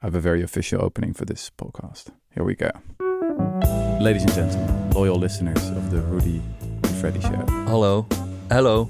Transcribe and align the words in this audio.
I 0.00 0.06
have 0.06 0.18
a 0.18 0.20
very 0.20 0.42
official 0.42 0.80
opening 0.80 1.12
for 1.12 1.26
this 1.26 1.50
podcast. 1.50 2.12
Here 2.30 2.44
we 2.44 2.54
go. 2.54 2.70
Ladies 4.00 4.22
and 4.22 4.32
gentlemen, 4.32 4.90
loyal 4.92 5.18
listeners 5.18 5.70
of 5.70 5.90
the 5.90 6.00
Rudy 6.00 6.40
and 6.82 6.94
Freddy 7.00 7.20
Show. 7.20 7.44
Hallo. 7.66 8.06
Hallo. 8.48 8.88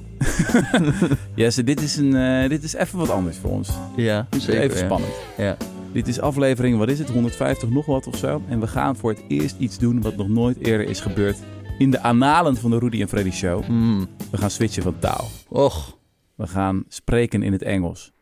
Yes, 1.35 1.55
dit 1.55 1.81
is, 1.81 1.97
een, 1.97 2.15
eh, 2.15 2.49
dit 2.49 2.63
is 2.63 2.75
even 2.75 2.99
wat 2.99 3.11
anders 3.11 3.37
voor 3.37 3.51
ons. 3.51 3.71
Ja, 3.97 4.27
zeker. 4.31 4.61
even 4.61 4.79
ja. 4.79 4.85
spannend. 4.85 5.13
Ja. 5.37 5.57
Dit 5.93 6.09
is 6.09 6.21
aflevering, 6.21 6.79
wat 6.79 6.89
is 6.89 6.99
het, 6.99 7.11
150 7.11 7.69
nog 7.69 7.87
wat 7.87 8.07
of 8.07 8.17
zo. 8.17 8.43
En 8.49 8.61
we 8.61 8.67
gaan 8.67 8.97
voor 8.97 9.11
het 9.11 9.23
eerst 9.29 9.59
iets 9.59 9.79
doen 9.79 10.03
wat 10.03 10.17
nog 10.17 10.29
nooit 10.29 10.67
eerder 10.67 10.89
is 10.89 11.01
gebeurd 11.01 11.39
in 11.79 11.91
de 11.91 12.01
analen 12.01 12.57
van 12.57 12.71
de 12.71 12.79
Rudy 12.79 13.01
en 13.01 13.09
Freddy 13.09 13.31
Show. 13.31 13.69
Mm. 13.69 14.07
We 14.31 14.37
gaan 14.37 14.51
switchen 14.51 14.83
van 14.83 14.99
taal. 14.99 15.29
Och. 15.49 15.99
We 16.35 16.47
gaan 16.47 16.85
spreken 16.89 17.43
in 17.43 17.53
het 17.53 17.63
Engels. 17.63 18.13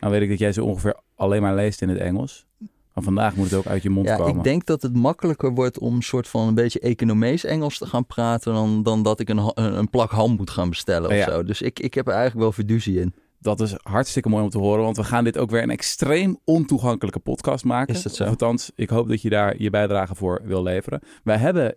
Nou 0.00 0.12
weet 0.12 0.22
ik 0.22 0.28
dat 0.28 0.38
jij 0.38 0.52
zo 0.52 0.64
ongeveer 0.64 0.96
alleen 1.22 1.42
maar 1.42 1.54
leest 1.54 1.82
in 1.82 1.88
het 1.88 1.98
Engels. 1.98 2.46
Maar 2.94 3.04
vandaag 3.04 3.34
moet 3.36 3.50
het 3.50 3.54
ook 3.58 3.66
uit 3.66 3.82
je 3.82 3.90
mond 3.90 4.06
Ja, 4.06 4.16
komen. 4.16 4.36
ik 4.36 4.42
denk 4.44 4.66
dat 4.66 4.82
het 4.82 4.94
makkelijker 4.96 5.52
wordt 5.54 5.78
om 5.78 6.02
soort 6.02 6.28
van 6.28 6.48
een 6.48 6.54
beetje 6.54 6.80
economees 6.80 7.44
Engels 7.44 7.78
te 7.78 7.86
gaan 7.86 8.06
praten 8.06 8.52
dan, 8.52 8.82
dan 8.82 9.02
dat 9.02 9.20
ik 9.20 9.28
een, 9.28 9.38
een, 9.54 9.78
een 9.78 9.90
plak 9.90 10.10
ham 10.10 10.36
moet 10.36 10.50
gaan 10.50 10.68
bestellen 10.68 11.10
of 11.10 11.16
Ja. 11.16 11.30
zo. 11.30 11.44
Dus 11.44 11.62
ik, 11.62 11.80
ik 11.80 11.94
heb 11.94 12.06
er 12.06 12.12
eigenlijk 12.12 12.42
wel 12.42 12.52
fiducie 12.52 13.00
in. 13.00 13.14
Dat 13.38 13.60
is 13.60 13.74
hartstikke 13.82 14.28
mooi 14.28 14.42
om 14.44 14.50
te 14.50 14.58
horen, 14.58 14.82
want 14.82 14.96
we 14.96 15.04
gaan 15.04 15.24
dit 15.24 15.38
ook 15.38 15.50
weer 15.50 15.62
een 15.62 15.70
extreem 15.70 16.38
ontoegankelijke 16.44 17.18
podcast 17.18 17.64
maken. 17.64 17.94
Is 17.94 18.02
dat 18.02 18.14
zo? 18.14 18.22
Of 18.24 18.28
althans, 18.28 18.70
ik 18.74 18.90
hoop 18.90 19.08
dat 19.08 19.22
je 19.22 19.30
daar 19.30 19.54
je 19.58 19.70
bijdrage 19.70 20.14
voor 20.14 20.40
wil 20.44 20.62
leveren. 20.62 21.00
Wij 21.24 21.36
hebben 21.36 21.76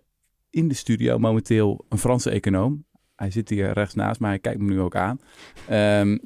in 0.50 0.68
de 0.68 0.74
studio 0.74 1.18
momenteel 1.18 1.84
een 1.88 1.98
Franse 1.98 2.30
econoom. 2.30 2.84
Hij 3.16 3.30
zit 3.30 3.48
hier 3.48 3.72
rechts 3.72 3.94
naast 3.94 4.20
mij, 4.20 4.30
hij 4.30 4.38
kijkt 4.38 4.60
me 4.60 4.72
nu 4.72 4.80
ook 4.80 4.96
aan. 4.96 5.20
Ehm, 5.68 6.18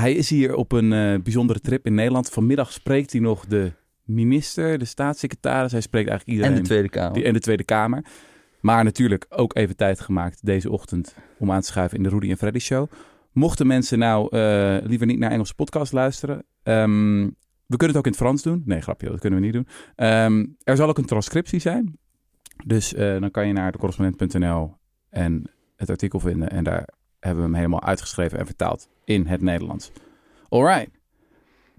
hij 0.00 0.12
is 0.12 0.30
hier 0.30 0.54
op 0.54 0.72
een 0.72 0.92
eh, 0.92 1.22
bijzondere 1.22 1.60
trip 1.60 1.86
in 1.86 1.94
Nederland. 1.94 2.28
Vanmiddag 2.28 2.72
spreekt 2.72 3.12
hij 3.12 3.20
nog 3.20 3.46
de 3.46 3.72
minister, 4.04 4.78
de 4.78 4.84
staatssecretaris. 4.84 5.72
Hij 5.72 5.80
spreekt 5.80 6.08
eigenlijk 6.08 6.38
iedereen. 6.38 6.56
En 6.56 6.62
de 6.62 6.68
Tweede 6.68 6.88
Kamer. 6.88 7.12
Die- 7.12 7.24
en 7.24 7.32
de 7.32 7.40
Tweede 7.40 7.64
Kamer. 7.64 8.04
Maar 8.60 8.84
natuurlijk 8.84 9.26
ook 9.28 9.56
even 9.56 9.76
tijd 9.76 10.00
gemaakt 10.00 10.46
deze 10.46 10.70
ochtend 10.70 11.14
om 11.38 11.50
aan 11.50 11.60
te 11.60 11.66
schuiven 11.66 11.96
in 11.96 12.02
de 12.02 12.08
Rudy 12.08 12.30
en 12.30 12.36
Freddy 12.36 12.58
Show. 12.58 12.90
Mochten 13.32 13.66
mensen 13.66 13.98
nou 13.98 14.36
eh, 14.36 14.76
liever 14.82 15.06
niet 15.06 15.18
naar 15.18 15.30
Engelse 15.30 15.54
podcast 15.54 15.92
luisteren, 15.92 16.44
ehm, 16.62 17.28
we 17.66 17.76
kunnen 17.76 17.96
het 17.96 17.96
ook 17.96 18.04
in 18.04 18.10
het 18.10 18.20
Frans 18.20 18.42
doen. 18.42 18.62
Nee, 18.64 18.80
grapje, 18.80 19.08
dat 19.08 19.20
kunnen 19.20 19.38
we 19.38 19.44
niet 19.44 19.54
doen. 19.54 19.66
Ehm, 19.96 20.46
er 20.62 20.76
zal 20.76 20.88
ook 20.88 20.98
een 20.98 21.04
transcriptie 21.06 21.60
zijn. 21.60 21.98
Dus 22.64 22.94
eh, 22.94 23.20
dan 23.20 23.30
kan 23.30 23.46
je 23.46 23.52
naar 23.52 23.72
decorrespondent.nl 23.72 24.74
en 25.10 25.50
het 25.76 25.90
artikel 25.90 26.20
vinden. 26.20 26.50
En 26.50 26.64
daar 26.64 26.88
hebben 27.20 27.40
we 27.42 27.48
hem 27.50 27.58
helemaal 27.58 27.82
uitgeschreven 27.82 28.38
en 28.38 28.46
vertaald 28.46 28.88
in 29.04 29.26
het 29.26 29.40
Nederlands. 29.40 29.90
All 30.50 30.64
right. 30.64 30.90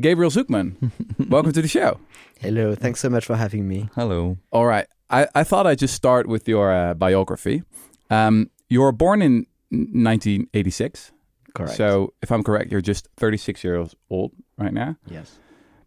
Gabriel 0.02 0.32
Zucman, 0.32 0.76
welcome 1.30 1.52
to 1.54 1.62
the 1.62 1.68
show. 1.68 2.00
Hello, 2.40 2.76
thanks 2.76 3.00
so 3.00 3.10
much 3.10 3.26
for 3.26 3.36
having 3.36 3.68
me. 3.68 3.90
Hello. 3.96 4.38
All 4.52 4.66
right. 4.66 4.88
I, 5.10 5.28
I 5.36 5.44
thought 5.44 5.68
I'd 5.68 5.78
just 5.82 5.94
start 5.94 6.28
with 6.28 6.48
your 6.48 6.72
uh, 6.74 6.94
biography. 6.96 7.62
Um, 8.10 8.50
you 8.70 8.82
were 8.82 8.92
born 8.92 9.22
in 9.22 9.46
1986. 9.70 11.12
Correct. 11.54 11.76
So, 11.76 12.14
if 12.24 12.32
I'm 12.32 12.44
correct, 12.44 12.72
you're 12.72 12.82
just 12.82 13.08
36 13.18 13.64
years 13.64 13.96
old 14.10 14.32
right 14.58 14.74
now. 14.74 14.96
yes. 15.08 15.38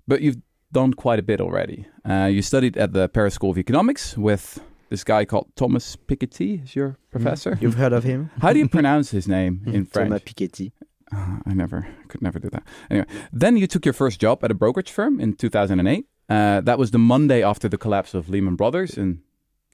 But 0.07 0.21
you've 0.21 0.37
done 0.73 0.95
quite 0.95 1.19
a 1.19 1.23
bit 1.23 1.41
already. 1.41 1.87
Uh, 2.09 2.27
you 2.31 2.41
studied 2.43 2.77
at 2.77 2.93
the 2.93 3.09
Paris 3.09 3.35
School 3.35 3.51
of 3.51 3.59
Economics 3.59 4.17
with 4.17 4.61
this 4.89 5.03
guy 5.03 5.25
called 5.25 5.49
Thomas 5.57 5.97
Piketty, 5.97 6.63
is 6.63 6.77
your 6.77 6.97
professor. 7.11 7.59
You've 7.61 7.75
heard 7.75 7.93
of 7.93 8.05
him? 8.05 8.31
How 8.41 8.53
do 8.53 8.61
you 8.61 8.69
pronounce 8.69 9.11
his 9.11 9.27
name 9.39 9.63
in 9.67 9.85
French? 9.85 10.09
Thomas 10.09 10.23
Piketty. 10.23 10.71
Uh, 11.15 11.39
I 11.47 11.55
never 11.55 11.87
could 12.09 12.23
never 12.23 12.39
do 12.39 12.51
that. 12.51 12.65
Anyway, 12.91 13.07
then 13.33 13.57
you 13.57 13.67
took 13.67 13.85
your 13.85 13.95
first 13.95 14.21
job 14.21 14.43
at 14.45 14.51
a 14.51 14.55
brokerage 14.55 14.91
firm 14.91 15.21
in 15.21 15.35
2008. 15.35 16.07
Uh, 16.29 16.61
that 16.61 16.79
was 16.79 16.91
the 16.91 16.99
Monday 16.99 17.43
after 17.43 17.69
the 17.69 17.79
collapse 17.79 18.13
of 18.15 18.29
Lehman 18.29 18.57
Brothers, 18.57 18.97
and 18.97 19.21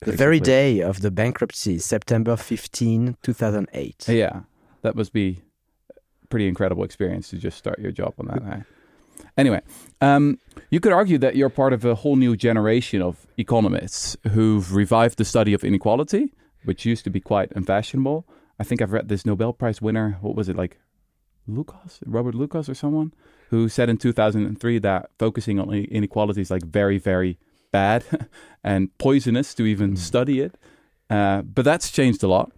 The 0.01 0.13
very 0.13 0.41
day 0.41 0.81
of 0.81 1.01
the 1.01 1.11
bankruptcy, 1.11 1.79
September 1.79 2.37
15, 2.37 3.17
2008. 3.23 4.09
Yeah, 4.09 4.41
that 4.83 4.95
must 4.95 5.13
be 5.13 5.41
a 6.23 6.27
pretty 6.27 6.49
incredible 6.49 6.85
experience 6.85 7.31
to 7.31 7.39
just 7.39 7.57
start 7.57 7.79
your 7.79 7.93
job 7.93 8.15
on 8.19 8.27
that 8.27 8.51
day. 8.51 8.63
Anyway, 9.39 9.63
um, 10.03 10.39
you 10.71 10.81
could 10.81 10.93
argue 10.93 11.17
that 11.19 11.37
you're 11.37 11.49
part 11.49 11.73
of 11.73 11.85
a 11.85 11.95
whole 11.95 12.17
new 12.17 12.37
generation 12.37 13.01
of 13.01 13.27
economists 13.39 14.17
who've 14.33 14.75
revived 14.75 15.17
the 15.17 15.25
study 15.25 15.55
of 15.55 15.65
inequality, 15.65 16.35
which 16.65 16.85
used 16.85 17.05
to 17.05 17.11
be 17.11 17.21
quite 17.21 17.51
unfashionable. 17.53 18.27
I 18.59 18.65
think 18.65 18.83
I've 18.83 18.93
read 18.93 19.09
this 19.09 19.25
Nobel 19.25 19.53
Prize 19.55 19.81
winner. 19.81 20.19
What 20.21 20.35
was 20.35 20.49
it 20.51 20.57
like? 20.57 20.79
Lucas, 21.47 22.01
Robert 22.07 22.35
Lucas, 22.35 22.69
or 22.69 22.75
someone 22.75 23.13
who 23.51 23.69
said 23.69 23.89
in 23.89 23.97
2003 23.99 24.79
that 24.79 25.11
focusing 25.19 25.59
on 25.59 25.73
inequality 25.73 26.41
is 26.41 26.51
like 26.51 26.65
very, 26.65 26.99
very 26.99 27.39
bad 27.71 28.05
and 28.65 28.97
poisonous 28.99 29.55
to 29.55 29.67
even 29.67 29.97
study 29.97 30.41
it. 30.41 30.57
Uh, 31.11 31.43
but 31.43 31.65
that's 31.65 31.91
changed 31.91 32.23
a 32.23 32.29
lot. 32.29 32.53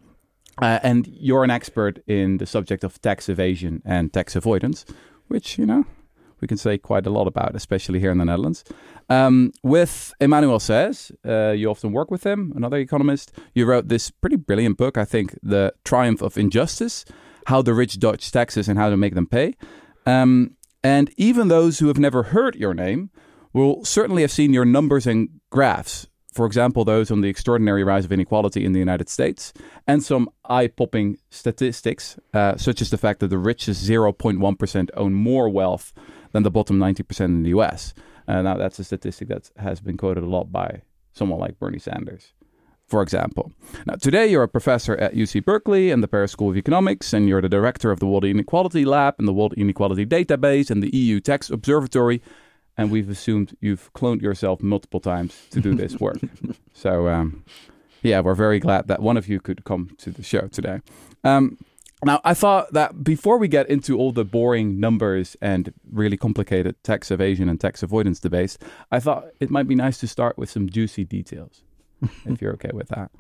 Uh, 0.63 0.79
and 0.83 1.09
you're 1.09 1.43
an 1.43 1.51
expert 1.51 1.99
in 2.07 2.37
the 2.37 2.47
subject 2.47 2.85
of 2.85 3.01
tax 3.03 3.29
evasion 3.29 3.83
and 3.85 4.13
tax 4.13 4.37
avoidance, 4.37 4.85
which, 5.27 5.59
you 5.59 5.67
know, 5.67 5.85
we 6.41 6.47
can 6.47 6.57
say 6.57 6.79
quite 6.79 7.07
a 7.07 7.11
lot 7.11 7.27
about, 7.27 7.57
especially 7.57 7.99
here 7.99 8.13
in 8.13 8.19
the 8.19 8.25
Netherlands. 8.25 8.63
Um, 9.09 9.53
with 9.63 10.15
Emmanuel 10.21 10.59
Saez, 10.59 11.11
uh, 11.27 11.53
you 11.53 11.71
often 11.71 11.93
work 11.93 12.11
with 12.11 12.25
him, 12.25 12.53
another 12.55 12.77
economist. 12.77 13.33
You 13.55 13.67
wrote 13.67 13.89
this 13.89 14.11
pretty 14.11 14.37
brilliant 14.37 14.77
book, 14.77 14.97
I 14.97 15.05
think, 15.05 15.37
The 15.43 15.75
Triumph 15.85 16.23
of 16.23 16.39
Injustice 16.39 17.05
How 17.47 17.63
the 17.63 17.75
Rich 17.75 17.99
Dodge 17.99 18.31
Taxes 18.31 18.69
and 18.69 18.79
How 18.79 18.91
to 18.91 18.97
Make 18.97 19.15
Them 19.15 19.27
Pay. 19.27 19.55
Um, 20.07 20.57
and 20.83 21.11
even 21.17 21.49
those 21.49 21.79
who 21.79 21.89
have 21.89 21.99
never 21.99 22.25
heard 22.25 22.57
your 22.57 22.75
name 22.75 23.11
will 23.53 23.85
certainly 23.85 24.23
have 24.23 24.31
seen 24.31 24.53
your 24.53 24.65
numbers 24.65 25.07
and 25.07 25.29
graphs. 25.51 26.07
For 26.35 26.47
example, 26.47 26.85
those 26.85 27.13
on 27.13 27.21
the 27.21 27.29
extraordinary 27.29 27.85
rise 27.85 28.05
of 28.05 28.13
inequality 28.13 28.65
in 28.65 28.73
the 28.73 28.81
United 28.81 29.09
States, 29.09 29.53
and 29.87 30.03
some 30.03 30.29
eye 30.45 30.67
popping 30.67 31.17
statistics, 31.31 32.19
uh, 32.35 32.57
such 32.57 32.83
as 32.83 32.91
the 32.91 32.99
fact 32.99 33.21
that 33.21 33.29
the 33.29 33.39
richest 33.39 33.89
0.1% 33.89 34.91
own 34.97 35.15
more 35.15 35.49
wealth 35.49 35.93
than 36.33 36.43
the 36.43 36.51
bottom 36.51 36.79
90% 36.79 37.25
in 37.27 37.43
the 37.45 37.51
US. 37.51 37.95
Uh, 38.27 38.43
now, 38.43 38.57
that's 38.57 38.81
a 38.81 38.85
statistic 38.85 39.29
that 39.29 39.49
has 39.57 39.81
been 39.81 39.97
quoted 39.97 40.25
a 40.25 40.29
lot 40.29 40.51
by 40.51 40.83
someone 41.13 41.39
like 41.39 41.61
Bernie 41.61 41.79
Sanders, 41.79 42.33
for 42.87 43.03
example. 43.03 43.53
Now, 43.87 43.95
today 43.95 44.27
you're 44.27 44.43
a 44.43 44.49
professor 44.49 44.97
at 44.97 45.15
UC 45.15 45.45
Berkeley 45.45 45.91
and 45.91 46.03
the 46.03 46.09
Paris 46.09 46.33
School 46.33 46.51
of 46.51 46.57
Economics, 46.57 47.13
and 47.13 47.29
you're 47.29 47.41
the 47.41 47.49
director 47.49 47.91
of 47.91 48.01
the 48.01 48.07
World 48.07 48.25
Inequality 48.25 48.85
Lab 48.85 49.15
and 49.19 49.27
the 49.27 49.33
World 49.33 49.55
Inequality 49.57 50.07
Database 50.07 50.71
and 50.71 50.83
the 50.83 50.95
EU 50.97 51.21
Tax 51.21 51.51
Observatory. 51.51 52.23
And 52.77 52.91
we've 52.91 53.09
assumed 53.09 53.57
you've 53.61 53.93
cloned 53.95 54.21
yourself 54.21 54.63
multiple 54.63 55.01
times 55.01 55.47
to 55.51 55.61
do 55.61 55.75
this 55.75 56.01
work. 56.01 56.19
so, 56.73 57.09
um, 57.09 57.45
yeah, 58.03 58.21
we're 58.21 58.35
very 58.35 58.59
glad 58.59 58.89
that 58.89 59.01
one 59.01 59.17
of 59.17 59.29
you 59.29 59.41
could 59.41 59.65
come 59.65 59.91
to 59.99 60.11
the 60.11 60.23
show 60.23 60.49
today. 60.49 60.81
Um, 61.23 61.57
now, 62.05 62.21
I 62.23 62.35
thought 62.35 62.73
that 62.75 63.03
before 63.03 63.39
we 63.39 63.49
get 63.49 63.69
into 63.71 63.97
all 63.97 64.13
the 64.13 64.25
boring 64.25 64.79
numbers 64.79 65.37
and 65.41 65.73
really 65.91 66.19
complicated 66.19 66.77
tax 66.83 67.11
evasion 67.11 67.49
and 67.49 67.59
tax 67.59 67.83
avoidance 67.83 68.21
debates, 68.21 68.59
I 68.93 69.01
thought 69.01 69.29
it 69.41 69.51
might 69.51 69.67
be 69.67 69.75
nice 69.75 69.99
to 70.01 70.07
start 70.07 70.37
with 70.37 70.51
some 70.51 70.69
juicy 70.69 71.05
details, 71.05 71.63
if 72.27 72.41
you're 72.41 72.53
okay 72.55 72.71
with 72.73 72.89
that. 72.89 73.11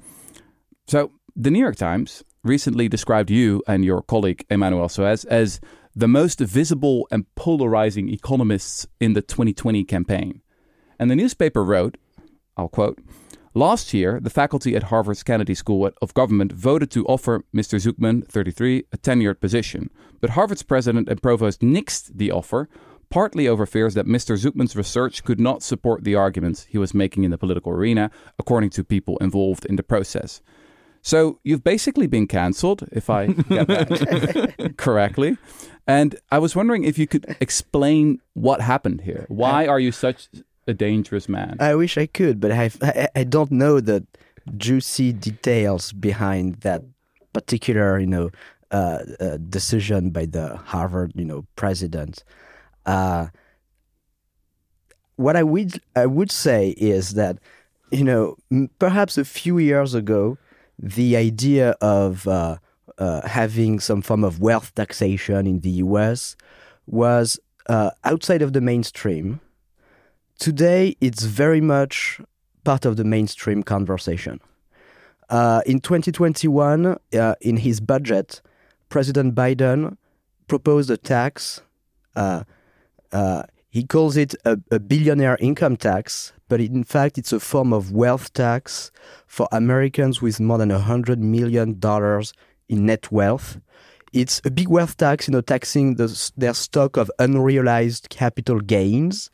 So, 0.86 1.12
the 1.36 1.50
New 1.50 1.58
York 1.58 1.76
Times 1.76 2.22
recently 2.44 2.88
described 2.88 3.30
you 3.30 3.62
and 3.66 3.84
your 3.84 4.02
colleague 4.02 4.44
Emmanuel 4.50 4.88
Saez 4.88 5.24
as 5.26 5.60
the 5.96 6.08
most 6.08 6.40
visible 6.40 7.08
and 7.10 7.32
polarizing 7.34 8.08
economists 8.08 8.86
in 9.00 9.14
the 9.14 9.22
2020 9.22 9.84
campaign. 9.84 10.42
And 10.98 11.10
the 11.10 11.16
newspaper 11.16 11.64
wrote, 11.64 11.96
I'll 12.56 12.68
quote, 12.68 13.00
Last 13.56 13.94
year, 13.94 14.18
the 14.20 14.30
faculty 14.30 14.74
at 14.74 14.84
Harvard's 14.84 15.22
Kennedy 15.22 15.54
School 15.54 15.88
of 16.02 16.12
Government 16.12 16.50
voted 16.50 16.90
to 16.90 17.06
offer 17.06 17.44
Mr. 17.54 17.80
Zucman, 17.80 18.26
33, 18.26 18.86
a 18.92 18.98
tenured 18.98 19.38
position. 19.38 19.90
But 20.20 20.30
Harvard's 20.30 20.64
president 20.64 21.08
and 21.08 21.22
provost 21.22 21.60
nixed 21.60 22.10
the 22.16 22.32
offer, 22.32 22.68
partly 23.10 23.48
over 23.48 23.66
fears 23.66 23.94
that 23.94 24.06
Mr. 24.06 24.36
Zucman's 24.36 24.76
research 24.76 25.24
could 25.24 25.40
not 25.40 25.62
support 25.62 26.04
the 26.04 26.14
arguments 26.14 26.66
he 26.68 26.78
was 26.78 26.94
making 26.94 27.24
in 27.24 27.30
the 27.30 27.38
political 27.38 27.72
arena, 27.72 28.10
according 28.38 28.70
to 28.70 28.84
people 28.84 29.16
involved 29.18 29.64
in 29.64 29.76
the 29.76 29.82
process. 29.82 30.40
So 31.02 31.38
you've 31.44 31.62
basically 31.62 32.06
been 32.06 32.26
cancelled, 32.26 32.88
if 32.90 33.10
I 33.10 33.26
get 33.26 33.66
that 33.68 34.74
correctly. 34.78 35.36
And 35.86 36.16
I 36.32 36.38
was 36.38 36.56
wondering 36.56 36.84
if 36.84 36.98
you 36.98 37.06
could 37.06 37.36
explain 37.40 38.20
what 38.32 38.62
happened 38.62 39.02
here. 39.02 39.26
Why 39.28 39.66
are 39.66 39.78
you 39.78 39.92
such 39.92 40.28
a 40.66 40.72
dangerous 40.72 41.28
man? 41.28 41.58
I 41.60 41.74
wish 41.74 41.98
I 41.98 42.06
could, 42.06 42.40
but 42.40 42.52
I've, 42.52 42.78
I 42.82 43.08
I 43.14 43.24
don't 43.24 43.50
know 43.50 43.80
the 43.80 44.06
juicy 44.56 45.12
details 45.12 45.92
behind 45.92 46.60
that 46.62 46.82
particular, 47.34 47.98
you 47.98 48.06
know, 48.06 48.30
uh, 48.70 49.00
uh, 49.20 49.36
decision 49.36 50.10
by 50.10 50.26
the 50.26 50.56
Harvard, 50.56 51.12
you 51.14 51.24
know, 51.24 51.44
president. 51.54 52.24
Uh, 52.86 53.28
what 55.16 55.36
I 55.36 55.42
would 55.42 55.80
I 55.94 56.06
would 56.06 56.30
say 56.30 56.70
is 56.70 57.14
that, 57.14 57.38
you 57.90 58.04
know, 58.04 58.36
perhaps 58.78 59.16
a 59.16 59.24
few 59.24 59.58
years 59.58 59.94
ago, 59.94 60.38
the 60.78 61.16
idea 61.16 61.70
of 61.80 62.26
uh, 62.26 62.58
uh, 62.98 63.26
having 63.26 63.80
some 63.80 64.02
form 64.02 64.24
of 64.24 64.40
wealth 64.40 64.74
taxation 64.74 65.46
in 65.46 65.60
the 65.60 65.70
U.S. 65.70 66.36
was 66.86 67.38
uh, 67.68 67.90
outside 68.04 68.42
of 68.42 68.52
the 68.52 68.60
mainstream 68.60 69.40
today 70.38 70.96
it's 71.00 71.24
very 71.24 71.60
much 71.60 72.20
part 72.64 72.84
of 72.84 72.96
the 72.96 73.04
mainstream 73.04 73.62
conversation. 73.62 74.40
Uh, 75.30 75.62
in 75.66 75.80
2021, 75.80 76.86
uh, 76.86 77.34
in 77.40 77.56
his 77.58 77.80
budget, 77.80 78.42
President 78.88 79.34
Biden 79.34 79.96
proposed 80.48 80.90
a 80.90 80.96
tax. 80.96 81.62
Uh, 83.14 83.44
he 83.70 83.84
calls 83.84 84.16
it 84.16 84.34
a, 84.44 84.58
a, 84.72 84.80
billionaire 84.80 85.36
income 85.40 85.76
tax, 85.76 86.32
but 86.48 86.60
in 86.60 86.82
fact, 86.82 87.16
it's 87.16 87.32
a 87.32 87.38
form 87.38 87.72
of 87.72 87.92
wealth 87.92 88.32
tax 88.32 88.90
for 89.26 89.48
Americans 89.52 90.20
with 90.20 90.40
more 90.40 90.58
than 90.58 90.70
$100 90.70 91.18
million 91.18 91.80
in 92.68 92.86
net 92.86 93.12
wealth. 93.12 93.60
It's 94.12 94.40
a 94.44 94.50
big 94.50 94.68
wealth 94.68 94.96
tax, 94.96 95.28
you 95.28 95.32
know, 95.32 95.40
taxing 95.40 95.94
the, 95.94 96.32
their 96.36 96.54
stock 96.54 96.96
of 96.96 97.10
unrealized 97.20 98.10
capital 98.10 98.60
gains, 98.60 99.30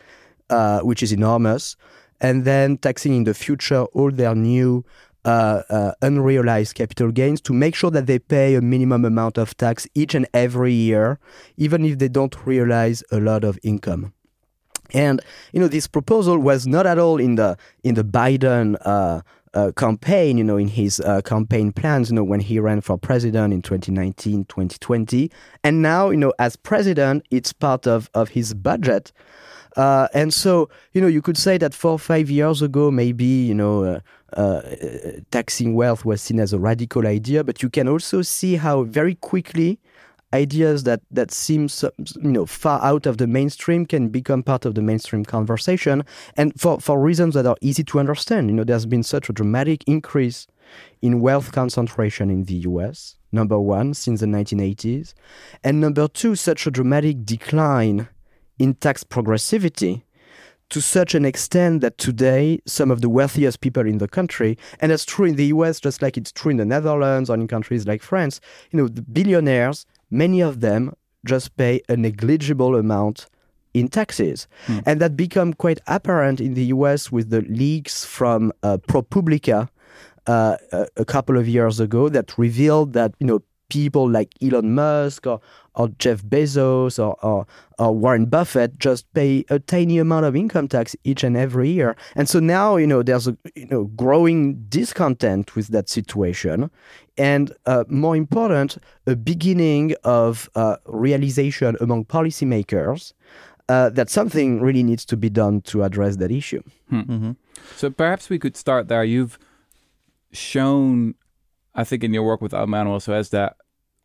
uh, 0.50 0.80
which 0.80 1.02
is 1.02 1.12
enormous, 1.12 1.76
and 2.20 2.44
then 2.44 2.76
taxing 2.76 3.14
in 3.14 3.24
the 3.24 3.34
future 3.34 3.84
all 3.94 4.10
their 4.10 4.34
new 4.34 4.84
unrealized 5.24 6.74
capital 6.74 7.10
gains 7.10 7.40
to 7.42 7.52
make 7.52 7.74
sure 7.74 7.90
that 7.90 8.06
they 8.06 8.18
pay 8.18 8.54
a 8.54 8.60
minimum 8.60 9.04
amount 9.04 9.38
of 9.38 9.56
tax 9.56 9.86
each 9.94 10.14
and 10.14 10.26
every 10.32 10.72
year, 10.72 11.18
even 11.56 11.84
if 11.84 11.98
they 11.98 12.08
don't 12.08 12.46
realize 12.46 13.02
a 13.10 13.20
lot 13.20 13.44
of 13.44 13.58
income. 13.62 14.12
And 14.92 15.20
you 15.52 15.60
know, 15.60 15.68
this 15.68 15.86
proposal 15.86 16.38
was 16.38 16.66
not 16.66 16.86
at 16.86 16.98
all 16.98 17.18
in 17.18 17.36
the 17.36 17.56
in 17.84 17.94
the 17.94 18.04
Biden 18.04 18.76
uh, 18.84 19.20
uh, 19.54 19.72
campaign, 19.76 20.38
you 20.38 20.44
know, 20.44 20.56
in 20.56 20.68
his 20.68 21.00
uh, 21.00 21.20
campaign 21.22 21.72
plans, 21.72 22.10
you 22.10 22.16
know, 22.16 22.24
when 22.24 22.40
he 22.40 22.58
ran 22.58 22.80
for 22.80 22.96
president 22.96 23.52
in 23.52 23.62
2019, 23.62 24.44
2020. 24.44 25.30
And 25.64 25.82
now, 25.82 26.10
you 26.10 26.16
know, 26.16 26.32
as 26.38 26.56
president, 26.56 27.26
it's 27.30 27.52
part 27.52 27.86
of, 27.86 28.10
of 28.14 28.30
his 28.30 28.54
budget. 28.54 29.12
Uh, 29.76 30.08
and 30.14 30.34
so, 30.34 30.68
you 30.92 31.00
know, 31.00 31.06
you 31.06 31.22
could 31.22 31.36
say 31.36 31.56
that 31.58 31.74
four 31.74 31.92
or 31.92 31.98
five 31.98 32.30
years 32.30 32.60
ago, 32.62 32.90
maybe, 32.90 33.24
you 33.24 33.54
know, 33.54 34.00
uh, 34.36 34.40
uh, 34.40 35.10
taxing 35.30 35.74
wealth 35.74 36.04
was 36.04 36.22
seen 36.22 36.40
as 36.40 36.52
a 36.52 36.58
radical 36.58 37.06
idea, 37.06 37.44
but 37.44 37.62
you 37.62 37.70
can 37.70 37.88
also 37.88 38.22
see 38.22 38.56
how 38.56 38.84
very 38.84 39.14
quickly 39.16 39.78
ideas 40.32 40.84
that 40.84 41.00
that 41.10 41.32
seem 41.32 41.68
you 42.22 42.30
know 42.30 42.46
far 42.46 42.80
out 42.84 43.04
of 43.06 43.18
the 43.18 43.26
mainstream 43.26 43.84
can 43.84 44.08
become 44.08 44.42
part 44.42 44.64
of 44.64 44.74
the 44.74 44.82
mainstream 44.82 45.24
conversation. 45.24 46.04
And 46.36 46.58
for 46.60 46.80
for 46.80 47.00
reasons 47.00 47.34
that 47.34 47.46
are 47.46 47.56
easy 47.60 47.82
to 47.84 47.98
understand 47.98 48.48
you 48.48 48.54
know 48.54 48.64
there's 48.64 48.86
been 48.86 49.02
such 49.02 49.28
a 49.28 49.32
dramatic 49.32 49.82
increase 49.86 50.46
in 51.02 51.20
wealth 51.20 51.50
concentration 51.52 52.30
in 52.30 52.44
the 52.44 52.54
US 52.54 53.16
number 53.32 53.58
1 53.58 53.94
since 53.94 54.20
the 54.20 54.26
1980s 54.26 55.14
and 55.62 55.80
number 55.80 56.08
2 56.08 56.34
such 56.34 56.66
a 56.66 56.70
dramatic 56.70 57.24
decline 57.24 58.08
in 58.58 58.74
tax 58.74 59.04
progressivity 59.04 60.02
to 60.70 60.80
such 60.80 61.14
an 61.14 61.24
extent 61.24 61.80
that 61.82 61.98
today 61.98 62.60
some 62.66 62.90
of 62.90 63.00
the 63.00 63.08
wealthiest 63.08 63.60
people 63.60 63.86
in 63.86 63.98
the 63.98 64.08
country, 64.08 64.56
and 64.80 64.90
that's 64.90 65.04
true 65.04 65.26
in 65.26 65.36
the 65.36 65.46
US 65.46 65.80
just 65.80 66.00
like 66.00 66.16
it's 66.16 66.32
true 66.32 66.50
in 66.50 66.56
the 66.56 66.64
Netherlands 66.64 67.28
or 67.28 67.34
in 67.34 67.46
countries 67.46 67.86
like 67.86 68.02
France, 68.02 68.40
you 68.70 68.78
know, 68.78 68.88
the 68.88 69.02
billionaires, 69.02 69.86
many 70.10 70.40
of 70.40 70.60
them 70.60 70.94
just 71.24 71.56
pay 71.56 71.80
a 71.88 71.96
negligible 71.96 72.76
amount 72.76 73.26
in 73.74 73.88
taxes. 73.88 74.48
Hmm. 74.66 74.78
And 74.86 75.00
that 75.00 75.16
became 75.16 75.54
quite 75.54 75.80
apparent 75.86 76.40
in 76.40 76.54
the 76.54 76.64
US 76.66 77.12
with 77.12 77.30
the 77.30 77.42
leaks 77.42 78.04
from 78.04 78.52
uh, 78.62 78.78
ProPublica 78.78 79.68
uh, 80.26 80.56
a 80.96 81.04
couple 81.04 81.36
of 81.36 81.48
years 81.48 81.80
ago 81.80 82.08
that 82.08 82.36
revealed 82.38 82.92
that, 82.92 83.14
you 83.18 83.26
know, 83.26 83.42
people 83.70 84.10
like 84.10 84.34
Elon 84.42 84.74
Musk 84.74 85.26
or, 85.26 85.40
or 85.74 85.88
Jeff 85.98 86.22
Bezos 86.22 86.98
or, 86.98 87.16
or, 87.24 87.46
or, 87.78 87.94
Warren 87.94 88.26
Buffett 88.26 88.78
just 88.78 89.10
pay 89.14 89.44
a 89.48 89.58
tiny 89.58 89.98
amount 89.98 90.26
of 90.26 90.36
income 90.36 90.68
tax 90.68 90.94
each 91.04 91.24
and 91.24 91.36
every 91.36 91.70
year. 91.70 91.96
And 92.14 92.28
so 92.28 92.40
now, 92.40 92.76
you 92.76 92.86
know, 92.86 93.02
there's 93.02 93.26
a 93.26 93.36
you 93.54 93.66
know 93.66 93.84
growing 93.96 94.56
discontent 94.68 95.56
with 95.56 95.68
that 95.68 95.88
situation. 95.88 96.70
And 97.16 97.52
uh, 97.66 97.84
more 97.88 98.16
important, 98.16 98.76
a 99.06 99.16
beginning 99.16 99.94
of 100.04 100.50
uh, 100.54 100.76
realization 100.86 101.76
among 101.80 102.04
policymakers 102.04 103.12
uh, 103.68 103.88
that 103.90 104.10
something 104.10 104.60
really 104.60 104.82
needs 104.82 105.04
to 105.04 105.16
be 105.16 105.30
done 105.30 105.60
to 105.62 105.84
address 105.84 106.16
that 106.16 106.30
issue. 106.30 106.62
Hmm. 106.88 107.00
Mm-hmm. 107.00 107.32
So 107.76 107.90
perhaps 107.90 108.28
we 108.28 108.38
could 108.38 108.56
start 108.56 108.88
there. 108.88 109.04
You've 109.04 109.38
shown 110.32 111.14
I 111.74 111.84
think 111.84 112.04
in 112.04 112.12
your 112.12 112.24
work 112.24 112.40
with 112.40 112.52
Manuel 112.52 113.00
Saez 113.00 113.30
that 113.30 113.56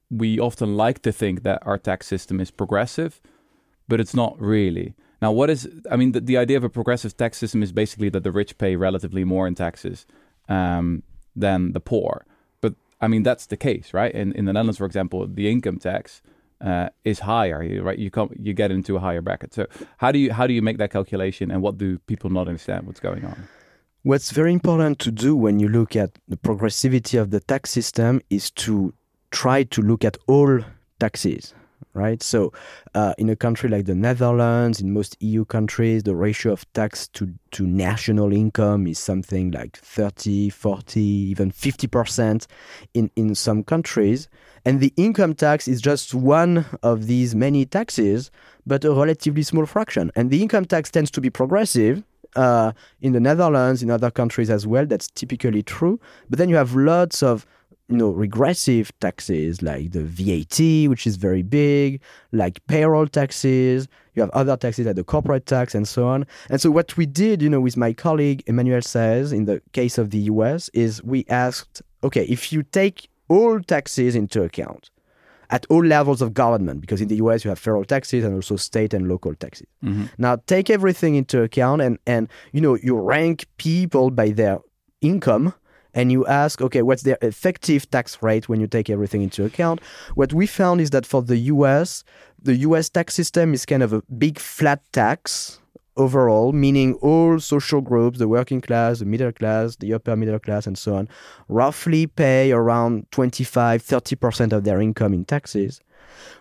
we 0.10 0.40
often 0.40 0.78
like 0.78 1.02
to 1.02 1.12
think 1.12 1.44
that 1.44 1.60
our 1.66 1.78
tax 1.78 2.08
system 2.08 2.40
is 2.40 2.52
progressive, 2.52 3.22
but 3.88 4.00
it's 4.00 4.14
not 4.14 4.40
really. 4.40 4.94
Now, 5.22 5.32
what 5.32 5.50
is, 5.50 5.68
I 5.90 5.96
mean, 5.96 6.12
the, 6.12 6.22
the 6.22 6.38
idea 6.38 6.58
of 6.58 6.64
a 6.64 6.70
progressive 6.70 7.18
tax 7.18 7.38
system 7.38 7.64
is 7.64 7.72
basically 7.72 8.10
that 8.10 8.24
the 8.24 8.32
rich 8.32 8.58
pay 8.58 8.76
relatively 8.76 9.24
more 9.24 9.48
in 9.48 9.56
taxes 9.56 10.06
um, 10.50 11.04
than 11.36 11.74
the 11.74 11.80
poor. 11.80 12.26
But 12.62 12.76
I 13.02 13.08
mean, 13.08 13.24
that's 13.24 13.48
the 13.48 13.58
case, 13.58 13.94
right? 13.94 14.14
In, 14.14 14.34
in 14.34 14.46
the 14.46 14.54
Netherlands, 14.54 14.78
for 14.78 14.86
example, 14.86 15.28
the 15.28 15.50
income 15.50 15.80
tax 15.80 16.22
uh, 16.62 16.90
is 17.04 17.20
higher, 17.20 17.82
right? 17.82 17.98
You 17.98 18.12
come, 18.12 18.30
you 18.40 18.54
get 18.54 18.72
into 18.72 18.98
a 18.98 19.00
higher 19.00 19.22
bracket. 19.22 19.54
So, 19.54 19.68
how 19.98 20.12
do 20.12 20.20
you 20.20 20.32
how 20.32 20.48
do 20.48 20.54
you 20.54 20.62
make 20.62 20.78
that 20.78 20.92
calculation, 20.92 21.52
and 21.52 21.62
what 21.62 21.78
do 21.78 22.00
people 22.00 22.30
not 22.30 22.48
understand 22.48 22.88
what's 22.88 23.00
going 23.00 23.26
on? 23.26 23.48
What's 24.06 24.30
very 24.30 24.54
important 24.54 25.00
to 25.00 25.10
do 25.10 25.36
when 25.36 25.60
you 25.60 25.68
look 25.68 25.96
at 25.96 26.12
the 26.28 26.38
progressivity 26.38 27.20
of 27.20 27.32
the 27.32 27.40
tax 27.40 27.72
system 27.72 28.22
is 28.30 28.52
to 28.52 28.94
try 29.32 29.64
to 29.64 29.82
look 29.82 30.06
at 30.06 30.16
all 30.28 30.60
taxes, 31.00 31.56
right? 31.96 32.22
So, 32.22 32.54
uh, 32.94 33.16
in 33.18 33.30
a 33.30 33.36
country 33.36 33.68
like 33.68 33.86
the 33.86 33.96
Netherlands, 33.96 34.80
in 34.80 34.94
most 34.94 35.18
EU 35.22 35.44
countries, 35.44 36.04
the 36.04 36.16
ratio 36.16 36.52
of 36.52 36.72
tax 36.74 37.08
to, 37.14 37.34
to 37.54 37.66
national 37.66 38.32
income 38.32 38.86
is 38.86 39.00
something 39.00 39.50
like 39.50 39.76
30, 39.78 40.52
40, 40.52 41.02
even 41.02 41.52
50% 41.52 42.46
in, 42.94 43.10
in 43.16 43.34
some 43.34 43.64
countries. 43.64 44.30
And 44.66 44.82
the 44.82 44.94
income 44.98 45.34
tax 45.34 45.68
is 45.68 45.82
just 45.82 46.14
one 46.14 46.68
of 46.84 47.08
these 47.08 47.34
many 47.34 47.66
taxes, 47.66 48.30
but 48.68 48.86
a 48.86 48.94
relatively 48.94 49.42
small 49.42 49.66
fraction. 49.66 50.12
And 50.16 50.30
the 50.30 50.44
income 50.44 50.66
tax 50.66 50.92
tends 50.92 51.10
to 51.10 51.22
be 51.22 51.32
progressive 51.32 52.04
uh, 52.36 52.72
in 53.02 53.14
the 53.14 53.20
Netherlands, 53.20 53.84
in 53.84 53.90
other 53.90 54.12
countries 54.12 54.50
as 54.50 54.66
well, 54.68 54.86
that's 54.86 55.08
typically 55.10 55.64
true. 55.64 56.00
But 56.30 56.40
then 56.40 56.50
you 56.50 56.56
have 56.56 56.76
lots 56.76 57.24
of 57.24 57.46
you 57.88 57.98
know 57.98 58.10
regressive 58.10 58.92
taxes 59.00 59.62
like 59.62 59.92
the 59.92 60.04
VAT, 60.04 60.90
which 60.90 61.06
is 61.06 61.16
very 61.16 61.44
big, 61.44 62.02
like 62.32 62.66
payroll 62.68 63.08
taxes. 63.08 63.88
You 64.16 64.22
have 64.22 64.32
other 64.32 64.56
taxes 64.56 64.86
like 64.86 64.96
the 64.96 65.04
corporate 65.04 65.46
tax 65.46 65.76
and 65.76 65.88
so 65.88 66.08
on. 66.08 66.26
And 66.50 66.62
so 66.62 66.72
what 66.72 66.96
we 66.98 67.06
did, 67.06 67.42
you 67.42 67.50
know, 67.50 67.60
with 67.60 67.76
my 67.76 67.94
colleague 67.94 68.44
Emmanuel 68.48 68.80
Saez 68.80 69.34
in 69.34 69.46
the 69.46 69.62
case 69.74 69.98
of 69.98 70.12
the 70.12 70.20
US 70.20 70.70
is 70.70 71.04
we 71.04 71.26
asked, 71.30 71.82
okay, 72.04 72.24
if 72.26 72.54
you 72.54 72.64
take 72.64 73.10
all 73.28 73.60
taxes 73.60 74.16
into 74.16 74.44
account, 74.44 74.90
at 75.50 75.66
all 75.70 75.84
levels 75.84 76.22
of 76.22 76.34
government, 76.34 76.82
because 76.82 77.02
in 77.02 77.08
the 77.08 77.18
US 77.18 77.44
you 77.44 77.50
have 77.50 77.60
federal 77.60 77.86
taxes 77.86 78.24
and 78.24 78.34
also 78.34 78.56
state 78.56 78.94
and 78.94 79.08
local 79.08 79.36
taxes. 79.36 79.68
Mm-hmm. 79.84 80.06
Now 80.18 80.38
take 80.48 80.70
everything 80.70 81.16
into 81.16 81.42
account 81.42 81.82
and, 81.82 81.98
and 82.06 82.28
you 82.52 82.62
know 82.62 82.76
you 82.76 82.96
rank 82.96 83.46
people 83.58 84.12
by 84.12 84.30
their 84.30 84.60
income 85.02 85.54
and 85.94 86.12
you 86.12 86.26
ask, 86.28 86.62
okay, 86.62 86.82
what's 86.82 87.04
their 87.04 87.18
effective 87.22 87.90
tax 87.90 88.22
rate 88.22 88.50
when 88.50 88.60
you 88.60 88.68
take 88.68 88.90
everything 88.90 89.22
into 89.22 89.46
account? 89.46 89.80
What 90.16 90.34
we 90.34 90.46
found 90.46 90.82
is 90.82 90.90
that 90.90 91.06
for 91.06 91.22
the 91.22 91.38
US, 91.38 92.04
the 92.42 92.56
US 92.58 92.90
tax 92.90 93.16
system 93.16 93.54
is 93.54 93.66
kind 93.66 93.82
of 93.82 93.94
a 93.94 94.02
big 94.18 94.38
flat 94.38 94.82
tax 94.92 95.60
overall, 95.98 96.52
meaning 96.52 96.94
all 96.96 97.40
social 97.40 97.82
groups, 97.82 98.20
the 98.20 98.28
working 98.28 98.62
class, 98.62 99.00
the 99.00 99.06
middle 99.06 99.32
class, 99.32 99.76
the 99.78 99.94
upper 99.94 100.16
middle 100.16 100.40
class, 100.40 100.68
and 100.68 100.78
so 100.78 100.96
on, 100.96 101.10
roughly 101.48 102.08
pay 102.08 102.52
around 102.52 103.10
25, 103.12 103.82
30% 103.82 104.54
of 104.54 104.64
their 104.64 104.82
income 104.82 105.14
in 105.14 105.26
taxes, 105.26 105.82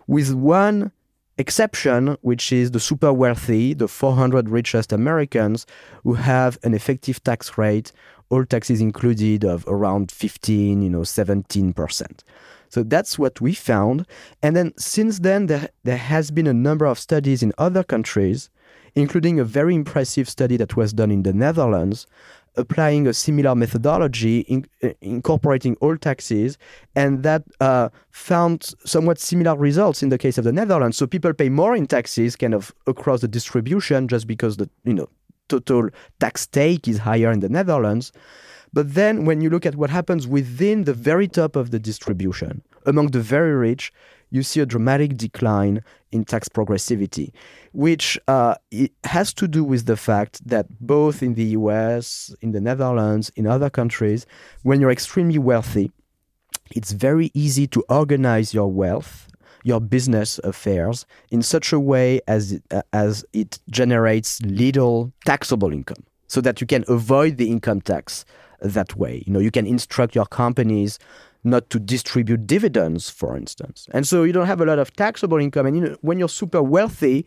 with 0.07 0.33
one 0.35 0.93
exception, 1.39 2.17
which 2.21 2.53
is 2.53 2.71
the 2.71 2.81
super 2.81 3.13
wealthy, 3.13 3.75
the 3.75 3.89
400 3.89 4.49
richest 4.49 4.93
Americans, 4.93 5.67
who 6.03 6.15
have 6.15 6.59
an 6.63 6.75
effective 6.75 7.23
tax 7.25 7.59
rate, 7.59 7.93
all 8.31 8.45
taxes 8.45 8.81
included, 8.81 9.45
of 9.45 9.65
around 9.67 10.11
15, 10.11 10.83
you 10.83 10.91
know, 10.91 11.01
17%. 11.01 12.23
So 12.69 12.83
that's 12.83 13.19
what 13.19 13.41
we 13.41 13.55
found. 13.55 14.07
And 14.43 14.57
then 14.57 14.73
since 14.77 15.21
then, 15.21 15.47
there, 15.47 15.69
there 15.85 15.97
has 15.97 16.31
been 16.31 16.47
a 16.47 16.55
number 16.55 16.87
of 16.87 16.99
studies 16.99 17.43
in 17.43 17.53
other 17.59 17.85
countries 17.85 18.51
including 18.95 19.41
a 19.41 19.45
very 19.45 19.75
impressive 19.75 20.29
study 20.29 20.57
that 20.57 20.77
was 20.77 20.93
done 20.93 21.11
in 21.11 21.23
the 21.23 21.33
Netherlands 21.33 22.07
applying 22.57 23.07
a 23.07 23.15
similar 23.15 23.55
methodology, 23.55 24.41
in, 24.41 24.67
uh, 24.83 24.91
incorporating 25.01 25.77
all 25.81 25.97
taxes, 25.97 26.57
and 26.95 27.23
that 27.23 27.43
uh, 27.61 27.89
found 28.11 28.75
somewhat 28.85 29.19
similar 29.19 29.57
results 29.57 30.03
in 30.03 30.09
the 30.09 30.19
case 30.19 30.39
of 30.39 30.45
the 30.45 30.53
Netherlands. 30.53 30.97
So 30.97 31.07
people 31.07 31.33
pay 31.33 31.49
more 31.49 31.75
in 31.75 31.87
taxes, 31.87 32.37
kind 32.37 32.55
of 32.55 32.73
across 32.87 33.21
the 33.21 33.29
distribution, 33.29 34.09
just 34.09 34.27
because 34.27 34.57
the 34.57 34.69
you 34.85 34.95
know 34.95 35.09
total 35.49 35.89
tax 36.21 36.47
take 36.47 36.87
is 36.89 36.99
higher 36.99 37.31
in 37.31 37.41
the 37.41 37.49
Netherlands. 37.49 38.13
But 38.73 38.95
then, 38.95 39.25
when 39.25 39.41
you 39.41 39.51
look 39.51 39.67
at 39.67 39.77
what 39.77 39.91
happens 39.91 40.27
within 40.27 40.85
the 40.85 40.95
very 40.95 41.29
top 41.29 41.55
of 41.55 41.71
the 41.71 41.79
distribution, 41.79 42.63
among 42.87 43.09
the 43.09 43.21
very 43.21 43.55
rich, 43.55 43.93
you 44.35 44.43
see 44.43 44.59
a 44.59 44.67
dramatic 44.67 45.17
decline 45.17 45.83
in 46.11 46.25
tax 46.25 46.49
progressivity, 46.49 47.31
which 47.73 48.19
uh, 48.27 48.57
has 49.05 49.33
to 49.33 49.47
do 49.47 49.63
with 49.63 49.87
the 49.87 49.97
fact 49.97 50.47
that 50.47 50.67
both 50.81 51.23
in 51.23 51.35
the 51.35 51.45
US, 51.61 52.35
in 52.41 52.51
the 52.51 52.61
Netherlands, 52.61 53.31
in 53.37 53.47
other 53.47 53.71
countries, 53.71 54.27
when 54.63 54.81
you're 54.81 54.91
extremely 54.91 55.39
wealthy, 55.39 55.93
it's 56.73 56.91
very 56.91 57.31
easy 57.33 57.69
to 57.69 57.85
organize 57.89 58.53
your 58.53 58.71
wealth 58.71 59.29
your 59.67 59.81
business 59.81 60.39
affairs 60.45 61.07
in 61.31 61.41
such 61.41 61.73
a 61.73 61.81
way 61.81 62.21
as 62.29 62.53
it, 62.53 62.63
uh, 62.71 62.83
as 62.93 63.25
it 63.33 63.59
generates 63.71 64.43
little 64.43 65.11
taxable 65.25 65.73
income 65.73 66.05
so 66.27 66.43
that 66.43 66.61
you 66.61 66.67
can 66.67 66.85
avoid 66.87 67.39
the 67.39 67.51
income 67.51 67.81
tax 67.81 68.27
that 68.61 68.95
way. 68.95 69.25
You 69.27 69.33
know 69.33 69.41
you 69.41 69.51
can 69.51 69.67
instruct 69.67 70.15
your 70.15 70.27
companies 70.27 70.99
not 71.45 71.71
to 71.71 71.79
distribute 71.79 72.47
dividends 72.47 73.11
for 73.11 73.37
instance. 73.37 73.87
And 73.93 74.07
so 74.07 74.25
you 74.25 74.33
don't 74.33 74.47
have 74.47 74.61
a 74.61 74.65
lot 74.65 74.79
of 74.79 74.95
taxable 74.95 75.39
income. 75.39 75.67
And 75.67 75.77
you 75.77 75.83
know 75.83 75.97
when 76.01 76.19
you're 76.19 76.29
super 76.29 76.63
wealthy 76.63 77.27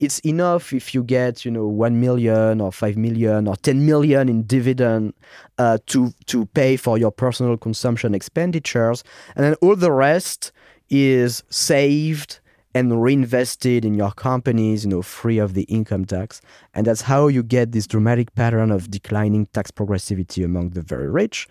it's 0.00 0.18
enough 0.20 0.72
if 0.72 0.94
you 0.94 1.02
get 1.02 1.44
you 1.44 1.50
know 1.50 1.66
1 1.66 2.00
million 2.00 2.60
or 2.60 2.72
5 2.72 2.96
million 2.96 3.46
or 3.46 3.56
10 3.56 3.86
million 3.86 4.28
in 4.28 4.42
dividend 4.42 5.14
uh, 5.58 5.78
to 5.86 6.12
to 6.26 6.46
pay 6.46 6.76
for 6.76 6.98
your 6.98 7.10
personal 7.10 7.56
consumption 7.56 8.14
expenditures. 8.14 9.04
And 9.36 9.44
then 9.44 9.54
all 9.60 9.76
the 9.76 9.92
rest 9.92 10.52
is 10.90 11.42
saved 11.48 12.40
and 12.74 13.00
reinvested 13.00 13.84
in 13.84 13.94
your 13.94 14.10
companies, 14.10 14.84
you 14.84 14.90
know, 14.90 15.02
free 15.02 15.38
of 15.38 15.54
the 15.54 15.62
income 15.62 16.04
tax. 16.04 16.40
And 16.74 16.86
that's 16.86 17.02
how 17.02 17.28
you 17.28 17.42
get 17.44 17.70
this 17.70 17.86
dramatic 17.86 18.34
pattern 18.34 18.72
of 18.72 18.90
declining 18.90 19.46
tax 19.46 19.70
progressivity 19.70 20.44
among 20.44 20.70
the 20.70 20.82
very 20.82 21.08
rich, 21.08 21.46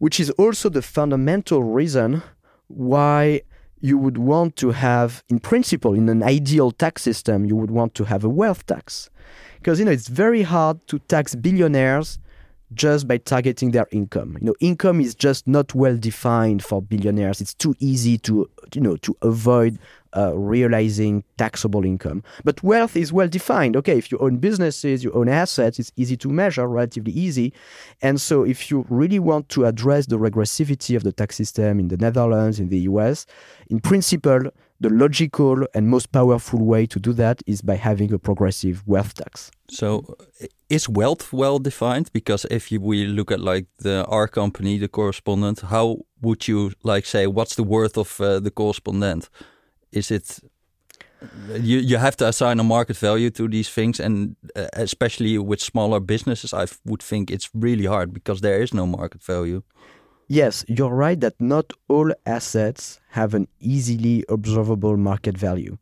which 0.00 0.18
is 0.18 0.30
also 0.30 0.68
the 0.68 0.82
fundamental 0.82 1.62
reason 1.62 2.22
why 2.68 3.42
you 3.80 3.96
would 3.96 4.16
want 4.16 4.56
to 4.56 4.70
have, 4.70 5.22
in 5.28 5.38
principle, 5.38 5.94
in 5.94 6.08
an 6.08 6.22
ideal 6.22 6.70
tax 6.70 7.02
system, 7.02 7.44
you 7.44 7.54
would 7.54 7.70
want 7.70 7.94
to 7.94 8.04
have 8.04 8.24
a 8.24 8.28
wealth 8.28 8.64
tax. 8.66 9.10
Because, 9.58 9.78
you 9.78 9.84
know, 9.84 9.90
it's 9.90 10.08
very 10.08 10.42
hard 10.42 10.86
to 10.88 10.98
tax 11.00 11.34
billionaires 11.34 12.18
just 12.74 13.08
by 13.08 13.18
targeting 13.18 13.72
their 13.72 13.86
income. 13.90 14.36
You 14.40 14.48
know, 14.48 14.54
income 14.60 15.00
is 15.00 15.14
just 15.14 15.46
not 15.46 15.74
well 15.74 15.96
defined 15.96 16.64
for 16.64 16.80
billionaires. 16.80 17.40
It's 17.40 17.54
too 17.54 17.74
easy 17.80 18.18
to, 18.18 18.48
you 18.74 18.80
know, 18.80 18.96
to 18.98 19.16
avoid 19.22 19.78
uh, 20.16 20.36
realizing 20.36 21.22
taxable 21.36 21.84
income. 21.84 22.22
But 22.44 22.62
wealth 22.62 22.96
is 22.96 23.12
well 23.12 23.28
defined. 23.28 23.76
Okay, 23.76 23.96
if 23.96 24.10
you 24.10 24.18
own 24.18 24.38
businesses, 24.38 25.04
you 25.04 25.12
own 25.12 25.28
assets, 25.28 25.78
it's 25.78 25.92
easy 25.96 26.16
to 26.18 26.28
measure, 26.28 26.66
relatively 26.66 27.12
easy. 27.12 27.52
And 28.02 28.20
so, 28.20 28.42
if 28.42 28.70
you 28.70 28.86
really 28.88 29.18
want 29.18 29.48
to 29.50 29.66
address 29.66 30.06
the 30.06 30.18
regressivity 30.18 30.96
of 30.96 31.04
the 31.04 31.12
tax 31.12 31.36
system 31.36 31.78
in 31.78 31.88
the 31.88 31.96
Netherlands, 31.96 32.58
in 32.60 32.68
the 32.68 32.80
US, 32.80 33.26
in 33.68 33.80
principle, 33.80 34.50
the 34.80 34.88
logical 34.88 35.66
and 35.74 35.88
most 35.88 36.10
powerful 36.10 36.64
way 36.64 36.86
to 36.86 36.98
do 36.98 37.12
that 37.12 37.42
is 37.46 37.60
by 37.62 37.76
having 37.76 38.12
a 38.12 38.18
progressive 38.18 38.82
wealth 38.86 39.14
tax. 39.14 39.50
So, 39.68 40.16
is 40.68 40.88
wealth 40.88 41.32
well 41.32 41.58
defined? 41.58 42.10
Because 42.12 42.46
if 42.50 42.72
you, 42.72 42.80
we 42.80 43.06
look 43.06 43.30
at 43.30 43.40
like 43.40 43.66
the 43.78 44.04
R 44.08 44.26
company, 44.26 44.78
the 44.78 44.88
correspondent, 44.88 45.60
how 45.60 45.98
would 46.22 46.48
you 46.48 46.72
like 46.82 47.06
say 47.06 47.26
what's 47.26 47.54
the 47.54 47.62
worth 47.62 47.98
of 47.98 48.20
uh, 48.20 48.40
the 48.40 48.50
correspondent? 48.50 49.28
Is 49.92 50.10
it 50.10 50.40
you 51.52 51.78
you 51.78 51.98
have 51.98 52.16
to 52.16 52.26
assign 52.26 52.60
a 52.60 52.64
market 52.64 52.96
value 52.96 53.30
to 53.30 53.48
these 53.48 53.68
things, 53.68 54.00
and 54.00 54.36
uh, 54.56 54.66
especially 54.72 55.38
with 55.38 55.60
smaller 55.60 56.00
businesses, 56.00 56.54
I 56.54 56.66
would 56.84 57.02
think 57.02 57.30
it's 57.30 57.50
really 57.54 57.86
hard 57.86 58.12
because 58.12 58.40
there 58.40 58.62
is 58.62 58.72
no 58.72 58.86
market 58.86 59.22
value. 59.22 59.62
Yes, 60.32 60.64
you're 60.68 60.94
right 60.94 61.18
that 61.18 61.40
not 61.40 61.72
all 61.88 62.12
assets 62.24 63.00
have 63.08 63.34
an 63.34 63.48
easily 63.58 64.24
observable 64.28 64.96
market 64.96 65.36
value. 65.36 65.76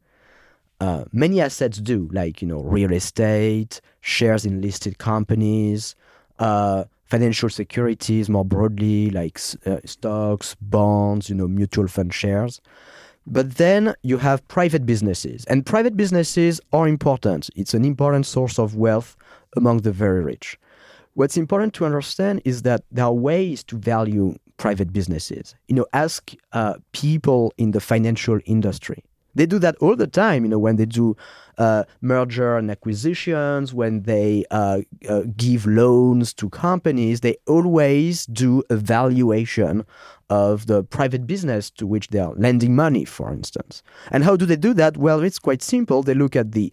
Uh, 0.80 1.04
many 1.12 1.38
assets 1.42 1.76
do, 1.76 2.08
like 2.14 2.40
you 2.40 2.48
know, 2.48 2.62
real 2.62 2.94
estate, 2.94 3.82
shares 4.00 4.46
in 4.46 4.62
listed 4.62 4.96
companies, 4.96 5.94
uh, 6.38 6.84
financial 7.04 7.50
securities 7.50 8.30
more 8.30 8.42
broadly, 8.42 9.10
like 9.10 9.38
uh, 9.66 9.80
stocks, 9.84 10.56
bonds, 10.62 11.28
you 11.28 11.34
know, 11.34 11.46
mutual 11.46 11.86
fund 11.86 12.14
shares. 12.14 12.62
But 13.26 13.56
then 13.56 13.94
you 14.00 14.16
have 14.16 14.48
private 14.48 14.86
businesses, 14.86 15.44
and 15.44 15.66
private 15.66 15.94
businesses 15.94 16.58
are 16.72 16.88
important. 16.88 17.50
It's 17.54 17.74
an 17.74 17.84
important 17.84 18.24
source 18.24 18.58
of 18.58 18.76
wealth 18.76 19.14
among 19.58 19.82
the 19.82 19.92
very 19.92 20.24
rich. 20.24 20.58
What's 21.18 21.36
important 21.36 21.74
to 21.74 21.84
understand 21.84 22.42
is 22.44 22.62
that 22.62 22.84
there 22.92 23.06
are 23.06 23.12
ways 23.12 23.64
to 23.64 23.76
value 23.76 24.36
private 24.56 24.92
businesses. 24.92 25.56
You 25.66 25.74
know, 25.74 25.86
ask 25.92 26.32
uh, 26.52 26.74
people 26.92 27.52
in 27.58 27.72
the 27.72 27.80
financial 27.80 28.38
industry. 28.46 29.02
They 29.34 29.44
do 29.44 29.58
that 29.58 29.74
all 29.80 29.96
the 29.96 30.06
time. 30.06 30.44
You 30.44 30.50
know, 30.50 30.60
when 30.60 30.76
they 30.76 30.86
do 30.86 31.16
uh, 31.58 31.82
merger 32.02 32.56
and 32.56 32.70
acquisitions, 32.70 33.74
when 33.74 34.02
they 34.02 34.44
uh, 34.52 34.82
uh 35.08 35.22
give 35.36 35.66
loans 35.66 36.32
to 36.34 36.48
companies, 36.50 37.18
they 37.18 37.36
always 37.48 38.24
do 38.26 38.62
a 38.70 38.76
valuation 38.76 39.84
of 40.30 40.66
the 40.66 40.84
private 40.84 41.26
business 41.26 41.68
to 41.78 41.84
which 41.84 42.08
they 42.08 42.20
are 42.20 42.34
lending 42.34 42.76
money, 42.76 43.04
for 43.04 43.32
instance. 43.32 43.82
And 44.12 44.22
how 44.22 44.36
do 44.36 44.46
they 44.46 44.56
do 44.68 44.72
that? 44.74 44.96
Well, 44.96 45.24
it's 45.24 45.40
quite 45.40 45.62
simple. 45.62 46.04
They 46.04 46.14
look 46.14 46.36
at 46.36 46.52
the 46.52 46.72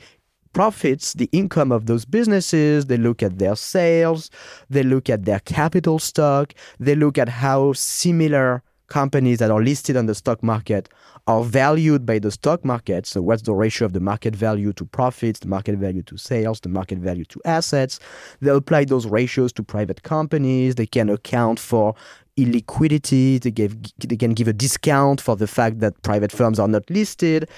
profits, 0.56 1.14
the 1.14 1.30
income 1.34 1.72
of 1.72 1.86
those 1.86 2.06
businesses, 2.06 2.86
they 2.86 2.96
look 2.98 3.22
at 3.22 3.38
their 3.40 3.58
sales, 3.58 4.32
they 4.70 4.84
look 4.84 5.10
at 5.10 5.26
their 5.26 5.42
capital 5.42 6.00
stock, 6.00 6.54
they 6.80 6.96
look 6.96 7.18
at 7.18 7.28
how 7.28 7.74
similar 7.74 8.64
companies 8.88 9.40
that 9.40 9.52
are 9.52 9.62
listed 9.62 9.98
on 9.98 10.06
the 10.06 10.16
stock 10.16 10.42
market 10.42 10.88
are 11.28 11.44
valued 11.44 12.06
by 12.06 12.20
the 12.20 12.32
stock 12.32 12.64
market. 12.64 13.06
So, 13.06 13.22
what's 13.22 13.42
the 13.42 13.54
ratio 13.54 13.86
of 13.86 13.92
the 13.92 14.00
market 14.00 14.34
value 14.34 14.72
to 14.74 14.86
profits, 14.86 15.40
the 15.40 15.50
market 15.50 15.76
value 15.76 16.04
to 16.04 16.18
sales, 16.18 16.62
the 16.62 16.70
market 16.70 17.00
value 17.00 17.26
to 17.26 17.42
assets? 17.44 18.00
They 18.40 18.52
apply 18.52 18.86
those 18.86 19.06
ratios 19.08 19.52
to 19.54 19.64
private 19.64 20.04
companies. 20.04 20.76
They 20.76 20.86
can 20.86 21.10
account 21.10 21.60
for 21.60 21.96
illiquidity. 22.38 23.42
They, 23.42 23.52
give, 23.52 23.76
they 24.00 24.16
can 24.16 24.34
give 24.34 24.48
a 24.48 24.54
discount 24.54 25.20
for 25.20 25.36
the 25.36 25.48
fact 25.48 25.80
that 25.80 26.02
private 26.04 26.32
firms 26.32 26.60
are 26.60 26.68
not 26.70 26.90
listed. 26.90 27.50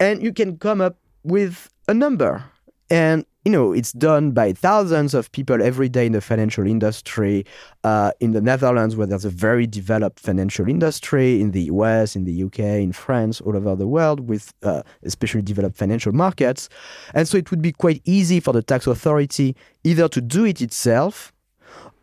And 0.00 0.20
you 0.20 0.32
can 0.32 0.58
come 0.58 0.80
up 0.80 0.96
with 1.22 1.68
a 1.88 1.94
number. 1.94 2.44
And 2.90 3.24
you 3.44 3.52
know, 3.52 3.72
it's 3.72 3.92
done 3.92 4.32
by 4.32 4.52
thousands 4.52 5.14
of 5.14 5.32
people 5.32 5.62
every 5.62 5.88
day 5.88 6.04
in 6.04 6.12
the 6.12 6.20
financial 6.20 6.66
industry. 6.66 7.46
Uh, 7.82 8.10
in 8.20 8.32
the 8.32 8.42
Netherlands, 8.42 8.94
where 8.94 9.06
there's 9.06 9.24
a 9.24 9.30
very 9.30 9.66
developed 9.66 10.20
financial 10.20 10.68
industry, 10.68 11.40
in 11.40 11.52
the 11.52 11.62
US, 11.62 12.14
in 12.14 12.24
the 12.24 12.42
UK, 12.42 12.58
in 12.58 12.92
France, 12.92 13.40
all 13.40 13.56
over 13.56 13.74
the 13.74 13.86
world, 13.86 14.28
with 14.28 14.52
uh, 14.64 14.82
especially 15.02 15.40
developed 15.40 15.78
financial 15.78 16.12
markets. 16.12 16.68
And 17.14 17.26
so 17.26 17.38
it 17.38 17.50
would 17.50 17.62
be 17.62 17.72
quite 17.72 18.02
easy 18.04 18.38
for 18.38 18.52
the 18.52 18.62
tax 18.62 18.86
authority 18.86 19.56
either 19.82 20.08
to 20.08 20.20
do 20.20 20.44
it 20.44 20.60
itself 20.60 21.32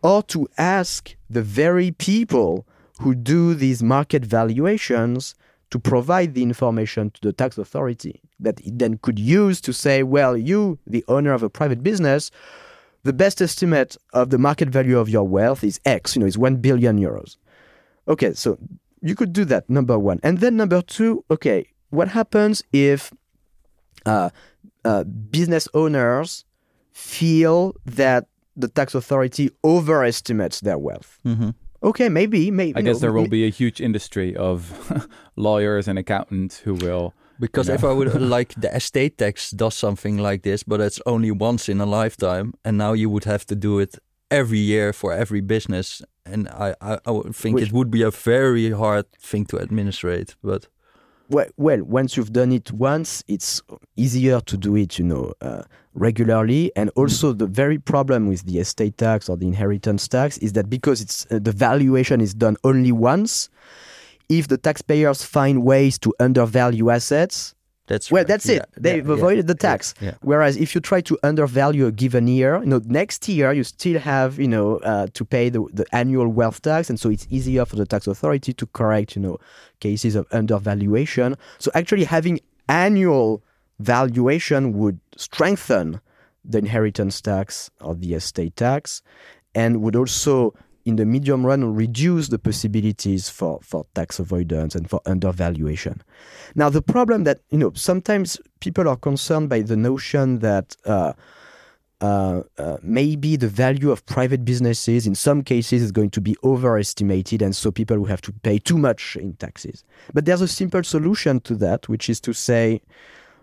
or 0.02 0.24
to 0.24 0.48
ask 0.58 1.16
the 1.30 1.44
very 1.44 1.92
people 1.92 2.66
who 3.02 3.14
do 3.14 3.54
these 3.54 3.84
market 3.84 4.26
valuations 4.26 5.36
to 5.72 5.80
provide 5.80 6.34
the 6.34 6.44
information 6.44 7.10
to 7.12 7.22
the 7.22 7.34
tax 7.34 7.58
authority 7.58 8.22
that 8.40 8.60
it 8.62 8.78
then 8.78 8.98
could 9.00 9.20
use 9.20 9.60
to 9.62 9.74
say, 9.74 10.04
well, 10.04 10.38
you, 10.38 10.78
the 10.86 11.04
owner 11.08 11.34
of 11.34 11.44
a 11.44 11.50
private 11.50 11.84
business, 11.84 12.32
the 13.04 13.14
best 13.14 13.42
estimate 13.42 13.98
of 14.14 14.30
the 14.30 14.38
market 14.38 14.70
value 14.70 14.98
of 15.00 15.10
your 15.10 15.28
wealth 15.28 15.64
is 15.64 15.80
X, 15.86 16.16
you 16.16 16.20
know, 16.20 16.26
is 16.26 16.38
1 16.38 16.58
billion 16.58 17.00
euros. 17.00 17.38
Okay, 18.08 18.34
so 18.34 18.58
you 19.02 19.16
could 19.16 19.34
do 19.34 19.46
that, 19.46 19.70
number 19.70 19.98
one. 19.98 20.20
And 20.24 20.40
then 20.40 20.56
number 20.56 20.82
two, 20.82 21.24
okay, 21.30 21.68
what 21.90 22.08
happens 22.08 22.64
if 22.72 23.12
uh, 24.06 24.30
uh, 24.84 25.04
business 25.04 25.68
owners 25.74 26.46
feel 26.94 27.76
that 27.86 28.28
the 28.56 28.68
tax 28.68 28.96
authority 28.96 29.50
overestimates 29.64 30.62
their 30.62 30.78
wealth? 30.78 31.20
Mm-hmm 31.26 31.50
okay, 31.86 32.10
maybe, 32.10 32.52
maybe. 32.52 32.78
I 32.78 32.82
guess 32.82 33.00
there 33.00 33.14
will 33.14 33.28
be 33.28 33.46
a 33.46 33.50
huge 33.50 33.80
industry 33.80 34.36
of 34.36 35.08
lawyers 35.36 35.88
and 35.88 35.98
accountants 35.98 36.60
who 36.60 36.74
will. 36.74 37.14
Because 37.40 37.68
you 37.68 37.74
know. 37.74 37.76
if 37.76 37.84
I 37.84 37.92
would 37.92 38.22
like 38.22 38.54
the 38.56 38.74
estate 38.76 39.18
tax 39.18 39.52
does 39.52 39.76
something 39.76 40.18
like 40.18 40.44
this, 40.44 40.64
but 40.64 40.82
it's 40.82 41.02
only 41.06 41.32
once 41.32 41.70
in 41.70 41.82
a 41.82 41.86
lifetime, 41.86 42.54
and 42.64 42.78
now 42.78 42.94
you 42.94 43.10
would 43.10 43.26
have 43.26 43.46
to 43.48 43.56
do 43.56 43.80
it 43.80 43.96
every 44.32 44.60
year 44.60 44.94
for 44.94 45.14
every 45.14 45.42
business, 45.42 46.02
and 46.26 46.48
I 46.50 46.76
I, 46.82 47.00
I 47.06 47.12
would 47.12 47.36
think 47.36 47.56
Which, 47.56 47.68
it 47.68 47.74
would 47.74 47.92
be 47.92 48.04
a 48.04 48.12
very 48.12 48.72
hard 48.72 49.06
thing 49.14 49.46
to 49.48 49.60
administrate, 49.60 50.36
but. 50.44 50.68
Well, 51.28 51.48
well, 51.58 51.82
once 51.84 52.16
you've 52.16 52.34
done 52.34 52.52
it 52.52 52.72
once, 52.72 53.24
it's 53.28 53.62
easier 53.96 54.40
to 54.42 54.58
do 54.58 54.76
it, 54.76 55.00
you 55.00 55.06
know, 55.06 55.34
uh, 55.42 55.64
regularly. 55.96 56.72
And 56.76 56.92
also, 56.96 57.34
the 57.34 57.48
very 57.48 57.80
problem 57.80 58.28
with 58.28 58.44
the 58.46 58.60
estate 58.60 58.98
tax 58.98 59.28
or 59.28 59.36
the 59.36 59.48
inheritance 59.48 60.08
tax 60.08 60.38
is 60.38 60.54
that 60.54 60.70
because 60.70 61.02
it's 61.02 61.26
uh, 61.32 61.40
the 61.42 61.52
valuation 61.52 62.22
is 62.22 62.36
done 62.36 62.58
only 62.64 62.92
once, 62.92 63.50
if 64.30 64.48
the 64.48 64.58
taxpayers 64.58 65.24
find 65.24 65.64
ways 65.64 65.98
to 66.00 66.14
undervalue 66.20 66.92
assets, 66.92 67.56
That's 67.88 68.12
well, 68.12 68.22
right. 68.22 68.28
that's 68.28 68.48
Yeah, 68.48 68.56
it. 68.56 68.70
They've 68.78 69.06
yeah, 69.06 69.12
yeah, 69.12 69.18
avoided 69.18 69.48
the 69.48 69.56
tax. 69.56 69.94
Whereas 70.22 70.58
if 70.58 70.74
you 70.74 70.82
try 70.82 71.02
to 71.02 71.18
undervalue 71.24 71.86
a 71.86 71.92
given 71.92 72.28
year, 72.28 72.60
you 72.60 72.66
know, 72.66 72.82
next 72.86 73.28
year 73.28 73.54
you 73.54 73.64
still 73.64 74.00
have, 74.00 74.40
you 74.40 74.48
know, 74.48 74.78
uh, 74.78 75.08
to 75.14 75.24
pay 75.26 75.50
the, 75.50 75.64
the 75.72 75.86
annual 75.92 76.28
wealth 76.28 76.62
tax, 76.62 76.90
and 76.90 77.00
so 77.00 77.10
it's 77.10 77.28
easier 77.30 77.66
for 77.66 77.76
the 77.76 77.86
tax 77.86 78.08
authority 78.08 78.54
to 78.54 78.66
correct, 78.68 79.16
you 79.16 79.22
know, 79.22 79.38
cases 79.80 80.16
of 80.16 80.26
undervaluation. 80.32 81.36
So 81.60 81.70
actually 81.76 82.06
having 82.06 82.40
annual 82.70 83.44
valuation 83.80 84.74
would 84.74 85.00
strengthen 85.18 86.02
the 86.44 86.58
inheritance 86.60 87.22
tax 87.22 87.70
or 87.82 87.94
the 87.96 88.14
estate 88.16 88.56
tax, 88.56 89.02
and 89.54 89.82
would 89.82 89.96
also 89.96 90.54
in 90.86 90.96
the 90.96 91.06
medium 91.06 91.46
run 91.46 91.76
reduce 91.76 92.30
the 92.30 92.40
possibilities 92.40 93.30
for, 93.30 93.60
for 93.62 93.86
tax 93.96 94.20
avoidance 94.20 94.76
and 94.76 94.90
for 94.90 95.02
undervaluation. 95.06 96.02
Now, 96.54 96.70
the 96.70 96.82
problem 96.82 97.24
that, 97.24 97.40
you 97.50 97.58
know, 97.58 97.72
sometimes 97.74 98.40
people 98.60 98.88
are 98.88 98.96
concerned 98.96 99.50
by 99.50 99.62
the 99.62 99.76
notion 99.76 100.40
that 100.40 100.78
uh, 100.86 101.14
uh, 102.02 102.44
uh, 102.58 102.78
maybe 102.84 103.36
the 103.36 103.48
value 103.48 103.90
of 103.90 104.06
private 104.06 104.46
businesses 104.46 105.08
in 105.08 105.16
some 105.16 105.42
cases 105.42 105.82
is 105.82 105.92
going 105.92 106.12
to 106.12 106.22
be 106.22 106.36
overestimated, 106.44 107.42
and 107.42 107.56
so 107.56 107.72
people 107.72 107.98
will 107.98 108.06
have 108.06 108.22
to 108.22 108.32
pay 108.32 108.60
too 108.60 108.78
much 108.78 109.16
in 109.16 109.34
taxes. 109.34 109.84
But 110.14 110.26
there's 110.26 110.42
a 110.42 110.48
simple 110.48 110.84
solution 110.84 111.40
to 111.42 111.56
that, 111.56 111.90
which 111.90 112.10
is 112.10 112.20
to 112.22 112.34
say, 112.34 112.82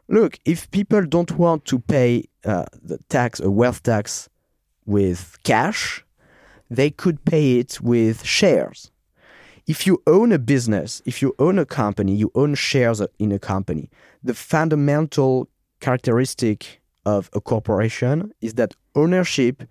look, 0.09 0.39
if 0.45 0.71
people 0.71 1.03
don't 1.05 1.33
want 1.39 1.65
to 1.67 1.79
pay 1.81 2.29
uh, 2.45 2.67
the 2.83 2.99
tax, 3.09 3.41
a 3.41 3.51
wealth 3.51 3.83
tax, 3.83 4.29
with 4.85 5.39
cash, 5.45 6.05
they 6.77 6.91
could 6.91 7.25
pay 7.25 7.59
it 7.59 7.81
with 7.81 8.25
shares. 8.25 8.91
If 9.67 9.87
you 9.87 10.03
own 10.07 10.33
a 10.33 10.39
business, 10.39 11.03
if 11.07 11.23
you 11.23 11.35
own 11.39 11.59
a 11.59 11.65
company, 11.65 12.15
you 12.15 12.33
own 12.35 12.55
shares 12.55 13.01
in 13.19 13.31
a 13.33 13.39
company, 13.39 13.91
the 14.23 14.35
fundamental 14.35 15.49
characteristic 15.81 16.81
of 17.05 17.31
a 17.33 17.41
corporation 17.41 18.33
is 18.41 18.55
that 18.55 18.75
ownership 18.95 19.63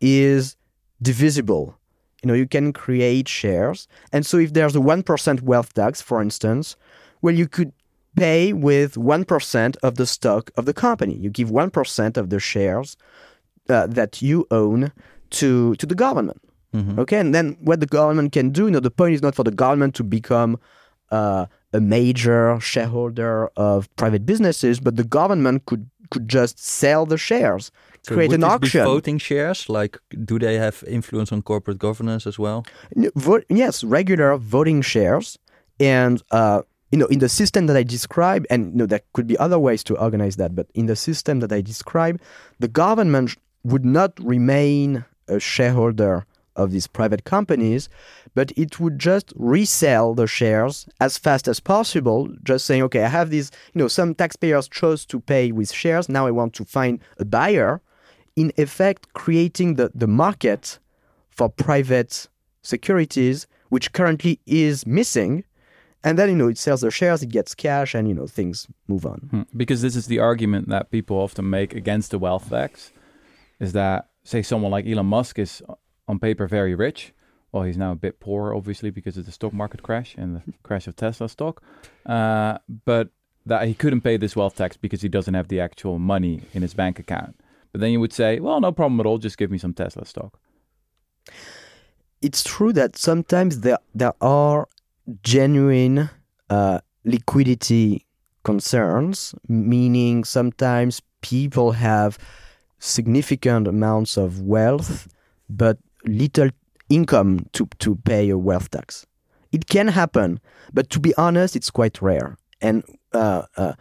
is 0.00 0.56
divisible. 1.00 1.76
You 2.22 2.28
know, 2.28 2.34
you 2.34 2.46
can 2.46 2.72
create 2.72 3.28
shares. 3.28 3.86
And 4.12 4.24
so 4.24 4.38
if 4.38 4.52
there's 4.52 4.74
a 4.74 4.80
1% 4.80 5.42
wealth 5.42 5.74
tax, 5.74 6.00
for 6.00 6.20
instance, 6.22 6.76
well, 7.22 7.34
you 7.34 7.46
could 7.46 7.72
pay 8.16 8.52
with 8.52 8.94
1% 8.94 9.76
of 9.82 9.96
the 9.96 10.06
stock 10.06 10.50
of 10.56 10.64
the 10.64 10.74
company. 10.74 11.14
You 11.14 11.30
give 11.30 11.50
1% 11.50 12.16
of 12.16 12.30
the 12.30 12.40
shares 12.40 12.96
uh, 13.68 13.86
that 13.86 14.22
you 14.22 14.46
own 14.50 14.92
to, 15.30 15.74
to 15.76 15.86
the 15.86 15.94
government. 15.94 16.40
Okay, 16.98 17.18
and 17.18 17.34
then 17.34 17.56
what 17.60 17.80
the 17.80 17.86
government 17.86 18.32
can 18.32 18.50
do, 18.50 18.64
you 18.66 18.70
know, 18.70 18.80
the 18.80 18.90
point 18.90 19.14
is 19.14 19.22
not 19.22 19.34
for 19.34 19.44
the 19.44 19.50
government 19.64 19.94
to 19.96 20.04
become 20.04 20.58
uh, 21.10 21.46
a 21.72 21.80
major 21.80 22.58
shareholder 22.60 23.48
of 23.56 23.88
private 23.96 24.24
businesses, 24.26 24.80
but 24.80 24.96
the 24.96 25.04
government 25.04 25.64
could 25.66 25.88
could 26.10 26.28
just 26.28 26.58
sell 26.58 27.04
the 27.06 27.18
shares, 27.18 27.72
So 28.02 28.14
create 28.14 28.32
an 28.32 28.44
auction. 28.44 28.84
voting 28.84 29.18
shares, 29.18 29.68
like, 29.68 29.98
do 30.24 30.38
they 30.38 30.56
have 30.56 30.84
influence 30.86 31.32
on 31.32 31.42
corporate 31.42 31.78
governance 31.78 32.28
as 32.28 32.38
well? 32.38 32.64
Vote, 33.16 33.44
yes, 33.48 33.82
regular 33.82 34.36
voting 34.36 34.82
shares, 34.82 35.36
and 35.80 36.22
uh, 36.30 36.62
you 36.92 36.98
know, 36.98 37.06
in 37.06 37.18
the 37.18 37.28
system 37.28 37.66
that 37.66 37.76
I 37.76 37.82
described, 37.82 38.46
and 38.50 38.72
you 38.72 38.78
know, 38.78 38.86
there 38.86 39.00
could 39.14 39.26
be 39.26 39.36
other 39.38 39.58
ways 39.58 39.82
to 39.84 39.96
organize 39.98 40.36
that, 40.36 40.54
but 40.54 40.66
in 40.74 40.86
the 40.86 40.96
system 40.96 41.40
that 41.40 41.52
I 41.52 41.60
described, 41.60 42.20
the 42.60 42.68
government 42.68 43.34
would 43.64 43.84
not 43.84 44.12
remain 44.20 45.04
a 45.28 45.40
shareholder 45.40 46.24
of 46.56 46.72
these 46.72 46.86
private 46.86 47.24
companies, 47.24 47.88
but 48.34 48.52
it 48.56 48.80
would 48.80 48.98
just 48.98 49.32
resell 49.36 50.14
the 50.14 50.26
shares 50.26 50.88
as 51.00 51.16
fast 51.16 51.46
as 51.48 51.60
possible, 51.60 52.28
just 52.42 52.66
saying, 52.66 52.82
okay, 52.82 53.04
I 53.04 53.08
have 53.08 53.30
these, 53.30 53.50
you 53.74 53.78
know, 53.78 53.88
some 53.88 54.14
taxpayers 54.14 54.68
chose 54.68 55.06
to 55.06 55.20
pay 55.20 55.52
with 55.52 55.72
shares, 55.72 56.08
now 56.08 56.26
I 56.26 56.30
want 56.30 56.54
to 56.54 56.64
find 56.64 57.00
a 57.18 57.24
buyer, 57.24 57.80
in 58.34 58.52
effect 58.56 59.12
creating 59.14 59.74
the, 59.76 59.90
the 59.94 60.06
market 60.06 60.78
for 61.30 61.48
private 61.48 62.28
securities, 62.62 63.46
which 63.68 63.92
currently 63.92 64.40
is 64.46 64.86
missing. 64.86 65.44
And 66.04 66.18
then, 66.18 66.28
you 66.28 66.36
know, 66.36 66.48
it 66.48 66.58
sells 66.58 66.82
the 66.82 66.90
shares, 66.90 67.22
it 67.22 67.30
gets 67.30 67.54
cash, 67.54 67.94
and, 67.94 68.06
you 68.06 68.14
know, 68.14 68.26
things 68.26 68.66
move 68.86 69.06
on. 69.06 69.28
Hmm. 69.30 69.42
Because 69.56 69.82
this 69.82 69.96
is 69.96 70.06
the 70.06 70.18
argument 70.18 70.68
that 70.68 70.90
people 70.90 71.16
often 71.16 71.48
make 71.50 71.74
against 71.74 72.10
the 72.10 72.18
wealth 72.18 72.50
tax 72.50 72.92
is 73.58 73.72
that, 73.72 74.10
say, 74.22 74.42
someone 74.42 74.70
like 74.70 74.86
Elon 74.86 75.06
Musk 75.06 75.38
is 75.38 75.62
on 76.08 76.18
paper 76.18 76.46
very 76.46 76.74
rich. 76.74 77.12
Well, 77.52 77.62
he's 77.62 77.76
now 77.76 77.92
a 77.92 77.96
bit 77.96 78.20
poor, 78.20 78.54
obviously, 78.54 78.90
because 78.90 79.16
of 79.16 79.24
the 79.24 79.32
stock 79.32 79.52
market 79.52 79.82
crash 79.82 80.14
and 80.18 80.36
the 80.36 80.42
crash 80.62 80.86
of 80.86 80.96
Tesla 80.96 81.28
stock. 81.28 81.62
Uh, 82.04 82.58
but 82.84 83.10
that 83.46 83.66
he 83.68 83.74
couldn't 83.74 84.00
pay 84.00 84.16
this 84.16 84.34
wealth 84.34 84.56
tax 84.56 84.76
because 84.76 85.02
he 85.02 85.08
doesn't 85.08 85.34
have 85.34 85.48
the 85.48 85.60
actual 85.60 85.98
money 85.98 86.42
in 86.52 86.62
his 86.62 86.74
bank 86.74 86.98
account. 86.98 87.38
But 87.72 87.80
then 87.80 87.92
you 87.92 88.00
would 88.00 88.12
say, 88.12 88.40
well, 88.40 88.60
no 88.60 88.72
problem 88.72 88.98
at 89.00 89.06
all. 89.06 89.18
Just 89.18 89.38
give 89.38 89.50
me 89.50 89.58
some 89.58 89.72
Tesla 89.72 90.04
stock. 90.04 90.38
It's 92.20 92.42
true 92.42 92.72
that 92.72 92.96
sometimes 92.96 93.60
there, 93.60 93.78
there 93.94 94.14
are 94.20 94.68
genuine 95.22 96.10
uh, 96.50 96.80
liquidity 97.04 98.04
concerns, 98.42 99.34
meaning 99.48 100.24
sometimes 100.24 101.00
people 101.20 101.72
have 101.72 102.18
significant 102.78 103.68
amounts 103.68 104.16
of 104.16 104.40
wealth, 104.40 105.08
but 105.48 105.78
little 106.06 106.50
income 106.88 107.46
to, 107.52 107.68
to 107.78 107.96
pay 107.96 108.30
a 108.30 108.38
wealth 108.38 108.70
tax. 108.70 109.06
It 109.52 109.68
can 109.68 109.88
happen, 109.88 110.40
but 110.72 110.90
to 110.90 111.00
be 111.00 111.14
honest, 111.16 111.56
it's 111.56 111.70
quite 111.70 112.00
rare. 112.02 112.36
And 112.60 112.84
uh, 113.12 113.42
uh, 113.56 113.72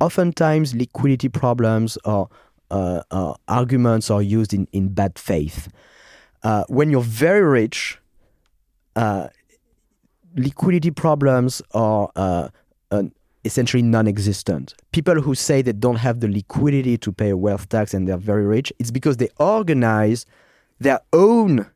oftentimes, 0.00 0.74
liquidity 0.74 1.28
problems 1.28 1.98
or 2.04 2.28
uh, 2.70 3.34
arguments 3.48 4.10
are 4.10 4.22
used 4.22 4.52
in, 4.54 4.68
in 4.72 4.88
bad 4.88 5.18
faith. 5.18 5.68
Uh, 6.42 6.64
when 6.68 6.90
you're 6.90 7.00
very 7.00 7.42
rich, 7.42 7.98
uh, 8.96 9.28
liquidity 10.36 10.90
problems 10.90 11.62
are 11.72 12.10
uh, 12.16 12.48
essentially 13.44 13.82
non-existent. 13.82 14.74
People 14.92 15.20
who 15.20 15.34
say 15.34 15.62
they 15.62 15.72
don't 15.72 15.96
have 15.96 16.20
the 16.20 16.28
liquidity 16.28 16.96
to 16.98 17.12
pay 17.12 17.30
a 17.30 17.36
wealth 17.36 17.68
tax 17.68 17.94
and 17.94 18.06
they're 18.06 18.16
very 18.16 18.44
rich, 18.44 18.72
it's 18.78 18.90
because 18.90 19.16
they 19.16 19.28
organize 19.38 20.26
their 20.78 21.00
own 21.12 21.66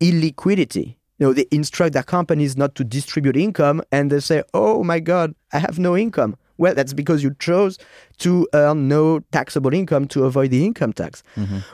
illiquidity. 0.00 0.96
You 1.18 1.26
know, 1.28 1.32
they 1.32 1.46
instruct 1.50 1.92
their 1.92 2.02
companies 2.02 2.56
not 2.56 2.74
to 2.74 2.84
distribute 2.84 3.36
income, 3.36 3.82
and 3.92 4.10
they 4.10 4.20
say, 4.20 4.42
"Oh 4.52 4.82
my 4.82 4.98
God, 5.00 5.34
I 5.52 5.58
have 5.58 5.78
no 5.78 5.96
income." 5.96 6.36
Well, 6.58 6.74
that's 6.74 6.92
because 6.92 7.22
you 7.22 7.34
chose 7.38 7.78
to 8.18 8.46
earn 8.54 8.88
no 8.88 9.20
taxable 9.32 9.72
income 9.72 10.06
to 10.08 10.24
avoid 10.24 10.50
the 10.50 10.64
income 10.64 10.92
tax. 10.92 11.22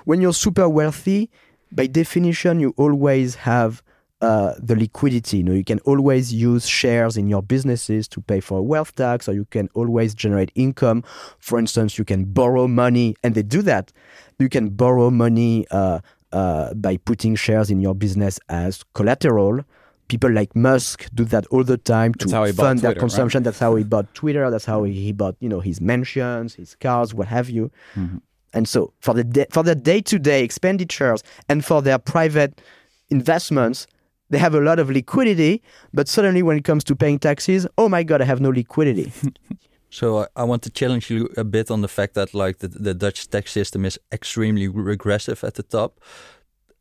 When 0.04 0.20
you're 0.20 0.32
super 0.34 0.68
wealthy, 0.68 1.30
by 1.72 1.86
definition, 1.86 2.60
you 2.60 2.74
always 2.76 3.34
have 3.36 3.82
uh, 4.20 4.54
the 4.58 4.74
liquidity. 4.76 5.38
You 5.38 5.42
know, 5.44 5.52
you 5.52 5.64
can 5.64 5.78
always 5.80 6.32
use 6.32 6.66
shares 6.66 7.16
in 7.16 7.28
your 7.28 7.42
businesses 7.42 8.08
to 8.08 8.20
pay 8.20 8.40
for 8.40 8.58
a 8.58 8.62
wealth 8.62 8.94
tax, 8.96 9.28
or 9.28 9.32
you 9.32 9.44
can 9.46 9.68
always 9.74 10.14
generate 10.14 10.50
income. 10.54 11.04
For 11.38 11.58
instance, 11.58 11.98
you 11.98 12.04
can 12.04 12.24
borrow 12.24 12.66
money, 12.68 13.14
and 13.22 13.34
they 13.34 13.42
do 13.42 13.62
that. 13.62 13.92
You 14.38 14.48
can 14.48 14.70
borrow 14.70 15.10
money 15.10 15.66
uh, 15.70 16.00
uh, 16.32 16.74
by 16.74 16.96
putting 16.96 17.34
shares 17.34 17.70
in 17.70 17.80
your 17.80 17.94
business 17.94 18.38
as 18.48 18.84
collateral. 18.94 19.60
People 20.08 20.30
like 20.32 20.56
Musk 20.56 21.06
do 21.14 21.24
that 21.26 21.46
all 21.48 21.64
the 21.64 21.76
time 21.76 22.14
to 22.14 22.24
That's 22.24 22.32
how 22.32 22.44
he 22.44 22.52
bought 22.52 22.62
fund 22.62 22.78
their 22.78 22.92
Twitter, 22.92 23.00
right? 23.00 23.00
consumption. 23.00 23.42
That's 23.42 23.58
how 23.58 23.76
he 23.76 23.84
bought 23.84 24.14
Twitter. 24.14 24.50
That's 24.50 24.64
how 24.64 24.84
he 24.84 25.12
bought, 25.12 25.36
you 25.40 25.48
know, 25.50 25.60
his 25.60 25.80
mansions, 25.80 26.54
his 26.54 26.74
cars, 26.76 27.12
what 27.12 27.28
have 27.28 27.50
you. 27.50 27.70
And 28.54 28.66
so 28.66 28.94
for 29.00 29.12
the 29.12 29.24
day, 29.24 29.44
for 29.50 29.62
their 29.62 29.74
day-to-day 29.74 30.42
expenditures 30.42 31.22
and 31.50 31.62
for 31.62 31.82
their 31.82 31.98
private 31.98 32.62
investments, 33.10 33.86
they 34.30 34.38
have 34.38 34.54
a 34.54 34.60
lot 34.60 34.78
of 34.78 34.90
liquidity. 34.90 35.62
But 35.92 36.08
suddenly, 36.08 36.42
when 36.42 36.56
it 36.56 36.64
comes 36.64 36.84
to 36.84 36.96
paying 36.96 37.18
taxes, 37.18 37.66
oh 37.76 37.90
my 37.90 38.02
god, 38.02 38.22
I 38.22 38.24
have 38.24 38.40
no 38.40 38.48
liquidity. 38.48 39.12
So 39.90 40.18
I, 40.18 40.26
I 40.36 40.44
want 40.44 40.62
to 40.62 40.70
challenge 40.70 41.10
you 41.10 41.30
a 41.36 41.44
bit 41.44 41.70
on 41.70 41.80
the 41.80 41.88
fact 41.88 42.14
that 42.14 42.34
like 42.34 42.58
the, 42.58 42.68
the 42.68 42.94
Dutch 42.94 43.28
tax 43.28 43.52
system 43.52 43.84
is 43.84 43.98
extremely 44.12 44.68
regressive 44.68 45.44
at 45.44 45.54
the 45.54 45.62
top. 45.62 46.00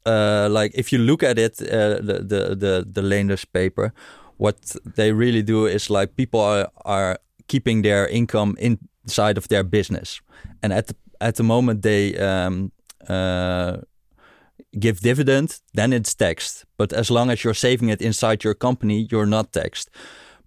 Uh, 0.05 0.47
like 0.49 0.71
if 0.73 0.91
you 0.91 0.99
look 0.99 1.23
at 1.23 1.37
it, 1.37 1.61
uh, 1.61 1.99
the 2.01 2.23
the 2.23 2.55
the 2.55 2.87
the 2.89 3.01
Leenders 3.01 3.45
paper, 3.51 3.93
what 4.37 4.75
they 4.95 5.11
really 5.11 5.41
do 5.41 5.65
is 5.65 5.89
like 5.89 6.15
people 6.15 6.39
are, 6.39 6.69
are 6.85 7.17
keeping 7.47 7.81
their 7.81 8.07
income 8.07 8.55
inside 8.57 9.37
of 9.37 9.47
their 9.47 9.63
business, 9.63 10.21
and 10.61 10.71
at 10.71 10.87
the 10.87 10.95
at 11.19 11.35
the 11.35 11.43
moment 11.43 11.81
they 11.81 12.17
um, 12.17 12.71
uh, 13.09 13.77
give 14.79 14.99
dividend, 15.01 15.59
then 15.73 15.93
it's 15.93 16.15
taxed. 16.15 16.65
But 16.77 16.93
as 16.93 17.09
long 17.09 17.29
as 17.29 17.43
you're 17.43 17.53
saving 17.53 17.89
it 17.89 18.01
inside 18.01 18.43
your 18.43 18.53
company, 18.53 19.07
you're 19.11 19.25
not 19.25 19.51
taxed. 19.51 19.89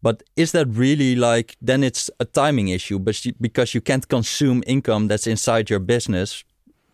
But 0.02 0.22
is 0.36 0.52
that 0.52 0.66
really 0.68 1.14
like 1.14 1.56
then 1.60 1.82
it's 1.84 2.10
a 2.18 2.24
timing 2.24 2.68
issue? 2.68 2.98
But 2.98 3.22
because 3.40 3.74
you 3.74 3.80
can't 3.82 4.08
consume 4.08 4.62
income 4.66 5.08
that's 5.08 5.26
inside 5.26 5.68
your 5.70 5.80
business, 5.80 6.44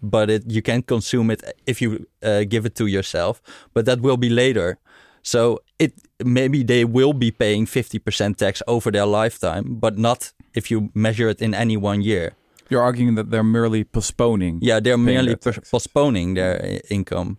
but 0.03 0.29
it, 0.31 0.43
you 0.51 0.63
can't 0.63 0.87
consume 0.87 1.31
it 1.31 1.43
if 1.67 1.81
you 1.81 2.07
uh, 2.23 2.45
give 2.49 2.67
it 2.67 2.75
to 2.77 2.87
yourself. 2.87 3.41
But 3.75 3.85
that 3.87 4.01
will 4.01 4.17
be 4.17 4.29
later. 4.29 4.79
So 5.23 5.61
it 5.79 5.93
maybe 6.25 6.63
they 6.65 6.85
will 6.85 7.13
be 7.13 7.31
paying 7.31 7.67
fifty 7.67 7.99
percent 7.99 8.39
tax 8.39 8.63
over 8.67 8.91
their 8.93 9.07
lifetime, 9.07 9.77
but 9.81 9.99
not 9.99 10.33
if 10.55 10.71
you 10.71 10.91
measure 10.95 11.29
it 11.29 11.41
in 11.41 11.55
any 11.55 11.77
one 11.77 12.03
year. 12.03 12.33
You're 12.71 12.83
arguing 12.83 13.15
that 13.15 13.31
they're 13.31 13.45
merely 13.45 13.85
postponing. 13.85 14.59
Yeah, 14.61 14.81
they're 14.81 14.99
merely 14.99 15.37
postponing 15.71 16.35
their 16.35 16.61
i- 16.65 16.81
income. 16.91 17.37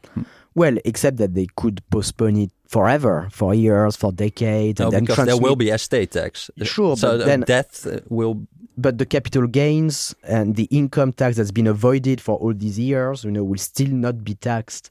Well, 0.61 0.75
except 0.85 1.17
that 1.17 1.35
they 1.35 1.47
could 1.55 1.77
postpone 1.91 2.35
it 2.45 2.51
forever, 2.67 3.15
for 3.31 3.53
years, 3.53 3.95
for 3.95 4.11
decades, 4.11 4.79
No, 4.79 4.87
and 4.87 4.93
then 4.95 5.05
because 5.05 5.27
there 5.27 5.37
will 5.37 5.55
be 5.55 5.69
estate 5.69 6.11
tax. 6.19 6.49
Sure, 6.63 6.97
so 6.97 7.09
but 7.11 7.17
the 7.19 7.25
then- 7.25 7.41
death 7.41 7.85
uh, 7.85 7.99
will. 8.09 8.35
but 8.75 8.97
the 8.97 9.05
capital 9.05 9.45
gains 9.61 10.15
and 10.23 10.55
the 10.55 10.67
income 10.81 11.11
tax 11.13 11.37
that's 11.37 11.51
been 11.59 11.67
avoided 11.67 12.19
for 12.19 12.35
all 12.37 12.55
these 12.55 12.79
years, 12.79 13.23
you 13.23 13.29
know, 13.35 13.43
will 13.43 13.59
still 13.73 13.93
not 14.05 14.23
be 14.23 14.33
taxed 14.33 14.85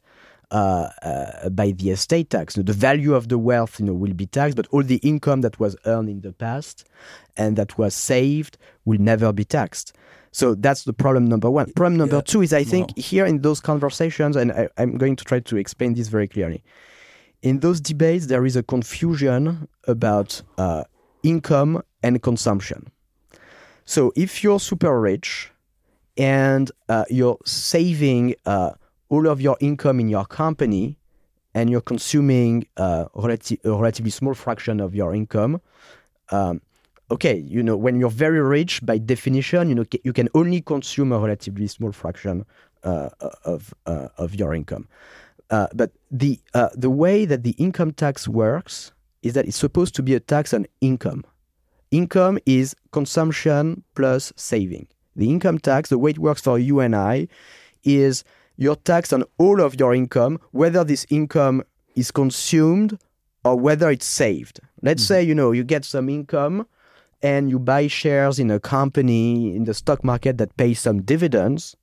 uh, 0.52 0.88
uh, 1.02 1.48
by 1.50 1.72
the 1.72 1.90
estate 1.90 2.30
tax. 2.30 2.54
The 2.54 2.72
value 2.88 3.14
of 3.16 3.24
the 3.32 3.38
wealth, 3.50 3.80
you 3.80 3.86
know, 3.86 3.94
will 3.94 4.14
be 4.14 4.26
taxed, 4.26 4.54
but 4.56 4.68
all 4.70 4.84
the 4.84 5.00
income 5.12 5.40
that 5.40 5.58
was 5.58 5.76
earned 5.86 6.08
in 6.08 6.20
the 6.20 6.32
past 6.32 6.84
and 7.36 7.56
that 7.56 7.76
was 7.76 7.92
saved 8.12 8.56
will 8.84 9.00
never 9.00 9.32
be 9.32 9.44
taxed. 9.44 9.92
So 10.36 10.54
that's 10.54 10.84
the 10.84 10.92
problem 10.92 11.24
number 11.24 11.50
one. 11.50 11.72
Problem 11.72 11.96
number 11.96 12.16
Yeah, 12.16 12.20
two 12.20 12.42
is 12.42 12.52
I 12.52 12.62
think 12.62 12.94
here 12.98 13.24
in 13.24 13.40
those 13.40 13.58
conversations, 13.58 14.36
and 14.36 14.52
I, 14.52 14.68
I'm 14.76 14.98
going 14.98 15.16
to 15.16 15.24
try 15.24 15.40
to 15.40 15.56
explain 15.56 15.94
this 15.94 16.08
very 16.08 16.28
clearly. 16.28 16.62
In 17.40 17.60
those 17.60 17.80
debates, 17.80 18.26
there 18.26 18.44
is 18.44 18.54
a 18.54 18.62
confusion 18.62 19.66
about 19.88 20.42
uh, 20.58 20.84
income 21.22 21.82
and 22.02 22.20
consumption. 22.20 22.90
So 23.86 24.12
if 24.14 24.44
you're 24.44 24.60
super 24.60 25.00
rich 25.00 25.50
and 26.18 26.70
uh, 26.90 27.06
you're 27.08 27.38
saving 27.46 28.34
uh, 28.44 28.72
all 29.08 29.28
of 29.28 29.40
your 29.40 29.56
income 29.60 30.00
in 30.00 30.10
your 30.10 30.26
company 30.26 30.98
and 31.54 31.70
you're 31.70 31.80
consuming 31.80 32.66
uh, 32.76 33.06
relati- 33.14 33.64
a 33.64 33.70
relatively 33.70 34.10
small 34.10 34.34
fraction 34.34 34.80
of 34.80 34.94
your 34.94 35.14
income, 35.14 35.62
um, 36.30 36.60
okay, 37.10 37.36
you 37.36 37.62
know, 37.62 37.76
when 37.76 38.00
you're 38.00 38.10
very 38.10 38.40
rich, 38.40 38.84
by 38.84 38.98
definition, 38.98 39.68
you 39.68 39.74
know, 39.74 39.84
you 40.04 40.12
can 40.12 40.28
only 40.34 40.60
consume 40.60 41.12
a 41.12 41.18
relatively 41.18 41.66
small 41.66 41.92
fraction 41.92 42.44
uh, 42.84 43.10
of 43.44 43.74
uh, 43.86 44.08
of 44.18 44.34
your 44.34 44.54
income. 44.54 44.88
Uh, 45.50 45.68
but 45.74 45.92
the 46.10 46.38
uh, 46.54 46.70
the 46.74 46.90
way 46.90 47.24
that 47.24 47.42
the 47.42 47.52
income 47.52 47.92
tax 47.92 48.26
works 48.26 48.92
is 49.22 49.34
that 49.34 49.46
it's 49.46 49.56
supposed 49.56 49.94
to 49.94 50.02
be 50.02 50.14
a 50.14 50.20
tax 50.20 50.52
on 50.52 50.66
income. 50.80 51.24
Income 51.90 52.38
is 52.46 52.74
consumption 52.92 53.82
plus 53.94 54.32
saving. 54.36 54.86
The 55.14 55.30
income 55.30 55.58
tax, 55.58 55.88
the 55.88 55.98
way 55.98 56.10
it 56.10 56.18
works 56.18 56.42
for 56.42 56.58
you 56.58 56.80
and 56.80 56.94
I, 56.94 57.28
is 57.84 58.24
you're 58.56 58.76
taxed 58.76 59.12
on 59.12 59.24
all 59.38 59.60
of 59.60 59.78
your 59.78 59.94
income, 59.94 60.40
whether 60.50 60.84
this 60.84 61.06
income 61.10 61.62
is 61.94 62.10
consumed 62.10 62.98
or 63.44 63.58
whether 63.58 63.90
it's 63.90 64.06
saved. 64.06 64.60
Let's 64.82 65.02
say, 65.02 65.22
you 65.22 65.34
know, 65.34 65.52
you 65.52 65.64
get 65.64 65.84
some 65.84 66.08
income 66.08 66.66
and 67.22 67.50
you 67.50 67.58
buy 67.58 67.86
shares 67.86 68.38
in 68.38 68.50
a 68.50 68.60
company 68.60 69.54
in 69.54 69.64
the 69.64 69.74
stock 69.74 70.04
market 70.04 70.38
that 70.38 70.56
pays 70.56 70.80
some 70.80 71.02
dividends. 71.02 71.76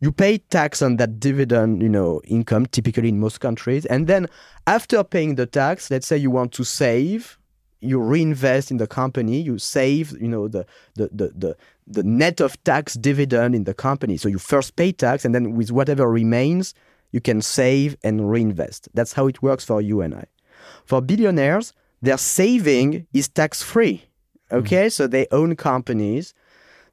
You 0.00 0.12
pay 0.12 0.38
tax 0.38 0.80
on 0.80 0.96
that 0.96 1.20
dividend, 1.20 1.82
you 1.82 1.88
know, 1.88 2.22
income 2.24 2.66
typically 2.66 3.10
in 3.10 3.20
most 3.20 3.40
countries. 3.40 3.84
And 3.86 4.06
then 4.06 4.28
after 4.66 5.04
paying 5.04 5.34
the 5.34 5.46
tax, 5.46 5.90
let's 5.90 6.06
say 6.06 6.16
you 6.16 6.30
want 6.30 6.52
to 6.52 6.64
save, 6.64 7.38
you 7.80 8.00
reinvest 8.00 8.70
in 8.70 8.78
the 8.78 8.86
company, 8.86 9.40
you 9.40 9.58
save, 9.58 10.12
you 10.20 10.28
know, 10.28 10.48
the 10.48 10.64
the 10.94 11.10
the 11.12 11.28
the, 11.36 11.56
the 11.86 12.02
net 12.02 12.40
of 12.40 12.62
tax 12.64 12.94
dividend 12.94 13.54
in 13.54 13.64
the 13.64 13.74
company. 13.74 14.16
So 14.16 14.28
you 14.28 14.38
first 14.38 14.76
pay 14.76 14.92
tax 14.92 15.24
and 15.24 15.34
then 15.34 15.54
with 15.54 15.70
whatever 15.70 16.10
remains, 16.10 16.72
you 17.12 17.20
can 17.20 17.42
save 17.42 17.96
and 18.02 18.30
reinvest. 18.30 18.88
That's 18.94 19.12
how 19.12 19.26
it 19.26 19.42
works 19.42 19.64
for 19.64 19.82
you 19.82 20.00
and 20.00 20.14
I. 20.14 20.24
For 20.86 21.02
billionaires, 21.02 21.74
their 22.00 22.16
saving 22.18 23.06
is 23.12 23.28
tax 23.28 23.62
free. 23.62 24.09
Okay, 24.52 24.86
mm-hmm. 24.86 24.88
so 24.88 25.06
they 25.06 25.26
own 25.30 25.56
companies. 25.56 26.34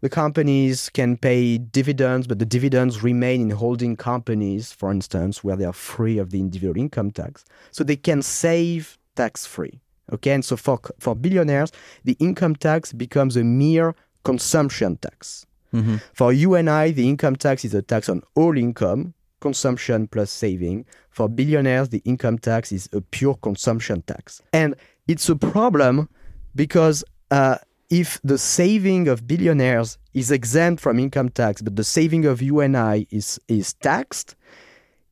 The 0.01 0.09
companies 0.09 0.89
can 0.89 1.17
pay 1.17 1.57
dividends, 1.57 2.27
but 2.27 2.37
the 2.37 2.45
dividends 2.45 3.01
remain 3.01 3.41
in 3.41 3.49
holding 3.49 3.95
companies, 3.95 4.71
for 4.71 4.91
instance, 4.91 5.43
where 5.43 5.55
they 5.55 5.65
are 5.65 5.73
free 5.73 6.19
of 6.19 6.29
the 6.29 6.39
individual 6.39 6.77
income 6.77 7.11
tax. 7.11 7.45
So 7.71 7.83
they 7.83 7.95
can 7.95 8.21
save 8.21 8.97
tax 9.15 9.45
free. 9.45 9.79
Okay, 10.13 10.31
and 10.31 10.45
so 10.45 10.55
for, 10.55 10.79
for 10.99 11.15
billionaires, 11.15 11.71
the 12.03 12.15
income 12.19 12.55
tax 12.55 12.93
becomes 12.93 13.35
a 13.35 13.43
mere 13.43 13.95
consumption 14.23 14.97
tax. 14.97 15.45
Mm-hmm. 15.73 15.97
For 16.13 16.31
you 16.31 16.55
and 16.55 16.69
I, 16.69 16.91
the 16.91 17.09
income 17.09 17.35
tax 17.35 17.65
is 17.65 17.73
a 17.73 17.81
tax 17.81 18.07
on 18.07 18.21
all 18.35 18.57
income, 18.57 19.13
consumption 19.41 20.07
plus 20.07 20.31
saving. 20.31 20.85
For 21.09 21.27
billionaires, 21.27 21.89
the 21.89 22.01
income 22.05 22.37
tax 22.37 22.71
is 22.71 22.87
a 22.93 23.01
pure 23.01 23.35
consumption 23.35 24.01
tax. 24.03 24.41
And 24.53 24.75
it's 25.07 25.27
a 25.27 25.35
problem 25.35 26.09
because 26.55 27.03
uh, 27.31 27.57
if 27.89 28.19
the 28.23 28.37
saving 28.37 29.07
of 29.07 29.27
billionaires 29.27 29.97
is 30.13 30.31
exempt 30.31 30.81
from 30.81 30.99
income 30.99 31.29
tax, 31.29 31.61
but 31.61 31.75
the 31.75 31.83
saving 31.83 32.25
of 32.25 32.41
you 32.41 32.59
and 32.59 32.75
I 32.75 33.05
is, 33.11 33.39
is 33.47 33.73
taxed, 33.75 34.35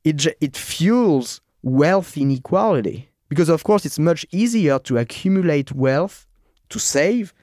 it, 0.03 0.25
it 0.41 0.57
fuels 0.57 1.41
wealth 1.63 2.17
inequality. 2.17 3.09
Because, 3.29 3.49
of 3.49 3.63
course, 3.63 3.85
it's 3.85 3.99
much 3.99 4.25
easier 4.31 4.77
to 4.79 4.97
accumulate 4.97 5.71
wealth, 5.71 6.27
to 6.69 6.79
save 6.79 7.33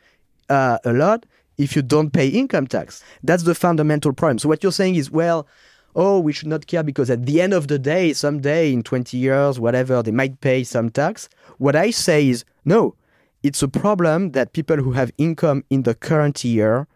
uh, 0.48 0.78
a 0.85 0.92
lot, 0.92 1.26
if 1.58 1.74
you 1.74 1.82
don't 1.82 2.12
pay 2.12 2.28
income 2.28 2.66
tax. 2.66 3.02
That's 3.22 3.42
the 3.42 3.54
fundamental 3.54 4.12
problem. 4.12 4.38
So, 4.38 4.48
what 4.48 4.62
you're 4.62 4.72
saying 4.72 4.94
is, 4.94 5.11
well, 5.11 5.46
oh, 5.94 6.20
we 6.20 6.32
should 6.32 6.48
not 6.48 6.66
care 6.66 6.82
because 6.82 7.11
at 7.11 7.26
the 7.26 7.40
end 7.40 7.52
of 7.52 7.68
the 7.68 7.78
day, 7.78 8.12
someday 8.12 8.72
in 8.72 8.82
20 8.82 9.16
years, 9.16 9.58
whatever, 9.61 10.02
they 10.02 10.11
might 10.12 10.40
pay 10.40 10.64
some 10.64 10.90
tax. 10.90 11.28
What 11.58 11.76
I 11.76 11.90
say 11.90 12.28
is, 12.28 12.44
no, 12.64 12.94
it's 13.42 13.62
a 13.62 13.68
problem 13.68 14.33
that 14.33 14.52
people 14.52 14.76
who 14.76 14.92
have 14.92 15.11
income 15.18 15.64
in 15.70 15.83
the 15.83 15.94
current 15.94 16.44
year 16.44 16.87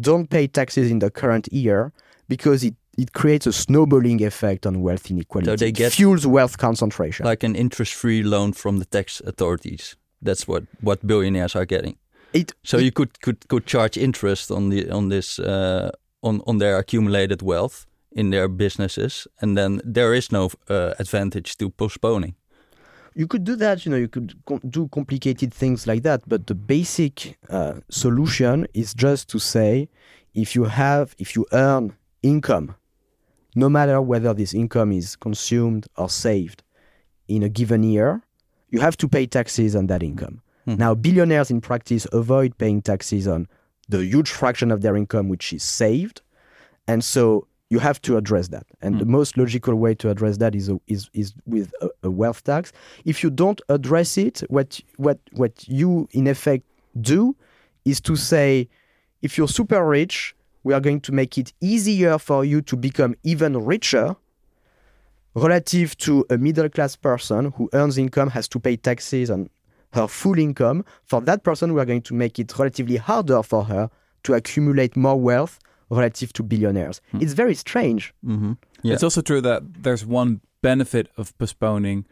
don't 0.00 0.28
pay 0.30 0.46
taxes 0.48 0.90
in 0.90 0.98
the 1.00 1.10
current 1.10 1.48
year 1.52 1.92
because 2.28 2.64
it, 2.64 2.74
it 2.98 3.12
creates 3.12 3.46
a 3.46 3.52
snowballing 3.52 4.22
effect 4.24 4.66
on 4.66 4.82
wealth 4.82 5.10
inequality. 5.10 5.50
So 5.50 5.56
they 5.56 5.68
It 5.68 5.74
get- 5.76 5.92
fuels 5.92 6.26
wealth 6.26 6.56
concentration. 6.58 7.26
like 7.26 7.42
an 7.46 7.54
interest-free 7.56 8.22
loan 8.22 8.52
from 8.52 8.78
the 8.78 8.84
tax 8.86 9.20
authorities. 9.26 9.96
That's 10.24 10.46
what 10.48 10.62
what 10.80 11.06
billionaires 11.06 11.56
are 11.56 11.66
getting. 11.66 11.96
it, 12.32 12.52
So 12.62 12.78
it- 12.78 12.84
you 12.84 12.92
could 12.92 13.20
could 13.20 13.36
could 13.48 13.66
charge 13.66 14.00
interest 14.00 14.50
on 14.50 14.70
the 14.70 14.90
on 14.90 15.08
this 15.10 15.38
uh, 15.38 15.90
on 16.22 16.40
on 16.46 16.58
their 16.58 16.76
accumulated 16.78 17.42
wealth 17.42 17.86
in 18.14 18.30
their 18.30 18.48
businesses, 18.48 19.26
and 19.42 19.56
then 19.56 19.80
there 19.94 20.16
is 20.16 20.30
no 20.30 20.44
uh, 20.70 20.92
advantage 20.98 21.56
to 21.56 21.70
postponing. 21.70 22.34
You 23.14 23.26
could 23.26 23.44
do 23.44 23.56
that 23.56 23.84
you 23.84 23.90
know 23.90 23.96
you 23.96 24.08
could 24.08 24.34
com- 24.46 24.60
do 24.68 24.88
complicated 24.88 25.52
things 25.52 25.86
like 25.86 26.02
that 26.02 26.22
but 26.26 26.46
the 26.46 26.54
basic 26.54 27.38
uh, 27.50 27.74
solution 27.88 28.66
is 28.74 28.94
just 28.94 29.28
to 29.28 29.38
say 29.38 29.88
if 30.34 30.54
you 30.54 30.64
have 30.64 31.14
if 31.18 31.36
you 31.36 31.46
earn 31.52 31.94
income 32.22 32.74
no 33.54 33.68
matter 33.68 34.00
whether 34.00 34.32
this 34.32 34.54
income 34.54 34.92
is 34.92 35.16
consumed 35.16 35.86
or 35.96 36.08
saved 36.08 36.62
in 37.28 37.42
a 37.42 37.48
given 37.48 37.82
year 37.82 38.22
you 38.70 38.80
have 38.80 38.96
to 38.96 39.06
pay 39.06 39.26
taxes 39.26 39.76
on 39.76 39.86
that 39.88 40.02
income. 40.02 40.40
Now 40.64 40.94
billionaires 40.94 41.50
in 41.50 41.60
practice 41.60 42.06
avoid 42.12 42.56
paying 42.56 42.80
taxes 42.82 43.28
on 43.28 43.48
the 43.88 44.04
huge 44.04 44.30
fraction 44.30 44.70
of 44.70 44.80
their 44.80 44.96
income 44.96 45.28
which 45.28 45.52
is 45.52 45.62
saved 45.62 46.22
and 46.86 47.02
so 47.04 47.46
you 47.72 47.78
have 47.78 48.02
to 48.02 48.18
address 48.18 48.48
that. 48.48 48.66
And 48.82 49.00
the 49.00 49.06
hmm. 49.06 49.12
most 49.12 49.38
logical 49.38 49.74
way 49.76 49.94
to 49.94 50.10
address 50.10 50.36
that 50.36 50.54
is 50.54 50.68
a, 50.68 50.78
is 50.88 51.08
is 51.14 51.32
with 51.46 51.72
a, 51.80 51.88
a 52.02 52.10
wealth 52.10 52.44
tax. 52.44 52.70
If 53.06 53.24
you 53.24 53.30
don't 53.30 53.62
address 53.70 54.18
it, 54.18 54.40
what 54.50 54.78
what 54.98 55.18
what 55.32 55.66
you 55.66 56.06
in 56.10 56.26
effect 56.26 56.64
do 57.00 57.34
is 57.86 57.98
to 58.02 58.14
say, 58.14 58.68
if 59.22 59.38
you're 59.38 59.48
super 59.48 59.82
rich, 59.88 60.36
we 60.64 60.74
are 60.74 60.80
going 60.80 61.00
to 61.00 61.12
make 61.12 61.38
it 61.38 61.54
easier 61.62 62.18
for 62.18 62.44
you 62.44 62.60
to 62.60 62.76
become 62.76 63.14
even 63.22 63.56
richer 63.64 64.16
relative 65.34 65.96
to 65.96 66.26
a 66.28 66.36
middle 66.36 66.68
class 66.68 66.94
person 66.94 67.52
who 67.56 67.70
earns 67.72 67.96
income 67.96 68.28
has 68.28 68.48
to 68.48 68.60
pay 68.60 68.76
taxes 68.76 69.30
on 69.30 69.48
her 69.94 70.06
full 70.06 70.38
income. 70.38 70.84
For 71.04 71.22
that 71.22 71.42
person, 71.42 71.72
we 71.72 71.80
are 71.80 71.86
going 71.86 72.02
to 72.02 72.14
make 72.14 72.38
it 72.38 72.52
relatively 72.58 72.98
harder 72.98 73.42
for 73.42 73.64
her 73.64 73.88
to 74.24 74.34
accumulate 74.34 74.94
more 74.94 75.18
wealth 75.18 75.58
relative 75.96 76.32
to 76.32 76.42
billionaires. 76.42 77.00
It's 77.20 77.34
very 77.34 77.54
strange. 77.54 78.14
Mm-hmm. 78.24 78.52
Yeah. 78.82 78.94
It's 78.94 79.02
also 79.02 79.20
true 79.20 79.40
that 79.42 79.62
there's 79.84 80.04
one 80.06 80.40
benefit 80.62 81.08
of 81.16 81.36
postponing 81.38 82.04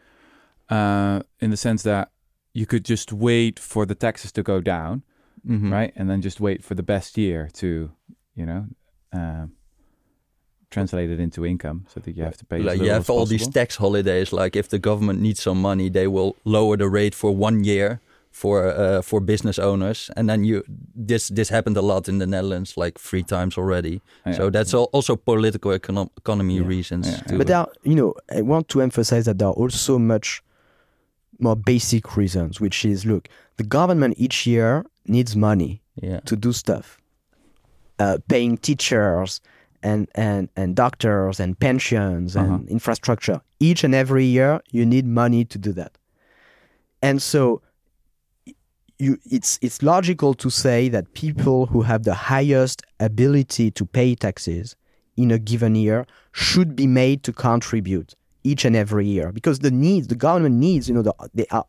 uh, 0.69 1.21
in 1.39 1.49
the 1.51 1.57
sense 1.57 1.83
that 1.83 2.09
you 2.53 2.65
could 2.65 2.85
just 2.85 3.11
wait 3.11 3.59
for 3.59 3.85
the 3.85 3.95
taxes 3.95 4.31
to 4.31 4.43
go 4.43 4.61
down, 4.61 5.03
Mhm. 5.45 5.71
right? 5.71 5.91
And 5.95 6.09
then 6.09 6.21
just 6.21 6.39
wait 6.39 6.63
for 6.63 6.75
the 6.75 6.83
best 6.83 7.17
year 7.17 7.49
to, 7.53 7.67
you 8.35 8.45
know, 8.45 8.67
um, 9.13 9.51
translate 10.69 11.09
it 11.09 11.19
into 11.19 11.45
income 11.45 11.85
so 11.89 11.99
that 11.99 12.15
you 12.15 12.23
have 12.23 12.37
to 12.37 12.45
pay 12.45 12.57
as 12.59 12.63
Like 12.63 12.71
little 12.79 12.85
you 12.85 12.91
as 12.91 12.97
have 12.97 13.09
all 13.09 13.25
these 13.25 13.47
tax 13.47 13.75
holidays. 13.77 14.31
Like 14.31 14.55
if 14.55 14.67
the 14.69 14.79
government 14.79 15.19
needs 15.19 15.41
some 15.41 15.61
money, 15.61 15.89
they 15.89 16.07
will 16.07 16.35
lower 16.45 16.77
the 16.77 16.87
rate 16.87 17.15
for 17.15 17.35
one 17.35 17.63
year 17.65 17.99
for 18.41 18.55
uh, 18.67 19.01
for 19.03 19.21
business 19.21 19.59
owners, 19.59 20.09
and 20.15 20.27
then 20.29 20.43
you 20.43 20.63
this 21.07 21.27
this 21.35 21.49
happened 21.51 21.77
a 21.77 21.81
lot 21.81 22.07
in 22.07 22.19
the 22.19 22.25
Netherlands, 22.25 22.77
like 22.83 22.99
three 23.09 23.23
times 23.23 23.57
already. 23.57 24.01
Yeah. 24.25 24.35
So 24.37 24.49
that's 24.51 24.73
al- 24.73 24.89
also 24.93 25.15
political 25.15 25.71
econo- 25.71 26.09
economy 26.17 26.55
Yeah. 26.55 26.67
reasons. 26.69 27.07
Yeah. 27.07 27.21
to- 27.27 27.37
But 27.37 27.47
there, 27.47 27.57
are, 27.57 27.69
you 27.83 27.95
know, 27.95 28.13
I 28.37 28.41
want 28.41 28.67
to 28.67 28.81
emphasize 28.81 29.23
that 29.25 29.37
there 29.37 29.47
are 29.47 29.57
also 29.63 29.99
much 29.99 30.41
more 31.39 31.55
basic 31.65 32.17
reasons, 32.17 32.59
which 32.61 32.85
is 32.85 33.03
look, 33.05 33.27
the 33.57 33.67
government 33.67 34.13
each 34.17 34.47
year 34.47 34.83
needs 35.05 35.35
money. 35.35 35.77
Yeah. 36.01 36.21
to 36.25 36.35
do 36.35 36.51
stuff, 36.53 36.97
uh, 37.99 38.17
paying 38.27 38.57
teachers 38.57 39.41
and, 39.83 40.07
and, 40.15 40.47
and 40.55 40.75
doctors 40.75 41.39
and 41.39 41.55
pensions 41.59 42.35
and 42.35 42.47
Uh-huh. 42.51 42.63
infrastructure. 42.69 43.39
Each 43.59 43.83
and 43.83 43.93
every 43.93 44.23
year, 44.25 44.61
you 44.71 44.85
need 44.85 45.05
money 45.05 45.45
to 45.45 45.57
do 45.59 45.73
that. 45.73 45.91
And 47.01 47.21
so 47.21 47.61
you, 49.01 49.17
it's, 49.29 49.57
it's 49.61 49.81
logical 49.81 50.33
to 50.35 50.49
say 50.49 50.87
that 50.89 51.13
people 51.13 51.65
who 51.65 51.81
have 51.81 52.03
the 52.03 52.13
highest 52.13 52.83
ability 52.99 53.71
to 53.71 53.85
pay 53.85 54.13
taxes 54.15 54.75
in 55.17 55.31
a 55.31 55.39
given 55.39 55.75
year 55.75 56.05
should 56.31 56.75
be 56.75 56.87
made 56.87 57.23
to 57.23 57.33
contribute 57.33 58.15
each 58.43 58.63
and 58.63 58.75
every 58.75 59.07
year 59.07 59.31
because 59.31 59.59
the 59.59 59.71
needs, 59.71 60.07
the 60.07 60.15
government 60.15 60.55
needs, 60.55 60.87
you 60.87 60.93
know, 60.93 61.01
the, 61.01 61.13
they 61.33 61.47
are 61.51 61.65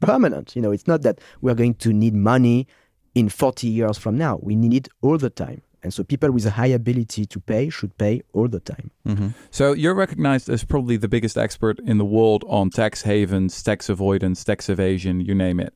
permanent. 0.00 0.54
You 0.54 0.62
know, 0.62 0.70
it's 0.70 0.86
not 0.86 1.02
that 1.02 1.20
we're 1.40 1.54
going 1.54 1.74
to 1.74 1.92
need 1.92 2.14
money 2.14 2.66
in 3.14 3.28
40 3.28 3.66
years 3.66 3.98
from 3.98 4.16
now. 4.16 4.38
We 4.40 4.54
need 4.54 4.74
it 4.74 4.88
all 5.02 5.18
the 5.18 5.30
time. 5.30 5.62
And 5.82 5.92
so 5.92 6.02
people 6.02 6.30
with 6.32 6.46
a 6.46 6.50
high 6.50 6.66
ability 6.66 7.26
to 7.26 7.40
pay 7.40 7.68
should 7.70 7.96
pay 7.96 8.22
all 8.32 8.48
the 8.48 8.60
time. 8.60 8.90
hmm 9.04 9.28
So 9.50 9.72
you're 9.72 9.94
recognized 9.94 10.48
as 10.48 10.64
probably 10.64 10.96
the 10.96 11.08
biggest 11.08 11.36
expert 11.36 11.78
in 11.80 11.98
the 11.98 12.04
world 12.04 12.44
on 12.48 12.70
tax 12.70 13.02
havens, 13.02 13.62
tax 13.62 13.88
avoidance, 13.88 14.42
tax 14.44 14.68
evasion, 14.68 15.20
you 15.20 15.34
name 15.34 15.60
it. 15.60 15.74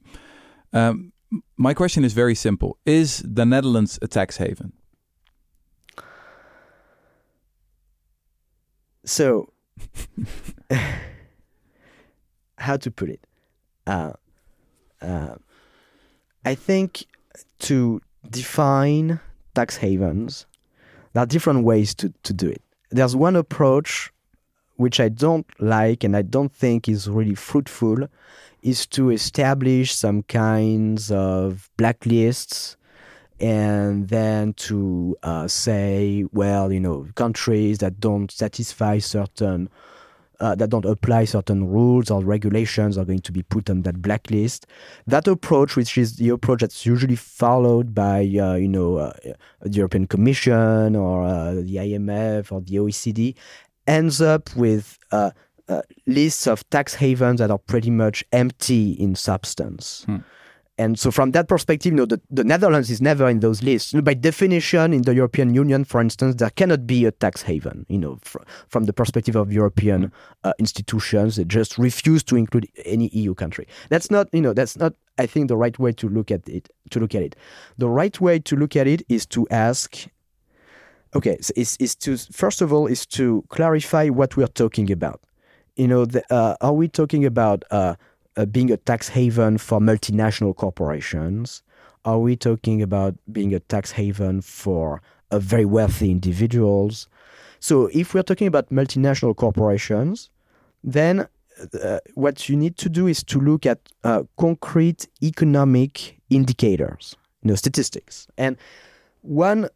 Um, 0.73 1.13
my 1.57 1.75
question 1.75 2.05
is 2.05 2.13
very 2.13 2.35
simple: 2.35 2.79
Is 2.87 3.23
the 3.27 3.45
Netherlands 3.47 3.99
a 4.03 4.09
tax 4.09 4.37
haven? 4.37 4.73
So, 9.05 9.53
how 12.59 12.77
to 12.77 12.91
put 12.91 13.09
it? 13.11 13.27
Uh, 13.87 14.13
uh, 15.01 15.35
I 16.45 16.55
think 16.55 17.07
to 17.61 18.01
define 18.29 19.21
tax 19.55 19.77
havens, 19.77 20.47
there 21.13 21.23
are 21.23 21.27
different 21.27 21.65
ways 21.65 21.95
to, 21.97 22.13
to 22.23 22.33
do 22.33 22.49
it. 22.49 22.63
There's 22.91 23.17
one 23.17 23.37
approach 23.37 24.13
which 24.77 25.01
I 25.01 25.09
don't 25.09 25.47
like 25.61 26.05
and 26.05 26.17
I 26.17 26.23
don't 26.23 26.53
think 26.53 26.89
is 26.89 27.09
really 27.09 27.35
fruitful 27.35 28.09
is 28.63 28.87
to 28.87 29.11
establish 29.11 29.95
some 29.95 30.23
kinds 30.25 31.11
of 31.11 31.71
blacklists 31.79 32.77
and 33.41 34.09
then 34.09 34.53
to 34.53 35.17
uh, 35.23 35.49
say, 35.49 36.27
well, 36.33 36.71
you 36.73 36.81
know, 36.81 37.07
countries 37.15 37.79
that 37.79 37.99
don't 37.99 38.31
satisfy 38.31 38.99
certain, 38.99 39.71
uh, 40.41 40.55
that 40.55 40.69
don't 40.69 40.85
apply 40.85 41.25
certain 41.25 41.67
rules 41.67 42.11
or 42.11 42.23
regulations 42.23 42.99
are 42.99 43.05
going 43.05 43.21
to 43.21 43.33
be 43.33 43.43
put 43.43 43.71
on 43.71 43.83
that 43.83 44.03
blacklist. 44.03 44.67
That 45.07 45.27
approach, 45.27 45.75
which 45.75 45.97
is 45.97 46.17
the 46.17 46.29
approach 46.29 46.61
that's 46.61 46.85
usually 46.85 47.17
followed 47.17 47.95
by, 47.95 48.21
uh, 48.21 48.55
you 48.55 48.69
know, 48.69 48.97
uh, 48.97 49.13
the 49.63 49.71
European 49.71 50.07
Commission 50.07 50.95
or 50.95 51.25
uh, 51.25 51.55
the 51.55 51.77
IMF 51.77 52.53
or 52.53 52.61
the 52.61 52.77
OECD, 52.77 53.35
ends 53.87 54.21
up 54.21 54.55
with 54.55 54.99
uh, 55.71 55.83
lists 56.07 56.47
of 56.47 56.69
tax 56.71 56.95
havens 56.95 57.39
that 57.39 57.51
are 57.51 57.59
pretty 57.59 57.91
much 57.91 58.25
empty 58.33 58.93
in 58.93 59.15
substance. 59.15 60.03
Hmm. 60.07 60.19
And 60.79 60.99
so, 60.99 61.11
from 61.11 61.33
that 61.33 61.47
perspective, 61.47 61.93
you 61.93 61.97
know, 61.97 62.07
the, 62.07 62.21
the 62.31 62.43
Netherlands 62.43 62.91
is 62.91 63.03
never 63.03 63.29
in 63.29 63.41
those 63.41 63.63
lists. 63.63 63.93
You 63.93 63.99
know, 63.99 64.03
by 64.03 64.15
definition, 64.15 64.95
in 64.95 65.03
the 65.03 65.15
European 65.15 65.53
Union, 65.53 65.85
for 65.85 66.01
instance, 66.01 66.37
there 66.37 66.49
cannot 66.49 66.87
be 66.87 67.05
a 67.05 67.13
tax 67.13 67.43
haven. 67.43 67.85
You 67.91 67.99
know, 67.99 68.19
fr- 68.23 68.39
from 68.67 68.85
the 68.85 68.95
perspective 68.95 69.37
of 69.37 69.53
European 69.53 70.11
uh, 70.43 70.55
institutions, 70.59 71.37
they 71.37 71.45
just 71.45 71.77
refuse 71.77 72.23
to 72.25 72.37
include 72.37 72.67
any 72.87 73.09
EU 73.09 73.35
country. 73.35 73.69
That's 73.91 74.11
not, 74.11 74.29
you 74.33 74.41
know, 74.41 74.55
that's 74.55 74.79
not. 74.79 74.95
I 75.19 75.27
think 75.27 75.49
the 75.49 75.57
right 75.57 75.79
way 75.79 75.93
to 75.93 76.09
look 76.09 76.31
at 76.31 76.49
it. 76.49 76.71
To 76.93 76.99
look 76.99 77.15
at 77.15 77.23
it, 77.23 77.37
the 77.77 77.91
right 77.91 78.19
way 78.19 78.39
to 78.39 78.57
look 78.57 78.75
at 78.75 78.87
it 78.87 79.03
is 79.11 79.27
to 79.27 79.47
ask. 79.51 80.09
Okay, 81.15 81.37
so 81.43 81.53
is 81.57 81.77
is 81.79 81.95
to 81.97 82.17
first 82.17 82.63
of 82.63 82.73
all 82.73 82.87
is 82.87 83.05
to 83.07 83.45
clarify 83.51 84.09
what 84.09 84.35
we 84.39 84.45
are 84.45 84.55
talking 84.55 84.91
about. 84.91 85.21
You 85.81 85.89
know, 85.89 86.05
the, 86.05 86.23
uh, 86.31 86.57
are 86.61 86.75
we 86.75 86.89
talking 86.89 87.25
about 87.25 87.65
uh, 87.71 87.95
uh, 88.37 88.45
being 88.45 88.71
a 88.71 88.77
tax 88.77 89.09
haven 89.09 89.57
for 89.57 89.81
multinational 89.81 90.55
corporations? 90.55 91.63
Are 92.05 92.19
we 92.19 92.37
talking 92.37 92.83
about 92.83 93.15
being 93.33 93.55
a 93.55 93.61
tax 93.61 93.93
haven 93.93 94.43
for 94.43 95.01
uh, 95.31 95.39
very 95.39 95.65
wealthy 95.65 96.11
individuals? 96.11 97.09
So, 97.61 97.89
if 97.95 98.13
we're 98.13 98.23
talking 98.23 98.47
about 98.47 98.69
multinational 98.69 99.35
corporations, 99.35 100.29
then 100.85 101.27
uh, 101.83 102.01
what 102.13 102.51
you 102.51 102.59
need 102.59 102.77
to 102.77 102.91
do 102.91 103.07
is 103.07 103.25
to 103.25 103.41
look 103.41 103.65
at 103.65 103.79
uh, 104.05 104.25
concrete 104.37 105.09
economic 105.23 106.21
indicators, 106.29 107.17
you 107.43 107.49
know, 107.49 107.55
statistics. 107.55 108.27
And 108.37 108.59
one 109.23 109.71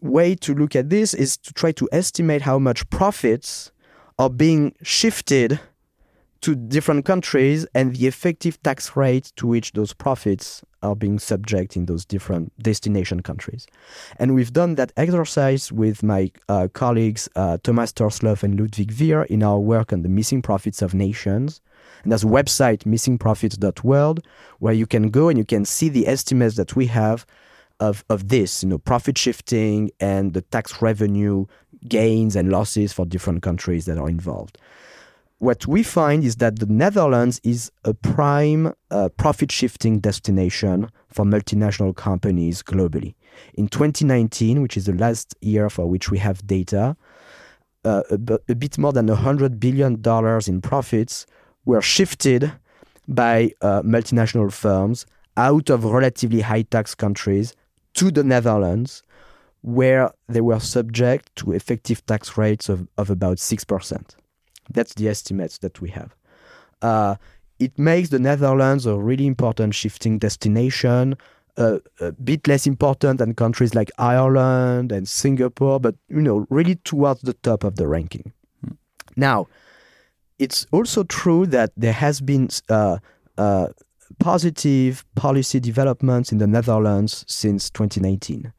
way 0.00 0.36
to 0.36 0.54
look 0.54 0.76
at 0.76 0.88
this 0.88 1.14
is 1.14 1.36
to 1.38 1.52
try 1.52 1.72
to 1.72 1.88
estimate 1.90 2.42
how 2.42 2.60
much 2.60 2.88
profits 2.90 3.71
are 4.18 4.30
being 4.30 4.74
shifted 4.82 5.60
to 6.42 6.56
different 6.56 7.04
countries 7.04 7.66
and 7.74 7.94
the 7.94 8.06
effective 8.06 8.60
tax 8.62 8.96
rate 8.96 9.32
to 9.36 9.46
which 9.46 9.72
those 9.72 9.92
profits 9.92 10.62
are 10.82 10.96
being 10.96 11.18
subject 11.18 11.76
in 11.76 11.86
those 11.86 12.04
different 12.04 12.52
destination 12.60 13.22
countries. 13.22 13.66
And 14.18 14.34
we've 14.34 14.52
done 14.52 14.74
that 14.74 14.92
exercise 14.96 15.70
with 15.70 16.02
my 16.02 16.32
uh, 16.48 16.66
colleagues 16.72 17.28
uh, 17.36 17.58
Thomas 17.62 17.92
Tørsløv 17.92 18.42
and 18.42 18.58
Ludvig 18.58 18.90
Wier 18.98 19.22
in 19.24 19.44
our 19.44 19.60
work 19.60 19.92
on 19.92 20.02
the 20.02 20.08
missing 20.08 20.42
profits 20.42 20.82
of 20.82 20.94
nations. 20.94 21.60
And 22.02 22.12
a 22.12 22.16
website, 22.16 22.82
missingprofits.world, 22.82 24.26
where 24.58 24.74
you 24.74 24.86
can 24.86 25.10
go 25.10 25.28
and 25.28 25.38
you 25.38 25.44
can 25.44 25.64
see 25.64 25.88
the 25.88 26.08
estimates 26.08 26.56
that 26.56 26.74
we 26.74 26.86
have 26.86 27.24
of, 27.78 28.04
of 28.08 28.28
this, 28.28 28.64
you 28.64 28.68
know, 28.68 28.78
profit 28.78 29.16
shifting 29.16 29.90
and 30.00 30.34
the 30.34 30.42
tax 30.42 30.82
revenue 30.82 31.46
gains 31.88 32.36
and 32.36 32.50
losses 32.50 32.92
for 32.92 33.04
different 33.04 33.42
countries 33.42 33.84
that 33.86 33.98
are 33.98 34.08
involved 34.08 34.58
what 35.42 35.66
we 35.66 35.82
find 35.82 36.22
is 36.22 36.36
that 36.36 36.60
the 36.60 36.66
Netherlands 36.66 37.40
is 37.42 37.72
a 37.84 37.92
prime 37.92 38.72
uh, 38.92 39.08
profit 39.16 39.50
shifting 39.50 39.98
destination 39.98 40.88
for 41.08 41.24
multinational 41.24 41.96
companies 41.96 42.62
globally. 42.62 43.14
In 43.54 43.66
2019, 43.66 44.62
which 44.62 44.76
is 44.76 44.86
the 44.86 44.92
last 44.92 45.34
year 45.40 45.68
for 45.68 45.90
which 45.90 46.12
we 46.12 46.18
have 46.18 46.46
data, 46.46 46.96
uh, 47.84 48.04
a, 48.08 48.54
bit 48.54 48.78
more 48.78 48.92
than 48.92 49.08
$100 49.08 49.58
billion 49.58 50.00
in 50.46 50.60
profits 50.60 51.26
were 51.64 51.82
shifted 51.82 52.52
by 53.08 53.50
uh, 53.62 53.82
multinational 53.82 54.52
firms 54.52 55.06
out 55.36 55.70
of 55.70 55.84
relatively 55.84 56.42
high 56.42 56.62
tax 56.62 56.94
countries 56.94 57.52
to 57.94 58.12
the 58.12 58.22
Netherlands, 58.22 59.02
where 59.62 60.10
they 60.28 60.40
were 60.40 60.60
subject 60.60 61.34
to 61.36 61.52
effective 61.52 62.04
tax 62.06 62.36
rates 62.36 62.68
of, 62.68 62.86
of 62.98 63.10
about 63.10 63.38
6%. 63.38 64.16
That's 64.70 64.94
the 64.94 65.08
estimates 65.08 65.58
that 65.58 65.80
we 65.80 65.90
have. 65.90 66.14
Uh, 66.82 67.16
it 67.58 67.78
makes 67.78 68.08
the 68.08 68.18
Netherlands 68.18 68.86
a 68.86 68.96
really 68.96 69.26
important 69.26 69.74
shifting 69.74 70.18
destination, 70.18 71.16
uh, 71.56 71.78
a 72.00 72.10
bit 72.12 72.48
less 72.48 72.66
important 72.66 73.18
than 73.18 73.34
countries 73.34 73.74
like 73.74 73.90
Ireland 73.98 74.90
and 74.90 75.08
Singapore, 75.08 75.78
but 75.78 75.94
you 76.08 76.20
know, 76.20 76.46
really 76.50 76.76
towards 76.76 77.20
the 77.20 77.34
top 77.34 77.62
of 77.62 77.76
the 77.76 77.86
ranking. 77.86 78.32
Now, 79.16 79.46
it's 80.38 80.66
also 80.72 81.04
true 81.04 81.46
that 81.46 81.70
there 81.76 81.92
has 81.92 82.20
been 82.20 82.48
uh, 82.68 82.98
uh, 83.38 83.68
positive 84.18 85.04
policy 85.14 85.60
developments 85.60 86.32
in 86.32 86.38
the 86.38 86.48
Netherlands 86.48 87.24
since 87.28 87.70
2019 87.70 88.52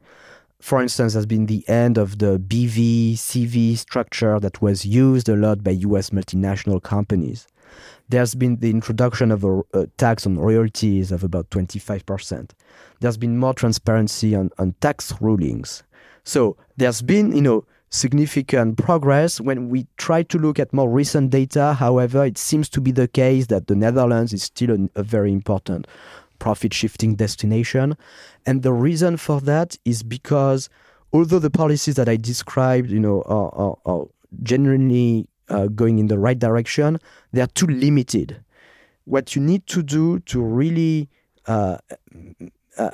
for 0.64 0.80
instance, 0.80 1.12
has 1.12 1.26
been 1.26 1.44
the 1.44 1.62
end 1.68 1.98
of 1.98 2.20
the 2.20 2.38
BV 2.38 3.12
CV 3.16 3.76
structure 3.76 4.40
that 4.40 4.62
was 4.62 4.86
used 4.86 5.28
a 5.28 5.36
lot 5.36 5.62
by 5.62 5.72
US 5.72 6.08
multinational 6.08 6.82
companies. 6.82 7.46
There's 8.08 8.34
been 8.34 8.56
the 8.56 8.70
introduction 8.70 9.30
of 9.30 9.44
a, 9.44 9.60
a 9.74 9.86
tax 9.98 10.26
on 10.26 10.38
royalties 10.38 11.12
of 11.12 11.22
about 11.22 11.50
25%. 11.50 12.52
There's 13.00 13.18
been 13.18 13.36
more 13.36 13.52
transparency 13.52 14.34
on, 14.34 14.48
on 14.56 14.74
tax 14.80 15.12
rulings. 15.20 15.82
So 16.22 16.56
there's 16.78 17.02
been, 17.02 17.36
you 17.36 17.42
know, 17.42 17.66
significant 17.90 18.78
progress. 18.78 19.42
When 19.42 19.68
we 19.68 19.86
try 19.98 20.22
to 20.22 20.38
look 20.38 20.58
at 20.58 20.72
more 20.72 20.88
recent 20.88 21.28
data, 21.28 21.74
however, 21.74 22.24
it 22.24 22.38
seems 22.38 22.70
to 22.70 22.80
be 22.80 22.90
the 22.90 23.06
case 23.06 23.48
that 23.48 23.66
the 23.66 23.76
Netherlands 23.76 24.32
is 24.32 24.44
still 24.44 24.70
a, 24.70 25.00
a 25.00 25.02
very 25.02 25.30
important 25.30 25.86
profit 26.38 26.74
shifting 26.74 27.14
destination. 27.14 27.96
And 28.46 28.62
the 28.62 28.72
reason 28.72 29.16
for 29.16 29.40
that 29.42 29.76
is 29.84 30.02
because 30.02 30.68
although 31.12 31.38
the 31.38 31.50
policies 31.50 31.94
that 31.94 32.08
I 32.08 32.16
described, 32.16 32.90
you 32.90 33.00
know, 33.00 33.22
are, 33.22 33.54
are, 33.54 33.76
are 33.86 34.06
genuinely 34.42 35.28
uh, 35.48 35.66
going 35.66 35.98
in 35.98 36.08
the 36.08 36.18
right 36.18 36.38
direction, 36.38 36.98
they 37.32 37.40
are 37.40 37.46
too 37.48 37.66
limited. 37.66 38.42
What 39.04 39.36
you 39.36 39.42
need 39.42 39.66
to 39.68 39.82
do 39.82 40.18
to 40.20 40.40
really 40.42 41.08
uh, 41.46 41.78
uh, 42.78 42.90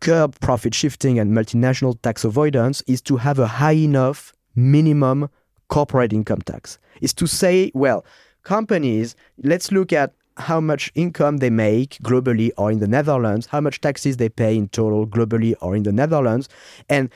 curb 0.00 0.38
profit 0.40 0.74
shifting 0.74 1.18
and 1.18 1.32
multinational 1.32 2.00
tax 2.02 2.24
avoidance 2.24 2.82
is 2.86 3.00
to 3.02 3.16
have 3.16 3.38
a 3.38 3.46
high 3.46 3.72
enough 3.72 4.32
minimum 4.54 5.28
corporate 5.68 6.12
income 6.12 6.40
tax. 6.42 6.78
Is 7.00 7.12
to 7.14 7.26
say, 7.26 7.70
well, 7.74 8.04
companies, 8.42 9.16
let's 9.42 9.72
look 9.72 9.92
at 9.92 10.12
how 10.36 10.60
much 10.60 10.92
income 10.94 11.38
they 11.38 11.50
make 11.50 11.98
globally 12.02 12.50
or 12.56 12.70
in 12.70 12.78
the 12.78 12.88
Netherlands, 12.88 13.46
how 13.46 13.60
much 13.60 13.80
taxes 13.80 14.16
they 14.16 14.28
pay 14.28 14.56
in 14.56 14.68
total 14.68 15.06
globally 15.06 15.54
or 15.60 15.74
in 15.74 15.82
the 15.82 15.92
Netherlands, 15.92 16.48
and 16.88 17.10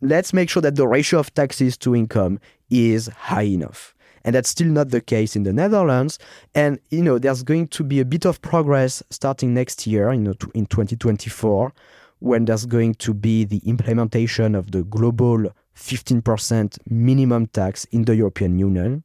let's 0.00 0.32
make 0.32 0.48
sure 0.48 0.62
that 0.62 0.76
the 0.76 0.86
ratio 0.86 1.20
of 1.20 1.34
taxes 1.34 1.76
to 1.78 1.94
income 1.94 2.38
is 2.70 3.08
high 3.08 3.42
enough. 3.42 3.94
And 4.24 4.34
that's 4.34 4.50
still 4.50 4.68
not 4.68 4.90
the 4.90 5.00
case 5.00 5.34
in 5.34 5.44
the 5.44 5.52
Netherlands. 5.52 6.18
And 6.54 6.78
you 6.90 7.02
know, 7.02 7.18
there's 7.18 7.42
going 7.42 7.68
to 7.68 7.82
be 7.82 8.00
a 8.00 8.04
bit 8.04 8.26
of 8.26 8.42
progress 8.42 9.02
starting 9.10 9.54
next 9.54 9.86
year, 9.86 10.12
you 10.12 10.20
know, 10.20 10.34
in 10.54 10.66
2024, 10.66 11.72
when 12.18 12.44
there's 12.44 12.66
going 12.66 12.94
to 12.96 13.14
be 13.14 13.44
the 13.44 13.62
implementation 13.64 14.54
of 14.54 14.72
the 14.72 14.84
global 14.84 15.50
15% 15.74 16.78
minimum 16.86 17.46
tax 17.46 17.86
in 17.86 18.04
the 18.04 18.14
European 18.14 18.58
Union. 18.58 19.04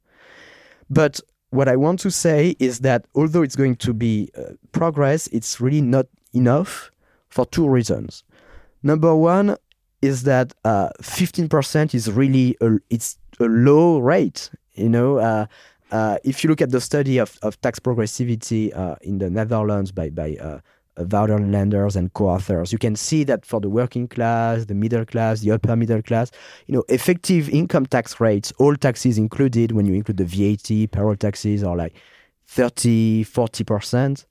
But 0.90 1.22
what 1.56 1.68
I 1.70 1.76
want 1.76 2.00
to 2.02 2.12
say 2.12 2.56
is 2.60 2.80
that 2.80 3.06
although 3.16 3.42
it's 3.42 3.56
going 3.56 3.78
to 3.78 3.94
be 3.94 4.30
uh, 4.38 4.54
progress, 4.72 5.28
it's 5.28 5.62
really 5.62 5.82
not 5.82 6.08
enough 6.34 6.92
for 7.30 7.46
two 7.46 7.68
reasons. 7.68 8.24
Number 8.84 9.16
one 9.16 9.58
is 10.02 10.24
that 10.24 10.54
uh, 10.64 10.90
15% 11.02 11.96
is 11.96 12.12
really 12.12 12.56
a, 12.62 12.78
it's 12.90 13.18
a 13.40 13.46
low 13.46 14.00
rate. 14.00 14.52
You 14.74 14.90
know, 14.90 15.18
uh, 15.18 15.46
uh 15.92 16.18
if 16.24 16.44
you 16.44 16.50
look 16.50 16.62
at 16.62 16.72
the 16.72 16.82
study 16.82 17.18
of, 17.18 17.38
of 17.42 17.60
tax 17.62 17.80
progressivity 17.80 18.76
uh, 18.76 18.96
in 19.02 19.20
the 19.20 19.30
Netherlands 19.30 19.92
by 19.92 20.10
by 20.10 20.62
Wouter 20.98 21.36
and 21.36 22.14
co-authors, 22.14 22.72
you 22.72 22.78
can 22.78 22.96
see 22.96 23.24
that 23.26 23.46
for 23.46 23.60
the 23.60 23.70
working 23.70 24.08
class, 24.08 24.66
the 24.66 24.74
middle 24.74 25.06
class, 25.06 25.42
the 25.42 25.52
upper 25.52 25.76
middle 25.76 26.02
class, 26.02 26.32
you 26.68 26.74
know, 26.74 26.84
effective 26.88 27.50
income 27.50 27.86
tax 27.86 28.20
rates, 28.20 28.54
all 28.60 28.76
taxes 28.76 29.18
included, 29.18 29.74
when 29.74 29.86
you 29.86 29.94
include 29.94 30.18
the 30.18 30.26
VAT, 30.26 30.92
payroll 30.92 31.16
taxes, 31.16 31.64
are 31.64 31.76
like 31.76 31.96
30, 32.48 33.26
40%. 33.26 34.26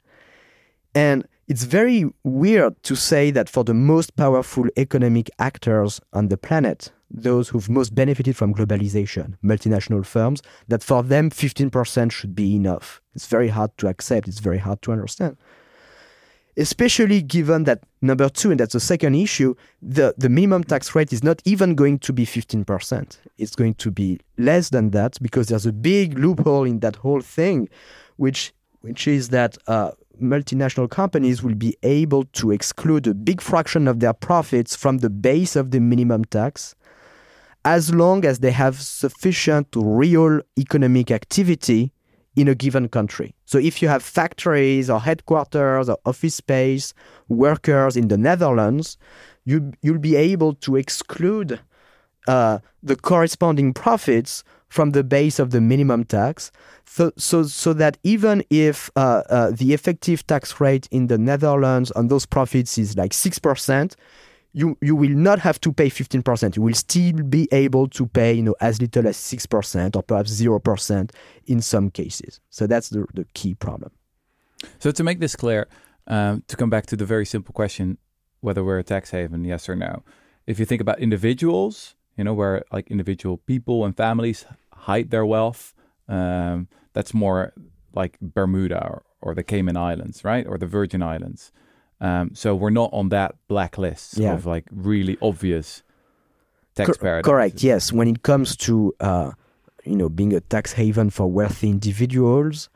And 0.94 1.26
it's 1.48 1.64
very 1.64 2.06
weird 2.22 2.82
to 2.84 2.96
say 2.96 3.30
that 3.32 3.50
for 3.50 3.64
the 3.64 3.74
most 3.74 4.16
powerful 4.16 4.66
economic 4.78 5.28
actors 5.38 6.00
on 6.14 6.28
the 6.28 6.38
planet, 6.38 6.92
those 7.10 7.50
who've 7.50 7.68
most 7.68 7.94
benefited 7.94 8.36
from 8.36 8.54
globalization, 8.54 9.34
multinational 9.44 10.06
firms, 10.06 10.40
that 10.68 10.82
for 10.82 11.02
them 11.02 11.28
15% 11.28 12.10
should 12.10 12.34
be 12.34 12.56
enough. 12.56 13.02
It's 13.14 13.26
very 13.26 13.48
hard 13.48 13.76
to 13.78 13.88
accept, 13.88 14.28
it's 14.28 14.40
very 14.40 14.58
hard 14.58 14.80
to 14.82 14.92
understand 14.92 15.36
especially 16.56 17.22
given 17.22 17.64
that 17.64 17.80
number 18.00 18.28
two, 18.28 18.50
and 18.50 18.60
that's 18.60 18.74
the 18.74 18.80
second 18.80 19.14
issue, 19.14 19.54
the, 19.82 20.14
the 20.16 20.28
minimum 20.28 20.64
tax 20.64 20.94
rate 20.94 21.12
is 21.12 21.22
not 21.22 21.42
even 21.44 21.74
going 21.74 21.98
to 21.98 22.12
be 22.12 22.24
15%. 22.24 23.18
It's 23.38 23.56
going 23.56 23.74
to 23.74 23.90
be 23.90 24.20
less 24.38 24.70
than 24.70 24.90
that 24.90 25.18
because 25.20 25.48
there's 25.48 25.66
a 25.66 25.72
big 25.72 26.18
loophole 26.18 26.64
in 26.64 26.80
that 26.80 26.96
whole 26.96 27.20
thing, 27.20 27.68
which 28.16 28.52
which 28.80 29.08
is 29.08 29.30
that 29.30 29.56
uh, 29.66 29.92
multinational 30.20 30.90
companies 30.90 31.42
will 31.42 31.54
be 31.54 31.74
able 31.82 32.24
to 32.24 32.50
exclude 32.50 33.06
a 33.06 33.14
big 33.14 33.40
fraction 33.40 33.88
of 33.88 34.00
their 34.00 34.12
profits 34.12 34.76
from 34.76 34.98
the 34.98 35.08
base 35.08 35.56
of 35.56 35.70
the 35.70 35.80
minimum 35.80 36.22
tax 36.26 36.74
as 37.64 37.94
long 37.94 38.26
as 38.26 38.40
they 38.40 38.50
have 38.50 38.78
sufficient 38.78 39.66
real 39.74 40.40
economic 40.58 41.10
activity 41.10 41.93
in 42.36 42.48
a 42.48 42.54
given 42.54 42.88
country. 42.88 43.34
So 43.44 43.58
if 43.58 43.80
you 43.80 43.88
have 43.88 44.02
factories 44.02 44.90
or 44.90 45.00
headquarters 45.00 45.88
or 45.88 45.98
office 46.04 46.34
space, 46.34 46.94
workers 47.28 47.96
in 47.96 48.08
the 48.08 48.18
Netherlands, 48.18 48.96
you, 49.44 49.72
you'll 49.82 49.98
be 49.98 50.16
able 50.16 50.54
to 50.54 50.76
exclude 50.76 51.60
uh, 52.26 52.58
the 52.82 52.96
corresponding 52.96 53.72
profits 53.72 54.42
from 54.68 54.90
the 54.90 55.04
base 55.04 55.38
of 55.38 55.50
the 55.50 55.60
minimum 55.60 56.04
tax, 56.04 56.50
so, 56.84 57.12
so, 57.16 57.44
so 57.44 57.72
that 57.72 57.96
even 58.02 58.42
if 58.50 58.90
uh, 58.96 59.22
uh, 59.30 59.50
the 59.52 59.72
effective 59.72 60.26
tax 60.26 60.60
rate 60.60 60.88
in 60.90 61.06
the 61.06 61.16
Netherlands 61.16 61.92
on 61.92 62.08
those 62.08 62.26
profits 62.26 62.76
is 62.76 62.96
like 62.96 63.12
6%, 63.12 63.94
you 64.54 64.78
you 64.80 64.94
will 64.94 65.10
not 65.10 65.40
have 65.40 65.60
to 65.60 65.72
pay 65.72 65.90
15%. 65.90 66.56
You 66.56 66.62
will 66.62 66.74
still 66.74 67.12
be 67.24 67.48
able 67.52 67.88
to 67.88 68.06
pay, 68.06 68.32
you 68.34 68.42
know, 68.42 68.54
as 68.60 68.80
little 68.80 69.06
as 69.06 69.16
6% 69.16 69.96
or 69.96 70.02
perhaps 70.02 70.40
0% 70.40 71.10
in 71.46 71.60
some 71.60 71.90
cases. 71.90 72.40
So 72.50 72.66
that's 72.66 72.88
the, 72.88 73.04
the 73.12 73.26
key 73.34 73.54
problem. 73.54 73.90
So 74.78 74.92
to 74.92 75.02
make 75.02 75.18
this 75.18 75.36
clear, 75.36 75.66
um, 76.06 76.44
to 76.46 76.56
come 76.56 76.70
back 76.70 76.86
to 76.86 76.96
the 76.96 77.04
very 77.04 77.26
simple 77.26 77.52
question, 77.52 77.98
whether 78.40 78.62
we're 78.62 78.78
a 78.78 78.84
tax 78.84 79.10
haven, 79.10 79.44
yes 79.44 79.68
or 79.68 79.74
no. 79.74 80.04
If 80.46 80.58
you 80.58 80.64
think 80.64 80.80
about 80.80 81.00
individuals, 81.00 81.96
you 82.16 82.24
know, 82.24 82.34
where 82.34 82.64
like 82.72 82.90
individual 82.90 83.38
people 83.38 83.84
and 83.84 83.96
families 83.96 84.46
hide 84.72 85.10
their 85.10 85.26
wealth, 85.26 85.74
um, 86.08 86.68
that's 86.92 87.12
more 87.12 87.52
like 87.92 88.18
Bermuda 88.20 88.86
or, 88.86 89.02
or 89.20 89.34
the 89.34 89.42
Cayman 89.42 89.76
Islands, 89.76 90.24
right? 90.24 90.46
Or 90.46 90.58
the 90.58 90.66
Virgin 90.66 91.02
Islands. 91.02 91.50
Um, 92.04 92.34
so 92.34 92.54
we're 92.54 92.68
not 92.68 92.90
on 92.92 93.08
that 93.08 93.34
blacklist 93.48 94.18
yeah. 94.18 94.34
of 94.34 94.44
like 94.44 94.66
really 94.70 95.16
obvious 95.22 95.82
tax 96.74 96.98
Co- 96.98 97.22
Correct. 97.22 97.62
Yes. 97.62 97.94
When 97.94 98.08
it 98.08 98.22
comes 98.22 98.56
to 98.58 98.94
uh, 99.00 99.30
you 99.84 99.96
know 99.96 100.10
being 100.10 100.34
a 100.34 100.40
tax 100.40 100.74
haven 100.74 101.08
for 101.08 101.26
wealthy 101.30 101.70
individuals, 101.70 102.68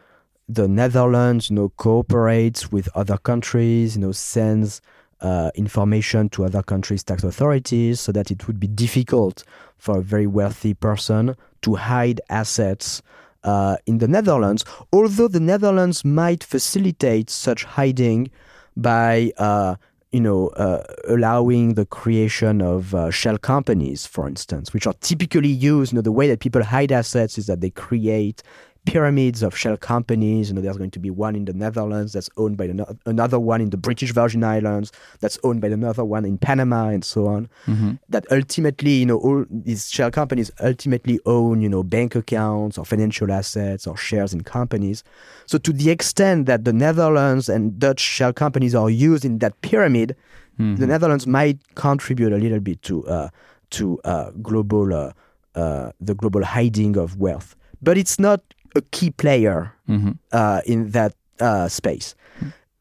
the 0.48 0.66
Netherlands 0.66 1.50
you 1.50 1.56
know 1.56 1.68
cooperates 1.76 2.72
with 2.72 2.88
other 2.94 3.18
countries. 3.18 3.96
You 3.96 4.02
know 4.02 4.12
sends. 4.12 4.80
Uh, 5.20 5.50
information 5.56 6.28
to 6.28 6.44
other 6.44 6.62
countries' 6.62 7.02
tax 7.02 7.24
authorities 7.24 7.98
so 7.98 8.12
that 8.12 8.30
it 8.30 8.46
would 8.46 8.60
be 8.60 8.68
difficult 8.68 9.42
for 9.76 9.98
a 9.98 10.00
very 10.00 10.28
wealthy 10.28 10.74
person 10.74 11.34
to 11.60 11.74
hide 11.74 12.20
assets 12.30 13.02
uh, 13.42 13.76
in 13.84 13.98
the 13.98 14.06
Netherlands, 14.06 14.64
although 14.92 15.26
the 15.26 15.40
Netherlands 15.40 16.04
might 16.04 16.44
facilitate 16.44 17.30
such 17.30 17.64
hiding 17.64 18.30
by 18.78 19.32
uh, 19.36 19.74
you 20.12 20.20
know 20.20 20.48
uh, 20.48 20.82
allowing 21.08 21.74
the 21.74 21.84
creation 21.84 22.62
of 22.62 22.94
uh, 22.94 23.10
shell 23.10 23.36
companies, 23.36 24.06
for 24.06 24.26
instance, 24.26 24.72
which 24.72 24.86
are 24.86 24.94
typically 25.00 25.48
used. 25.48 25.92
You 25.92 25.96
know, 25.96 26.02
the 26.02 26.12
way 26.12 26.28
that 26.28 26.40
people 26.40 26.62
hide 26.62 26.92
assets 26.92 27.36
is 27.36 27.46
that 27.46 27.60
they 27.60 27.70
create 27.70 28.42
pyramids 28.84 29.42
of 29.42 29.56
shell 29.56 29.76
companies. 29.76 30.48
You 30.48 30.54
know, 30.54 30.60
there's 30.60 30.76
going 30.76 30.90
to 30.92 30.98
be 30.98 31.10
one 31.10 31.36
in 31.36 31.44
the 31.44 31.52
Netherlands 31.52 32.12
that's 32.12 32.30
owned 32.36 32.56
by 32.56 32.64
another 33.06 33.38
one 33.38 33.60
in 33.60 33.70
the 33.70 33.76
British 33.76 34.12
Virgin 34.12 34.42
Islands 34.42 34.92
that's 35.20 35.38
owned 35.44 35.60
by 35.60 35.68
another 35.68 36.04
one 36.04 36.24
in 36.24 36.38
Panama 36.38 36.88
and 36.88 37.04
so 37.04 37.26
on. 37.26 37.48
Mm-hmm. 37.66 37.92
That 38.08 38.26
ultimately, 38.30 38.92
you 38.92 39.06
know, 39.06 39.18
all 39.18 39.44
these 39.50 39.90
shell 39.90 40.10
companies 40.10 40.50
ultimately 40.62 41.20
own, 41.26 41.60
you 41.60 41.68
know, 41.68 41.82
bank 41.82 42.14
accounts 42.14 42.78
or 42.78 42.84
financial 42.84 43.30
assets 43.30 43.86
or 43.86 43.96
shares 43.96 44.32
in 44.32 44.42
companies. 44.42 45.04
So 45.46 45.58
to 45.58 45.72
the 45.72 45.90
extent 45.90 46.46
that 46.46 46.64
the 46.64 46.72
Netherlands 46.72 47.48
and 47.48 47.78
Dutch 47.78 48.00
shell 48.00 48.32
companies 48.32 48.74
are 48.74 48.90
used 48.90 49.24
in 49.24 49.38
that 49.38 49.60
pyramid, 49.62 50.16
mm-hmm. 50.58 50.76
the 50.76 50.86
Netherlands 50.86 51.26
might 51.26 51.58
contribute 51.74 52.32
a 52.32 52.38
little 52.38 52.60
bit 52.60 52.82
to 52.82 53.06
uh, 53.06 53.28
to 53.70 54.00
uh, 54.04 54.30
global 54.42 54.94
uh, 54.94 55.12
uh 55.54 55.92
the 56.00 56.14
global 56.14 56.44
hiding 56.44 56.96
of 56.96 57.18
wealth. 57.18 57.54
But 57.80 57.96
it's 57.96 58.18
not 58.18 58.42
a 58.74 58.80
key 58.80 59.10
player 59.10 59.74
mm-hmm. 59.88 60.12
uh, 60.32 60.60
in 60.66 60.90
that 60.90 61.14
uh, 61.40 61.68
space. 61.68 62.14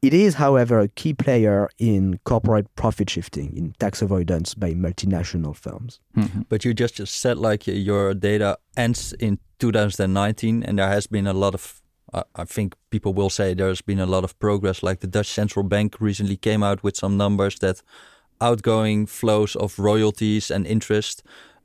It 0.02 0.13
is, 0.13 0.36
however, 0.36 0.80
a 0.80 0.88
key 0.88 1.13
player 1.13 1.69
in 1.80 2.19
corporate 2.23 2.73
profit 2.76 3.10
shifting, 3.10 3.58
in 3.58 3.73
tax 3.80 4.02
avoidance 4.02 4.54
by 4.54 4.73
multinational 4.73 5.56
firms. 5.56 6.00
Mm-hmm. 6.15 6.41
But 6.50 6.63
you 6.63 6.76
just, 6.76 6.95
just 6.95 7.19
said 7.19 7.39
like 7.39 7.65
your 7.65 8.13
data 8.13 8.60
ends 8.76 9.13
in 9.13 9.39
2019, 9.60 10.63
and 10.63 10.78
there 10.78 10.88
has 10.88 11.08
been 11.08 11.26
a 11.26 11.34
lot 11.34 11.56
of, 11.56 11.82
uh, 12.13 12.23
I 12.36 12.45
think 12.45 12.76
people 12.91 13.13
will 13.13 13.32
say 13.32 13.56
there's 13.56 13.82
been 13.82 14.00
a 14.00 14.06
lot 14.06 14.23
of 14.23 14.38
progress. 14.38 14.84
Like 14.84 15.00
the 15.00 15.08
Dutch 15.08 15.30
central 15.30 15.63
bank 15.63 16.00
recently 16.00 16.38
came 16.38 16.62
out 16.62 16.84
with 16.84 16.95
some 16.95 17.17
numbers 17.17 17.58
that 17.60 17.82
outgoing 18.39 19.08
flows 19.08 19.56
of 19.56 19.80
royalties 19.80 20.52
and 20.52 20.67
interest 20.67 21.23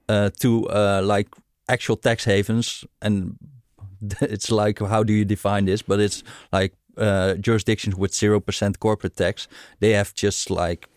uh, 0.09 0.31
to 0.41 0.67
uh, 0.71 1.03
like 1.05 1.29
actual 1.69 1.97
tax 1.97 2.25
havens 2.25 2.85
and 3.03 3.37
it's 4.21 4.51
like 4.51 4.79
how 4.81 5.03
do 5.03 5.13
you 5.13 5.25
define 5.25 5.65
this? 5.65 5.83
But 5.83 6.01
it's 6.01 6.23
like 6.53 6.75
uh, 6.97 7.35
jurisdictions 7.35 7.97
with 7.97 8.15
zero 8.15 8.41
percent 8.41 8.79
corporate 8.79 9.17
tax. 9.17 9.49
They 9.81 9.93
have 9.93 10.15
just 10.15 10.51
like 10.51 10.89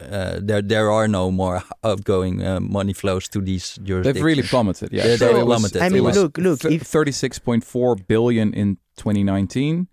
uh, 0.00 0.40
there 0.42 0.62
there 0.62 0.90
are 0.90 1.08
no 1.08 1.30
more 1.30 1.62
outgoing 1.84 2.42
uh, 2.42 2.60
money 2.60 2.92
flows 2.92 3.28
to 3.28 3.40
these 3.40 3.76
jurisdictions. 3.82 4.14
They've 4.14 4.24
really 4.24 4.42
plummeted. 4.42 4.92
Yeah, 4.92 5.04
they, 5.04 5.16
so 5.16 5.44
plummeted. 5.44 5.82
I 5.82 5.88
mean, 5.88 6.02
look, 6.02 6.38
look, 6.38 6.60
th- 6.60 6.82
thirty-six 6.82 7.38
point 7.38 7.64
four 7.64 7.96
billion 7.96 8.52
in 8.54 8.78
2019 8.96 9.88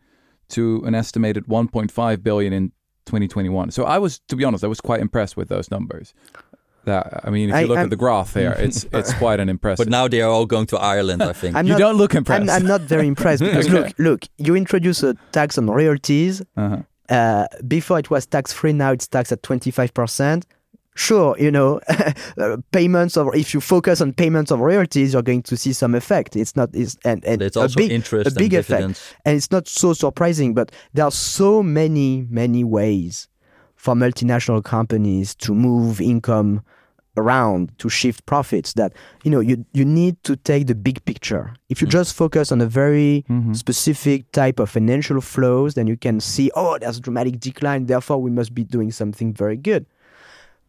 to 0.52 0.84
an 0.86 0.94
estimated 0.96 1.46
1.5 1.48 2.24
billion 2.24 2.54
in 2.54 2.70
2021. 3.06 3.72
So 3.72 3.84
I 3.84 3.98
was, 3.98 4.20
to 4.28 4.36
be 4.36 4.44
honest, 4.44 4.64
I 4.64 4.68
was 4.68 4.82
quite 4.82 5.00
impressed 5.00 5.36
with 5.36 5.50
those 5.50 5.72
numbers. 5.72 6.14
That 6.86 7.22
I 7.24 7.30
mean, 7.30 7.50
if 7.50 7.56
you 7.56 7.62
I, 7.62 7.64
look 7.66 7.78
I'm, 7.78 7.86
at 7.86 7.90
the 7.90 7.96
graph 7.96 8.34
there, 8.34 8.54
it's 8.60 8.86
it's 8.94 9.14
quite 9.14 9.40
an 9.40 9.50
impressive. 9.50 9.86
But 9.86 9.92
now 9.92 10.08
they 10.08 10.22
are 10.22 10.30
all 10.30 10.46
going 10.46 10.66
to 10.68 10.78
Ireland, 10.78 11.22
I 11.22 11.34
think. 11.34 11.56
I'm 11.56 11.68
you 11.68 11.74
not, 11.74 11.80
don't 11.80 11.98
look 11.98 12.16
impressed. 12.16 12.50
I'm, 12.50 12.50
I'm, 12.50 12.66
not 12.68 12.82
very 12.82 13.08
impressed 13.08 13.44
because 13.44 13.68
okay. 13.68 13.78
look, 13.78 14.00
look, 14.00 14.26
you 14.38 14.56
introduce 14.56 15.04
a 15.04 15.14
tax 15.32 15.58
on 15.58 15.68
royalties. 15.68 16.42
Uh-huh. 16.58 16.82
Uh, 17.10 17.46
before 17.68 18.00
it 18.00 18.10
was 18.10 18.26
tax 18.26 18.52
free, 18.54 18.74
now 18.74 18.92
it's 18.92 19.08
taxed 19.08 19.32
at 19.32 19.44
twenty 19.44 19.70
five 19.70 19.94
percent. 19.94 20.46
sure, 20.96 21.38
you 21.38 21.52
know, 21.52 21.80
uh, 22.38 22.58
payments 22.72 23.16
of 23.16 23.30
if 23.36 23.54
you 23.54 23.62
focus 23.62 24.02
on 24.02 24.14
payments 24.14 24.50
of 24.50 24.60
royalties, 24.60 25.14
you're 25.14 25.22
going 25.22 25.44
to 25.44 25.56
see 25.56 25.74
some 25.74 25.94
effect. 25.94 26.36
It's 26.36 26.56
not 26.56 26.70
it's 26.74 26.98
and, 27.06 27.24
and 27.26 27.40
But 27.40 27.46
it's 27.46 27.58
also 27.58 27.74
a 27.74 27.78
big, 27.78 27.92
interest 27.92 28.32
a 28.32 28.34
big 28.34 28.54
and 28.54 28.60
effect, 28.60 28.80
dividends. 28.80 29.14
and 29.24 29.38
it's 29.38 29.52
not 29.52 29.68
so 29.68 29.94
surprising. 29.94 30.56
But 30.56 30.72
there 30.94 31.06
are 31.06 31.12
so 31.12 31.62
many 31.62 32.26
many 32.30 32.64
ways 32.64 33.28
for 33.82 33.96
multinational 33.96 34.64
companies 34.64 35.34
to 35.34 35.56
move 35.56 36.00
income 36.00 36.62
around 37.18 37.76
to 37.80 37.90
shift 37.90 38.24
profits 38.28 38.74
that 38.74 38.94
you 39.24 39.32
know 39.32 39.40
you 39.40 39.66
you 39.74 39.84
need 39.84 40.16
to 40.24 40.36
take 40.36 40.68
the 40.68 40.76
big 40.76 41.04
picture. 41.06 41.56
If 41.68 41.82
you 41.82 41.88
mm. 41.88 41.92
just 41.92 42.14
focus 42.14 42.52
on 42.52 42.62
a 42.62 42.68
very 42.68 43.26
mm-hmm. 43.28 43.54
specific 43.54 44.32
type 44.34 44.60
of 44.60 44.70
financial 44.70 45.20
flows 45.20 45.74
then 45.74 45.88
you 45.88 45.98
can 45.98 46.20
see 46.20 46.52
oh 46.56 46.78
there's 46.78 47.00
a 47.00 47.02
dramatic 47.02 47.40
decline 47.40 47.88
therefore 47.88 48.22
we 48.22 48.30
must 48.30 48.54
be 48.54 48.64
doing 48.64 48.92
something 48.92 49.34
very 49.34 49.58
good. 49.58 49.88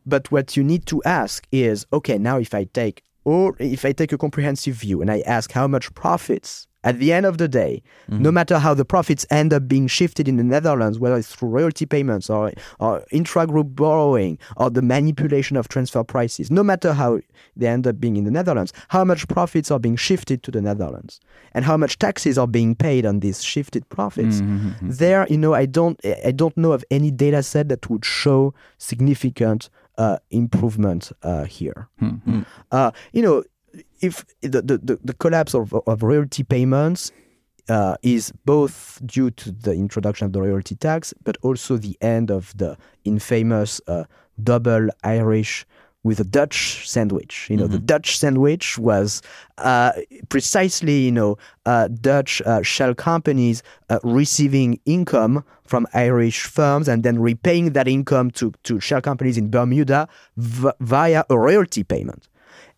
But 0.07 0.33
what 0.33 0.57
you 0.57 0.65
need 0.65 0.87
to 0.87 1.03
ask 1.05 1.47
is 1.53 1.87
okay 1.93 2.17
now 2.17 2.39
if 2.39 2.55
i 2.55 2.65
take 2.65 3.03
or 3.25 3.55
if 3.59 3.85
i 3.85 3.93
take 3.93 4.13
a 4.13 4.19
comprehensive 4.19 4.77
view 4.77 5.03
and 5.03 5.11
i 5.11 5.21
ask 5.27 5.53
how 5.53 5.69
much 5.69 5.95
profits 5.95 6.67
at 6.85 6.99
the 6.99 7.13
end 7.13 7.27
of 7.27 7.39
the 7.39 7.49
day 7.49 7.83
no 8.09 8.31
matter 8.31 8.59
how 8.59 8.75
the 8.75 8.85
profits 8.85 9.25
end 9.31 9.53
up 9.53 9.69
being 9.69 9.87
shifted 9.87 10.29
in 10.29 10.37
the 10.37 10.45
netherlands 10.45 10.99
whether 10.99 11.17
it's 11.17 11.35
through 11.35 11.49
royalty 11.49 11.87
payments 11.87 12.29
or, 12.29 12.53
or 12.79 13.05
intra-group 13.11 13.69
borrowing 13.75 14.39
or 14.57 14.71
the 14.71 14.83
manipulation 14.83 15.57
of 15.57 15.69
transfer 15.69 16.05
prices 16.05 16.51
no 16.51 16.63
matter 16.63 16.93
how 16.93 17.21
they 17.57 17.67
end 17.67 17.87
up 17.87 18.01
being 18.01 18.17
in 18.17 18.25
the 18.25 18.31
netherlands 18.31 18.73
how 18.89 19.05
much 19.05 19.27
profits 19.29 19.71
are 19.71 19.79
being 19.79 19.97
shifted 19.97 20.43
to 20.43 20.51
the 20.51 20.61
netherlands 20.61 21.21
and 21.53 21.65
how 21.65 21.77
much 21.77 21.99
taxes 21.99 22.37
are 22.39 22.47
being 22.49 22.75
paid 22.75 23.07
on 23.07 23.21
these 23.21 23.43
shifted 23.43 23.89
profits 23.89 24.41
there 24.83 25.27
you 25.31 25.39
know 25.39 25.55
i 25.55 25.65
don't 25.67 26.01
i 26.27 26.31
don't 26.31 26.57
know 26.57 26.73
of 26.73 26.85
any 26.91 27.11
data 27.11 27.43
set 27.43 27.69
that 27.69 27.89
would 27.89 28.05
show 28.05 28.53
significant 28.79 29.71
uh, 29.99 30.17
improvement 30.31 31.13
uh, 31.23 31.45
here. 31.45 31.89
Uh, 32.71 32.91
you 33.13 33.21
know 33.23 33.45
if 34.03 34.25
the, 34.41 34.61
the, 34.61 34.79
the, 34.79 34.99
the 35.03 35.15
collapse 35.15 35.55
of, 35.55 35.73
of 35.87 36.03
royalty 36.03 36.43
payments 36.43 37.13
uh, 37.69 37.97
is 38.03 38.33
both 38.45 39.01
due 39.07 39.31
to 39.31 39.53
the 39.53 39.73
introduction 39.73 40.27
of 40.27 40.33
the 40.33 40.43
royalty 40.43 40.75
tax, 40.75 41.15
but 41.23 41.37
also 41.43 41.77
the 41.77 41.97
end 42.01 42.31
of 42.31 42.57
the 42.57 42.77
infamous 43.05 43.81
uh, 43.87 44.05
double 44.43 44.89
Irish 45.05 45.65
with 46.05 46.19
a 46.19 46.25
Dutch 46.25 46.89
sandwich. 46.89 47.47
You 47.49 47.57
know, 47.57 47.69
the 47.69 47.79
Dutch 47.79 48.19
sandwich 48.19 48.77
was 48.77 49.23
uh, 49.59 49.93
precisely, 50.29 50.99
you 50.99 51.13
know, 51.13 51.39
uh, 51.65 51.87
Dutch 51.89 52.43
uh, 52.43 52.63
shell 52.63 52.93
companies 52.93 53.63
uh, 53.89 54.01
receiving 54.03 54.81
income 54.85 55.45
from 55.63 55.87
Irish 55.95 56.43
firms 56.43 56.89
and 56.89 57.05
then 57.05 57.21
repaying 57.21 57.75
that 57.75 57.87
income 57.87 58.33
to, 58.33 58.53
to 58.65 58.81
shell 58.81 59.01
companies 59.01 59.39
in 59.39 59.49
Bermuda 59.49 60.09
v- 60.37 60.73
via 60.81 61.25
a 61.31 61.39
royalty 61.39 61.85
payment. 61.85 62.29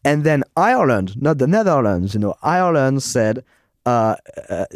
And 0.05 0.25
then 0.25 0.45
Ireland, 0.57 1.21
not 1.21 1.39
the 1.39 1.47
Netherlands, 1.47 2.15
you 2.15 2.21
know, 2.21 2.35
Ireland 2.43 3.03
said 3.03 3.45
uh, 3.87 4.17
uh, 4.49 4.67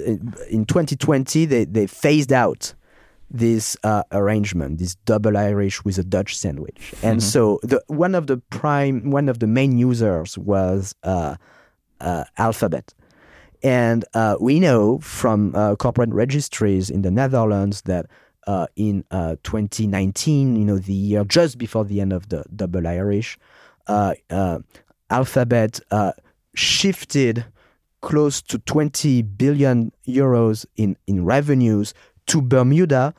in 0.48 0.64
2020 0.64 1.44
they, 1.44 1.64
they 1.64 1.86
phased 1.86 2.32
out 2.32 2.74
this 3.30 3.76
uh, 3.84 4.02
arrangement, 4.12 4.78
this 4.78 4.94
double 5.04 5.36
Irish 5.36 5.84
with 5.84 5.98
a 5.98 6.04
Dutch 6.04 6.36
sandwich. 6.36 6.94
And 7.02 7.22
so 7.22 7.60
the 7.62 7.82
one 7.88 8.14
of 8.14 8.26
the 8.26 8.38
prime, 8.38 9.10
one 9.10 9.28
of 9.28 9.38
the 9.38 9.46
main 9.46 9.76
users 9.76 10.38
was 10.38 10.94
uh, 11.02 11.36
uh, 12.00 12.24
Alphabet. 12.38 12.94
And 13.62 14.04
uh, 14.14 14.36
we 14.40 14.60
know 14.60 14.98
from 15.00 15.54
uh, 15.54 15.76
corporate 15.76 16.14
registries 16.14 16.90
in 16.90 17.02
the 17.02 17.10
Netherlands 17.10 17.82
that 17.82 18.06
uh, 18.46 18.66
in 18.76 19.04
uh, 19.10 19.36
2019, 19.42 20.56
you 20.56 20.64
know, 20.64 20.78
the 20.78 20.92
year 20.92 21.24
just 21.24 21.58
before 21.58 21.84
the 21.84 22.00
end 22.00 22.12
of 22.12 22.28
the 22.30 22.44
double 22.54 22.86
Irish, 22.86 23.38
uh, 23.88 24.14
uh, 24.30 24.60
Alphabet 25.10 25.80
uh, 25.90 26.12
shifted 26.54 27.44
close 28.00 28.40
to 28.42 28.58
20 28.60 29.22
billion 29.22 29.92
euros 30.06 30.66
in, 30.76 30.96
in 31.06 31.24
revenues 31.24 31.94
to 32.26 32.40
Bermuda 32.40 33.14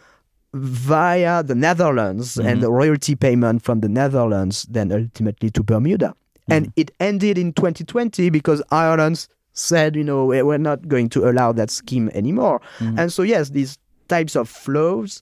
via 0.53 1.43
the 1.43 1.55
Netherlands 1.55 2.37
and 2.37 2.47
mm-hmm. 2.47 2.61
the 2.61 2.71
royalty 2.71 3.15
payment 3.15 3.61
from 3.61 3.81
the 3.81 3.89
Netherlands, 3.89 4.63
then 4.69 4.91
ultimately 4.91 5.49
to 5.51 5.63
Bermuda. 5.63 6.07
Mm-hmm. 6.07 6.51
And 6.51 6.73
it 6.75 6.91
ended 6.99 7.37
in 7.37 7.53
2020 7.53 8.29
because 8.29 8.61
Ireland 8.71 9.27
said, 9.53 9.95
you 9.95 10.03
know, 10.03 10.25
"We- 10.25 10.41
we're 10.41 10.57
not 10.57 10.87
going 10.87 11.09
to 11.09 11.29
allow 11.29 11.51
that 11.51 11.69
scheme 11.69 12.09
anymore. 12.13 12.61
Mm-hmm. 12.79 12.99
And 12.99 13.13
so, 13.13 13.23
yes, 13.23 13.49
these 13.49 13.77
types 14.07 14.35
of 14.35 14.49
flows 14.49 15.21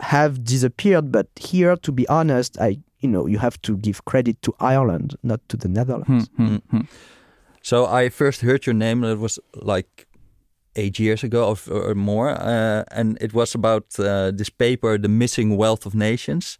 have 0.00 0.44
disappeared. 0.44 1.10
But 1.12 1.26
here, 1.36 1.76
to 1.76 1.92
be 1.92 2.06
honest, 2.08 2.58
I, 2.60 2.78
you 3.00 3.08
know, 3.08 3.26
you 3.26 3.38
have 3.38 3.60
to 3.62 3.76
give 3.76 4.04
credit 4.04 4.40
to 4.42 4.54
Ireland, 4.60 5.16
not 5.22 5.40
to 5.48 5.56
the 5.56 5.68
Netherlands. 5.68 6.28
So 7.62 7.86
I 7.86 8.10
first 8.10 8.42
heard 8.42 8.66
your 8.66 8.74
name. 8.74 9.04
It 9.04 9.18
was 9.18 9.38
like 9.54 10.06
eight 10.76 10.98
years 10.98 11.24
ago 11.24 11.50
of, 11.50 11.68
or 11.70 11.94
more, 11.94 12.30
uh, 12.30 12.84
and 12.90 13.16
it 13.20 13.32
was 13.32 13.54
about 13.54 13.84
uh, 13.98 14.30
this 14.32 14.50
paper, 14.50 14.98
"The 14.98 15.08
Missing 15.08 15.56
Wealth 15.56 15.86
of 15.86 15.94
Nations," 15.94 16.58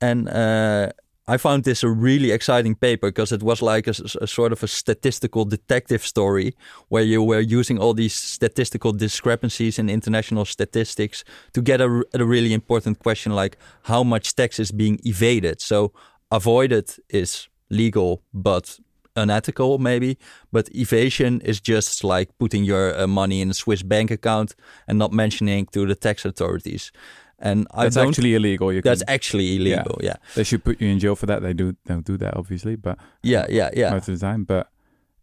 and 0.00 0.28
uh, 0.28 0.90
I 1.30 1.36
found 1.36 1.62
this 1.62 1.84
a 1.84 1.88
really 1.88 2.32
exciting 2.32 2.74
paper 2.74 3.06
because 3.06 3.30
it 3.30 3.40
was 3.40 3.62
like 3.62 3.86
a 3.86 3.94
sort 4.26 4.50
of 4.50 4.64
a 4.64 4.66
statistical 4.66 5.44
detective 5.44 6.04
story 6.04 6.56
where 6.88 7.04
you 7.04 7.22
were 7.22 7.38
using 7.38 7.78
all 7.78 7.94
these 7.94 8.16
statistical 8.16 8.92
discrepancies 8.92 9.78
in 9.78 9.88
international 9.88 10.44
statistics 10.44 11.22
to 11.52 11.62
get 11.62 11.80
a, 11.80 12.02
a 12.14 12.24
really 12.24 12.52
important 12.52 12.98
question 12.98 13.32
like 13.32 13.56
how 13.82 14.02
much 14.02 14.34
tax 14.34 14.58
is 14.58 14.72
being 14.72 14.98
evaded. 15.04 15.60
So 15.60 15.92
avoided 16.32 16.90
is 17.08 17.48
legal, 17.70 18.22
but 18.34 18.80
unethical 19.16 19.78
maybe 19.78 20.16
but 20.52 20.68
evasion 20.72 21.40
is 21.40 21.60
just 21.60 22.04
like 22.04 22.30
putting 22.38 22.62
your 22.62 22.96
uh, 22.98 23.06
money 23.08 23.40
in 23.40 23.50
a 23.50 23.54
swiss 23.54 23.82
bank 23.82 24.08
account 24.08 24.54
and 24.86 24.98
not 24.98 25.12
mentioning 25.12 25.66
to 25.66 25.84
the 25.84 25.96
tax 25.96 26.24
authorities 26.24 26.92
and 27.40 27.66
i 27.72 27.84
That's 27.84 27.96
don't 27.96 28.08
actually 28.08 28.34
illegal. 28.34 28.72
You 28.72 28.82
that's 28.82 29.02
can, 29.02 29.14
actually 29.14 29.56
illegal 29.56 29.98
yeah 30.02 30.16
they 30.34 30.44
should 30.44 30.62
put 30.64 30.80
you 30.80 30.88
in 30.88 30.98
jail 30.98 31.16
for 31.16 31.26
that. 31.26 31.42
They 31.42 31.54
do 31.54 31.74
don't 31.86 32.04
do 32.04 32.16
that 32.18 32.36
obviously, 32.36 32.76
but 32.76 32.98
yeah 33.22 33.46
yeah 33.48 33.70
yeah, 33.74 33.90
most 33.90 34.08
of 34.08 34.18
the 34.18 34.26
time. 34.26 34.44
But 34.44 34.68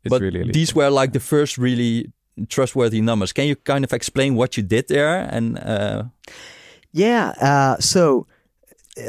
it's 0.03 0.09
but 0.09 0.21
really 0.21 0.39
illegal. 0.39 0.53
these 0.53 0.75
were 0.75 0.89
like 0.89 1.13
the 1.13 1.19
first 1.19 1.57
really 1.57 2.11
trustworthy 2.49 3.01
numbers 3.01 3.33
can 3.33 3.47
you 3.47 3.55
kind 3.55 3.83
of 3.83 3.91
explain 3.93 4.35
what 4.35 4.57
you 4.57 4.63
did 4.63 4.87
there 4.87 5.27
and 5.31 5.57
uh 5.59 6.03
Yeah. 6.93 7.33
Uh, 7.39 7.77
so, 7.79 8.25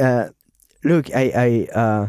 uh, 0.01 0.29
look, 0.85 1.09
I, 1.15 1.33
I 1.75 1.79
uh, 1.79 2.09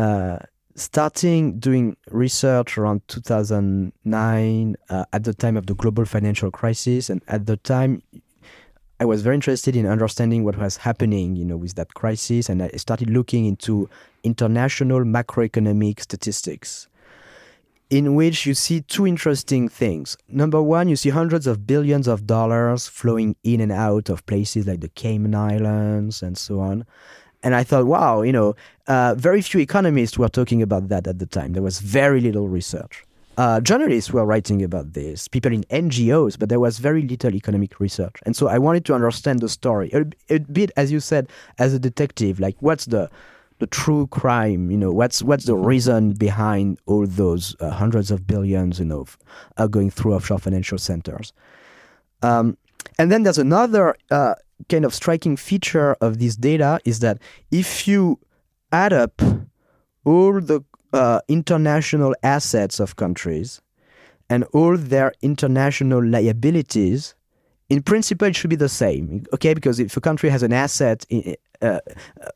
uh, 0.00 0.38
starting 0.74 1.58
doing 1.58 1.96
research 2.10 2.78
around 2.78 3.02
2009 3.08 4.76
uh, 4.88 5.04
at 5.12 5.24
the 5.24 5.34
time 5.34 5.56
of 5.56 5.66
the 5.66 5.74
global 5.74 6.04
financial 6.04 6.50
crisis, 6.50 7.10
and 7.10 7.20
at 7.28 7.46
the 7.46 7.56
time. 7.56 8.02
I 9.00 9.04
was 9.04 9.22
very 9.22 9.34
interested 9.34 9.74
in 9.74 9.86
understanding 9.86 10.44
what 10.44 10.56
was 10.56 10.76
happening, 10.76 11.34
you 11.34 11.44
know, 11.44 11.56
with 11.56 11.74
that 11.74 11.94
crisis, 11.94 12.48
and 12.48 12.62
I 12.62 12.68
started 12.76 13.10
looking 13.10 13.44
into 13.44 13.88
international 14.22 15.00
macroeconomic 15.00 16.00
statistics 16.00 16.88
in 17.90 18.14
which 18.14 18.46
you 18.46 18.54
see 18.54 18.80
two 18.80 19.06
interesting 19.06 19.68
things. 19.68 20.16
Number 20.28 20.62
one, 20.62 20.88
you 20.88 20.96
see 20.96 21.10
hundreds 21.10 21.46
of 21.46 21.66
billions 21.66 22.08
of 22.08 22.26
dollars 22.26 22.88
flowing 22.88 23.36
in 23.44 23.60
and 23.60 23.72
out 23.72 24.08
of 24.08 24.24
places 24.26 24.66
like 24.66 24.80
the 24.80 24.88
Cayman 24.88 25.34
Islands 25.34 26.22
and 26.22 26.36
so 26.38 26.60
on. 26.60 26.86
And 27.42 27.54
I 27.54 27.62
thought, 27.62 27.86
wow, 27.86 28.22
you 28.22 28.32
know, 28.32 28.56
uh, 28.86 29.14
very 29.16 29.42
few 29.42 29.60
economists 29.60 30.16
were 30.16 30.28
talking 30.28 30.62
about 30.62 30.88
that 30.88 31.06
at 31.06 31.18
the 31.18 31.26
time. 31.26 31.52
There 31.52 31.62
was 31.62 31.80
very 31.80 32.20
little 32.20 32.48
research. 32.48 33.04
Uh, 33.36 33.60
journalists 33.60 34.12
were 34.12 34.24
writing 34.24 34.62
about 34.62 34.92
this, 34.92 35.26
people 35.26 35.52
in 35.52 35.64
NGOs, 35.64 36.38
but 36.38 36.48
there 36.48 36.60
was 36.60 36.78
very 36.78 37.02
little 37.02 37.34
economic 37.34 37.80
research. 37.80 38.14
And 38.24 38.36
so 38.36 38.48
I 38.48 38.58
wanted 38.58 38.84
to 38.86 38.94
understand 38.94 39.40
the 39.40 39.48
story 39.48 39.90
a, 39.92 40.04
a 40.32 40.38
bit, 40.38 40.70
as 40.76 40.92
you 40.92 41.00
said, 41.00 41.28
as 41.58 41.74
a 41.74 41.78
detective. 41.78 42.38
Like, 42.38 42.56
what's 42.60 42.84
the 42.86 43.10
the 43.58 43.66
true 43.66 44.06
crime? 44.08 44.70
You 44.70 44.76
know, 44.76 44.92
what's 44.92 45.22
what's 45.22 45.46
the 45.46 45.56
reason 45.56 46.12
behind 46.12 46.78
all 46.86 47.06
those 47.06 47.56
uh, 47.60 47.70
hundreds 47.70 48.10
of 48.10 48.26
billions, 48.26 48.78
you 48.78 48.84
know, 48.84 49.02
f- 49.02 49.18
uh, 49.56 49.66
going 49.66 49.90
through 49.90 50.14
offshore 50.14 50.38
financial 50.38 50.78
centers? 50.78 51.32
Um, 52.22 52.56
and 52.98 53.10
then 53.10 53.24
there's 53.24 53.38
another 53.38 53.96
uh, 54.10 54.34
kind 54.68 54.84
of 54.84 54.94
striking 54.94 55.36
feature 55.36 55.94
of 56.00 56.18
this 56.18 56.36
data 56.36 56.80
is 56.84 57.00
that 57.00 57.18
if 57.50 57.88
you 57.88 58.18
add 58.72 58.92
up 58.92 59.20
all 60.04 60.40
the 60.40 60.62
uh, 60.94 61.20
international 61.28 62.14
assets 62.22 62.80
of 62.80 62.96
countries 62.96 63.60
and 64.30 64.44
all 64.52 64.76
their 64.76 65.12
international 65.20 66.02
liabilities, 66.02 67.14
in 67.68 67.82
principle, 67.82 68.28
it 68.28 68.36
should 68.36 68.50
be 68.50 68.56
the 68.56 68.68
same. 68.68 69.24
Okay, 69.34 69.54
because 69.54 69.80
if 69.80 69.96
a 69.96 70.00
country 70.00 70.30
has 70.30 70.42
an 70.42 70.52
asset, 70.52 71.04
uh, 71.60 71.80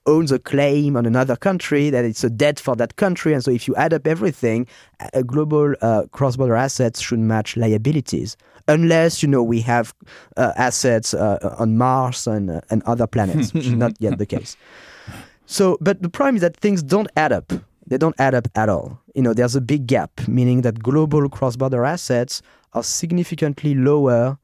owns 0.07 0.33
a 0.33 0.39
claim 0.39 0.97
on 0.97 1.07
another 1.07 1.37
country, 1.37 1.91
that 1.91 2.05
it's 2.05 2.25
a 2.25 2.31
debt 2.31 2.59
for 2.59 2.75
that 2.77 2.97
country, 2.97 3.33
and 3.33 3.45
so 3.45 3.51
if 3.51 3.69
you 3.69 3.75
add 3.77 3.93
up 3.93 4.07
everything, 4.07 4.67
a 5.15 5.23
global 5.23 5.75
uh, 5.81 6.05
cross-border 6.13 6.57
assets 6.57 7.01
should 7.01 7.19
match 7.19 7.57
liabilities, 7.57 8.37
unless 8.67 9.23
you 9.23 9.29
know 9.29 9.43
we 9.43 9.61
have 9.61 9.95
uh, 10.37 10.53
assets 10.57 11.15
uh, 11.15 11.57
on 11.59 11.77
Mars 11.77 12.27
and 12.27 12.51
uh, 12.51 12.61
and 12.71 12.83
other 12.85 13.07
planets, 13.07 13.55
which 13.55 13.67
is 13.67 13.73
not 13.73 13.93
yet 13.99 14.19
the 14.19 14.27
case. 14.35 14.57
So, 15.47 15.79
but 15.81 16.03
the 16.03 16.11
problem 16.11 16.37
is 16.37 16.43
that 16.43 16.57
things 16.57 16.83
don't 16.83 17.09
add 17.17 17.33
up. 17.33 17.53
They 17.89 17.99
don't 17.99 18.19
add 18.19 18.35
up 18.35 18.49
at 18.55 18.69
all. 18.69 19.01
You 19.15 19.23
know, 19.23 19.35
there's 19.35 19.57
a 19.57 19.61
big 19.61 19.87
gap, 19.87 20.27
meaning 20.29 20.63
that 20.63 20.83
global 20.83 21.29
cross-border 21.29 21.85
assets 21.85 22.43
are 22.75 22.83
significantly 22.83 23.75
lower 23.75 24.39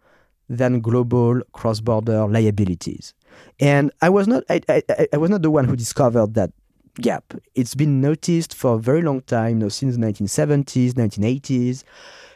than 0.48 0.80
global 0.80 1.40
cross-border 1.52 2.26
liabilities. 2.26 3.14
And 3.60 3.90
I 4.00 4.08
was 4.08 4.26
not 4.26 4.44
I, 4.48 4.60
I, 4.68 4.82
I 5.12 5.16
was 5.16 5.30
not 5.30 5.42
the 5.42 5.50
one 5.50 5.64
who 5.66 5.76
discovered 5.76 6.34
that 6.34 6.52
gap. 7.00 7.34
It's 7.54 7.74
been 7.74 8.00
noticed 8.00 8.54
for 8.54 8.74
a 8.74 8.78
very 8.78 9.02
long 9.02 9.22
time, 9.22 9.50
you 9.50 9.64
know, 9.64 9.68
since 9.68 9.96
the 9.96 10.02
1970s, 10.02 10.92
1980s. 10.92 11.84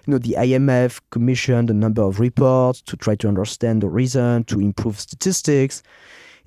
You 0.07 0.13
know, 0.13 0.19
the 0.19 0.37
IMF 0.39 1.01
commissioned 1.11 1.71
a 1.71 1.75
number 1.75 2.03
of 2.03 2.19
reports 2.19 2.81
to 2.83 2.97
try 2.97 3.15
to 3.17 3.29
understand 3.29 3.83
the 3.83 3.89
reason, 3.89 4.45
to 4.45 4.61
improve 4.61 4.99
statistics. 4.99 5.83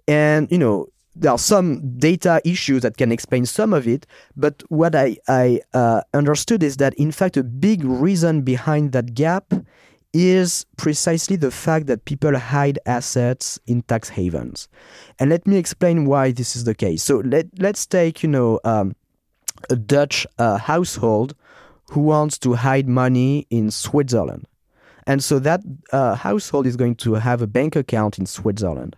And, 0.07 0.51
you 0.51 0.57
know, 0.57 0.87
there 1.15 1.31
are 1.31 1.37
some 1.37 1.97
data 1.97 2.41
issues 2.45 2.83
that 2.83 2.97
can 2.97 3.11
explain 3.11 3.45
some 3.45 3.73
of 3.73 3.87
it, 3.87 4.05
but 4.35 4.63
what 4.69 4.95
I, 4.95 5.17
I 5.27 5.61
uh, 5.73 6.01
understood 6.13 6.63
is 6.63 6.77
that, 6.77 6.93
in 6.93 7.11
fact, 7.11 7.37
a 7.37 7.43
big 7.43 7.83
reason 7.83 8.41
behind 8.43 8.93
that 8.93 9.13
gap 9.13 9.53
is 10.13 10.65
precisely 10.77 11.35
the 11.35 11.51
fact 11.51 11.87
that 11.87 12.05
people 12.05 12.37
hide 12.37 12.79
assets 12.85 13.59
in 13.67 13.81
tax 13.83 14.09
havens. 14.09 14.67
And 15.19 15.29
let 15.29 15.47
me 15.47 15.57
explain 15.57 16.05
why 16.05 16.31
this 16.31 16.55
is 16.55 16.65
the 16.65 16.75
case. 16.75 17.03
So 17.03 17.17
let, 17.19 17.47
let's 17.59 17.85
take, 17.85 18.23
you 18.23 18.29
know, 18.29 18.59
um, 18.63 18.95
a 19.69 19.75
Dutch 19.75 20.25
uh, 20.37 20.57
household 20.57 21.35
who 21.91 22.01
wants 22.01 22.37
to 22.39 22.53
hide 22.53 22.87
money 22.87 23.47
in 23.49 23.71
Switzerland. 23.71 24.47
And 25.07 25.23
so 25.23 25.39
that 25.39 25.61
uh, 25.91 26.15
household 26.15 26.67
is 26.67 26.75
going 26.75 26.95
to 26.95 27.15
have 27.15 27.41
a 27.41 27.47
bank 27.47 27.75
account 27.75 28.17
in 28.19 28.25
Switzerland. 28.25 28.95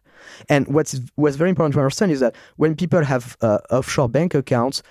And 0.49 0.67
what's 0.67 0.99
what's 1.15 1.35
very 1.35 1.49
important 1.49 1.73
to 1.73 1.79
understand 1.79 2.11
is 2.11 2.19
that 2.19 2.35
when 2.57 2.75
people 2.75 3.03
have 3.03 3.37
uh, 3.41 3.59
offshore 3.71 4.09
bank 4.09 4.33
accounts, 4.35 4.83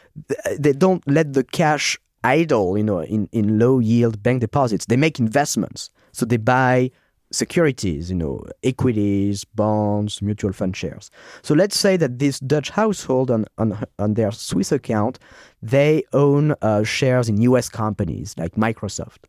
they 0.59 0.72
don't 0.72 1.07
let 1.07 1.33
the 1.33 1.45
cash 1.45 1.99
idle, 2.24 2.78
you 2.78 2.85
know, 2.85 3.01
in, 3.01 3.28
in 3.33 3.59
low 3.59 3.78
yield 3.78 4.22
bank 4.22 4.41
deposits. 4.41 4.87
They 4.87 4.97
make 4.97 5.18
investments. 5.18 5.91
So 6.12 6.26
they 6.26 6.37
buy 6.37 6.91
securities, 7.33 8.11
you 8.11 8.16
know, 8.16 8.45
equities, 8.62 9.45
bonds, 9.45 10.22
mutual 10.22 10.53
fund 10.53 10.76
shares. 10.76 11.11
So 11.43 11.55
let's 11.55 11.78
say 11.78 11.97
that 11.97 12.18
this 12.18 12.39
Dutch 12.41 12.70
household 12.70 13.30
on, 13.30 13.47
on, 13.59 13.85
on 13.99 14.14
their 14.14 14.30
Swiss 14.33 14.70
account, 14.70 15.18
they 15.62 16.05
own 16.12 16.55
uh, 16.62 16.85
shares 16.85 17.28
in 17.28 17.41
US 17.43 17.68
companies 17.68 18.35
like 18.37 18.55
Microsoft. 18.55 19.24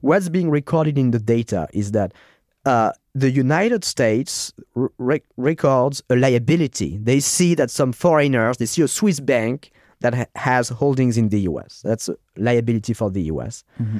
What's 0.00 0.28
being 0.28 0.50
recorded 0.50 0.98
in 0.98 1.12
the 1.12 1.18
data 1.18 1.68
is 1.72 1.92
that 1.92 2.12
uh, 2.64 2.92
the 3.18 3.30
United 3.30 3.84
States 3.84 4.52
re- 4.74 5.22
records 5.36 6.02
a 6.10 6.16
liability. 6.16 6.98
They 6.98 7.20
see 7.20 7.54
that 7.54 7.70
some 7.70 7.92
foreigners, 7.92 8.56
they 8.58 8.66
see 8.66 8.82
a 8.82 8.88
Swiss 8.88 9.20
bank 9.20 9.70
that 10.00 10.14
ha- 10.14 10.26
has 10.36 10.68
holdings 10.68 11.16
in 11.16 11.28
the 11.28 11.40
US. 11.40 11.82
That's 11.84 12.08
a 12.08 12.16
liability 12.36 12.94
for 12.94 13.10
the 13.10 13.22
US. 13.22 13.64
Mm-hmm. 13.80 13.98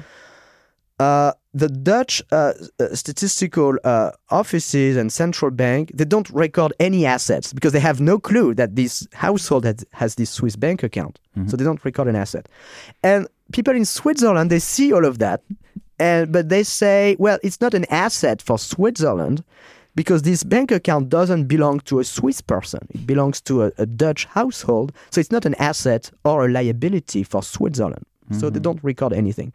Uh, 1.00 1.32
the 1.54 1.68
Dutch 1.68 2.22
uh, 2.32 2.52
uh, 2.80 2.94
statistical 2.94 3.76
uh, 3.84 4.10
offices 4.30 4.96
and 4.96 5.12
central 5.12 5.52
bank 5.52 5.92
they 5.94 6.04
don't 6.04 6.28
record 6.30 6.72
any 6.80 7.06
assets 7.06 7.52
because 7.52 7.72
they 7.72 7.80
have 7.80 8.00
no 8.00 8.18
clue 8.18 8.52
that 8.54 8.74
this 8.74 9.06
household 9.12 9.64
has, 9.64 9.84
has 9.92 10.16
this 10.16 10.28
Swiss 10.28 10.56
bank 10.56 10.82
account, 10.82 11.20
mm-hmm. 11.36 11.48
so 11.48 11.56
they 11.56 11.62
don't 11.62 11.84
record 11.84 12.08
an 12.08 12.16
asset. 12.16 12.48
And 13.04 13.28
people 13.52 13.76
in 13.76 13.84
Switzerland 13.84 14.50
they 14.50 14.58
see 14.58 14.92
all 14.92 15.04
of 15.04 15.18
that, 15.18 15.42
and 15.98 16.32
but 16.32 16.48
they 16.48 16.62
say, 16.62 17.16
well, 17.18 17.38
it's 17.42 17.60
not 17.60 17.74
an 17.74 17.84
asset 17.90 18.42
for 18.42 18.58
Switzerland 18.58 19.44
because 19.94 20.22
this 20.22 20.44
bank 20.44 20.70
account 20.70 21.08
doesn't 21.08 21.46
belong 21.46 21.80
to 21.80 21.98
a 21.98 22.04
Swiss 22.04 22.40
person; 22.40 22.86
it 22.90 23.06
belongs 23.06 23.40
to 23.42 23.64
a, 23.64 23.72
a 23.78 23.86
Dutch 23.86 24.24
household, 24.26 24.92
so 25.10 25.20
it's 25.20 25.32
not 25.32 25.44
an 25.44 25.54
asset 25.56 26.10
or 26.24 26.46
a 26.46 26.48
liability 26.48 27.22
for 27.22 27.42
Switzerland. 27.42 28.04
Mm-hmm. 28.28 28.40
So 28.40 28.50
they 28.50 28.56
mm-hmm. 28.56 28.62
don't 28.62 28.84
record 28.84 29.12
anything. 29.12 29.52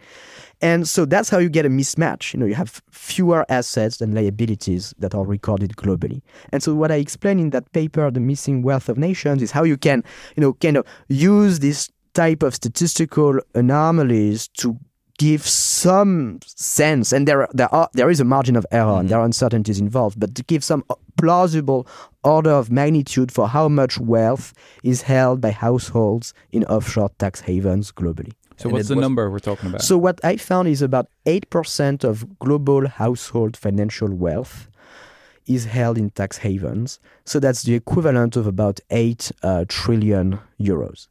And 0.62 0.88
so 0.88 1.06
that's 1.06 1.30
how 1.30 1.38
you 1.38 1.50
get 1.50 1.66
a 1.66 1.70
mismatch. 1.70 2.34
You 2.34 2.40
know, 2.40 2.46
you 2.46 2.56
have 2.56 2.82
fewer 2.90 3.46
assets 3.50 3.98
than 3.98 4.16
liabilities 4.16 4.94
that 4.98 5.14
are 5.14 5.26
recorded 5.26 5.76
globally. 5.76 6.22
And 6.52 6.64
so 6.64 6.74
what 6.74 6.92
I 6.92 6.96
explain 6.96 7.40
in 7.40 7.52
that 7.52 7.72
paper, 7.74 8.10
The 8.10 8.20
Missing 8.20 8.64
Wealth 8.64 8.90
of 8.90 8.98
Nations, 8.98 9.42
is 9.42 9.52
how 9.52 9.64
you 9.64 9.78
can, 9.78 10.04
you 10.36 10.42
know, 10.42 10.54
kind 10.54 10.78
of 10.78 10.86
use 11.08 11.60
this 11.60 11.92
type 12.14 12.44
of 12.44 12.56
statistical 12.56 13.40
anomalies 13.54 14.48
to 14.48 14.78
give 15.20 15.48
some 15.48 16.40
sense 16.46 17.12
and 17.14 17.28
there 17.28 17.48
there 17.54 17.74
are 17.74 17.90
there 17.94 18.10
is 18.10 18.20
a 18.20 18.24
margin 18.24 18.56
of 18.56 18.66
error 18.72 18.86
mm-hmm. 18.86 19.02
and 19.02 19.10
there 19.10 19.20
are 19.20 19.26
uncertainties 19.26 19.80
involved 19.80 20.20
but 20.20 20.34
to 20.34 20.44
give 20.44 20.64
some 20.64 20.84
plausible 21.18 21.88
order 22.24 22.50
of 22.50 22.72
magnitude 22.72 23.32
for 23.32 23.48
how 23.48 23.68
much 23.68 24.00
wealth 24.00 24.54
is 24.82 25.04
held 25.04 25.40
by 25.40 25.52
households 25.52 26.34
in 26.52 26.64
offshore 26.66 27.12
tax 27.20 27.42
havens 27.42 27.92
globally 27.92 28.34
so 28.58 28.70
and 28.70 28.74
what's 28.74 28.88
the 28.88 28.96
was, 28.96 29.02
number 29.02 29.30
we're 29.30 29.40
talking 29.40 29.70
about? 29.70 29.82
So 29.82 29.98
what 29.98 30.24
I 30.24 30.38
found 30.38 30.68
is 30.68 30.82
about 30.82 31.08
8% 31.26 32.04
of 32.04 32.40
global 32.40 32.88
household 32.88 33.58
financial 33.58 34.14
wealth 34.14 34.68
is 35.48 35.66
held 35.66 35.98
in 35.98 36.12
tax 36.12 36.38
havens. 36.38 37.00
So 37.26 37.40
that's 37.40 37.64
the 37.64 37.74
equivalent 37.74 38.36
of 38.36 38.48
about 38.48 38.80
8 38.90 39.32
uh, 39.42 39.66
trillion 39.68 40.40
euros 40.60 41.08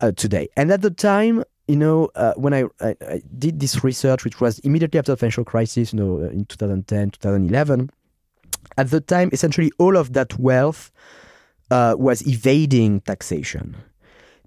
uh, 0.00 0.12
today. 0.12 0.48
And 0.56 0.70
at 0.70 0.82
the 0.82 0.90
time, 0.90 1.44
you 1.70 1.76
know, 1.76 2.10
uh, 2.16 2.34
when 2.34 2.52
I, 2.52 2.64
I, 2.80 2.96
I, 3.00 3.22
did 3.38 3.60
this 3.60 3.84
research, 3.84 4.24
which 4.24 4.40
was 4.40 4.58
immediately 4.60 4.98
after 4.98 5.12
the 5.12 5.16
financial 5.16 5.44
crisis, 5.44 5.92
you 5.92 6.00
know, 6.00 6.16
uh, 6.24 6.30
in 6.30 6.44
2010, 6.46 7.10
2011, 7.10 7.90
at 8.76 8.90
the 8.90 9.00
time, 9.00 9.30
essentially 9.32 9.70
all 9.78 9.96
of 9.96 10.12
that 10.14 10.36
wealth 10.38 10.90
uh, 11.70 11.94
was 11.96 12.26
evading 12.26 13.00
taxation 13.02 13.76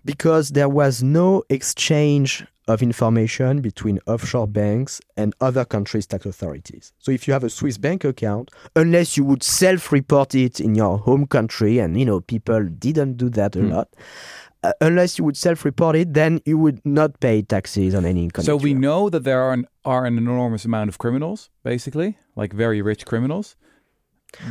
because 0.04 0.50
there 0.50 0.68
was 0.68 1.02
no 1.02 1.44
exchange 1.50 2.46
of 2.68 2.82
information 2.82 3.62
between 3.62 4.00
offshore 4.08 4.48
banks 4.48 5.02
and 5.18 5.34
other 5.42 5.66
countries' 5.66 6.06
tax 6.06 6.26
authorities. 6.26 6.94
So 6.98 7.12
if 7.12 7.28
you 7.28 7.34
have 7.34 7.44
a 7.44 7.50
Swiss 7.50 7.78
bank 7.78 8.04
account, 8.04 8.52
unless 8.76 9.18
you 9.18 9.26
would 9.26 9.44
self-report 9.44 10.36
it 10.36 10.60
in 10.60 10.76
your 10.76 10.98
home 10.98 11.28
country, 11.28 11.80
and 11.80 12.00
you 12.00 12.06
know 12.06 12.22
people 12.22 12.64
didn't 12.64 13.18
do 13.18 13.30
that 13.30 13.56
a 13.56 13.60
mm. 13.60 13.72
lot. 13.72 13.90
Uh, 14.64 14.72
unless 14.80 15.18
you 15.18 15.26
would 15.26 15.36
self-report 15.36 15.96
it, 15.96 16.14
then 16.14 16.40
you 16.46 16.58
would 16.58 16.80
not 16.86 17.20
pay 17.20 17.42
taxes 17.42 17.94
on 17.94 18.06
any 18.06 18.24
income. 18.24 18.46
So 18.46 18.56
we 18.56 18.74
know 18.74 19.10
that 19.10 19.24
there 19.26 19.42
are 19.42 19.52
an, 19.52 19.68
are 19.84 20.06
an 20.06 20.18
enormous 20.18 20.64
amount 20.64 20.88
of 20.90 20.98
criminals, 20.98 21.50
basically, 21.64 22.18
like 22.38 22.54
very 22.54 22.82
rich 22.82 23.06
criminals, 23.06 23.58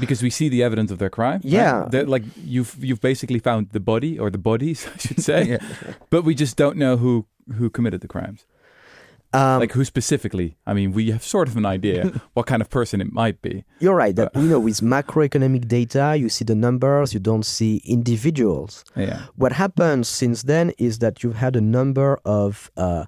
because 0.00 0.22
we 0.22 0.28
see 0.28 0.50
the 0.50 0.62
evidence 0.62 0.90
of 0.90 0.98
their 0.98 1.08
crime. 1.08 1.40
Yeah, 1.42 1.88
right? 1.90 2.06
like 2.06 2.24
you've 2.36 2.76
you've 2.84 3.00
basically 3.00 3.38
found 3.38 3.70
the 3.70 3.80
body 3.80 4.18
or 4.18 4.30
the 4.30 4.38
bodies, 4.38 4.86
I 4.94 4.98
should 4.98 5.20
say, 5.20 5.44
yeah. 5.44 5.58
but 6.10 6.24
we 6.24 6.34
just 6.34 6.56
don't 6.56 6.76
know 6.76 6.98
who 6.98 7.26
who 7.54 7.70
committed 7.70 8.02
the 8.02 8.08
crimes. 8.08 8.46
Um, 9.34 9.60
like 9.60 9.72
who 9.72 9.84
specifically? 9.84 10.56
I 10.66 10.74
mean, 10.74 10.92
we 10.92 11.10
have 11.10 11.22
sort 11.22 11.48
of 11.48 11.56
an 11.56 11.64
idea 11.64 12.20
what 12.34 12.46
kind 12.46 12.60
of 12.60 12.68
person 12.68 13.00
it 13.00 13.12
might 13.12 13.40
be. 13.40 13.64
You're 13.80 13.94
right. 13.94 14.14
That 14.14 14.34
you 14.34 14.42
know, 14.42 14.60
with 14.60 14.80
macroeconomic 14.80 15.68
data, 15.68 16.16
you 16.18 16.28
see 16.28 16.44
the 16.44 16.54
numbers, 16.54 17.14
you 17.14 17.20
don't 17.20 17.46
see 17.46 17.80
individuals. 17.84 18.84
Yeah. 18.94 19.22
What 19.36 19.52
happens 19.52 20.08
since 20.08 20.42
then 20.42 20.72
is 20.78 20.98
that 20.98 21.22
you've 21.22 21.36
had 21.36 21.56
a 21.56 21.60
number 21.60 22.20
of 22.24 22.70
uh, 22.76 23.06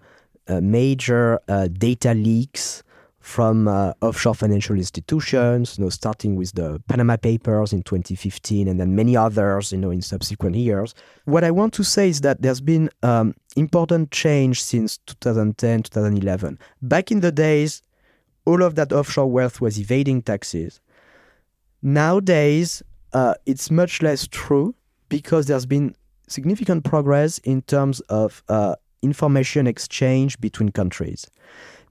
uh, 0.49 0.61
major 0.61 1.41
uh, 1.49 1.69
data 1.69 2.15
leaks 2.15 2.83
from 3.25 3.67
uh, 3.67 3.95
offshore 4.03 4.35
financial 4.35 4.77
institutions, 4.77 5.79
you 5.79 5.85
know, 5.85 5.89
starting 5.89 6.37
with 6.37 6.53
the 6.53 6.79
Panama 6.89 7.17
Papers 7.17 7.73
in 7.73 7.83
2015 7.83 8.69
and 8.69 8.79
then 8.79 8.95
many 8.95 9.17
others, 9.17 9.73
you 9.73 9.79
know, 9.79 9.91
in 9.91 10.03
subsequent 10.03 10.55
years. 10.57 10.95
What 11.25 11.43
I 11.43 11.51
want 11.51 11.73
to 11.75 11.85
say 11.85 12.11
is 12.11 12.21
that 12.21 12.43
there's 12.43 12.61
been 12.61 12.91
um, 13.03 13.35
important 13.57 14.11
change 14.11 14.63
since 14.63 14.99
2010, 15.07 15.85
2011. 15.85 16.59
Back 16.83 17.11
in 17.11 17.21
the 17.21 17.33
days, 17.33 17.81
all 18.45 18.63
of 18.63 18.75
that 18.75 18.93
offshore 18.93 19.31
wealth 19.31 19.59
was 19.59 19.81
evading 19.81 20.21
taxes. 20.21 20.83
Nowadays, 21.81 22.83
uh, 23.15 23.37
it's 23.47 23.71
much 23.71 24.03
less 24.03 24.29
true 24.29 24.75
because 25.09 25.47
there's 25.47 25.67
been 25.67 25.97
significant 26.29 26.85
progress 26.85 27.39
in 27.39 27.63
terms 27.63 28.01
of 28.01 28.43
uh, 28.51 28.75
information 29.01 29.67
exchange 29.67 30.39
between 30.41 30.69
countries. 30.69 31.27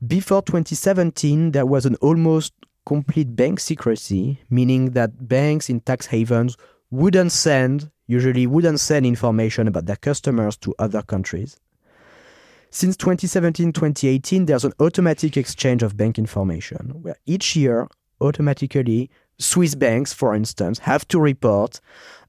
Before 0.07 0.41
2017, 0.41 1.51
there 1.51 1.67
was 1.67 1.85
an 1.85 1.95
almost 2.01 2.53
complete 2.85 3.35
bank 3.35 3.59
secrecy, 3.59 4.39
meaning 4.49 4.91
that 4.91 5.27
banks 5.27 5.69
in 5.69 5.81
tax 5.81 6.07
havens 6.07 6.57
wouldn't 6.89 7.31
send, 7.31 7.91
usually 8.07 8.47
wouldn't 8.47 8.79
send 8.79 9.05
information 9.05 9.67
about 9.67 9.85
their 9.85 9.95
customers 9.95 10.57
to 10.57 10.73
other 10.79 11.03
countries. 11.03 11.57
Since 12.71 12.97
2017 12.97 13.71
2018, 13.71 14.45
there's 14.45 14.65
an 14.65 14.73
automatic 14.79 15.37
exchange 15.37 15.83
of 15.83 15.95
bank 15.95 16.17
information 16.17 16.89
where 17.01 17.17
each 17.25 17.55
year, 17.55 17.87
automatically, 18.19 19.11
Swiss 19.39 19.75
banks, 19.75 20.13
for 20.13 20.33
instance, 20.35 20.79
have 20.79 21.07
to 21.09 21.19
report 21.19 21.79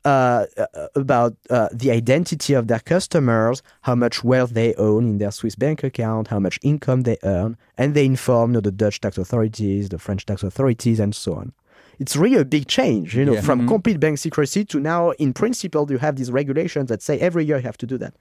uh, 0.05 0.45
uh, 0.59 0.67
about 0.95 1.35
uh, 1.49 1.69
the 1.73 1.91
identity 1.91 2.53
of 2.55 2.69
their 2.69 2.81
customers, 2.81 3.63
how 3.83 3.95
much 3.95 4.23
wealth 4.23 4.51
they 4.51 4.75
own 4.75 5.05
in 5.09 5.19
their 5.19 5.31
Swiss 5.31 5.55
bank 5.55 5.83
account, 5.83 6.29
how 6.29 6.39
much 6.39 6.59
income 6.63 7.03
they 7.03 7.17
earn, 7.23 7.57
and 7.79 7.95
they 7.95 8.05
inform 8.05 8.51
you 8.51 8.55
know, 8.55 8.61
the 8.61 8.71
Dutch 8.73 9.01
tax 9.01 9.17
authorities, 9.19 9.89
the 9.89 9.99
French 9.99 10.27
tax 10.27 10.43
authorities, 10.43 11.01
and 11.01 11.15
so 11.15 11.35
on. 11.35 11.53
it's 12.01 12.17
really 12.17 12.37
a 12.39 12.45
big 12.45 12.67
change, 12.67 13.17
you 13.17 13.25
know, 13.25 13.35
Yeah. 13.35 13.41
from 13.41 13.69
complete 13.69 14.01
bank 14.01 14.19
secrecy 14.19 14.65
to 14.65 14.81
now, 14.81 15.13
in 15.13 15.33
principle, 15.33 15.87
you 15.93 15.99
have 15.99 16.17
these 16.17 16.33
regulations 16.33 16.89
that 16.89 17.01
say 17.01 17.21
every 17.21 17.45
year 17.45 17.59
you 17.59 17.63
have 17.63 17.79
to 17.79 17.87
do 17.87 17.97
that. 17.99 18.15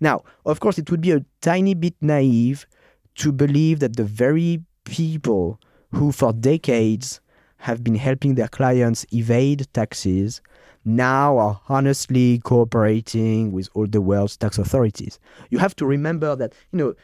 Now, 0.00 0.22
of 0.46 0.60
course, 0.60 0.78
it 0.78 0.88
would 0.90 1.00
be 1.00 1.10
a 1.10 1.24
tiny 1.40 1.74
bit 1.74 1.94
naive 2.00 2.64
to 3.16 3.32
believe 3.32 3.80
that 3.80 3.96
the 3.96 4.04
very 4.04 4.62
people 4.84 5.58
who, 5.96 6.12
for 6.12 6.32
decades, 6.32 7.20
have 7.58 7.84
been 7.84 7.96
helping 7.96 8.34
their 8.34 8.48
clients 8.48 9.06
evade 9.12 9.66
taxes 9.72 10.40
now 10.84 11.36
are 11.38 11.60
honestly 11.68 12.38
cooperating 12.44 13.52
with 13.52 13.68
all 13.74 13.86
the 13.86 14.00
world's 14.00 14.36
tax 14.36 14.58
authorities. 14.58 15.18
You 15.50 15.58
have 15.58 15.76
to 15.76 15.86
remember 15.86 16.34
that, 16.36 16.54
you 16.72 16.78
know, 16.78 16.94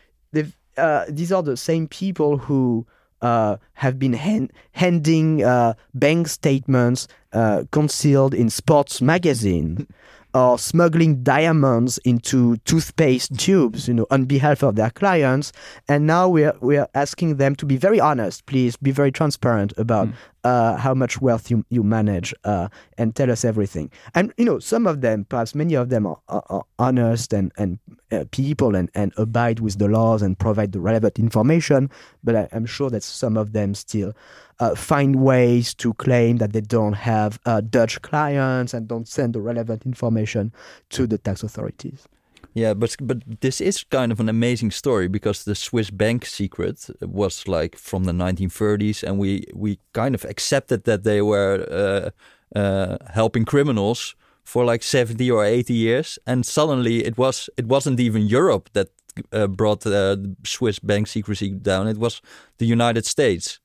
uh, 0.77 1.05
these 1.09 1.31
are 1.31 1.43
the 1.43 1.57
same 1.57 1.87
people 1.87 2.39
who 2.39 2.87
uh, 3.21 3.57
have 3.75 3.99
been 3.99 4.13
hand- 4.13 4.53
handing 4.73 5.45
uh, 5.45 5.75
bank 5.95 6.29
statements 6.29 7.09
uh, 7.33 7.65
concealed 7.71 8.35
in 8.35 8.51
sports 8.51 9.01
magazine 9.01 9.87
or 10.35 10.59
smuggling 10.59 11.23
diamonds 11.23 11.99
into 11.99 12.57
toothpaste 12.59 13.39
tubes, 13.39 13.87
you 13.87 13.95
know, 13.95 14.07
on 14.11 14.25
behalf 14.25 14.63
of 14.63 14.75
their 14.75 14.91
clients. 14.91 15.53
And 15.89 16.07
now 16.07 16.29
we're 16.29 16.55
we're 16.61 16.89
asking 16.95 17.37
them 17.37 17.55
to 17.57 17.67
be 17.67 17.77
very 17.77 18.01
honest, 18.01 18.45
please, 18.47 18.77
be 18.77 18.91
very 18.91 19.13
transparent 19.13 19.73
about 19.77 20.09
uh, 20.43 20.77
how 20.77 20.93
much 20.93 21.21
wealth 21.21 21.51
you 21.51 21.65
you 21.71 21.83
manage, 21.83 22.35
uh, 22.45 22.69
and 22.99 23.15
tell 23.15 23.31
us 23.31 23.45
everything. 23.45 23.91
And 24.15 24.33
you 24.37 24.45
know, 24.45 24.59
some 24.59 24.87
of 24.87 25.01
them, 25.01 25.25
perhaps 25.25 25.55
many 25.55 25.75
of 25.75 25.89
them, 25.89 26.07
are, 26.07 26.19
are, 26.29 26.45
are 26.51 26.65
honest 26.79 27.33
and 27.33 27.53
and 27.57 27.79
uh, 28.11 28.25
people 28.33 28.75
and 28.75 28.91
and 28.95 29.13
abide 29.17 29.61
with 29.61 29.79
the 29.79 29.89
laws 29.89 30.21
and 30.21 30.39
provide 30.39 30.73
the 30.73 30.81
relevant 30.81 31.19
information. 31.19 31.91
But 32.25 32.37
I, 32.37 32.49
I'm 32.53 32.67
sure 32.67 32.91
that 32.91 33.05
some 33.05 33.37
of 33.37 33.53
them 33.53 33.75
still 33.75 34.15
uh, 34.61 34.75
find 34.75 35.17
ways 35.17 35.75
to 35.75 35.95
claim 35.95 36.39
that 36.39 36.53
they 36.53 36.61
don't 36.61 36.95
have 36.95 37.39
uh, 37.47 37.61
Dutch 37.61 38.01
clients 38.03 38.75
and 38.75 38.89
don't 38.89 39.09
send 39.09 39.35
the 39.35 39.41
relevant 39.41 39.87
information 39.87 40.53
to 40.91 41.07
the 41.07 41.19
tax 41.19 41.43
authorities. 41.43 42.07
Yeah, 42.55 42.73
but 42.75 42.97
but 43.01 43.41
this 43.41 43.61
is 43.61 43.85
kind 43.85 44.13
of 44.13 44.21
an 44.21 44.29
amazing 44.29 44.71
story 44.71 45.09
because 45.09 45.45
the 45.45 45.57
Swiss 45.57 45.91
bank 45.91 46.25
secret 46.25 46.89
was 47.01 47.49
like 47.49 47.77
from 47.77 48.05
the 48.05 48.13
1930s, 48.13 49.03
and 49.03 49.19
we 49.19 49.45
we 49.53 49.79
kind 49.93 50.15
of 50.15 50.25
accepted 50.25 50.85
that 50.85 51.03
they 51.03 51.21
were 51.21 51.67
uh, 51.69 52.59
uh, 52.59 52.97
helping 53.13 53.45
criminals 53.45 54.15
for 54.45 54.65
like 54.65 54.85
70 54.85 55.31
or 55.31 55.45
80 55.45 55.75
years, 55.75 56.19
and 56.27 56.47
suddenly 56.47 57.05
it 57.05 57.19
was 57.19 57.51
it 57.57 57.67
wasn't 57.67 57.99
even 57.99 58.29
Europe 58.29 58.71
that 58.73 58.89
uh, 59.33 59.49
brought 59.49 59.85
uh, 59.85 60.17
Swiss 60.45 60.79
bank 60.79 61.09
secrecy 61.09 61.51
down; 61.51 61.89
it 61.89 61.99
was 61.99 62.23
the 62.59 62.67
United 62.67 63.05
States. 63.05 63.59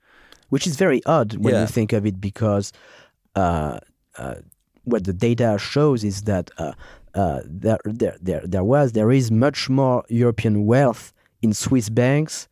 Which 0.49 0.67
is 0.67 0.75
very 0.75 1.01
odd 1.05 1.35
when 1.37 1.53
Yeah. 1.53 1.61
you 1.61 1.67
think 1.67 1.93
of 1.93 2.05
it 2.05 2.19
because 2.19 2.71
uh, 3.35 3.79
uh, 4.17 4.35
what 4.83 5.03
the 5.05 5.13
data 5.13 5.57
shows 5.59 6.03
is 6.03 6.23
that 6.23 6.49
uh, 6.57 6.73
uh, 7.15 7.41
there, 7.45 7.79
there, 7.85 8.17
there, 8.21 8.41
there 8.45 8.63
was 8.63 8.91
there 8.93 9.11
is 9.11 9.31
much 9.31 9.69
more 9.69 10.03
European 10.09 10.65
wealth 10.65 11.13
in 11.41 11.53
Swiss 11.53 11.89
banks 11.89 12.47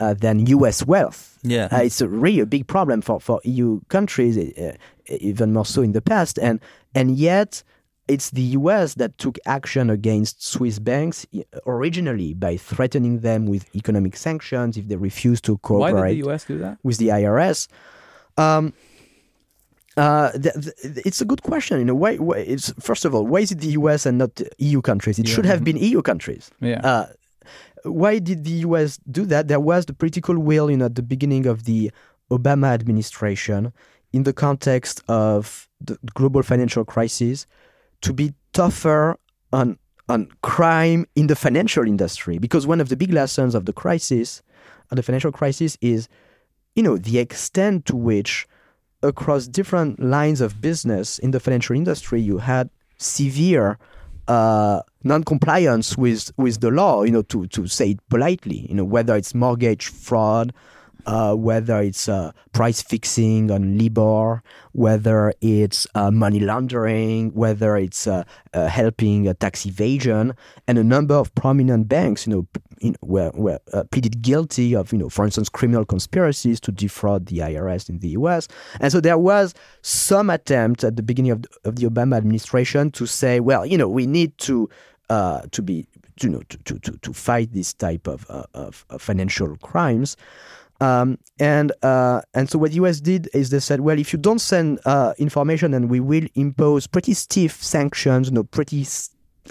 uh, 0.00 0.14
than 0.14 0.46
U.S. 0.46 0.84
wealth. 0.86 1.38
Yeah. 1.42 1.68
Uh, 1.72 1.78
it's 1.82 2.00
a 2.00 2.08
really 2.08 2.40
a 2.40 2.46
big 2.46 2.66
problem 2.66 3.00
for, 3.00 3.20
for 3.20 3.40
EU 3.44 3.80
countries, 3.88 4.36
uh, 4.36 4.72
even 5.08 5.52
more 5.52 5.64
so 5.64 5.82
in 5.82 5.92
the 5.92 6.02
past, 6.02 6.38
and 6.38 6.60
and 6.94 7.16
yet 7.16 7.62
it's 8.08 8.30
the 8.30 8.42
U.S. 8.42 8.94
that 8.94 9.18
took 9.18 9.38
action 9.46 9.90
against 9.90 10.44
Swiss 10.44 10.78
banks 10.78 11.26
originally 11.66 12.34
by 12.34 12.56
threatening 12.56 13.20
them 13.20 13.46
with 13.46 13.74
economic 13.74 14.16
sanctions 14.16 14.76
if 14.76 14.88
they 14.88 14.96
refused 14.96 15.44
to 15.44 15.58
cooperate. 15.58 15.92
Why 15.92 16.08
did 16.08 16.24
the 16.24 16.30
US 16.30 16.44
do 16.44 16.58
that? 16.58 16.78
with 16.82 16.98
the 16.98 17.08
IRS. 17.08 17.68
Um, 18.36 18.72
uh, 19.96 20.30
it's 20.82 21.20
a 21.20 21.24
good 21.24 21.42
question. 21.42 21.78
You 21.78 21.86
know, 21.86 21.94
why, 21.94 22.16
why? 22.16 22.38
It's 22.38 22.72
first 22.78 23.04
of 23.04 23.14
all, 23.14 23.26
why 23.26 23.40
is 23.40 23.50
it 23.50 23.60
the 23.60 23.72
US 23.72 24.06
and 24.06 24.18
not 24.18 24.40
EU 24.58 24.82
countries? 24.82 25.18
It 25.18 25.26
should 25.26 25.46
have 25.46 25.64
been 25.64 25.76
EU 25.76 26.02
countries. 26.02 26.50
Yeah. 26.60 26.80
Uh, 26.84 27.06
why 27.84 28.18
did 28.18 28.44
the 28.44 28.66
US 28.66 28.98
do 29.10 29.24
that? 29.26 29.48
There 29.48 29.60
was 29.60 29.86
the 29.86 29.94
political 29.94 30.38
will, 30.38 30.70
you 30.70 30.76
know, 30.76 30.86
at 30.86 30.96
the 30.96 31.02
beginning 31.02 31.46
of 31.46 31.64
the 31.64 31.90
Obama 32.30 32.74
administration, 32.74 33.72
in 34.12 34.24
the 34.24 34.32
context 34.32 35.02
of 35.08 35.68
the 35.80 35.98
global 36.14 36.42
financial 36.42 36.84
crisis, 36.84 37.46
to 38.02 38.12
be 38.12 38.34
tougher 38.52 39.16
on 39.52 39.78
on 40.08 40.28
crime 40.42 41.04
in 41.16 41.26
the 41.26 41.36
financial 41.36 41.86
industry. 41.86 42.38
Because 42.38 42.66
one 42.66 42.80
of 42.80 42.88
the 42.88 42.96
big 42.96 43.12
lessons 43.12 43.54
of 43.54 43.66
the 43.66 43.72
crisis, 43.72 44.42
of 44.90 44.96
the 44.96 45.02
financial 45.02 45.32
crisis, 45.32 45.76
is, 45.80 46.08
you 46.76 46.82
know, 46.82 46.96
the 46.96 47.18
extent 47.18 47.86
to 47.86 47.96
which 47.96 48.46
across 49.02 49.48
different 49.48 50.00
lines 50.00 50.40
of 50.40 50.60
business 50.60 51.18
in 51.18 51.32
the 51.32 51.40
financial 51.40 51.74
industry, 51.74 52.20
you 52.20 52.38
had 52.38 52.70
severe 52.98 53.78
uh, 54.28 54.80
non-compliance 55.04 55.96
with 55.96 56.32
with 56.36 56.60
the 56.60 56.70
law. 56.70 57.02
You 57.02 57.12
know, 57.12 57.22
to 57.22 57.46
to 57.48 57.66
say 57.66 57.90
it 57.90 58.08
politely. 58.08 58.66
You 58.68 58.76
know, 58.76 58.84
whether 58.84 59.16
it's 59.16 59.34
mortgage 59.34 59.88
fraud, 59.88 60.52
uh, 61.06 61.34
whether 61.34 61.80
it's 61.80 62.08
uh, 62.08 62.32
price 62.52 62.82
fixing 62.82 63.50
on 63.50 63.78
Libor, 63.78 64.42
whether 64.72 65.32
it's 65.40 65.86
uh, 65.94 66.10
money 66.10 66.40
laundering, 66.40 67.30
whether 67.32 67.76
it's 67.76 68.06
uh, 68.06 68.24
uh, 68.52 68.66
helping 68.66 69.32
tax 69.36 69.64
evasion, 69.66 70.34
and 70.66 70.78
a 70.78 70.84
number 70.84 71.14
of 71.14 71.32
prominent 71.34 71.88
banks, 71.88 72.26
you 72.26 72.32
know, 72.82 72.94
were, 73.00 73.58
uh, 73.72 73.84
pleaded 73.84 74.20
guilty 74.20 74.74
of, 74.74 74.92
you 74.92 74.98
know, 74.98 75.08
for 75.08 75.24
instance, 75.24 75.48
criminal 75.48 75.84
conspiracies 75.84 76.60
to 76.60 76.72
defraud 76.72 77.26
the 77.26 77.38
IRS 77.38 77.88
in 77.88 78.00
the 78.00 78.08
U.S. 78.08 78.48
And 78.80 78.92
so 78.92 79.00
there 79.00 79.18
was 79.18 79.54
some 79.82 80.28
attempt 80.28 80.82
at 80.84 80.96
the 80.96 81.02
beginning 81.02 81.30
of 81.30 81.42
the, 81.42 81.48
of 81.64 81.76
the 81.76 81.86
Obama 81.86 82.16
administration 82.16 82.90
to 82.92 83.06
say, 83.06 83.40
well, 83.40 83.64
you 83.64 83.78
know, 83.78 83.88
we 83.88 84.06
need 84.06 84.36
to 84.38 84.68
to 85.08 85.62
be, 85.62 85.86
you 86.20 86.28
know, 86.28 86.42
to, 86.48 86.78
to, 86.80 86.98
to, 86.98 87.12
fight 87.12 87.52
this 87.52 87.72
type 87.72 88.08
of, 88.08 88.26
of, 88.28 88.84
of 88.90 89.00
financial 89.00 89.56
crimes. 89.58 90.16
Um, 90.80 91.18
and 91.38 91.72
uh, 91.82 92.20
and 92.34 92.48
so 92.50 92.58
what 92.58 92.70
the 92.70 92.76
US 92.76 93.00
did 93.00 93.28
is 93.32 93.50
they 93.50 93.60
said, 93.60 93.80
well, 93.80 93.98
if 93.98 94.12
you 94.12 94.18
don't 94.18 94.40
send 94.40 94.80
uh, 94.84 95.14
information, 95.18 95.70
then 95.70 95.88
we 95.88 96.00
will 96.00 96.26
impose 96.34 96.86
pretty 96.86 97.14
stiff 97.14 97.62
sanctions, 97.62 98.28
you 98.28 98.34
know, 98.34 98.44
pretty 98.44 98.86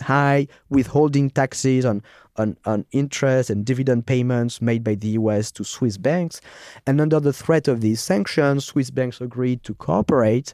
high 0.02 0.48
withholding 0.70 1.30
taxes 1.30 1.86
on, 1.86 2.04
on 2.36 2.58
on 2.66 2.86
interest 2.92 3.50
and 3.50 3.66
dividend 3.66 4.06
payments 4.06 4.62
made 4.62 4.84
by 4.84 4.96
the 4.96 5.10
US 5.10 5.52
to 5.54 5.64
Swiss 5.64 5.98
banks. 5.98 6.42
And 6.86 7.02
under 7.02 7.20
the 7.20 7.34
threat 7.34 7.68
of 7.68 7.82
these 7.82 8.02
sanctions, 8.02 8.66
Swiss 8.66 8.92
banks 8.92 9.22
agreed 9.22 9.64
to 9.64 9.74
cooperate. 9.76 10.54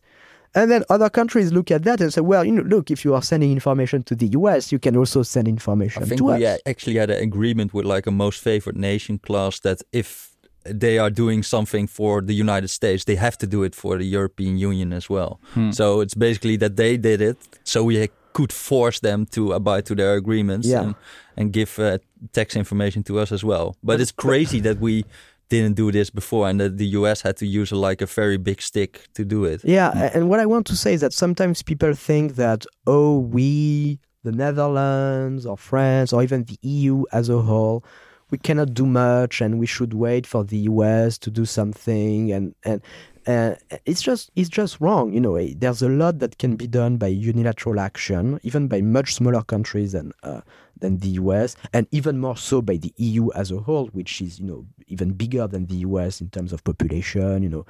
And 0.53 0.69
then 0.69 0.83
other 0.89 1.09
countries 1.09 1.53
look 1.53 1.71
at 1.71 1.83
that 1.83 2.01
and 2.01 2.13
say, 2.13 2.19
well, 2.19 2.43
you 2.43 2.51
know, 2.51 2.63
look, 2.63 2.91
if 2.91 3.05
you 3.05 3.15
are 3.15 3.21
sending 3.21 3.53
information 3.53 4.03
to 4.03 4.15
the 4.15 4.27
US, 4.27 4.71
you 4.71 4.79
can 4.79 4.97
also 4.97 5.23
send 5.23 5.47
information 5.47 6.03
I 6.03 6.05
think 6.05 6.17
to 6.19 6.25
we 6.25 6.45
us. 6.45 6.59
actually 6.65 6.95
had 6.95 7.09
an 7.09 7.23
agreement 7.23 7.73
with 7.73 7.85
like 7.85 8.05
a 8.05 8.11
most 8.11 8.41
favored 8.41 8.77
nation 8.77 9.17
clause 9.17 9.61
that 9.61 9.81
if 9.93 10.30
they 10.65 10.97
are 10.99 11.09
doing 11.09 11.43
something 11.43 11.87
for 11.87 12.21
the 12.21 12.33
United 12.33 12.69
States, 12.69 13.05
they 13.05 13.15
have 13.15 13.37
to 13.39 13.47
do 13.47 13.63
it 13.63 13.75
for 13.75 13.97
the 13.97 14.05
European 14.05 14.57
Union 14.57 14.93
as 14.93 15.09
well. 15.09 15.39
Hmm. 15.53 15.71
So 15.71 16.01
it's 16.01 16.13
basically 16.15 16.57
that 16.57 16.75
they 16.75 16.97
did 16.97 17.21
it, 17.21 17.37
so 17.63 17.83
we 17.83 18.09
could 18.33 18.53
force 18.53 18.99
them 19.01 19.25
to 19.25 19.51
abide 19.53 19.85
to 19.87 19.95
their 19.95 20.13
agreements 20.15 20.67
Yeah. 20.67 20.81
and, 20.83 20.95
and 21.37 21.51
give 21.51 21.77
uh, 21.79 21.97
tax 22.31 22.55
information 22.55 23.03
to 23.03 23.19
us 23.19 23.31
as 23.31 23.43
well. 23.43 23.75
But 23.83 23.99
it's 23.99 24.11
crazy 24.13 24.59
that 24.61 24.79
we 24.79 25.03
didn't 25.49 25.75
do 25.75 25.91
this 25.91 26.09
before 26.09 26.47
and 26.47 26.57
that 26.61 26.77
the 26.77 26.85
US 26.99 27.21
had 27.23 27.35
to 27.37 27.45
use 27.45 27.73
like 27.73 28.01
a 28.01 28.05
very 28.05 28.37
big 28.37 28.61
stick 28.61 29.07
to 29.15 29.25
do 29.25 29.43
it. 29.43 29.59
Yeah, 29.65 29.91
a- 29.93 30.15
and 30.15 30.29
what 30.29 30.39
I 30.39 30.45
want 30.45 30.65
to 30.67 30.77
say 30.77 30.93
is 30.93 31.01
that 31.01 31.11
sometimes 31.11 31.61
people 31.61 31.93
think 31.93 32.35
that 32.35 32.65
oh, 32.87 33.17
we, 33.19 33.99
the 34.23 34.31
Netherlands 34.31 35.45
or 35.45 35.57
France 35.57 36.13
or 36.13 36.23
even 36.23 36.45
the 36.45 36.57
EU 36.61 37.03
as 37.11 37.27
a 37.27 37.41
whole, 37.41 37.83
we 38.31 38.37
cannot 38.37 38.73
do 38.73 38.85
much, 38.85 39.41
and 39.41 39.59
we 39.59 39.65
should 39.67 39.93
wait 39.93 40.25
for 40.25 40.43
the 40.43 40.57
US 40.71 41.17
to 41.19 41.29
do 41.29 41.45
something, 41.45 42.31
and 42.31 42.55
and. 42.63 42.81
Uh, 43.27 43.53
it's 43.85 44.01
just 44.01 44.31
it's 44.35 44.49
just 44.49 44.81
wrong, 44.81 45.13
you 45.13 45.19
know. 45.21 45.35
eh, 45.35 45.53
There's 45.55 45.83
a 45.83 45.89
lot 45.89 46.17
that 46.17 46.39
can 46.39 46.55
be 46.55 46.65
done 46.65 46.97
by 46.97 47.05
unilateral 47.05 47.79
action, 47.79 48.39
even 48.41 48.67
by 48.67 48.81
much 48.81 49.13
smaller 49.13 49.43
countries 49.43 49.91
than 49.91 50.11
uh, 50.23 50.41
than 50.79 50.97
the 50.97 51.09
US, 51.21 51.55
and 51.71 51.85
even 51.91 52.19
more 52.19 52.35
so 52.35 52.63
by 52.63 52.77
the 52.77 52.91
EU 52.97 53.31
as 53.33 53.51
a 53.51 53.59
whole, 53.59 53.89
which 53.93 54.21
is 54.23 54.39
you 54.39 54.47
know 54.47 54.65
even 54.87 55.13
bigger 55.13 55.45
than 55.45 55.67
the 55.67 55.75
US 55.87 56.19
in 56.19 56.29
terms 56.29 56.51
of 56.51 56.63
population, 56.63 57.43
you 57.43 57.49
know, 57.49 57.65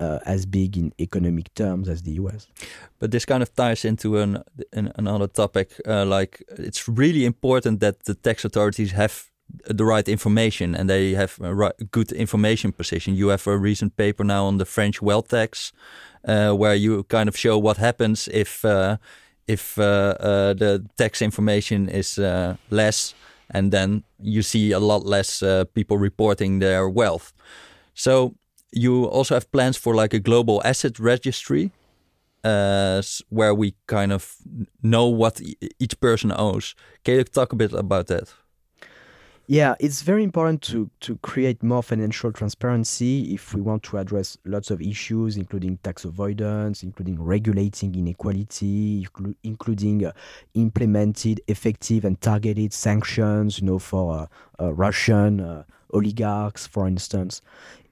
uh, 0.00 0.18
as 0.26 0.44
big 0.44 0.76
in 0.76 0.92
economic 0.98 1.54
terms 1.54 1.88
as 1.88 2.02
the 2.02 2.14
US. 2.14 2.48
But 2.98 3.12
this 3.12 3.24
kind 3.24 3.44
of 3.44 3.54
ties 3.54 3.84
into 3.84 4.18
an, 4.18 4.42
an 4.72 4.90
another 4.96 5.28
topic. 5.28 5.80
Uh, 5.86 6.04
like 6.04 6.42
it's 6.58 6.88
really 6.88 7.24
important 7.24 7.78
that 7.78 8.02
the 8.06 8.14
tax 8.14 8.44
authorities 8.44 8.90
have 8.90 9.30
the 9.64 9.84
right 9.84 10.08
information 10.08 10.74
and 10.74 10.88
they 10.88 11.14
have 11.14 11.38
a 11.40 11.54
right, 11.54 11.90
good 11.90 12.12
information 12.12 12.72
position. 12.72 13.14
You 13.14 13.28
have 13.28 13.46
a 13.46 13.56
recent 13.56 13.96
paper 13.96 14.24
now 14.24 14.46
on 14.46 14.58
the 14.58 14.64
French 14.64 15.02
wealth 15.02 15.28
tax, 15.28 15.72
uh, 16.24 16.52
where 16.52 16.74
you 16.74 17.04
kind 17.04 17.28
of 17.28 17.36
show 17.36 17.58
what 17.58 17.76
happens 17.76 18.28
if 18.28 18.64
uh, 18.64 18.96
if 19.46 19.78
uh, 19.78 20.14
uh, 20.20 20.54
the 20.54 20.84
tax 20.96 21.22
information 21.22 21.88
is 21.88 22.18
uh, 22.18 22.56
less, 22.70 23.14
and 23.50 23.72
then 23.72 24.02
you 24.20 24.42
see 24.42 24.72
a 24.72 24.80
lot 24.80 25.04
less 25.04 25.42
uh, 25.42 25.64
people 25.74 25.98
reporting 25.98 26.58
their 26.58 26.88
wealth. 26.88 27.32
So 27.94 28.34
you 28.72 29.04
also 29.04 29.34
have 29.34 29.50
plans 29.50 29.76
for 29.76 29.94
like 29.94 30.14
a 30.14 30.20
global 30.20 30.60
asset 30.64 30.98
registry, 30.98 31.70
where 32.42 33.54
we 33.54 33.74
kind 33.86 34.12
of 34.12 34.36
know 34.82 35.06
what 35.06 35.40
each 35.78 35.98
person 36.00 36.32
owns. 36.32 36.74
Can 37.04 37.14
you 37.14 37.24
talk 37.24 37.52
a 37.52 37.56
bit 37.56 37.72
about 37.72 38.06
that? 38.06 38.34
Yeah, 39.48 39.76
it's 39.78 40.02
very 40.02 40.24
important 40.24 40.60
to, 40.62 40.90
to 41.00 41.18
create 41.18 41.62
more 41.62 41.80
financial 41.80 42.32
transparency 42.32 43.32
if 43.32 43.54
we 43.54 43.60
want 43.60 43.84
to 43.84 43.98
address 43.98 44.36
lots 44.44 44.72
of 44.72 44.82
issues, 44.82 45.36
including 45.36 45.76
tax 45.84 46.04
avoidance, 46.04 46.82
including 46.82 47.22
regulating 47.22 47.94
inequality, 47.94 49.06
including 49.44 50.04
uh, 50.04 50.12
implemented 50.54 51.40
effective 51.46 52.04
and 52.04 52.20
targeted 52.20 52.72
sanctions, 52.72 53.60
you 53.60 53.66
know, 53.66 53.78
for 53.78 54.28
uh, 54.58 54.64
uh, 54.64 54.72
Russian 54.72 55.40
uh, 55.40 55.62
oligarchs, 55.92 56.66
for 56.66 56.88
instance. 56.88 57.40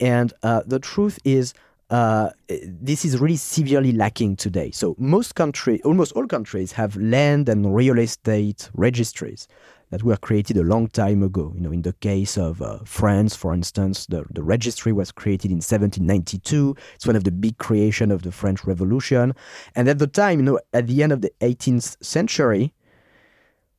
And 0.01 0.33
uh, 0.43 0.63
the 0.67 0.81
truth 0.81 1.21
is, 1.25 1.55
uh, 1.91 2.31
this 2.49 3.05
is 3.05 3.21
really 3.21 3.37
severely 3.37 3.93
lacking 3.93 4.35
today. 4.35 4.73
So 4.73 4.97
most 4.99 5.37
countries, 5.37 5.81
almost 5.85 6.13
all 6.13 6.27
countries, 6.27 6.73
have 6.73 6.97
land 6.97 7.49
and 7.49 7.73
real 7.77 7.99
estate 7.99 8.71
registries 8.75 9.47
that 9.95 10.03
were 10.03 10.17
created 10.17 10.57
a 10.57 10.63
long 10.65 10.89
time 10.89 11.23
ago. 11.23 11.53
You 11.55 11.61
know, 11.61 11.71
in 11.71 11.83
the 11.83 11.93
case 11.93 12.37
of 12.37 12.61
uh, 12.61 12.79
France, 12.85 13.37
for 13.37 13.55
instance, 13.55 14.07
the, 14.07 14.25
the 14.29 14.43
registry 14.43 14.93
was 14.93 15.13
created 15.13 15.53
in 15.53 15.59
1792. 15.59 16.75
It's 16.97 17.07
one 17.07 17.15
of 17.15 17.23
the 17.23 17.31
big 17.31 17.59
creation 17.59 18.11
of 18.11 18.23
the 18.23 18.33
French 18.33 18.65
Revolution. 18.65 19.37
And 19.77 19.89
at 19.89 20.01
the 20.01 20.09
time, 20.09 20.41
you 20.41 20.47
know, 20.47 20.59
at 20.73 20.89
the 20.89 21.05
end 21.05 21.13
of 21.13 21.21
the 21.21 21.31
18th 21.43 22.03
century, 22.05 22.73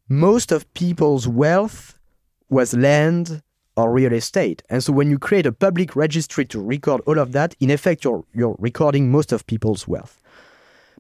most 0.08 0.54
of 0.54 0.74
people's 0.74 1.28
wealth 1.28 2.00
was 2.48 2.74
land 2.74 3.42
or 3.76 3.92
real 3.92 4.14
estate. 4.14 4.64
And 4.70 4.82
so 4.82 4.94
when 4.94 5.10
you 5.10 5.20
create 5.20 5.46
a 5.46 5.52
public 5.52 5.98
registry 5.98 6.46
to 6.46 6.62
record 6.62 7.02
all 7.06 7.20
of 7.20 7.34
that, 7.34 7.56
in 7.60 7.70
effect, 7.70 8.06
you're, 8.06 8.24
you're 8.34 8.56
recording 8.58 9.12
most 9.12 9.34
of 9.34 9.46
people's 9.48 9.86
wealth. 9.86 10.22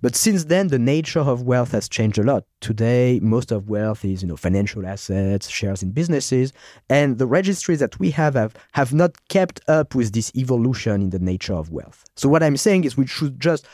But 0.02 0.16
since 0.16 0.46
then, 0.46 0.68
the 0.68 0.80
nature 0.80 1.20
of 1.20 1.43
wealth 1.43 1.72
has 1.72 1.88
changed 1.88 2.18
a 2.18 2.24
lot. 2.24 2.46
Today, 2.62 3.20
most 3.22 3.52
of 3.52 3.70
wealth 3.70 4.04
is, 4.04 4.22
you 4.22 4.28
know, 4.28 4.36
financial 4.36 4.86
assets, 4.86 5.50
shares 5.50 5.82
in 5.82 5.91
businesses, 5.91 6.54
and 6.89 7.18
the 7.18 7.28
registries 7.28 7.80
that 7.80 8.00
we 8.00 8.12
have, 8.12 8.34
have 8.36 8.56
have 8.74 8.93
not 8.93 9.16
kept 9.30 9.62
up 9.68 9.96
with 9.96 10.14
this 10.14 10.32
evolution 10.36 11.02
in 11.02 11.10
the 11.10 11.20
nature 11.20 11.54
of 11.54 11.72
wealth. 11.72 12.04
So 12.16 12.30
what 12.30 12.43
I'm 12.43 12.58
saying 12.58 12.84
is 12.84 12.98
we 12.98 13.08
should 13.08 13.39
just 13.39 13.66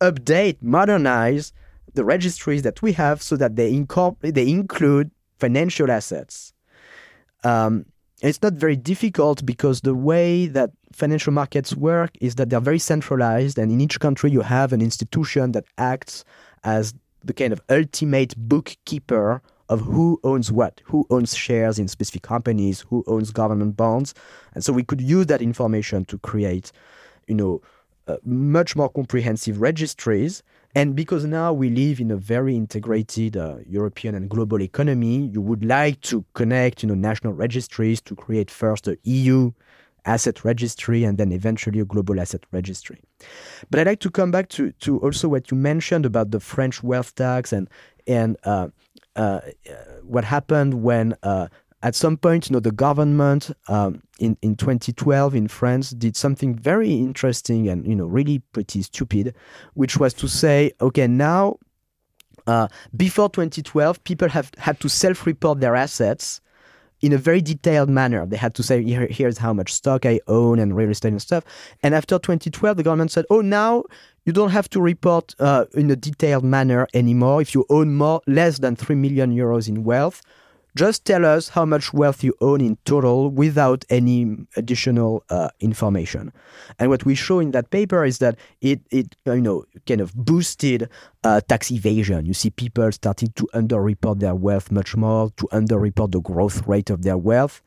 update, 0.00 0.56
modernize 0.60 1.52
the 1.94 2.04
registries 2.04 2.62
that 2.62 2.82
we 2.82 2.92
have 2.92 3.22
so 3.22 3.36
that 3.36 3.56
they 3.56 3.72
incorporate, 3.72 4.34
they 4.34 4.48
include 4.48 5.10
financial 5.38 5.90
assets. 5.90 6.52
Um, 7.44 7.86
it's 8.22 8.42
not 8.42 8.52
very 8.54 8.76
difficult 8.76 9.44
because 9.44 9.80
the 9.80 9.94
way 9.94 10.46
that 10.46 10.70
financial 10.92 11.32
markets 11.32 11.74
work 11.74 12.10
is 12.20 12.36
that 12.36 12.50
they're 12.50 12.60
very 12.60 12.78
centralized, 12.78 13.58
and 13.58 13.72
in 13.72 13.80
each 13.80 13.98
country 13.98 14.30
you 14.30 14.40
have 14.42 14.72
an 14.72 14.80
institution 14.80 15.52
that 15.52 15.64
acts 15.78 16.24
as 16.64 16.94
the 17.24 17.32
kind 17.32 17.52
of 17.52 17.60
ultimate 17.68 18.34
bookkeeper 18.36 19.42
of 19.68 19.80
who 19.80 20.20
owns 20.22 20.52
what, 20.52 20.80
who 20.84 21.06
owns 21.10 21.34
shares 21.34 21.78
in 21.78 21.88
specific 21.88 22.22
companies, 22.22 22.80
who 22.88 23.02
owns 23.06 23.30
government 23.30 23.76
bonds, 23.76 24.14
and 24.54 24.64
so 24.64 24.72
we 24.72 24.84
could 24.84 25.00
use 25.00 25.26
that 25.26 25.42
information 25.42 26.04
to 26.04 26.18
create, 26.18 26.70
you 27.26 27.34
know, 27.34 27.60
uh, 28.08 28.16
much 28.24 28.76
more 28.76 28.88
comprehensive 28.88 29.60
registries. 29.60 30.42
And 30.74 30.96
because 30.96 31.24
now 31.24 31.52
we 31.52 31.68
live 31.68 32.00
in 32.00 32.10
a 32.10 32.16
very 32.16 32.56
integrated 32.56 33.36
uh, 33.36 33.56
European 33.66 34.14
and 34.14 34.28
global 34.28 34.62
economy, 34.62 35.28
you 35.32 35.42
would 35.42 35.64
like 35.64 36.00
to 36.02 36.24
connect, 36.32 36.82
you 36.82 36.88
know, 36.88 36.94
national 36.94 37.34
registries 37.34 38.00
to 38.02 38.14
create 38.14 38.50
first 38.50 38.88
a 38.88 38.96
EU 39.02 39.52
asset 40.04 40.44
registry 40.44 41.04
and 41.04 41.18
then 41.18 41.30
eventually 41.30 41.78
a 41.78 41.84
global 41.84 42.18
asset 42.20 42.44
registry. 42.52 43.00
But 43.70 43.80
I'd 43.80 43.86
like 43.86 44.00
to 44.00 44.10
come 44.10 44.30
back 44.30 44.48
to, 44.50 44.72
to 44.72 44.98
also 44.98 45.28
what 45.28 45.50
you 45.50 45.56
mentioned 45.56 46.06
about 46.06 46.30
the 46.30 46.40
French 46.40 46.82
wealth 46.82 47.14
tax 47.14 47.52
and 47.52 47.68
and 48.08 48.36
uh, 48.42 48.68
uh, 49.14 49.40
what 50.02 50.24
happened 50.24 50.82
when 50.82 51.14
uh, 51.22 51.46
at 51.82 51.94
some 51.94 52.16
point, 52.16 52.48
you 52.48 52.54
know, 52.54 52.60
the 52.60 52.72
government 52.72 53.50
um, 53.68 54.02
in 54.18 54.36
in 54.42 54.56
2012 54.56 55.34
in 55.34 55.48
France 55.48 55.90
did 55.90 56.16
something 56.16 56.54
very 56.54 56.92
interesting 56.92 57.68
and 57.68 57.86
you 57.86 57.94
know 57.94 58.06
really 58.06 58.40
pretty 58.52 58.82
stupid, 58.82 59.34
which 59.74 59.96
was 59.98 60.14
to 60.14 60.28
say, 60.28 60.72
okay, 60.80 61.06
now 61.06 61.56
uh, 62.46 62.68
before 62.96 63.28
2012, 63.28 64.02
people 64.04 64.28
have 64.28 64.50
had 64.58 64.80
to 64.80 64.88
self-report 64.88 65.60
their 65.60 65.76
assets 65.76 66.40
in 67.00 67.12
a 67.12 67.18
very 67.18 67.40
detailed 67.40 67.88
manner. 67.88 68.24
They 68.26 68.36
had 68.36 68.54
to 68.54 68.62
say, 68.62 68.82
Here, 68.82 69.06
here's 69.10 69.38
how 69.38 69.52
much 69.52 69.72
stock 69.72 70.06
I 70.06 70.20
own 70.28 70.58
and 70.58 70.76
real 70.76 70.90
estate 70.90 71.12
and 71.12 71.20
stuff. 71.22 71.44
And 71.82 71.94
after 71.94 72.18
2012, 72.18 72.76
the 72.76 72.82
government 72.82 73.10
said, 73.10 73.26
oh, 73.28 73.40
now 73.40 73.84
you 74.24 74.32
don't 74.32 74.50
have 74.50 74.70
to 74.70 74.80
report 74.80 75.34
uh, 75.40 75.66
in 75.74 75.90
a 75.90 75.96
detailed 75.96 76.44
manner 76.44 76.86
anymore. 76.94 77.42
If 77.42 77.54
you 77.54 77.66
own 77.68 77.94
more, 77.94 78.22
less 78.26 78.58
than 78.58 78.76
3 78.76 78.94
million 78.94 79.34
euros 79.34 79.68
in 79.68 79.82
wealth, 79.82 80.22
just 80.74 81.04
tell 81.04 81.26
us 81.26 81.50
how 81.50 81.64
much 81.64 81.92
wealth 81.92 82.24
you 82.24 82.34
own 82.40 82.60
in 82.60 82.78
total 82.84 83.28
without 83.30 83.84
any 83.90 84.36
additional 84.56 85.24
uh, 85.28 85.48
information. 85.60 86.32
And 86.78 86.88
what 86.88 87.04
we 87.04 87.14
show 87.14 87.40
in 87.40 87.50
that 87.50 87.70
paper 87.70 88.04
is 88.04 88.18
that 88.18 88.38
it, 88.60 88.80
it 88.90 89.14
you 89.26 89.40
know, 89.40 89.64
kind 89.86 90.00
of 90.00 90.14
boosted 90.14 90.88
uh, 91.24 91.40
tax 91.42 91.70
evasion. 91.70 92.24
You 92.24 92.34
see 92.34 92.50
people 92.50 92.90
starting 92.92 93.32
to 93.36 93.48
underreport 93.54 94.20
their 94.20 94.34
wealth 94.34 94.70
much 94.70 94.96
more, 94.96 95.30
to 95.36 95.46
underreport 95.52 96.12
the 96.12 96.20
growth 96.20 96.66
rate 96.66 96.90
of 96.90 97.02
their 97.02 97.18
wealth. 97.18 97.62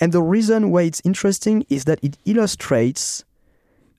And 0.00 0.12
the 0.12 0.22
reason 0.22 0.70
why 0.70 0.82
it's 0.82 1.02
interesting 1.04 1.66
is 1.68 1.84
that 1.84 2.02
it 2.02 2.16
illustrates 2.24 3.24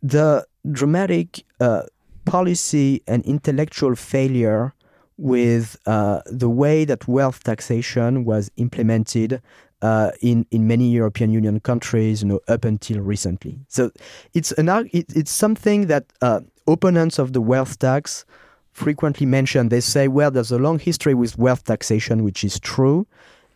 the 0.02 0.46
dramatic 0.72 1.44
uh, 1.60 1.84
policy 2.26 3.02
and 3.08 3.24
intellectual 3.26 3.96
failure 3.96 4.74
with 5.18 5.78
uh, 5.86 6.22
the 6.26 6.50
way 6.50 6.86
that 6.86 7.08
wealth 7.08 7.44
taxation 7.44 8.24
was 8.24 8.52
implemented 8.58 9.42
uh, 9.82 10.12
in 10.22 10.46
in 10.52 10.68
many 10.68 10.90
European 10.90 11.32
Union 11.32 11.60
countries, 11.60 12.22
you 12.22 12.28
know, 12.28 12.40
up 12.48 12.66
until 12.66 13.00
recently. 13.02 13.60
So 13.68 13.92
it's 14.34 14.52
an 14.54 14.70
it, 14.92 15.06
it's 15.16 15.32
something 15.32 15.88
that 15.88 16.06
uh, 16.22 16.42
opponents 16.68 17.20
of 17.20 17.34
the 17.34 17.42
wealth 17.42 17.80
tax 17.80 18.26
frequently 18.72 19.26
mention. 19.26 19.70
They 19.70 19.82
say, 19.82 20.08
well, 20.08 20.32
there's 20.32 20.52
a 20.52 20.58
long 20.58 20.80
history 20.80 21.14
with 21.14 21.38
wealth 21.38 21.64
taxation, 21.64 22.24
which 22.24 22.44
is 22.44 22.60
true, 22.60 23.08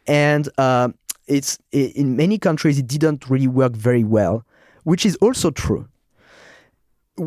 and 0.07 0.49
uh, 0.57 0.89
it's 1.27 1.57
in 1.71 2.15
many 2.15 2.37
countries 2.37 2.77
it 2.77 2.87
didn't 2.87 3.29
really 3.29 3.47
work 3.47 3.73
very 3.73 4.03
well, 4.03 4.45
which 4.83 5.05
is 5.05 5.15
also 5.17 5.51
true. 5.51 5.87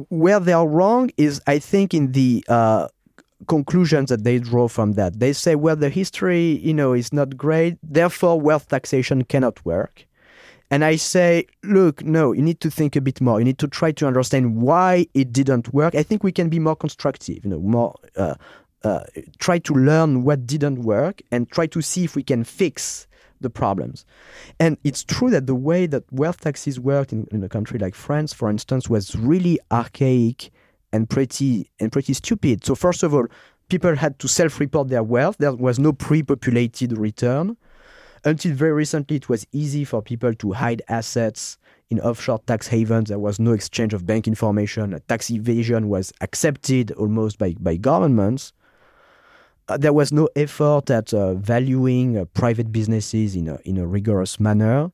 Where 0.08 0.40
they 0.40 0.52
are 0.52 0.66
wrong 0.66 1.10
is, 1.16 1.40
I 1.46 1.58
think, 1.58 1.94
in 1.94 2.12
the 2.12 2.44
uh, 2.48 2.88
conclusions 3.44 4.10
that 4.10 4.24
they 4.24 4.38
draw 4.38 4.68
from 4.68 4.92
that. 4.92 5.20
They 5.20 5.32
say, 5.32 5.54
well, 5.54 5.76
the 5.76 5.90
history, 5.90 6.58
you 6.62 6.74
know, 6.74 6.92
is 6.92 7.12
not 7.12 7.36
great, 7.36 7.76
therefore 7.82 8.40
wealth 8.40 8.68
taxation 8.68 9.24
cannot 9.24 9.64
work. 9.64 10.06
And 10.70 10.84
I 10.84 10.96
say, 10.96 11.46
look, 11.62 12.02
no, 12.02 12.32
you 12.32 12.42
need 12.42 12.60
to 12.60 12.70
think 12.70 12.96
a 12.96 13.00
bit 13.00 13.20
more. 13.20 13.38
You 13.38 13.44
need 13.44 13.58
to 13.58 13.68
try 13.68 13.92
to 13.92 14.06
understand 14.06 14.56
why 14.56 15.06
it 15.14 15.32
didn't 15.32 15.72
work. 15.72 15.94
I 15.94 16.02
think 16.02 16.24
we 16.24 16.32
can 16.32 16.48
be 16.48 16.58
more 16.58 16.74
constructive, 16.74 17.44
you 17.44 17.50
know, 17.50 17.60
more 17.60 17.94
uh, 18.16 18.34
uh, 18.82 19.04
try 19.38 19.58
to 19.58 19.74
learn 19.74 20.24
what 20.24 20.46
didn't 20.46 20.82
work 20.82 21.22
and 21.30 21.50
try 21.50 21.66
to 21.66 21.80
see 21.80 22.04
if 22.04 22.16
we 22.16 22.22
can 22.22 22.44
fix 22.44 23.06
the 23.40 23.50
problems. 23.50 24.04
And 24.58 24.78
it's 24.84 25.04
true 25.04 25.30
that 25.30 25.46
the 25.46 25.54
way 25.54 25.86
that 25.86 26.10
wealth 26.12 26.40
taxes 26.40 26.80
worked 26.80 27.12
in, 27.12 27.26
in 27.30 27.42
a 27.44 27.48
country 27.48 27.78
like 27.78 27.94
France, 27.94 28.32
for 28.32 28.50
instance, 28.50 28.88
was 28.88 29.14
really 29.14 29.58
archaic 29.70 30.50
and 30.94 31.10
pretty 31.10 31.68
and 31.80 31.90
pretty 31.90 32.14
stupid. 32.14 32.64
So 32.64 32.74
first 32.74 33.02
of 33.02 33.12
all, 33.12 33.26
people 33.68 33.96
had 33.96 34.18
to 34.20 34.28
self-report 34.28 34.88
their 34.88 35.02
wealth. 35.02 35.36
There 35.38 35.52
was 35.52 35.78
no 35.78 35.92
pre-populated 35.92 36.96
return. 36.96 37.56
Until 38.24 38.54
very 38.54 38.72
recently, 38.72 39.16
it 39.16 39.28
was 39.28 39.46
easy 39.52 39.84
for 39.84 40.00
people 40.00 40.32
to 40.34 40.52
hide 40.52 40.82
assets 40.88 41.58
in 41.90 42.00
offshore 42.00 42.40
tax 42.46 42.68
havens. 42.68 43.08
There 43.08 43.18
was 43.18 43.38
no 43.38 43.52
exchange 43.52 43.92
of 43.92 44.06
bank 44.06 44.26
information. 44.28 44.98
Tax 45.08 45.30
evasion 45.30 45.88
was 45.88 46.12
accepted 46.20 46.92
almost 46.92 47.38
by, 47.38 47.54
by 47.58 47.76
governments. 47.76 48.52
Uh, 49.68 49.76
there 49.76 49.92
was 49.92 50.12
no 50.12 50.28
effort 50.36 50.90
at 50.90 51.12
uh, 51.12 51.34
valuing 51.34 52.16
uh, 52.16 52.24
private 52.34 52.70
businesses 52.70 53.34
in 53.34 53.48
a, 53.48 53.58
in 53.64 53.78
a 53.78 53.86
rigorous 53.86 54.38
manner. 54.38 54.90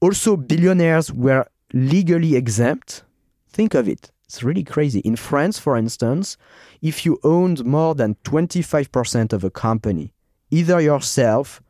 Also, 0.00 0.36
billionaires 0.36 1.12
were 1.12 1.46
legally 1.72 2.34
exempt. 2.36 3.04
Think 3.48 3.74
of 3.74 3.88
it. 3.88 4.10
It's 4.26 4.42
really 4.42 4.64
crazy. 4.64 5.00
In 5.00 5.16
France, 5.16 5.58
for 5.58 5.76
instance, 5.76 6.36
if 6.80 7.04
you 7.04 7.18
owned 7.22 7.64
more 7.64 7.94
than 7.94 8.16
25% 8.24 9.32
of 9.32 9.44
a 9.44 9.50
company, 9.50 10.12
either 10.50 10.80
yourself 10.80 11.62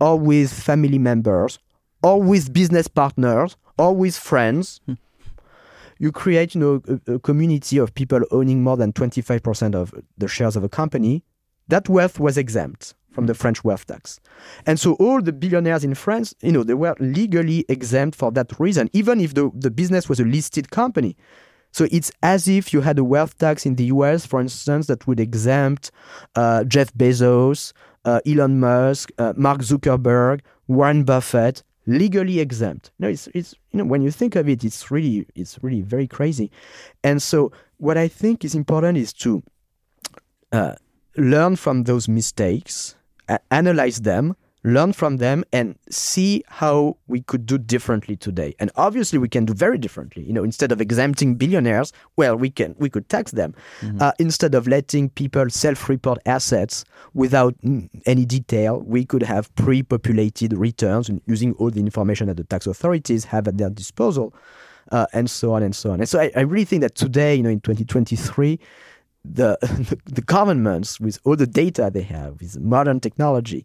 or 0.00 0.18
with 0.18 0.52
family 0.52 0.98
members 0.98 1.58
or 2.02 2.22
with 2.22 2.52
business 2.52 2.88
partners 2.88 3.56
or 3.78 3.94
with 3.94 4.16
friends, 4.16 4.80
hmm. 4.86 4.94
you 5.98 6.12
create 6.12 6.54
you 6.54 6.60
know, 6.60 6.82
a, 6.88 7.14
a 7.14 7.18
community 7.18 7.78
of 7.78 7.94
people 7.94 8.20
owning 8.30 8.62
more 8.62 8.76
than 8.76 8.92
25% 8.92 9.74
of 9.74 9.94
the 10.18 10.28
shares 10.28 10.56
of 10.56 10.64
a 10.64 10.68
company. 10.68 11.24
that 11.68 11.88
wealth 11.88 12.20
was 12.20 12.36
exempt 12.36 12.94
from 13.12 13.26
the 13.26 13.32
hmm. 13.32 13.38
French 13.38 13.64
wealth 13.64 13.86
tax. 13.86 14.20
And 14.66 14.78
so 14.78 14.94
all 14.94 15.22
the 15.22 15.32
billionaires 15.32 15.84
in 15.84 15.94
France, 15.94 16.34
you 16.42 16.52
know, 16.52 16.64
they 16.64 16.74
were 16.74 16.94
legally 16.98 17.64
exempt 17.68 18.16
for 18.18 18.30
that 18.32 18.58
reason, 18.58 18.90
even 18.92 19.20
if 19.20 19.34
the, 19.34 19.50
the 19.54 19.70
business 19.70 20.08
was 20.08 20.20
a 20.20 20.24
listed 20.24 20.70
company. 20.70 21.16
So 21.72 21.86
it's 21.90 22.12
as 22.22 22.48
if 22.48 22.72
you 22.72 22.82
had 22.82 22.98
a 22.98 23.04
wealth 23.04 23.38
tax 23.38 23.66
in 23.66 23.76
the 23.76 23.84
US, 23.84 24.26
for 24.26 24.40
instance, 24.40 24.86
that 24.86 25.06
would 25.06 25.18
exempt 25.18 25.90
uh, 26.36 26.64
Jeff 26.64 26.92
Bezos, 26.94 27.72
uh, 28.04 28.20
Elon 28.26 28.60
Musk, 28.60 29.10
uh, 29.18 29.32
Mark 29.36 29.60
Zuckerberg, 29.60 30.40
Warren 30.68 31.04
Buffett, 31.04 31.62
legally 31.86 32.40
exempt. 32.40 32.90
No, 32.98 33.08
it's 33.08 33.26
it's 33.34 33.54
you 33.72 33.78
know 33.78 33.84
when 33.84 34.02
you 34.02 34.10
think 34.10 34.36
of 34.36 34.48
it, 34.48 34.64
it's 34.64 34.90
really 34.90 35.26
it's 35.34 35.58
really 35.62 35.82
very 35.82 36.06
crazy. 36.06 36.50
And 37.02 37.20
so 37.22 37.52
what 37.78 37.96
I 37.98 38.06
think 38.06 38.44
is 38.44 38.54
important 38.54 38.98
is 38.98 39.12
to 39.14 39.42
uh, 40.52 40.74
learn 41.16 41.56
from 41.56 41.84
those 41.84 42.08
mistakes 42.08 42.94
analyze 43.50 44.00
them, 44.00 44.36
learn 44.64 44.92
from 44.92 45.16
them, 45.16 45.44
and 45.52 45.76
see 45.90 46.44
how 46.48 46.96
we 47.06 47.20
could 47.20 47.46
do 47.46 47.58
differently 47.58 48.16
today. 48.16 48.54
And 48.58 48.70
obviously, 48.76 49.18
we 49.18 49.28
can 49.28 49.44
do 49.44 49.54
very 49.54 49.78
differently. 49.78 50.22
You 50.22 50.32
know, 50.32 50.44
instead 50.44 50.72
of 50.72 50.80
exempting 50.80 51.34
billionaires, 51.34 51.92
well, 52.16 52.36
we 52.36 52.50
can 52.50 52.74
we 52.78 52.88
could 52.88 53.08
tax 53.08 53.32
them. 53.32 53.54
Mm-hmm. 53.80 54.00
Uh, 54.00 54.12
instead 54.18 54.54
of 54.54 54.68
letting 54.68 55.10
people 55.10 55.48
self-report 55.50 56.18
assets 56.26 56.84
without 57.14 57.58
mm, 57.62 57.88
any 58.06 58.24
detail, 58.24 58.80
we 58.80 59.04
could 59.04 59.22
have 59.22 59.54
pre-populated 59.56 60.52
returns 60.52 61.08
and 61.08 61.20
using 61.26 61.54
all 61.54 61.70
the 61.70 61.80
information 61.80 62.28
that 62.28 62.36
the 62.36 62.44
tax 62.44 62.66
authorities 62.66 63.24
have 63.24 63.48
at 63.48 63.58
their 63.58 63.70
disposal. 63.70 64.34
Uh, 64.90 65.06
and 65.12 65.30
so 65.30 65.54
on 65.54 65.62
and 65.62 65.76
so 65.76 65.92
on. 65.92 66.00
And 66.00 66.08
so 66.08 66.20
I, 66.20 66.30
I 66.36 66.40
really 66.40 66.64
think 66.64 66.82
that 66.82 66.96
today, 66.96 67.36
you 67.36 67.42
know, 67.42 67.48
in 67.48 67.60
2023, 67.60 68.58
the, 69.24 69.56
the, 70.06 70.22
governments 70.22 71.00
with 71.00 71.18
all 71.24 71.36
the 71.36 71.46
data 71.46 71.90
they 71.92 72.02
have, 72.02 72.40
with 72.40 72.58
modern 72.60 73.00
technology, 73.00 73.64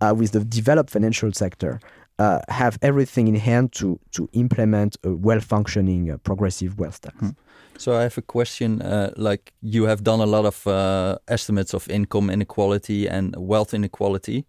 uh, 0.00 0.14
with 0.16 0.32
the 0.32 0.44
developed 0.44 0.90
financial 0.90 1.32
sector, 1.32 1.80
uh, 2.18 2.40
have 2.48 2.78
everything 2.82 3.28
in 3.28 3.36
hand 3.36 3.72
to 3.72 3.98
to 4.10 4.28
implement 4.32 4.96
a 5.04 5.10
well 5.14 5.40
functioning 5.40 6.10
uh, 6.10 6.16
progressive 6.18 6.78
wealth 6.78 7.00
tax. 7.00 7.16
Hmm. 7.18 7.30
So 7.78 7.96
I 7.96 8.02
have 8.02 8.18
a 8.18 8.22
question. 8.22 8.82
Uh, 8.82 9.12
like 9.16 9.52
you 9.62 9.84
have 9.84 10.02
done 10.02 10.20
a 10.20 10.26
lot 10.26 10.44
of 10.44 10.66
uh, 10.66 11.18
estimates 11.28 11.74
of 11.74 11.88
income 11.88 12.28
inequality 12.28 13.08
and 13.08 13.36
wealth 13.36 13.72
inequality, 13.72 14.46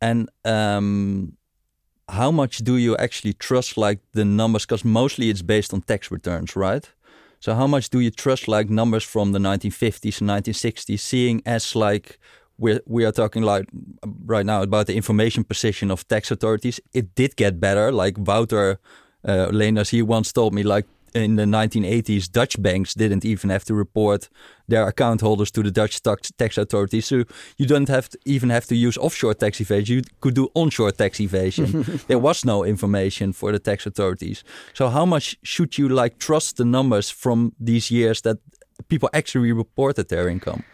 and 0.00 0.28
um, 0.44 1.36
how 2.08 2.30
much 2.32 2.58
do 2.58 2.76
you 2.76 2.96
actually 2.96 3.34
trust 3.34 3.76
like 3.76 4.00
the 4.12 4.24
numbers? 4.24 4.66
Because 4.66 4.84
mostly 4.84 5.30
it's 5.30 5.42
based 5.42 5.72
on 5.72 5.82
tax 5.82 6.10
returns, 6.10 6.56
right? 6.56 6.90
So 7.40 7.54
how 7.54 7.66
much 7.66 7.90
do 7.90 8.00
you 8.00 8.10
trust 8.10 8.48
like 8.48 8.70
numbers 8.70 9.04
from 9.04 9.32
the 9.32 9.38
1950s 9.38 10.20
and 10.20 10.30
1960s, 10.30 11.00
seeing 11.00 11.42
as 11.46 11.74
like 11.74 12.18
we 12.58 12.80
we 12.86 13.04
are 13.04 13.12
talking 13.12 13.42
like 13.42 13.68
right 14.24 14.46
now 14.46 14.62
about 14.62 14.86
the 14.86 14.94
information 14.94 15.44
position 15.44 15.90
of 15.90 16.06
tax 16.08 16.30
authorities. 16.30 16.80
It 16.92 17.14
did 17.14 17.36
get 17.36 17.60
better. 17.60 17.92
Like 17.92 18.16
Wouter 18.18 18.78
uh, 19.24 19.48
Leenders, 19.50 19.90
he 19.90 20.02
once 20.02 20.32
told 20.32 20.54
me 20.54 20.62
like 20.62 20.86
in 21.14 21.36
the 21.36 21.44
1980s, 21.44 22.30
Dutch 22.30 22.60
banks 22.60 22.94
didn't 22.94 23.24
even 23.24 23.50
have 23.50 23.64
to 23.64 23.74
report 23.74 24.28
their 24.68 24.86
account 24.86 25.20
holders 25.20 25.50
to 25.52 25.62
the 25.62 25.70
Dutch 25.70 26.02
tax, 26.02 26.30
tax 26.32 26.58
authorities. 26.58 27.06
So 27.06 27.24
you 27.56 27.66
don't 27.66 27.88
have 27.88 28.08
to 28.10 28.18
even 28.24 28.50
have 28.50 28.66
to 28.66 28.76
use 28.76 28.98
offshore 28.98 29.34
tax 29.34 29.60
evasion. 29.60 29.96
You 29.96 30.02
could 30.20 30.34
do 30.34 30.48
onshore 30.54 30.92
tax 30.92 31.20
evasion. 31.20 32.00
there 32.08 32.18
was 32.18 32.44
no 32.44 32.64
information 32.64 33.32
for 33.32 33.52
the 33.52 33.58
tax 33.58 33.86
authorities. 33.86 34.44
So 34.74 34.88
how 34.88 35.06
much 35.06 35.36
should 35.42 35.78
you 35.78 35.88
like 35.88 36.18
trust 36.18 36.56
the 36.56 36.64
numbers 36.64 37.10
from 37.10 37.52
these 37.60 37.90
years 37.90 38.22
that 38.22 38.38
people 38.88 39.08
actually 39.12 39.52
reported 39.52 40.08
their 40.08 40.28
income? 40.28 40.64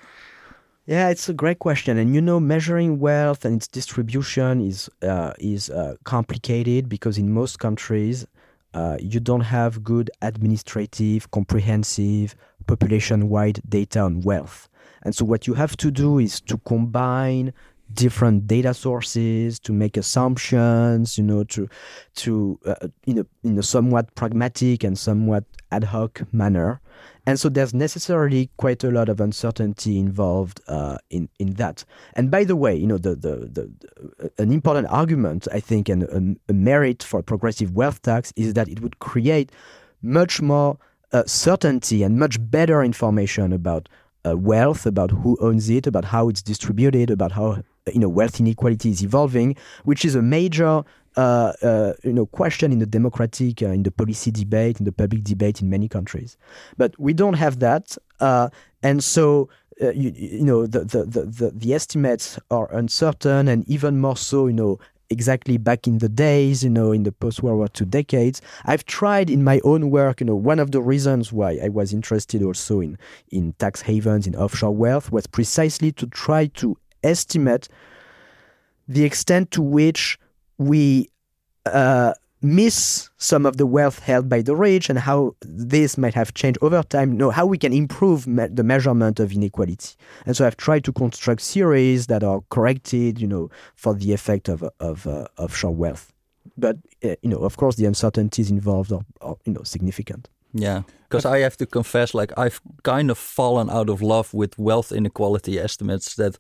Yeah, 0.87 1.11
it's 1.11 1.29
a 1.29 1.33
great 1.33 1.61
question, 1.61 1.97
and 1.97 2.13
you 2.13 2.21
know, 2.21 2.41
measuring 2.41 2.99
wealth 2.99 3.45
and 3.45 3.55
its 3.57 3.69
distribution 3.69 4.61
is 4.61 4.91
uh, 5.01 5.33
is 5.39 5.71
uh, 5.71 5.95
complicated 6.03 6.89
because 6.89 7.19
in 7.19 7.33
most 7.33 7.61
countries 7.61 8.27
uh, 8.75 8.97
you 9.01 9.21
don't 9.21 9.43
have 9.43 9.85
good 9.85 10.11
administrative, 10.23 11.31
comprehensive, 11.31 12.35
population 12.67 13.29
wide 13.29 13.61
data 13.69 14.01
on 14.01 14.21
wealth. 14.21 14.69
And 15.03 15.15
so, 15.15 15.25
what 15.25 15.47
you 15.47 15.55
have 15.55 15.77
to 15.79 15.91
do 15.91 16.19
is 16.19 16.41
to 16.43 16.59
combine 16.59 17.53
different 17.95 18.47
data 18.47 18.73
sources 18.73 19.59
to 19.61 19.73
make 19.73 19.97
assumptions 19.97 21.19
you 21.19 21.25
know 21.25 21.45
to 21.45 21.69
to 22.15 22.59
uh, 22.67 22.89
in 23.07 23.19
a 23.19 23.27
in 23.45 23.59
a 23.59 23.63
somewhat 23.63 24.15
pragmatic 24.15 24.83
and 24.83 24.99
somewhat 24.99 25.45
ad 25.71 25.85
hoc 25.85 26.23
manner 26.33 26.81
and 27.27 27.39
so 27.39 27.49
there's 27.49 27.73
necessarily 27.73 28.51
quite 28.57 28.83
a 28.83 28.91
lot 28.91 29.09
of 29.09 29.21
uncertainty 29.21 29.99
involved 29.99 30.61
uh, 30.67 30.99
in 31.11 31.29
in 31.39 31.55
that. 31.55 31.85
And 32.15 32.31
by 32.31 32.45
the 32.45 32.57
way, 32.57 32.75
you 32.75 32.87
know 32.87 32.99
the 32.99 33.15
the, 33.15 33.37
the, 33.37 33.73
the 33.81 34.33
an 34.39 34.53
important 34.53 34.89
argument 34.89 35.47
I 35.53 35.61
think 35.61 35.89
and 35.89 36.03
a, 36.05 36.51
a, 36.51 36.53
merit 36.53 37.03
for 37.03 37.23
progressive 37.23 37.73
wealth 37.73 38.03
tax 38.03 38.33
is 38.37 38.55
that 38.55 38.69
it 38.69 38.81
would 38.81 38.99
create 38.99 39.53
much 40.03 40.43
more 40.43 40.79
uh, 41.13 41.23
certainty 41.27 42.03
and 42.03 42.19
much 42.19 42.39
better 42.51 42.83
information 42.83 43.53
about 43.53 43.89
uh, 44.27 44.37
wealth, 44.37 44.87
about 44.87 45.11
who 45.11 45.37
owns 45.41 45.69
it, 45.69 45.87
about 45.87 46.05
how 46.07 46.29
it's 46.29 46.43
distributed, 46.43 47.11
about 47.11 47.33
how 47.33 47.63
you 47.93 48.01
know 48.01 48.09
wealth 48.09 48.41
inequality 48.41 48.91
is 48.91 49.03
evolving, 49.03 49.57
which 49.85 50.05
is 50.05 50.15
a 50.15 50.23
major 50.23 50.83
uh, 51.17 51.53
uh, 51.63 51.93
you 52.03 52.13
know, 52.13 52.27
question 52.27 52.73
in 52.73 52.79
the 52.79 52.87
democratic, 52.87 53.63
uh, 53.63 53.67
in 53.67 53.83
the 53.83 53.91
policy 53.91 54.31
debate, 54.31 54.79
in 54.79 54.87
the 54.87 54.93
public 54.93 55.23
debate 55.25 55.61
in 55.61 55.69
many 55.69 55.89
countries. 55.89 56.39
But 56.79 56.99
we 56.99 57.13
don't 57.13 57.35
have 57.35 57.59
that, 57.59 57.97
uh, 58.21 58.49
and 58.83 59.05
so 59.05 59.49
you, 59.81 60.13
you, 60.15 60.45
know 60.45 60.67
the, 60.67 60.85
the, 60.85 61.05
the, 61.05 61.51
the, 61.51 61.75
estimates 61.75 62.39
are 62.51 62.73
uncertain, 62.75 63.49
and 63.49 63.69
even 63.69 64.01
more 64.01 64.17
so, 64.17 64.47
you 64.47 64.55
know. 64.55 64.79
Exactly 65.11 65.59
back 65.59 65.87
in 65.87 65.99
the 65.99 66.09
days, 66.09 66.65
you 66.65 66.71
know, 66.71 66.91
in 66.91 67.03
the 67.03 67.13
post 67.13 67.43
World 67.43 67.59
War 67.59 67.69
II 67.79 67.85
decades, 67.85 68.41
I've 68.65 68.87
tried 68.87 69.29
in 69.29 69.45
my 69.45 69.61
own 69.63 69.91
work. 69.91 70.21
You 70.21 70.27
know, 70.27 70.35
one 70.35 70.59
of 70.59 70.71
the 70.71 70.81
reasons 70.81 71.31
why 71.31 71.59
I 71.63 71.69
was 71.69 71.93
interested 71.93 72.43
also 72.43 72.81
in 72.81 72.97
in 73.31 73.53
tax 73.59 73.83
havens, 73.83 74.27
in 74.27 74.35
offshore 74.35 74.75
wealth, 74.75 75.13
was 75.13 75.27
precisely 75.27 75.93
to 75.93 76.07
try 76.07 76.47
to 76.55 76.79
estimate 77.03 77.69
the 78.89 79.05
extent 79.05 79.51
to 79.51 79.61
which 79.61 80.19
we 80.69 81.11
uh, 81.67 82.15
miss 82.43 83.09
some 83.19 83.47
of 83.47 83.57
the 83.57 83.67
wealth 83.67 84.01
held 84.01 84.29
by 84.29 84.43
the 84.43 84.57
rich 84.57 84.91
and 84.91 84.99
how 84.99 85.35
this 85.41 85.97
might 85.97 86.15
have 86.15 86.35
changed 86.35 86.59
over 86.61 86.83
time. 86.83 87.17
No, 87.17 87.31
how 87.31 87.47
we 87.47 87.57
can 87.57 87.73
improve 87.73 88.27
me- 88.27 88.49
the 88.49 88.65
measurement 88.65 89.21
of 89.21 89.33
inequality. 89.33 89.95
And 90.27 90.37
so 90.37 90.47
I've 90.47 90.57
tried 90.57 90.85
to 90.85 90.93
construct 90.93 91.41
series 91.41 92.09
that 92.09 92.25
are 92.25 92.43
corrected, 92.51 93.21
you 93.21 93.29
know, 93.29 93.51
for 93.77 93.95
the 93.95 94.13
effect 94.13 94.49
of 94.49 94.65
of 94.81 95.07
uh, 95.07 95.27
offshore 95.39 95.75
wealth. 95.75 96.13
But 96.57 96.77
uh, 97.05 97.15
you 97.23 97.31
know, 97.31 97.39
of 97.39 97.57
course, 97.57 97.77
the 97.77 97.87
uncertainties 97.87 98.51
involved 98.51 98.93
are, 98.93 99.05
are 99.21 99.37
you 99.45 99.53
know 99.53 99.63
significant. 99.63 100.29
Yeah, 100.55 100.83
because 101.09 101.25
I 101.25 101.39
have 101.39 101.57
to 101.59 101.67
confess, 101.67 102.13
like 102.13 102.33
I've 102.37 102.61
kind 102.83 103.11
of 103.11 103.17
fallen 103.17 103.71
out 103.71 103.89
of 103.89 104.03
love 104.03 104.35
with 104.35 104.59
wealth 104.59 104.93
inequality 104.93 105.59
estimates. 105.59 106.17
That 106.17 106.37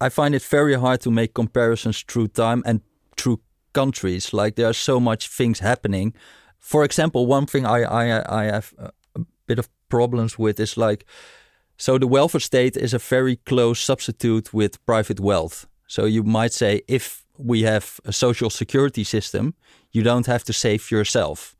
I 0.00 0.10
find 0.10 0.34
it 0.34 0.42
very 0.42 0.74
hard 0.74 1.00
to 1.02 1.10
make 1.10 1.32
comparisons 1.32 2.02
through 2.02 2.28
time 2.28 2.62
and 2.66 2.80
through 3.16 3.40
countries. 3.72 4.32
Like 4.32 4.54
there 4.56 4.68
are 4.68 4.74
so 4.74 5.00
much 5.00 5.28
things 5.28 5.60
happening. 5.60 6.14
For 6.58 6.84
example, 6.84 7.26
one 7.26 7.46
thing 7.46 7.66
I 7.66 7.82
I 7.82 8.42
I 8.42 8.44
have 8.44 8.74
a 9.14 9.20
bit 9.46 9.58
of 9.58 9.68
problems 9.88 10.38
with 10.38 10.60
is 10.60 10.76
like, 10.76 11.04
so 11.76 11.98
the 11.98 12.06
welfare 12.06 12.40
state 12.40 12.76
is 12.76 12.94
a 12.94 12.98
very 12.98 13.36
close 13.36 13.80
substitute 13.84 14.52
with 14.52 14.84
private 14.86 15.20
wealth. 15.20 15.66
So 15.86 16.04
you 16.04 16.22
might 16.22 16.52
say 16.52 16.82
if 16.86 17.24
we 17.38 17.62
have 17.62 18.00
a 18.04 18.12
social 18.12 18.50
security 18.50 19.04
system, 19.04 19.54
you 19.92 20.02
don't 20.02 20.26
have 20.26 20.44
to 20.44 20.52
save 20.52 20.90
yourself. 20.90 21.55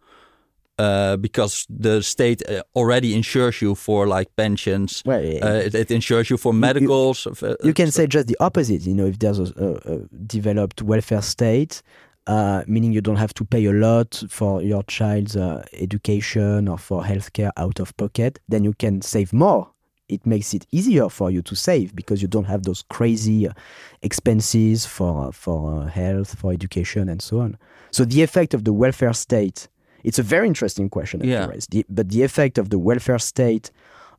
Uh, 0.78 1.16
because 1.16 1.66
the 1.70 2.02
state 2.02 2.42
uh, 2.50 2.62
already 2.74 3.14
insures 3.14 3.62
you 3.62 3.74
for 3.74 4.06
like 4.06 4.28
pensions. 4.36 5.02
Well, 5.06 5.24
uh, 5.42 5.64
it, 5.64 5.74
it, 5.74 5.90
insures 5.90 6.28
you 6.28 6.36
for 6.36 6.52
medicals. 6.52 7.24
You, 7.24 7.48
you, 7.48 7.56
you 7.64 7.72
can 7.72 7.90
say 7.90 8.06
just 8.06 8.26
the 8.26 8.36
opposite. 8.40 8.82
You 8.82 8.94
know, 8.94 9.06
if 9.06 9.18
there's 9.18 9.38
a, 9.38 9.80
a 9.86 9.98
developed 10.26 10.82
welfare 10.82 11.22
state, 11.22 11.80
uh, 12.26 12.64
meaning 12.66 12.92
you 12.92 13.00
don't 13.00 13.16
have 13.16 13.32
to 13.34 13.44
pay 13.44 13.64
a 13.66 13.72
lot 13.72 14.22
for 14.28 14.60
your 14.60 14.82
child's 14.84 15.36
uh, 15.36 15.64
education 15.72 16.68
or 16.68 16.76
for 16.78 17.02
healthcare 17.02 17.52
out 17.56 17.80
of 17.80 17.96
pocket, 17.96 18.38
then 18.48 18.64
you 18.64 18.74
can 18.74 19.00
save 19.00 19.32
more. 19.32 19.70
It 20.08 20.24
makes 20.24 20.54
it 20.54 20.66
easier 20.70 21.08
for 21.08 21.30
you 21.30 21.42
to 21.42 21.56
save 21.56 21.94
because 21.96 22.22
you 22.22 22.28
don't 22.28 22.44
have 22.44 22.62
those 22.62 22.82
crazy 22.90 23.48
uh, 23.48 23.52
expenses 24.02 24.86
for 24.86 25.28
uh, 25.28 25.30
for 25.32 25.82
uh, 25.82 25.86
health, 25.86 26.38
for 26.38 26.52
education, 26.52 27.08
and 27.08 27.20
so 27.20 27.40
on. 27.40 27.56
So 27.90 28.04
the 28.04 28.22
effect 28.22 28.54
of 28.54 28.64
the 28.64 28.72
welfare 28.72 29.14
state, 29.14 29.68
it's 30.06 30.20
a 30.20 30.22
very 30.22 30.46
interesting 30.46 30.88
question. 30.88 31.20
Yeah. 31.24 31.50
The, 31.68 31.84
but 31.88 32.08
the 32.10 32.22
effect 32.22 32.58
of 32.58 32.70
the 32.70 32.78
welfare 32.78 33.18
state 33.18 33.72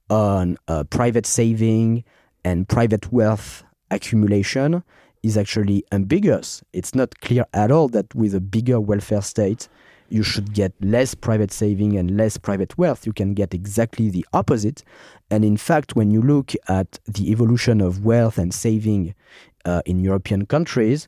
on 0.10 0.58
uh, 0.68 0.84
private 0.84 1.26
saving 1.26 2.04
and 2.44 2.68
private 2.68 3.12
wealth 3.12 3.64
accumulation 3.90 4.84
is 5.24 5.38
actually 5.38 5.86
ambiguous. 5.94 6.62
It's 6.74 6.94
not 6.94 7.20
clear 7.22 7.46
at 7.54 7.72
all 7.72 7.88
that 7.90 8.14
with 8.14 8.36
a 8.36 8.42
bigger 8.42 8.82
welfare 8.82 9.22
state, 9.22 9.70
you 10.10 10.24
should 10.24 10.54
get 10.54 10.74
less 10.82 11.16
private 11.16 11.52
saving 11.52 11.98
and 11.98 12.18
less 12.18 12.38
private 12.38 12.78
wealth. 12.78 13.06
You 13.06 13.14
can 13.14 13.34
get 13.34 13.54
exactly 13.54 14.10
the 14.10 14.26
opposite. 14.34 14.84
And 15.32 15.46
in 15.46 15.56
fact, 15.56 15.96
when 15.96 16.12
you 16.12 16.22
look 16.22 16.54
at 16.68 17.00
the 17.06 17.32
evolution 17.32 17.80
of 17.80 18.04
wealth 18.04 18.38
and 18.38 18.54
saving 18.54 19.16
uh, 19.64 19.82
in 19.86 20.00
European 20.02 20.46
countries, 20.46 21.08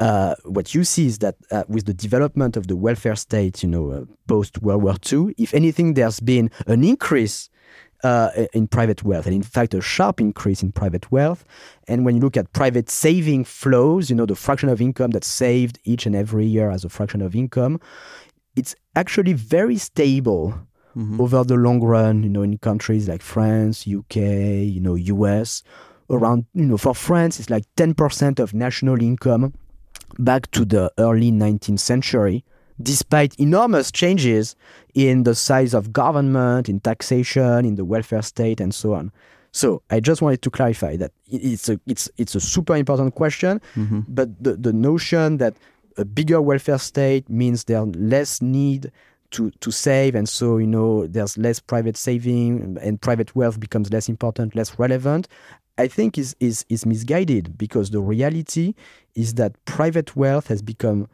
uh, 0.00 0.34
what 0.44 0.74
you 0.74 0.82
see 0.82 1.06
is 1.06 1.18
that 1.18 1.36
uh, 1.50 1.62
with 1.68 1.84
the 1.84 1.92
development 1.92 2.56
of 2.56 2.66
the 2.66 2.74
welfare 2.74 3.14
state, 3.14 3.62
you 3.62 3.68
know, 3.68 3.90
uh, 3.90 4.04
post 4.26 4.60
World 4.62 4.82
War 4.82 4.96
II, 5.12 5.34
if 5.36 5.52
anything, 5.52 5.92
there's 5.92 6.20
been 6.20 6.50
an 6.66 6.82
increase 6.82 7.50
uh, 8.02 8.30
in 8.54 8.66
private 8.66 9.04
wealth, 9.04 9.26
and 9.26 9.34
in 9.34 9.42
fact, 9.42 9.74
a 9.74 9.80
sharp 9.82 10.18
increase 10.18 10.62
in 10.62 10.72
private 10.72 11.12
wealth. 11.12 11.44
And 11.86 12.06
when 12.06 12.16
you 12.16 12.22
look 12.22 12.38
at 12.38 12.50
private 12.54 12.88
saving 12.88 13.44
flows, 13.44 14.08
you 14.08 14.16
know, 14.16 14.24
the 14.24 14.34
fraction 14.34 14.70
of 14.70 14.80
income 14.80 15.10
that's 15.10 15.28
saved 15.28 15.78
each 15.84 16.06
and 16.06 16.16
every 16.16 16.46
year 16.46 16.70
as 16.70 16.82
a 16.82 16.88
fraction 16.88 17.20
of 17.20 17.36
income, 17.36 17.78
it's 18.56 18.74
actually 18.96 19.34
very 19.34 19.76
stable 19.76 20.54
mm-hmm. 20.96 21.20
over 21.20 21.44
the 21.44 21.56
long 21.56 21.82
run. 21.82 22.22
You 22.22 22.30
know, 22.30 22.42
in 22.42 22.56
countries 22.56 23.06
like 23.06 23.20
France, 23.20 23.86
UK, 23.86 24.16
you 24.16 24.80
know, 24.80 24.94
US, 24.94 25.62
around 26.08 26.46
you 26.54 26.64
know, 26.64 26.78
for 26.78 26.94
France, 26.94 27.38
it's 27.38 27.50
like 27.50 27.64
ten 27.76 27.92
percent 27.92 28.40
of 28.40 28.54
national 28.54 29.02
income 29.02 29.52
back 30.18 30.50
to 30.52 30.64
the 30.64 30.92
early 30.98 31.30
19th 31.30 31.80
century, 31.80 32.44
despite 32.82 33.38
enormous 33.38 33.90
changes 33.90 34.56
in 34.94 35.24
the 35.24 35.34
size 35.34 35.74
of 35.74 35.92
government, 35.92 36.68
in 36.68 36.80
taxation, 36.80 37.64
in 37.64 37.74
the 37.76 37.84
welfare 37.84 38.22
state, 38.22 38.60
and 38.60 38.74
so 38.74 38.94
on. 38.94 39.12
So 39.52 39.82
I 39.90 40.00
just 40.00 40.22
wanted 40.22 40.42
to 40.42 40.50
clarify 40.50 40.96
that 40.96 41.12
it's 41.28 41.68
a 41.68 41.80
it's 41.86 42.08
it's 42.16 42.34
a 42.34 42.40
super 42.40 42.76
important 42.76 43.14
question, 43.14 43.60
mm-hmm. 43.74 44.00
but 44.06 44.42
the, 44.42 44.54
the 44.56 44.72
notion 44.72 45.38
that 45.38 45.54
a 45.96 46.04
bigger 46.04 46.40
welfare 46.40 46.78
state 46.78 47.28
means 47.28 47.64
there's 47.64 47.88
less 47.96 48.40
need 48.40 48.92
to 49.32 49.50
to 49.50 49.70
save, 49.72 50.14
and 50.14 50.28
so 50.28 50.58
you 50.58 50.66
know 50.66 51.06
there's 51.06 51.36
less 51.36 51.58
private 51.58 51.96
saving 51.96 52.78
and 52.80 53.00
private 53.00 53.34
wealth 53.34 53.58
becomes 53.58 53.92
less 53.92 54.08
important, 54.08 54.54
less 54.54 54.78
relevant. 54.78 55.26
I 55.80 55.88
think 55.88 56.18
is 56.18 56.36
is 56.40 56.64
is 56.68 56.84
misguided 56.84 57.56
because 57.56 57.90
the 57.90 58.00
reality 58.00 58.74
is 59.14 59.34
that 59.34 59.52
private 59.64 60.14
wealth 60.14 60.48
has 60.48 60.60
become 60.62 61.08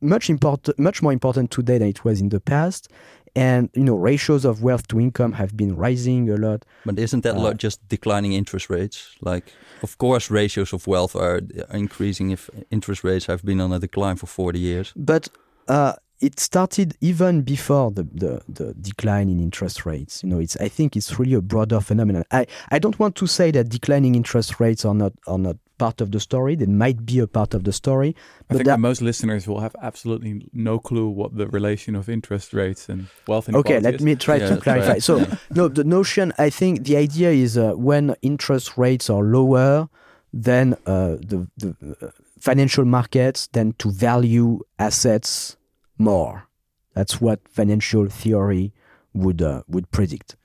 much 0.00 0.30
important, 0.30 0.78
much 0.78 1.02
more 1.02 1.12
important 1.12 1.50
today 1.50 1.78
than 1.78 1.88
it 1.88 2.04
was 2.04 2.20
in 2.20 2.28
the 2.28 2.40
past. 2.40 2.88
And 3.34 3.70
you 3.74 3.84
know, 3.84 3.96
ratios 3.96 4.44
of 4.44 4.62
wealth 4.62 4.86
to 4.88 5.00
income 5.00 5.32
have 5.32 5.56
been 5.56 5.76
rising 5.76 6.28
a 6.30 6.36
lot. 6.36 6.64
But 6.84 6.98
isn't 6.98 7.22
that 7.22 7.36
uh, 7.36 7.54
just 7.54 7.78
declining 7.88 8.32
interest 8.32 8.68
rates? 8.68 9.16
Like, 9.20 9.46
of 9.82 9.96
course, 9.98 10.30
ratios 10.30 10.72
of 10.72 10.86
wealth 10.86 11.14
are 11.16 11.40
increasing 11.72 12.30
if 12.30 12.50
interest 12.70 13.04
rates 13.04 13.26
have 13.26 13.42
been 13.44 13.60
on 13.60 13.72
a 13.72 13.78
decline 13.78 14.16
for 14.16 14.26
forty 14.26 14.58
years. 14.58 14.92
But 14.96 15.28
uh, 15.68 15.94
it 16.20 16.38
started 16.38 16.96
even 17.00 17.42
before 17.42 17.90
the, 17.90 18.04
the, 18.12 18.42
the, 18.48 18.74
decline 18.74 19.28
in 19.28 19.40
interest 19.40 19.86
rates. 19.86 20.22
You 20.22 20.28
know, 20.28 20.38
it's 20.38 20.56
I 20.58 20.68
think 20.68 20.96
it's 20.96 21.18
really 21.18 21.34
a 21.34 21.40
broader 21.40 21.80
phenomenon. 21.80 22.24
I, 22.30 22.46
I 22.70 22.78
don't 22.78 22.98
want 22.98 23.16
to 23.16 23.26
say 23.26 23.50
that 23.52 23.68
declining 23.68 24.14
interest 24.14 24.60
rates 24.60 24.84
are 24.84 24.94
not 24.94 25.12
are 25.26 25.38
not 25.38 25.56
part 25.78 26.02
of 26.02 26.12
the 26.12 26.20
story. 26.20 26.54
They 26.56 26.66
might 26.66 27.06
be 27.06 27.18
a 27.20 27.26
part 27.26 27.54
of 27.54 27.64
the 27.64 27.72
story. 27.72 28.14
I 28.50 28.54
think 28.54 28.66
that 28.66 28.78
most 28.80 29.00
listeners 29.00 29.48
will 29.48 29.60
have 29.60 29.74
absolutely 29.82 30.46
no 30.52 30.78
clue 30.78 31.08
what 31.08 31.34
the 31.36 31.46
relation 31.46 31.96
of 31.96 32.10
interest 32.10 32.52
rates 32.52 32.90
and 32.90 33.06
wealth 33.26 33.48
inequality 33.48 33.76
Okay, 33.76 33.80
let 33.82 33.94
is. 33.94 34.02
me 34.02 34.14
try 34.14 34.36
yeah, 34.36 34.50
to 34.50 34.56
clarify. 34.58 34.92
Right. 34.92 35.02
So, 35.02 35.20
yeah. 35.20 35.36
no, 35.50 35.68
the 35.68 35.84
notion, 35.84 36.34
I 36.36 36.50
think 36.50 36.84
the 36.84 36.98
idea 36.98 37.30
is 37.30 37.56
uh, 37.56 37.72
when 37.72 38.14
interest 38.20 38.76
rates 38.76 39.08
are 39.08 39.22
lower, 39.22 39.88
then 40.34 40.74
uh, 40.84 41.16
the, 41.30 41.48
the 41.56 41.74
uh, 42.02 42.10
financial 42.38 42.84
markets 42.84 43.48
tend 43.48 43.78
to 43.78 43.90
value 43.90 44.60
assets 44.78 45.56
more. 46.00 46.48
That's 46.94 47.20
what 47.20 47.46
financial 47.48 48.08
theory 48.08 48.72
would 49.12 49.42
uh, 49.42 49.62
would 49.68 49.90
predict. 49.90 50.36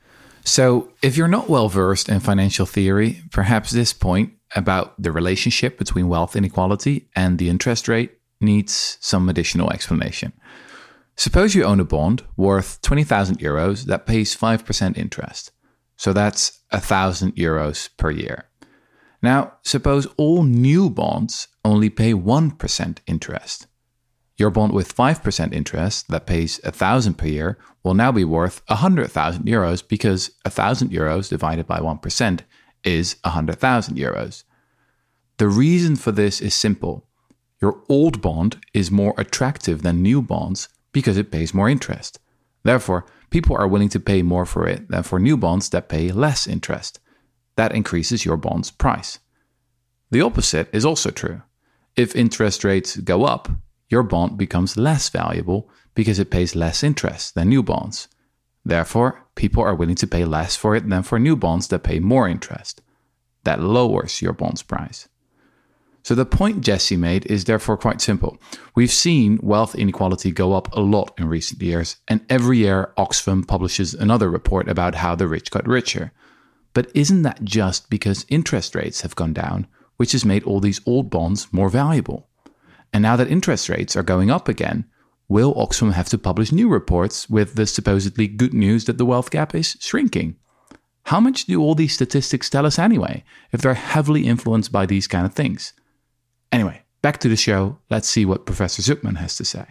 So, 0.43 0.91
if 1.01 1.17
you're 1.17 1.27
not 1.27 1.49
well 1.49 1.69
versed 1.69 2.07
in 2.07 2.19
financial 2.19 2.67
theory, 2.67 3.23
perhaps 3.31 3.71
this 3.71 3.93
point 3.93 4.33
about 4.55 5.01
the 5.01 5.11
relationship 5.11 5.77
between 5.79 6.07
wealth 6.07 6.35
inequality 6.35 7.09
and 7.15 7.39
the 7.39 7.49
interest 7.49 7.87
rate 7.87 8.19
needs 8.39 8.97
some 8.99 9.27
additional 9.27 9.71
explanation. 9.71 10.33
Suppose 11.15 11.55
you 11.55 11.63
own 11.63 11.79
a 11.79 11.85
bond 11.85 12.23
worth 12.35 12.81
20,000 12.81 13.39
euros 13.39 13.85
that 13.85 14.05
pays 14.05 14.35
5% 14.35 14.97
interest. 14.97 15.51
So 15.95 16.11
that's 16.13 16.59
1,000 16.71 17.35
euros 17.35 17.89
per 17.97 18.11
year. 18.11 18.45
Now, 19.21 19.53
suppose 19.63 20.07
all 20.17 20.43
new 20.43 20.89
bonds 20.89 21.47
only 21.63 21.89
pay 21.89 22.13
1% 22.13 22.97
interest. 23.07 23.67
Your 24.37 24.49
bond 24.49 24.73
with 24.73 24.95
5% 24.95 25.53
interest 25.53 26.09
that 26.09 26.25
pays 26.25 26.59
1,000 26.63 27.13
per 27.13 27.27
year 27.27 27.57
will 27.83 27.93
now 27.93 28.11
be 28.11 28.25
worth 28.25 28.61
100,000 28.67 29.43
euros 29.45 29.87
because 29.87 30.31
1,000 30.43 30.89
euros 30.89 31.29
divided 31.29 31.65
by 31.65 31.79
1% 31.79 32.39
is 32.83 33.15
100,000 33.23 33.97
euros. 33.97 34.43
The 35.37 35.47
reason 35.47 35.95
for 35.95 36.11
this 36.11 36.41
is 36.41 36.53
simple. 36.53 37.07
Your 37.61 37.81
old 37.87 38.21
bond 38.21 38.57
is 38.73 38.91
more 38.91 39.13
attractive 39.17 39.81
than 39.81 40.01
new 40.01 40.21
bonds 40.21 40.67
because 40.91 41.17
it 41.17 41.31
pays 41.31 41.53
more 41.53 41.69
interest. 41.69 42.19
Therefore, 42.63 43.05
people 43.29 43.55
are 43.55 43.67
willing 43.67 43.89
to 43.89 43.99
pay 43.99 44.21
more 44.21 44.45
for 44.45 44.67
it 44.67 44.89
than 44.89 45.03
for 45.03 45.19
new 45.19 45.37
bonds 45.37 45.69
that 45.69 45.89
pay 45.89 46.11
less 46.11 46.47
interest. 46.47 46.99
That 47.55 47.73
increases 47.73 48.25
your 48.25 48.37
bond's 48.37 48.71
price. 48.71 49.19
The 50.11 50.21
opposite 50.21 50.69
is 50.73 50.85
also 50.85 51.09
true. 51.09 51.41
If 51.95 52.15
interest 52.15 52.63
rates 52.63 52.97
go 52.97 53.23
up, 53.23 53.49
your 53.89 54.03
bond 54.03 54.37
becomes 54.37 54.77
less 54.77 55.09
valuable 55.09 55.69
because 55.93 56.19
it 56.19 56.31
pays 56.31 56.55
less 56.55 56.83
interest 56.83 57.35
than 57.35 57.49
new 57.49 57.63
bonds. 57.63 58.07
Therefore, 58.63 59.25
people 59.35 59.63
are 59.63 59.75
willing 59.75 59.95
to 59.95 60.07
pay 60.07 60.25
less 60.25 60.55
for 60.55 60.75
it 60.75 60.89
than 60.89 61.03
for 61.03 61.19
new 61.19 61.35
bonds 61.35 61.67
that 61.67 61.83
pay 61.83 61.99
more 61.99 62.27
interest. 62.27 62.81
That 63.43 63.61
lowers 63.61 64.21
your 64.21 64.33
bond's 64.33 64.63
price. 64.63 65.07
So 66.01 66.13
the 66.13 66.25
point 66.25 66.61
Jesse 66.61 66.97
made 66.97 67.25
is 67.25 67.45
therefore 67.45 67.77
quite 67.77 67.99
simple. 67.99 68.37
We've 68.75 68.91
seen 68.91 69.39
wealth 69.41 69.73
inequality 69.73 70.31
go 70.31 70.53
up 70.53 70.71
a 70.75 70.79
lot 70.79 71.11
in 71.17 71.27
recent 71.27 71.61
years, 71.61 71.97
and 72.07 72.21
every 72.29 72.59
year 72.59 72.93
Oxfam 72.97 73.47
publishes 73.47 73.95
another 73.95 74.29
report 74.29 74.69
about 74.69 74.95
how 74.95 75.15
the 75.15 75.27
rich 75.27 75.49
got 75.49 75.67
richer. 75.67 76.11
But 76.73 76.91
isn't 76.93 77.23
that 77.23 77.43
just 77.43 77.89
because 77.89 78.25
interest 78.29 78.75
rates 78.75 79.01
have 79.01 79.15
gone 79.15 79.33
down, 79.33 79.65
which 79.97 80.11
has 80.11 80.25
made 80.25 80.43
all 80.43 80.59
these 80.59 80.81
old 80.85 81.09
bonds 81.09 81.47
more 81.51 81.69
valuable? 81.69 82.27
And 82.95 83.01
now 83.01 83.17
that 83.17 83.27
interest 83.27 83.67
rates 83.67 83.97
are 83.97 84.03
going 84.03 84.31
up 84.31 84.47
again, 84.47 84.85
will 85.27 85.53
Oxfam 85.55 85.91
have 85.91 86.07
to 86.07 86.17
publish 86.17 86.53
new 86.53 86.69
reports 86.69 87.29
with 87.29 87.55
the 87.55 87.67
supposedly 87.67 88.25
good 88.25 88.53
news 88.53 88.85
that 88.85 88.97
the 88.97 89.05
wealth 89.05 89.31
gap 89.31 89.53
is 89.53 89.75
shrinking? 89.81 90.37
How 91.03 91.19
much 91.19 91.43
do 91.43 91.61
all 91.61 91.75
these 91.75 91.93
statistics 91.93 92.49
tell 92.49 92.65
us 92.65 92.79
anyway, 92.79 93.25
if 93.51 93.59
they're 93.59 93.73
heavily 93.73 94.25
influenced 94.25 94.71
by 94.71 94.85
these 94.85 95.09
kind 95.09 95.25
of 95.25 95.33
things? 95.33 95.73
Anyway, 96.53 96.83
back 97.01 97.17
to 97.17 97.27
the 97.27 97.35
show. 97.35 97.79
Let's 97.89 98.07
see 98.07 98.23
what 98.23 98.45
Professor 98.45 98.81
Zucman 98.81 99.17
has 99.17 99.35
to 99.35 99.43
say. 99.43 99.65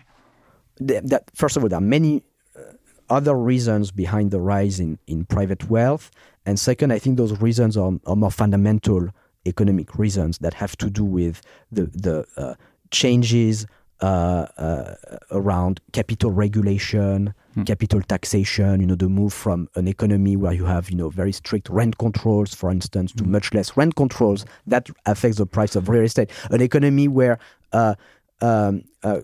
That, 0.76 1.30
first 1.34 1.56
of 1.56 1.62
all, 1.62 1.70
there 1.70 1.78
are 1.78 1.90
many 1.98 2.24
uh, 2.54 2.74
other 3.08 3.34
reasons 3.34 3.90
behind 3.90 4.32
the 4.32 4.40
rise 4.42 4.78
in, 4.80 4.98
in 5.06 5.24
private 5.24 5.70
wealth. 5.70 6.10
And 6.44 6.60
second, 6.60 6.92
I 6.92 6.98
think 6.98 7.16
those 7.16 7.40
reasons 7.40 7.78
are, 7.78 7.92
are 8.04 8.16
more 8.16 8.30
fundamental 8.30 9.08
economic 9.46 9.98
reasons 9.98 10.38
that 10.38 10.52
have 10.54 10.76
to 10.76 10.90
do 10.90 11.04
with 11.04 11.40
the, 11.72 11.84
the 11.86 12.26
uh, 12.36 12.54
changes 12.94 13.66
uh, 14.00 14.46
uh, 14.58 14.94
around 15.30 15.80
capital 15.92 16.30
regulation, 16.30 17.34
hmm. 17.54 17.62
capital 17.62 18.00
taxation. 18.02 18.80
You 18.80 18.86
know, 18.86 18.94
the 18.94 19.08
move 19.08 19.32
from 19.32 19.68
an 19.74 19.88
economy 19.88 20.36
where 20.36 20.52
you 20.52 20.64
have 20.64 20.90
you 20.90 20.96
know 20.96 21.10
very 21.10 21.32
strict 21.32 21.68
rent 21.68 21.98
controls, 21.98 22.54
for 22.54 22.70
instance, 22.70 23.12
to 23.12 23.24
hmm. 23.24 23.32
much 23.32 23.52
less 23.52 23.76
rent 23.76 23.96
controls 23.96 24.44
that 24.66 24.88
affects 25.06 25.38
the 25.38 25.46
price 25.46 25.76
of 25.76 25.88
real 25.88 26.04
estate. 26.04 26.30
An 26.50 26.60
economy 26.60 27.08
where 27.08 27.38
uh, 27.72 27.94
um, 28.40 28.84
uh, 29.02 29.20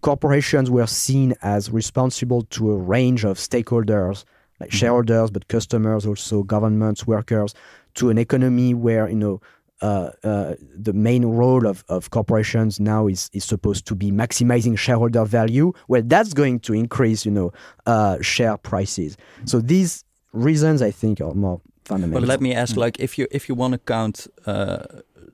corporations 0.00 0.70
were 0.70 0.86
seen 0.86 1.34
as 1.42 1.70
responsible 1.70 2.42
to 2.56 2.72
a 2.72 2.76
range 2.76 3.24
of 3.24 3.36
stakeholders, 3.36 4.24
like 4.60 4.70
hmm. 4.70 4.76
shareholders, 4.76 5.30
but 5.30 5.48
customers 5.48 6.06
also, 6.06 6.42
governments, 6.42 7.06
workers, 7.06 7.54
to 7.94 8.10
an 8.10 8.18
economy 8.18 8.74
where 8.74 9.08
you 9.08 9.16
know 9.16 9.40
uh, 9.80 10.10
uh, 10.24 10.54
the 10.74 10.92
main 10.92 11.24
role 11.24 11.66
of, 11.66 11.84
of 11.88 12.10
corporations 12.10 12.78
now 12.78 13.06
is, 13.06 13.30
is 13.32 13.44
supposed 13.44 13.86
to 13.86 13.94
be 13.94 14.10
maximizing 14.10 14.78
shareholder 14.78 15.24
value. 15.24 15.72
Well, 15.88 16.02
that's 16.04 16.34
going 16.34 16.60
to 16.60 16.74
increase, 16.74 17.24
you 17.24 17.32
know, 17.32 17.52
uh, 17.86 18.20
share 18.20 18.56
prices. 18.56 19.16
So 19.44 19.60
these 19.60 20.04
reasons, 20.32 20.82
I 20.82 20.90
think, 20.90 21.20
are 21.20 21.34
more 21.34 21.60
fundamental. 21.84 22.20
But 22.20 22.28
let 22.28 22.40
me 22.40 22.54
ask, 22.54 22.76
like, 22.76 22.98
if 23.00 23.18
you 23.18 23.26
if 23.30 23.48
you 23.48 23.54
want 23.54 23.72
to 23.72 23.78
count 23.78 24.26
uh, 24.46 24.84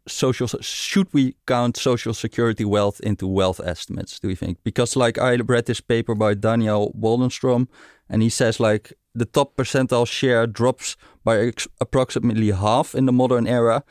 social, 0.07 0.47
should 0.61 1.13
we 1.13 1.35
count 1.47 1.77
social 1.77 2.15
security 2.15 2.65
wealth 2.65 3.01
into 3.01 3.27
wealth 3.27 3.61
estimates? 3.65 4.21
Do 4.21 4.29
you 4.29 4.37
think? 4.37 4.59
Because, 4.63 4.97
like, 4.97 5.19
I 5.19 5.35
read 5.37 5.67
this 5.67 5.81
paper 5.81 6.15
by 6.15 6.35
Daniel 6.35 6.95
Waldenstrom, 6.99 7.69
and 8.09 8.23
he 8.23 8.29
says 8.29 8.61
like 8.61 8.93
the 9.15 9.25
top 9.25 9.57
percentile 9.57 10.07
share 10.07 10.47
drops 10.47 10.97
by 11.25 11.53
approximately 11.81 12.51
half 12.51 12.95
in 12.95 13.07
the 13.07 13.13
modern 13.13 13.47
era 13.47 13.83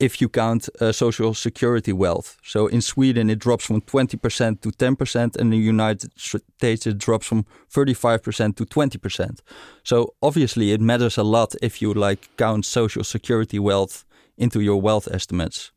if 0.00 0.20
you 0.20 0.28
count 0.28 0.68
uh, 0.80 0.92
social 0.92 1.34
security 1.34 1.92
wealth. 1.92 2.36
So 2.42 2.66
in 2.68 2.80
Sweden, 2.80 3.28
it 3.30 3.38
drops 3.38 3.64
from 3.64 3.80
20% 3.80 4.60
to 4.60 4.70
10%, 4.70 5.16
and 5.16 5.36
in 5.36 5.50
the 5.50 5.56
United 5.56 6.12
States, 6.18 6.86
it 6.86 6.98
drops 6.98 7.26
from 7.26 7.44
35% 7.72 8.56
to 8.56 8.64
20%. 8.64 9.40
So 9.82 10.14
obviously, 10.22 10.72
it 10.72 10.80
matters 10.80 11.18
a 11.18 11.24
lot 11.24 11.54
if 11.62 11.82
you 11.82 11.92
like 11.92 12.28
count 12.36 12.64
social 12.64 13.04
security 13.04 13.58
wealth 13.58 14.04
into 14.36 14.60
your 14.60 14.80
wealth 14.80 15.08
estimates. 15.10 15.72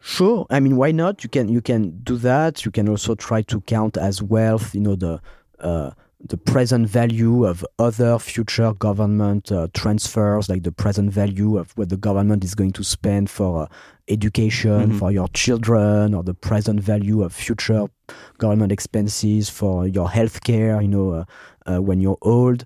Sure. 0.00 0.46
I 0.50 0.60
mean, 0.60 0.76
why 0.76 0.92
not? 0.92 1.24
You 1.24 1.30
can 1.30 1.48
you 1.48 1.62
can 1.62 1.98
do 2.02 2.16
that. 2.18 2.66
You 2.66 2.70
can 2.70 2.90
also 2.90 3.14
try 3.14 3.40
to 3.42 3.62
count 3.62 3.96
as 3.96 4.22
wealth. 4.22 4.74
You 4.74 4.82
know 4.82 4.96
the 4.96 5.18
uh, 5.58 5.92
the 6.26 6.36
present 6.36 6.88
value 6.88 7.44
of 7.44 7.64
other 7.78 8.18
future 8.18 8.72
government 8.72 9.52
uh, 9.52 9.68
transfers, 9.74 10.48
like 10.48 10.62
the 10.62 10.72
present 10.72 11.12
value 11.12 11.58
of 11.58 11.76
what 11.76 11.90
the 11.90 11.96
government 11.96 12.42
is 12.44 12.54
going 12.54 12.72
to 12.72 12.82
spend 12.82 13.28
for 13.28 13.64
uh, 13.64 13.66
education 14.08 14.88
mm-hmm. 14.88 14.98
for 14.98 15.12
your 15.12 15.28
children, 15.28 16.14
or 16.14 16.22
the 16.22 16.34
present 16.34 16.80
value 16.80 17.22
of 17.22 17.32
future 17.32 17.86
government 18.38 18.72
expenses 18.72 19.50
for 19.50 19.86
your 19.86 20.08
healthcare. 20.08 20.80
You 20.80 20.88
know, 20.88 21.10
uh, 21.10 21.24
uh, 21.66 21.82
when 21.82 22.00
you're 22.00 22.18
old, 22.22 22.64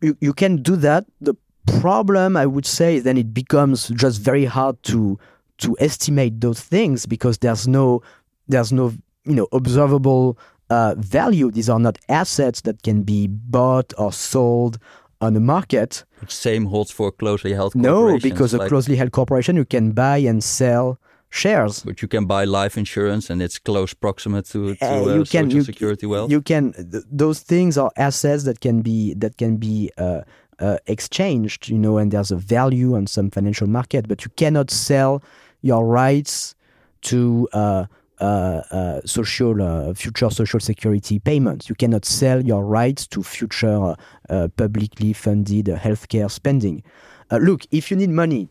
you 0.00 0.16
you 0.20 0.32
can 0.32 0.62
do 0.62 0.74
that. 0.76 1.06
The 1.20 1.34
problem, 1.80 2.36
I 2.36 2.46
would 2.46 2.66
say, 2.66 2.98
then 2.98 3.16
it 3.16 3.32
becomes 3.32 3.88
just 3.88 4.20
very 4.20 4.46
hard 4.46 4.82
to 4.84 5.18
to 5.58 5.76
estimate 5.78 6.40
those 6.40 6.60
things 6.60 7.06
because 7.06 7.38
there's 7.38 7.68
no 7.68 8.02
there's 8.48 8.72
no 8.72 8.94
you 9.24 9.34
know 9.34 9.46
observable 9.52 10.38
uh, 10.70 10.94
value. 10.98 11.50
These 11.50 11.68
are 11.68 11.78
not 11.78 11.98
assets 12.08 12.62
that 12.62 12.82
can 12.82 13.02
be 13.02 13.26
bought 13.26 13.92
or 13.98 14.12
sold 14.12 14.78
on 15.20 15.34
the 15.34 15.40
market. 15.40 16.04
Same 16.28 16.66
holds 16.66 16.90
for 16.90 17.10
closely 17.12 17.52
held 17.52 17.74
No, 17.74 18.18
because 18.18 18.54
like, 18.54 18.66
a 18.66 18.68
closely 18.68 18.96
held 18.96 19.12
corporation 19.12 19.56
you 19.56 19.64
can 19.64 19.92
buy 19.92 20.18
and 20.18 20.42
sell 20.42 20.98
shares. 21.30 21.82
But 21.82 22.02
you 22.02 22.08
can 22.08 22.26
buy 22.26 22.44
life 22.44 22.78
insurance, 22.78 23.30
and 23.30 23.42
it's 23.42 23.58
close 23.58 23.94
proximate 23.94 24.46
to, 24.46 24.74
to 24.76 24.86
uh, 24.86 25.14
you 25.14 25.22
uh, 25.22 25.24
can, 25.24 25.24
social 25.24 25.50
you, 25.50 25.62
security 25.62 26.06
wealth. 26.06 26.30
You 26.30 26.40
can. 26.40 26.72
Th- 26.72 27.04
those 27.10 27.40
things 27.40 27.76
are 27.76 27.90
assets 27.96 28.44
that 28.44 28.60
can 28.60 28.82
be 28.82 29.14
that 29.14 29.36
can 29.36 29.56
be. 29.56 29.90
Uh, 29.96 30.22
uh, 30.60 30.76
exchanged, 30.88 31.68
you 31.68 31.78
know, 31.78 31.98
and 31.98 32.10
there's 32.10 32.32
a 32.32 32.36
value 32.36 32.96
on 32.96 33.06
some 33.06 33.30
financial 33.30 33.68
market, 33.68 34.08
but 34.08 34.24
you 34.24 34.30
cannot 34.34 34.72
sell 34.72 35.22
your 35.62 35.86
rights 35.86 36.56
to 37.02 37.48
uh, 37.52 37.86
Uh, 38.20 38.62
uh, 38.72 39.00
social 39.04 39.62
uh, 39.62 39.94
future 39.94 40.28
social 40.28 40.58
security 40.58 41.20
payments. 41.20 41.68
You 41.68 41.76
cannot 41.76 42.04
sell 42.04 42.44
your 42.44 42.64
rights 42.64 43.06
to 43.08 43.22
future 43.22 43.94
uh, 44.28 44.48
publicly 44.56 45.12
funded 45.12 45.66
healthcare 45.66 46.28
spending. 46.28 46.82
look, 47.30 47.64
if 47.70 47.92
you 47.92 47.96
need 47.96 48.10
money 48.10 48.48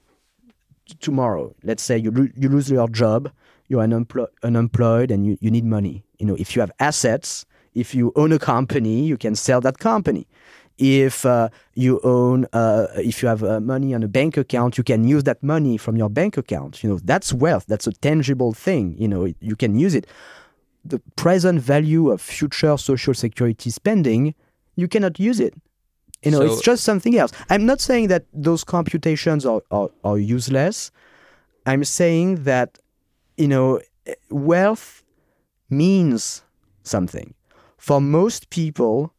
tomorrow, 1.02 1.54
let's 1.64 1.84
say 1.84 1.98
you 1.98 2.12
lo- 2.12 2.30
you 2.34 2.48
lose 2.48 2.72
your 2.72 2.88
job, 2.88 3.30
you're 3.68 3.84
unemplo- 3.84 4.30
unemployed, 4.42 5.12
and 5.12 5.26
you, 5.26 5.38
you 5.42 5.52
need 5.52 5.66
money. 5.66 6.06
You 6.18 6.28
know, 6.28 6.36
if 6.36 6.56
you 6.56 6.62
have 6.62 6.72
assets, 6.80 7.46
if 7.74 7.94
you 7.94 8.14
own 8.16 8.32
a 8.32 8.40
company, 8.40 9.04
you 9.04 9.18
can 9.18 9.36
sell 9.36 9.60
that 9.62 9.80
company 9.80 10.28
if 10.78 11.26
uh, 11.26 11.50
you 11.74 12.00
own 12.04 12.46
uh, 12.54 12.88
if 12.98 13.22
you 13.22 13.28
have 13.28 13.44
uh, 13.44 13.60
money 13.60 13.94
on 13.94 14.04
a 14.04 14.08
bank 14.08 14.38
account 14.38 14.78
you 14.78 14.84
can 14.84 15.08
use 15.08 15.24
that 15.24 15.42
money 15.42 15.78
from 15.78 15.98
your 15.98 16.10
bank 16.10 16.38
account. 16.38 16.84
You 16.84 16.90
know 16.92 17.00
that's 17.04 17.34
wealth. 17.34 17.66
That's 17.68 17.88
a 17.88 17.92
tangible 17.92 18.54
thing. 18.54 18.96
You 18.98 19.08
know 19.08 19.34
you 19.40 19.56
can 19.56 19.78
use 19.78 19.96
it. 19.96 20.08
The 20.86 21.00
present 21.16 21.60
value 21.60 22.12
of 22.12 22.22
future 22.22 22.78
social 22.78 23.14
security 23.14 23.70
spending 23.70 24.36
you 24.76 24.88
cannot 24.88 25.20
use 25.20 25.40
it. 25.40 25.54
You 26.24 26.32
know 26.32 26.40
so, 26.40 26.54
it's 26.54 26.62
just 26.62 26.84
something 26.84 27.18
else. 27.18 27.32
I'm 27.50 27.66
not 27.66 27.82
saying 27.82 28.08
that 28.08 28.26
those 28.34 28.64
computations 28.64 29.46
are, 29.46 29.62
are, 29.72 29.90
are 30.04 30.18
useless. 30.18 30.92
I'm 31.66 31.84
saying 31.84 32.44
that 32.44 32.80
you 33.38 33.48
know 33.48 33.82
wealth 34.30 35.04
means 35.70 36.44
something. 36.84 37.34
For 37.78 38.00
most 38.02 38.50
people 38.50 39.14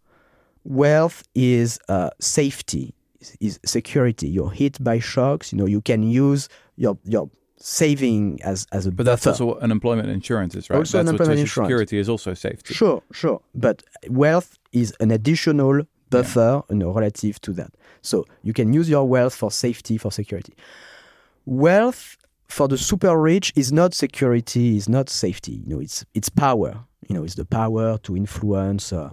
wealth 0.68 1.24
is 1.34 1.80
uh, 1.88 2.10
safety, 2.20 2.94
is, 3.40 3.58
security. 3.64 4.28
You're 4.28 4.50
hit 4.50 4.82
by 4.82 5.00
shocks. 5.00 5.52
You 5.52 5.58
know, 5.58 5.66
you 5.66 5.80
can 5.80 6.02
use 6.02 6.48
your 6.76 6.98
your 7.04 7.30
saving 7.56 8.40
as 8.42 8.66
as 8.70 8.86
a. 8.86 8.92
But 8.92 9.06
that's 9.06 9.24
buffer. 9.24 9.44
also 9.44 9.58
unemployment 9.60 10.10
insurance 10.10 10.54
is 10.54 10.70
right. 10.70 10.76
Also 10.76 10.98
that's 10.98 11.08
unemployment 11.08 11.40
insurance. 11.40 11.68
Security 11.68 11.98
is 11.98 12.08
also 12.08 12.34
safety. 12.34 12.74
Sure, 12.74 13.02
sure. 13.12 13.40
But 13.54 13.82
wealth 14.08 14.58
is 14.72 14.94
an 15.00 15.10
additional 15.10 15.82
buffer, 16.10 16.62
yeah. 16.68 16.74
you 16.74 16.76
know, 16.76 16.92
relative 16.92 17.40
to 17.40 17.52
that. 17.54 17.72
So 18.02 18.26
you 18.42 18.52
can 18.52 18.72
use 18.72 18.88
your 18.88 19.08
wealth 19.08 19.34
for 19.34 19.50
safety, 19.50 19.98
for 19.98 20.12
security. 20.12 20.54
Wealth 21.46 22.16
for 22.46 22.68
the 22.68 22.78
super 22.78 23.18
rich 23.18 23.52
is 23.56 23.72
not 23.72 23.94
security, 23.94 24.76
is 24.76 24.88
not 24.88 25.10
safety. 25.10 25.62
You 25.64 25.76
know, 25.76 25.80
it's 25.80 26.04
it's 26.14 26.28
power. 26.28 26.84
You 27.08 27.14
know, 27.14 27.24
it's 27.24 27.36
the 27.36 27.46
power 27.46 27.96
to 27.98 28.16
influence. 28.16 28.92
Uh, 28.92 29.10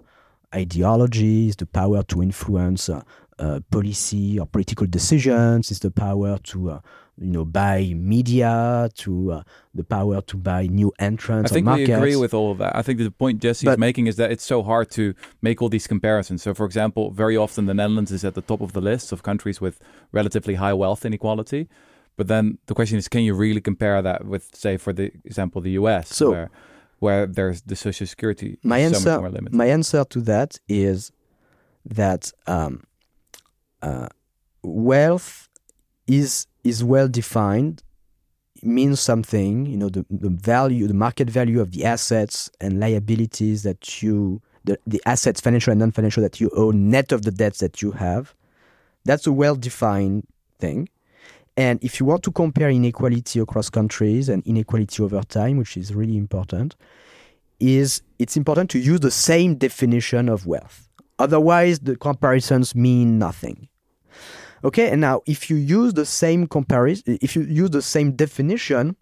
ideologies, 0.53 1.55
the 1.55 1.65
power 1.65 2.03
to 2.03 2.21
influence 2.21 2.89
uh, 2.89 3.01
uh, 3.37 3.59
policy 3.71 4.39
or 4.39 4.45
political 4.45 4.87
decisions, 4.87 5.71
it's 5.71 5.79
the 5.79 5.91
power 5.91 6.37
to 6.37 6.71
uh, 6.71 6.79
you 7.17 7.31
know 7.31 7.45
buy 7.45 7.93
media, 7.95 8.89
to 8.95 9.31
uh, 9.31 9.43
the 9.73 9.83
power 9.83 10.21
to 10.21 10.37
buy 10.37 10.67
new 10.67 10.91
entrants. 10.99 11.51
I 11.51 11.55
think 11.55 11.67
we 11.67 11.91
agree 11.91 12.15
with 12.15 12.33
all 12.33 12.51
of 12.51 12.57
that. 12.59 12.75
I 12.75 12.81
think 12.81 12.99
the 12.99 13.11
point 13.11 13.41
Jesse 13.41 13.67
is 13.67 13.77
making 13.77 14.07
is 14.07 14.15
that 14.17 14.31
it's 14.31 14.43
so 14.43 14.63
hard 14.63 14.89
to 14.91 15.13
make 15.41 15.61
all 15.61 15.69
these 15.69 15.87
comparisons. 15.87 16.43
So, 16.43 16.53
for 16.53 16.65
example, 16.65 17.11
very 17.11 17.37
often 17.37 17.65
the 17.65 17.73
Netherlands 17.73 18.11
is 18.11 18.23
at 18.23 18.35
the 18.35 18.41
top 18.41 18.61
of 18.61 18.73
the 18.73 18.81
list 18.81 19.11
of 19.11 19.23
countries 19.23 19.59
with 19.59 19.79
relatively 20.11 20.55
high 20.55 20.73
wealth 20.73 21.05
inequality. 21.05 21.67
But 22.17 22.27
then 22.27 22.59
the 22.67 22.73
question 22.73 22.97
is, 22.97 23.07
can 23.07 23.21
you 23.21 23.33
really 23.33 23.61
compare 23.61 24.01
that 24.01 24.25
with, 24.25 24.55
say, 24.55 24.77
for 24.77 24.93
the 24.93 25.11
example, 25.25 25.61
the 25.61 25.71
U.S., 25.71 26.15
so, 26.15 26.31
where 26.31 26.49
where 26.99 27.25
there's 27.25 27.61
the 27.63 27.75
social 27.75 28.07
security 28.07 28.57
my 28.63 28.79
answer, 28.79 28.99
so 28.99 29.19
more 29.19 29.29
limited. 29.29 29.55
My 29.55 29.67
answer 29.67 30.03
to 30.05 30.21
that 30.21 30.59
is 30.67 31.11
that 31.85 32.31
um, 32.47 32.83
uh, 33.81 34.07
wealth 34.63 35.49
is 36.07 36.47
is 36.63 36.83
well 36.83 37.07
defined 37.07 37.83
means 38.63 38.99
something 38.99 39.65
you 39.65 39.77
know 39.77 39.89
the, 39.89 40.05
the 40.09 40.29
value 40.29 40.87
the 40.87 40.93
market 40.93 41.29
value 41.29 41.61
of 41.61 41.71
the 41.71 41.85
assets 41.85 42.49
and 42.59 42.79
liabilities 42.79 43.63
that 43.63 44.01
you 44.01 44.41
the, 44.63 44.79
the 44.87 45.01
assets 45.05 45.39
financial 45.39 45.71
and 45.71 45.79
non-financial 45.79 46.23
that 46.23 46.39
you 46.41 46.49
own 46.55 46.89
net 46.89 47.11
of 47.11 47.21
the 47.23 47.31
debts 47.31 47.59
that 47.59 47.81
you 47.81 47.91
have 47.91 48.33
that's 49.03 49.27
a 49.27 49.31
well 49.31 49.55
defined 49.55 50.25
thing 50.57 50.89
and 51.57 51.81
if 51.83 51.99
you 51.99 52.05
want 52.05 52.23
to 52.23 52.31
compare 52.31 52.69
inequality 52.69 53.39
across 53.39 53.69
countries 53.69 54.27
and 54.29 54.45
inequality 54.45 55.01
over 55.01 55.21
time, 55.23 55.57
which 55.57 55.77
is 55.77 55.93
really 55.93 56.17
important, 56.17 56.75
is 57.59 58.01
it's 58.19 58.35
important 58.35 58.69
to 58.71 58.79
use 58.79 58.99
the 58.99 59.11
same 59.11 59.55
definition 59.55 60.27
of 60.27 60.45
wealth. 60.45 60.89
Otherwise, 61.17 61.79
the 61.79 61.95
comparisons 61.95 62.75
mean 62.75 63.17
nothing. 63.17 63.69
Okay, 64.65 64.89
and 64.89 64.99
now 64.99 65.21
if 65.25 65.49
you 65.49 65.55
use 65.55 65.93
the 65.93 66.05
same 66.05 66.47
comparison, 66.47 67.17
if 67.21 67.35
you 67.35 67.43
use 67.43 67.69
the 67.69 67.81
same 67.81 68.11
definition, 68.13 68.95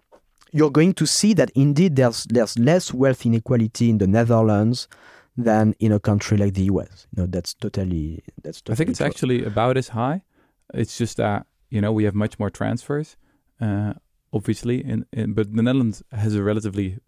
you're 0.52 0.70
going 0.70 0.94
to 0.94 1.08
see 1.08 1.34
that 1.34 1.50
indeed 1.56 1.96
there's 1.96 2.26
there's 2.26 2.60
less 2.60 2.94
wealth 2.94 3.26
inequality 3.26 3.90
in 3.90 3.98
the 3.98 4.06
Netherlands 4.06 4.88
than 5.36 5.74
in 5.80 5.92
a 5.92 6.00
country 6.00 6.38
like 6.38 6.54
the 6.54 6.66
US. 6.66 7.08
No, 7.16 7.26
that's 7.26 7.56
totally 7.56 8.24
that's. 8.44 8.62
Totally 8.62 8.74
I 8.74 8.78
think 8.78 8.90
it's 8.92 9.00
true. 9.00 9.08
actually 9.08 9.44
about 9.46 9.78
as 9.78 9.88
high. 9.88 10.22
It's 10.74 10.98
just 10.98 11.18
that 11.18 11.48
you 11.74 11.82
know, 11.82 11.92
we 11.92 12.04
have 12.04 12.14
much 12.14 12.38
more 12.38 12.52
transfers, 12.52 13.18
uh, 13.60 13.94
obviously, 14.32 14.86
in, 14.86 15.08
in, 15.12 15.34
but 15.34 15.56
the 15.56 15.64
Netherlands 15.64 16.04
has 16.12 16.36
a 16.36 16.44
relatively 16.44 17.00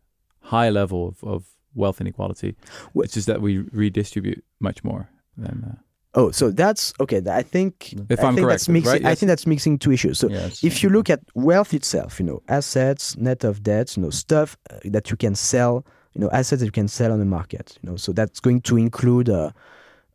high 0.42 0.70
level 0.70 1.08
of, 1.08 1.24
of 1.24 1.46
wealth 1.76 2.02
inequality. 2.02 2.56
It's 2.96 3.14
just 3.14 3.28
that 3.28 3.42
we 3.42 3.60
redistribute 3.60 4.44
much 4.60 4.84
more 4.84 5.10
than. 5.38 5.64
Uh, 5.70 5.82
Oh, 6.18 6.32
so 6.32 6.50
that's 6.50 6.94
okay. 7.02 7.22
I 7.30 7.44
think 7.44 7.94
if 8.10 8.22
I 8.22 8.30
am 8.30 8.36
think 8.36 8.46
correct, 8.46 8.60
that's 8.62 8.70
mixing, 8.70 8.90
right? 8.90 9.02
yes. 9.02 9.12
I 9.12 9.16
think 9.16 9.28
that's 9.28 9.46
mixing 9.46 9.78
two 9.78 9.92
issues. 9.92 10.18
So 10.18 10.30
yes. 10.30 10.64
if 10.64 10.82
you 10.82 10.88
look 10.88 11.10
at 11.10 11.20
wealth 11.34 11.74
itself, 11.74 12.22
you 12.22 12.26
know, 12.26 12.42
assets, 12.48 13.18
net 13.18 13.44
of 13.44 13.62
debts, 13.62 13.98
you 13.98 14.04
know, 14.04 14.12
stuff 14.12 14.56
uh, 14.70 14.78
that 14.86 15.12
you 15.12 15.18
can 15.18 15.36
sell, 15.36 15.86
you 16.14 16.22
know, 16.22 16.30
assets 16.32 16.62
that 16.62 16.66
you 16.66 16.72
can 16.72 16.88
sell 16.88 17.12
on 17.12 17.20
the 17.20 17.26
market, 17.26 17.78
you 17.82 17.90
know, 17.90 17.98
so 17.98 18.14
that's 18.14 18.40
going 18.40 18.62
to 18.62 18.78
include, 18.78 19.28
uh, 19.30 19.52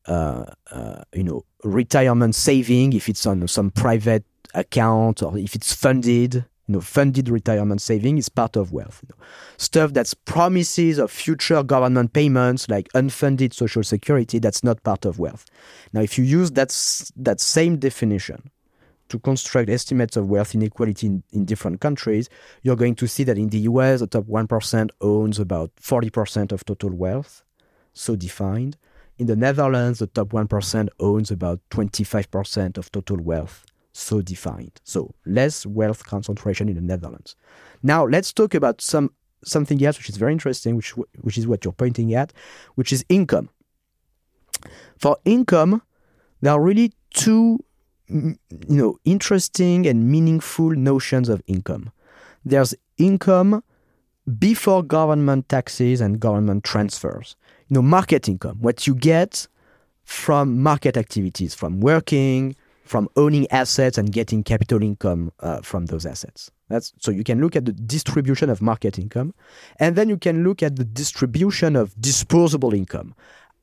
uh, 0.07 0.47
uh 0.71 1.03
you 1.13 1.23
know, 1.23 1.45
retirement 1.65 2.35
saving 2.35 2.95
if 2.95 3.07
it's 3.07 3.27
on 3.27 3.47
some 3.47 3.71
private 3.71 4.25
account 4.55 5.23
or 5.23 5.37
if 5.39 5.55
it's 5.55 5.73
funded, 5.73 6.35
you 6.35 6.75
know, 6.75 6.81
funded 6.81 7.29
retirement 7.29 7.81
saving 7.81 8.19
is 8.19 8.29
part 8.29 8.57
of 8.57 8.73
wealth. 8.73 9.01
You 9.03 9.15
know. 9.17 9.25
Stuff 9.57 9.93
that's 9.93 10.15
promises 10.15 10.99
of 10.99 11.11
future 11.11 11.63
government 11.63 12.13
payments, 12.13 12.69
like 12.69 12.89
unfunded 12.93 13.53
social 13.53 13.83
security, 13.83 14.39
that's 14.39 14.63
not 14.63 14.83
part 14.83 15.05
of 15.05 15.19
wealth. 15.19 15.47
Now, 15.93 16.01
if 16.01 16.17
you 16.17 16.25
use 16.25 16.53
that, 16.53 16.69
that 17.17 17.41
same 17.41 17.79
definition 17.79 18.51
to 19.09 19.19
construct 19.19 19.69
estimates 19.69 20.17
of 20.17 20.31
wealth 20.31 20.55
inequality 20.55 21.09
in, 21.09 21.23
in 21.33 21.45
different 21.45 21.81
countries, 21.81 22.29
you're 22.63 22.77
going 22.77 22.95
to 22.95 23.09
see 23.09 23.25
that 23.25 23.37
in 23.37 23.49
the 23.49 23.59
US, 23.61 23.99
the 23.99 24.07
top 24.07 24.27
1% 24.27 24.91
owns 25.01 25.41
about 25.41 25.75
40% 25.77 26.53
of 26.53 26.65
total 26.65 26.91
wealth, 26.91 27.43
so 27.93 28.15
defined. 28.15 28.77
In 29.19 29.27
the 29.27 29.35
Netherlands, 29.37 29.99
the 29.99 30.07
top 30.07 30.29
1% 30.29 30.89
owns 31.01 31.31
about 31.33 31.61
25% 31.71 32.79
of 32.79 32.93
total 32.93 33.19
wealth 33.19 33.67
so 34.01 34.21
defined. 34.21 34.81
So 34.85 35.15
less 35.27 35.67
wealth 35.67 36.05
concentration 36.07 36.69
in 36.69 36.75
the 36.75 36.81
Netherlands. 36.81 37.37
Now 37.83 38.07
let's 38.07 38.33
talk 38.33 38.55
about 38.55 38.81
some 38.81 39.11
something 39.45 39.83
else 39.85 39.99
which 39.99 40.09
is 40.09 40.17
very 40.17 40.33
interesting, 40.33 40.77
which 40.77 40.91
which 41.21 41.39
is 41.39 41.47
what 41.47 41.65
you're 41.65 41.73
pointing 41.73 42.15
at, 42.15 42.33
which 42.75 42.93
is 42.93 43.05
income. 43.09 43.49
For 44.99 45.17
income, 45.25 45.83
there 46.41 46.53
are 46.53 46.61
really 46.61 46.93
two 47.15 47.59
you 48.09 48.37
know 48.69 48.99
interesting 49.05 49.87
and 49.87 50.11
meaningful 50.11 50.71
notions 50.71 51.29
of 51.29 51.43
income. 51.47 51.93
There's 52.45 52.75
income 52.99 53.63
before 54.39 54.83
government 54.83 55.49
taxes 55.49 56.01
and 56.01 56.21
government 56.21 56.65
transfers. 56.65 57.37
You 57.69 57.75
know, 57.75 57.83
market 57.83 58.29
income, 58.29 58.59
what 58.61 58.87
you 58.87 58.95
get 58.95 59.47
from 60.05 60.61
market 60.61 60.97
activities, 60.97 61.55
from 61.55 61.81
working, 61.81 62.57
from 62.91 63.09
owning 63.15 63.47
assets 63.53 63.97
and 63.99 64.11
getting 64.11 64.43
capital 64.43 64.83
income 64.83 65.31
uh, 65.39 65.61
from 65.61 65.87
those 65.87 66.05
assets. 66.05 66.51
That's 66.69 66.93
so 66.99 67.13
you 67.13 67.23
can 67.23 67.41
look 67.41 67.55
at 67.55 67.65
the 67.65 67.73
distribution 67.73 68.51
of 68.51 68.61
market 68.61 68.99
income, 68.99 69.33
and 69.79 69.95
then 69.95 70.09
you 70.09 70.17
can 70.17 70.43
look 70.43 70.61
at 70.61 70.75
the 70.75 70.85
distribution 70.85 71.77
of 71.77 71.95
disposable 72.01 72.75
income 72.75 73.15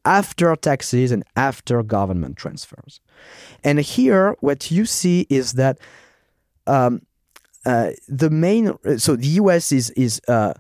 after 0.06 0.56
taxes 0.56 1.12
and 1.12 1.26
after 1.36 1.84
government 1.84 2.38
transfers. 2.38 3.02
And 3.66 3.80
here, 3.80 4.38
what 4.40 4.72
you 4.72 4.86
see 4.86 5.28
is 5.30 5.54
that 5.54 5.78
um, 6.66 7.02
uh, 7.66 7.92
the 8.08 8.30
main 8.30 8.78
so 8.98 9.18
the 9.18 9.34
U.S. 9.42 9.74
is 9.74 9.90
is 9.92 10.22
uh, 10.30 10.54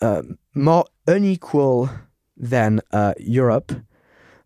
uh, 0.00 0.22
more 0.52 0.84
unequal 1.06 1.88
than 2.36 2.80
uh, 2.90 3.14
Europe. 3.20 3.70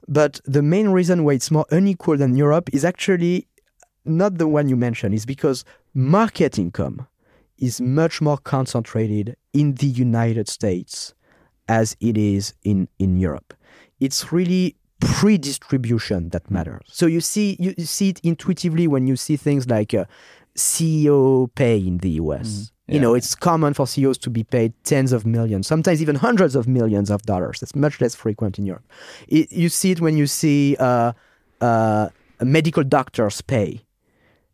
But 0.07 0.43
the 0.45 0.61
main 0.61 0.91
reason 0.91 1.24
why 1.24 1.32
it's 1.32 1.51
more 1.51 1.65
unequal 1.70 2.19
than 2.19 2.36
Europe 2.36 2.69
is 2.74 2.85
actually 2.85 3.49
not 4.05 4.39
the 4.39 4.48
one 4.48 4.68
you 4.68 4.76
mentioned, 4.76 5.14
is 5.14 5.26
because 5.26 5.64
market 5.94 6.59
income 6.59 7.06
is 7.59 7.81
much 7.81 8.20
more 8.20 8.39
concentrated 8.39 9.36
in 9.52 9.74
the 9.74 9.86
United 9.86 10.48
States 10.48 11.14
as 11.68 11.97
it 12.01 12.16
is 12.16 12.55
in, 12.62 12.89
in 12.98 13.18
Europe. 13.18 13.55
It's 14.01 14.32
really 14.32 14.76
pre-distribution 15.01 16.31
that 16.31 16.51
matters. 16.51 16.82
So 16.89 17.06
you 17.06 17.20
see 17.20 17.56
you, 17.59 17.74
you 17.76 17.85
see 17.85 18.10
it 18.10 18.20
intuitively 18.22 18.89
when 18.89 19.06
you 19.06 19.16
see 19.16 19.36
things 19.36 19.68
like 19.68 19.94
uh, 19.94 20.05
CEO 20.56 21.52
pay 21.55 21.78
in 21.78 21.98
the 21.98 22.10
US. 22.10 22.48
Mm. 22.48 22.70
Yeah. 22.86 22.94
You 22.94 23.01
know, 23.01 23.14
it's 23.14 23.35
common 23.35 23.72
for 23.72 23.86
CEOs 23.86 24.18
to 24.18 24.31
be 24.31 24.44
paid 24.44 24.74
tens 24.85 25.12
of 25.12 25.24
millions, 25.24 25.66
sometimes 25.66 26.02
even 26.02 26.16
hundreds 26.16 26.55
of 26.55 26.68
millions 26.68 27.10
of 27.10 27.22
dollars. 27.22 27.60
That's 27.60 27.74
much 27.74 27.98
less 28.01 28.14
frequent 28.14 28.59
in 28.59 28.66
Europe. 28.66 28.85
It, 29.26 29.51
you 29.51 29.70
see 29.70 29.90
it 29.90 30.02
when 30.02 30.18
you 30.18 30.26
see 30.26 30.76
uh, 30.78 31.12
uh, 31.62 32.09
medical 32.43 32.85
doctors 32.85 33.40
pay. 33.40 33.84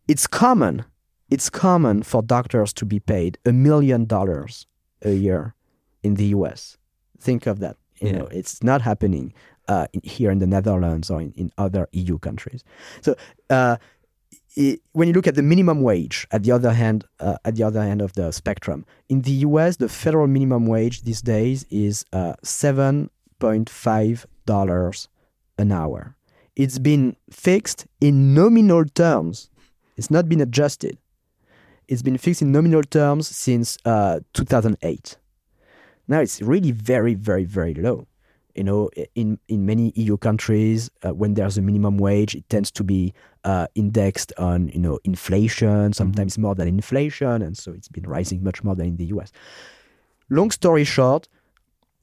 It's 0.07 0.27
common. 0.27 0.85
It's 1.29 1.49
common 1.49 2.03
for 2.03 2.21
doctors 2.21 2.73
to 2.73 2.85
be 2.85 2.99
paid 2.99 3.37
a 3.45 3.51
million 3.51 4.05
dollars 4.05 4.67
a 5.01 5.11
year 5.11 5.55
in 6.03 6.15
the 6.15 6.25
US. 6.25 6.77
Think 7.19 7.47
of 7.47 7.59
that. 7.59 7.77
You 8.01 8.09
yeah. 8.09 8.17
know, 8.17 8.25
it's 8.25 8.63
not 8.63 8.81
happening 8.81 9.33
uh, 9.67 9.87
here 10.03 10.31
in 10.31 10.39
the 10.39 10.47
Netherlands 10.47 11.09
or 11.09 11.21
in, 11.21 11.31
in 11.33 11.51
other 11.57 11.87
EU 11.91 12.17
countries. 12.17 12.63
So 13.01 13.15
uh, 13.49 13.77
it, 14.55 14.81
when 14.91 15.07
you 15.07 15.13
look 15.13 15.27
at 15.27 15.35
the 15.35 15.43
minimum 15.43 15.81
wage, 15.81 16.27
at 16.31 16.43
the 16.43 16.51
other 16.51 16.73
hand, 16.73 17.05
uh, 17.19 17.37
at 17.45 17.55
the 17.55 17.63
other 17.63 17.79
end 17.79 18.01
of 18.01 18.13
the 18.13 18.31
spectrum, 18.31 18.85
in 19.07 19.21
the 19.21 19.31
U.S., 19.31 19.77
the 19.77 19.87
federal 19.87 20.27
minimum 20.27 20.65
wage 20.65 21.03
these 21.03 21.21
days 21.21 21.65
is 21.69 22.05
uh, 22.11 22.33
seven 22.43 23.09
point 23.39 23.69
five 23.69 24.25
dollars 24.45 25.07
an 25.57 25.71
hour. 25.71 26.15
It's 26.55 26.79
been 26.79 27.15
fixed 27.29 27.85
in 28.01 28.33
nominal 28.33 28.85
terms. 28.85 29.49
It's 30.01 30.09
not 30.09 30.27
been 30.27 30.41
adjusted. 30.41 30.97
It's 31.87 32.01
been 32.01 32.17
fixed 32.17 32.41
in 32.41 32.51
nominal 32.51 32.81
terms 32.81 33.27
since 33.27 33.77
uh, 33.85 34.21
2008. 34.33 35.15
Now 36.07 36.21
it's 36.21 36.41
really 36.41 36.71
very, 36.71 37.13
very, 37.13 37.45
very 37.45 37.75
low 37.75 38.07
you 38.55 38.63
know, 38.63 38.89
in, 39.13 39.39
in 39.47 39.65
many 39.65 39.93
EU 39.95 40.17
countries, 40.17 40.89
uh, 41.05 41.13
when 41.13 41.35
there's 41.35 41.57
a 41.57 41.61
minimum 41.61 41.99
wage, 41.99 42.35
it 42.35 42.49
tends 42.49 42.71
to 42.71 42.83
be 42.83 43.13
uh, 43.43 43.67
indexed 43.75 44.33
on, 44.37 44.69
you 44.69 44.79
know, 44.79 44.99
inflation, 45.03 45.67
mm-hmm. 45.67 45.91
sometimes 45.91 46.33
mm-hmm. 46.33 46.41
more 46.41 46.55
than 46.55 46.67
inflation. 46.67 47.43
And 47.43 47.55
so 47.55 47.71
it's 47.71 47.87
been 47.87 48.03
rising 48.03 48.43
much 48.43 48.63
more 48.63 48.75
than 48.75 48.87
in 48.87 48.97
the 48.97 49.05
US. 49.05 49.31
Long 50.29 50.51
story 50.51 50.83
short, 50.83 51.27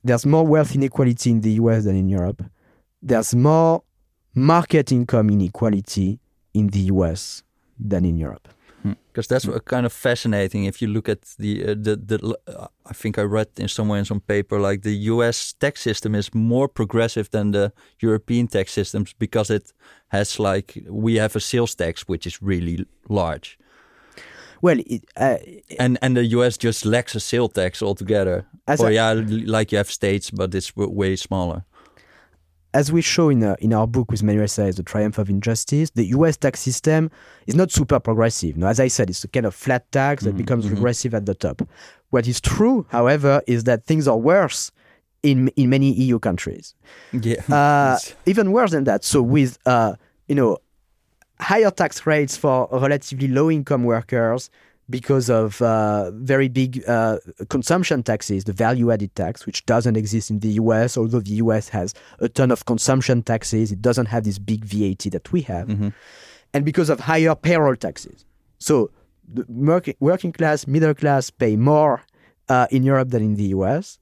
there's 0.04 0.24
more 0.24 0.46
wealth 0.46 0.74
inequality 0.74 1.30
in 1.30 1.40
the 1.40 1.52
US 1.52 1.84
than 1.84 1.96
in 1.96 2.08
Europe. 2.08 2.44
There's 3.02 3.34
more 3.34 3.82
market 4.34 4.92
income 4.92 5.30
inequality 5.30 6.20
in 6.54 6.68
the 6.68 6.80
US 6.92 7.42
than 7.78 8.05
in 8.05 8.16
Europe 8.16 8.48
because 9.12 9.26
that's 9.26 9.48
kind 9.64 9.86
of 9.86 9.92
fascinating. 9.92 10.64
If 10.64 10.80
you 10.80 10.88
look 10.88 11.09
at 11.09 11.22
the 11.38 11.62
uh, 11.62 11.74
the 11.74 11.96
the, 11.96 12.38
uh, 12.46 12.66
I 12.86 12.92
think 12.92 13.18
I 13.18 13.22
read 13.22 13.48
in 13.56 13.68
somewhere 13.68 13.98
in 13.98 14.05
some 14.05 14.20
paper 14.20 14.60
like 14.60 14.82
the 14.82 14.94
U.S. 15.12 15.52
tax 15.52 15.80
system 15.80 16.14
is 16.14 16.34
more 16.34 16.68
progressive 16.68 17.30
than 17.30 17.50
the 17.50 17.72
European 18.00 18.46
tax 18.46 18.72
systems 18.72 19.14
because 19.18 19.50
it 19.50 19.72
has 20.09 20.38
like 20.38 20.82
we 20.88 21.16
have 21.16 21.36
a 21.36 21.40
sales 21.40 21.74
tax 21.74 22.09
which 22.09 22.26
is 22.26 22.42
really 22.42 22.86
large. 23.09 23.59
Well, 24.60 24.78
it, 24.86 25.05
uh, 25.16 25.38
and 25.78 25.98
and 26.00 26.16
the 26.16 26.24
U.S. 26.36 26.56
just 26.56 26.84
lacks 26.84 27.14
a 27.14 27.20
sales 27.20 27.52
tax 27.52 27.82
altogether. 27.82 28.46
or 28.80 28.88
a, 28.88 28.92
yeah, 28.92 29.12
like 29.46 29.72
you 29.72 29.78
have 29.78 29.90
states, 29.90 30.30
but 30.30 30.55
it's 30.55 30.76
way 30.76 31.16
smaller 31.16 31.64
as 32.74 32.92
we 32.92 33.00
show 33.00 33.28
in, 33.30 33.42
uh, 33.42 33.56
in 33.60 33.72
our 33.72 33.86
book 33.86 34.10
with 34.10 34.22
Manuel 34.22 34.46
Saez, 34.46 34.76
The 34.76 34.82
Triumph 34.82 35.18
of 35.18 35.30
Injustice, 35.30 35.90
the 35.90 36.06
US 36.06 36.36
tax 36.36 36.60
system 36.60 37.10
is 37.46 37.54
not 37.54 37.70
super 37.70 37.98
progressive. 37.98 38.56
Now, 38.56 38.68
as 38.68 38.78
I 38.78 38.88
said, 38.88 39.08
it's 39.10 39.24
a 39.24 39.28
kind 39.28 39.46
of 39.46 39.54
flat 39.54 39.90
tax 39.90 40.24
that 40.24 40.30
mm-hmm. 40.30 40.38
becomes 40.38 40.66
mm-hmm. 40.66 40.74
regressive 40.74 41.14
at 41.14 41.26
the 41.26 41.34
top. 41.34 41.62
What 42.10 42.26
is 42.26 42.40
true, 42.40 42.86
however, 42.90 43.42
is 43.46 43.64
that 43.64 43.84
things 43.84 44.06
are 44.06 44.16
worse 44.16 44.70
in 45.22 45.48
in 45.56 45.68
many 45.68 45.92
EU 45.92 46.18
countries. 46.18 46.74
Yeah. 47.12 47.42
Uh, 47.48 47.98
even 48.26 48.52
worse 48.52 48.70
than 48.70 48.84
that. 48.84 49.04
So 49.04 49.22
with 49.22 49.58
uh, 49.66 49.94
you 50.28 50.34
know 50.34 50.58
higher 51.40 51.70
tax 51.70 52.06
rates 52.06 52.36
for 52.36 52.68
relatively 52.72 53.28
low 53.28 53.50
income 53.50 53.84
workers, 53.84 54.50
because 54.90 55.28
of 55.28 55.60
uh, 55.60 56.10
very 56.12 56.48
big 56.48 56.82
uh, 56.89 57.19
consumption 57.48 58.02
taxes, 58.02 58.44
the 58.44 58.52
value 58.52 58.90
added 58.90 59.15
tax, 59.15 59.44
which 59.44 59.65
doesn't 59.66 59.97
exist 59.97 60.31
in 60.31 60.39
the 60.40 60.52
US, 60.52 60.97
although 60.97 61.20
the 61.20 61.35
US 61.35 61.69
has 61.69 61.94
a 62.20 62.28
ton 62.28 62.51
of 62.51 62.65
consumption 62.65 63.23
taxes, 63.23 63.70
it 63.70 63.82
doesn't 63.82 64.06
have 64.06 64.24
this 64.24 64.39
big 64.39 64.65
VAT 64.65 65.10
that 65.12 65.31
we 65.32 65.43
have. 65.43 65.69
Mm-hmm. 65.69 65.89
And 66.55 66.65
because 66.65 66.89
of 66.89 67.01
higher 67.01 67.35
payroll 67.35 67.77
taxes. 67.77 68.24
So 68.59 68.90
the 69.32 69.44
working 70.01 70.32
class, 70.32 70.66
middle 70.66 70.94
class 70.94 71.31
pay 71.31 71.56
more 71.56 72.02
uh, 72.48 72.66
in 72.70 72.82
Europe 72.82 73.10
than 73.10 73.23
in 73.23 73.35
the 73.35 73.48
US. 73.59 73.98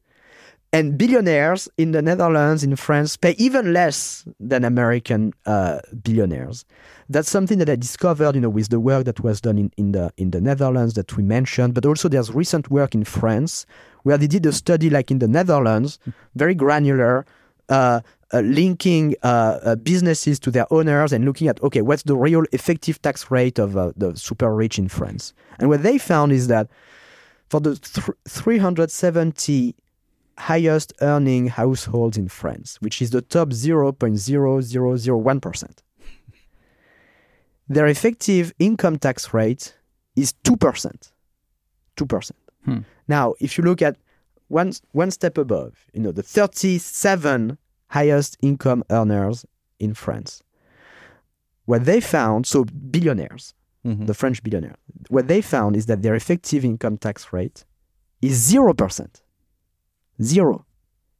And 0.76 0.98
billionaires 0.98 1.68
in 1.78 1.92
the 1.92 2.02
Netherlands, 2.02 2.62
in 2.62 2.76
France, 2.76 3.16
pay 3.16 3.34
even 3.38 3.72
less 3.72 4.24
than 4.38 4.64
American 4.64 5.32
uh, 5.46 5.78
billionaires 6.02 6.64
that's 7.08 7.30
something 7.30 7.58
that 7.58 7.68
I 7.68 7.76
discovered, 7.76 8.34
you 8.34 8.40
know, 8.40 8.48
with 8.48 8.68
the 8.68 8.80
work 8.80 9.04
that 9.04 9.20
was 9.20 9.40
done 9.40 9.58
in, 9.58 9.72
in 9.76 9.92
the 9.92 10.12
in 10.16 10.30
the 10.30 10.40
Netherlands 10.40 10.94
that 10.94 11.16
we 11.16 11.22
mentioned, 11.22 11.74
but 11.74 11.86
also 11.86 12.08
there's 12.08 12.32
recent 12.32 12.70
work 12.70 12.94
in 12.94 13.04
France 13.04 13.66
where 14.02 14.18
they 14.18 14.26
did 14.26 14.44
a 14.46 14.52
study 14.52 14.90
like 14.90 15.10
in 15.10 15.18
the 15.18 15.28
Netherlands, 15.28 15.98
very 16.34 16.54
granular, 16.54 17.24
uh, 17.68 18.00
uh, 18.32 18.40
linking 18.40 19.14
uh, 19.22 19.58
uh 19.62 19.76
businesses 19.76 20.38
to 20.40 20.50
their 20.50 20.66
owners 20.72 21.12
and 21.12 21.24
looking 21.24 21.48
at 21.48 21.62
okay, 21.62 21.80
what's 21.80 22.02
the 22.02 22.16
real 22.16 22.44
effective 22.52 23.00
tax 23.02 23.30
rate 23.30 23.58
of 23.58 23.76
uh, 23.76 23.92
the 23.96 24.16
super 24.16 24.54
rich 24.54 24.78
in 24.78 24.88
France? 24.88 25.32
And 25.58 25.68
what 25.68 25.82
they 25.82 25.98
found 25.98 26.32
is 26.32 26.48
that 26.48 26.68
for 27.48 27.60
the 27.60 27.76
th- 27.76 28.16
370 28.26 29.74
highest 30.38 30.92
earning 31.00 31.48
households 31.48 32.16
in 32.16 32.28
France, 32.28 32.76
which 32.80 33.02
is 33.02 33.10
the 33.10 33.22
top 33.22 33.48
0.0001%, 33.50 35.78
their 37.68 37.86
effective 37.86 38.52
income 38.58 38.98
tax 38.98 39.32
rate 39.34 39.76
is 40.14 40.34
2%. 40.44 41.12
2%. 41.96 42.30
Hmm. 42.64 42.78
Now, 43.08 43.34
if 43.40 43.58
you 43.58 43.64
look 43.64 43.82
at 43.82 43.96
one, 44.48 44.72
one 44.92 45.10
step 45.10 45.38
above, 45.38 45.74
you 45.92 46.00
know, 46.00 46.12
the 46.12 46.22
37 46.22 47.58
highest 47.88 48.36
income 48.42 48.84
earners 48.90 49.44
in 49.78 49.94
France, 49.94 50.42
what 51.64 51.84
they 51.84 52.00
found, 52.00 52.46
so 52.46 52.64
billionaires, 52.64 53.54
mm-hmm. 53.84 54.06
the 54.06 54.14
French 54.14 54.42
billionaires, 54.42 54.76
what 55.08 55.28
they 55.28 55.40
found 55.40 55.76
is 55.76 55.86
that 55.86 56.02
their 56.02 56.14
effective 56.14 56.64
income 56.64 56.96
tax 56.96 57.32
rate 57.32 57.64
is 58.22 58.52
0%. 58.52 59.22
Zero. 60.22 60.64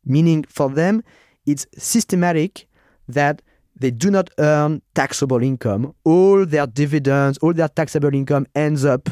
Meaning 0.05 0.45
for 0.49 0.71
them, 0.71 1.03
it's 1.47 1.67
systematic 1.77 2.67
that 3.09 3.43
they 3.79 3.91
do 3.91 4.11
not 4.11 4.31
earn 4.39 4.81
taxable 4.95 5.43
income. 5.43 5.95
All 6.05 6.47
their 6.47 6.67
dividends, 6.67 7.39
all 7.39 7.53
their 7.53 7.69
taxable 7.69 8.15
income 8.15 8.47
ends 8.55 8.85
up 8.85 9.09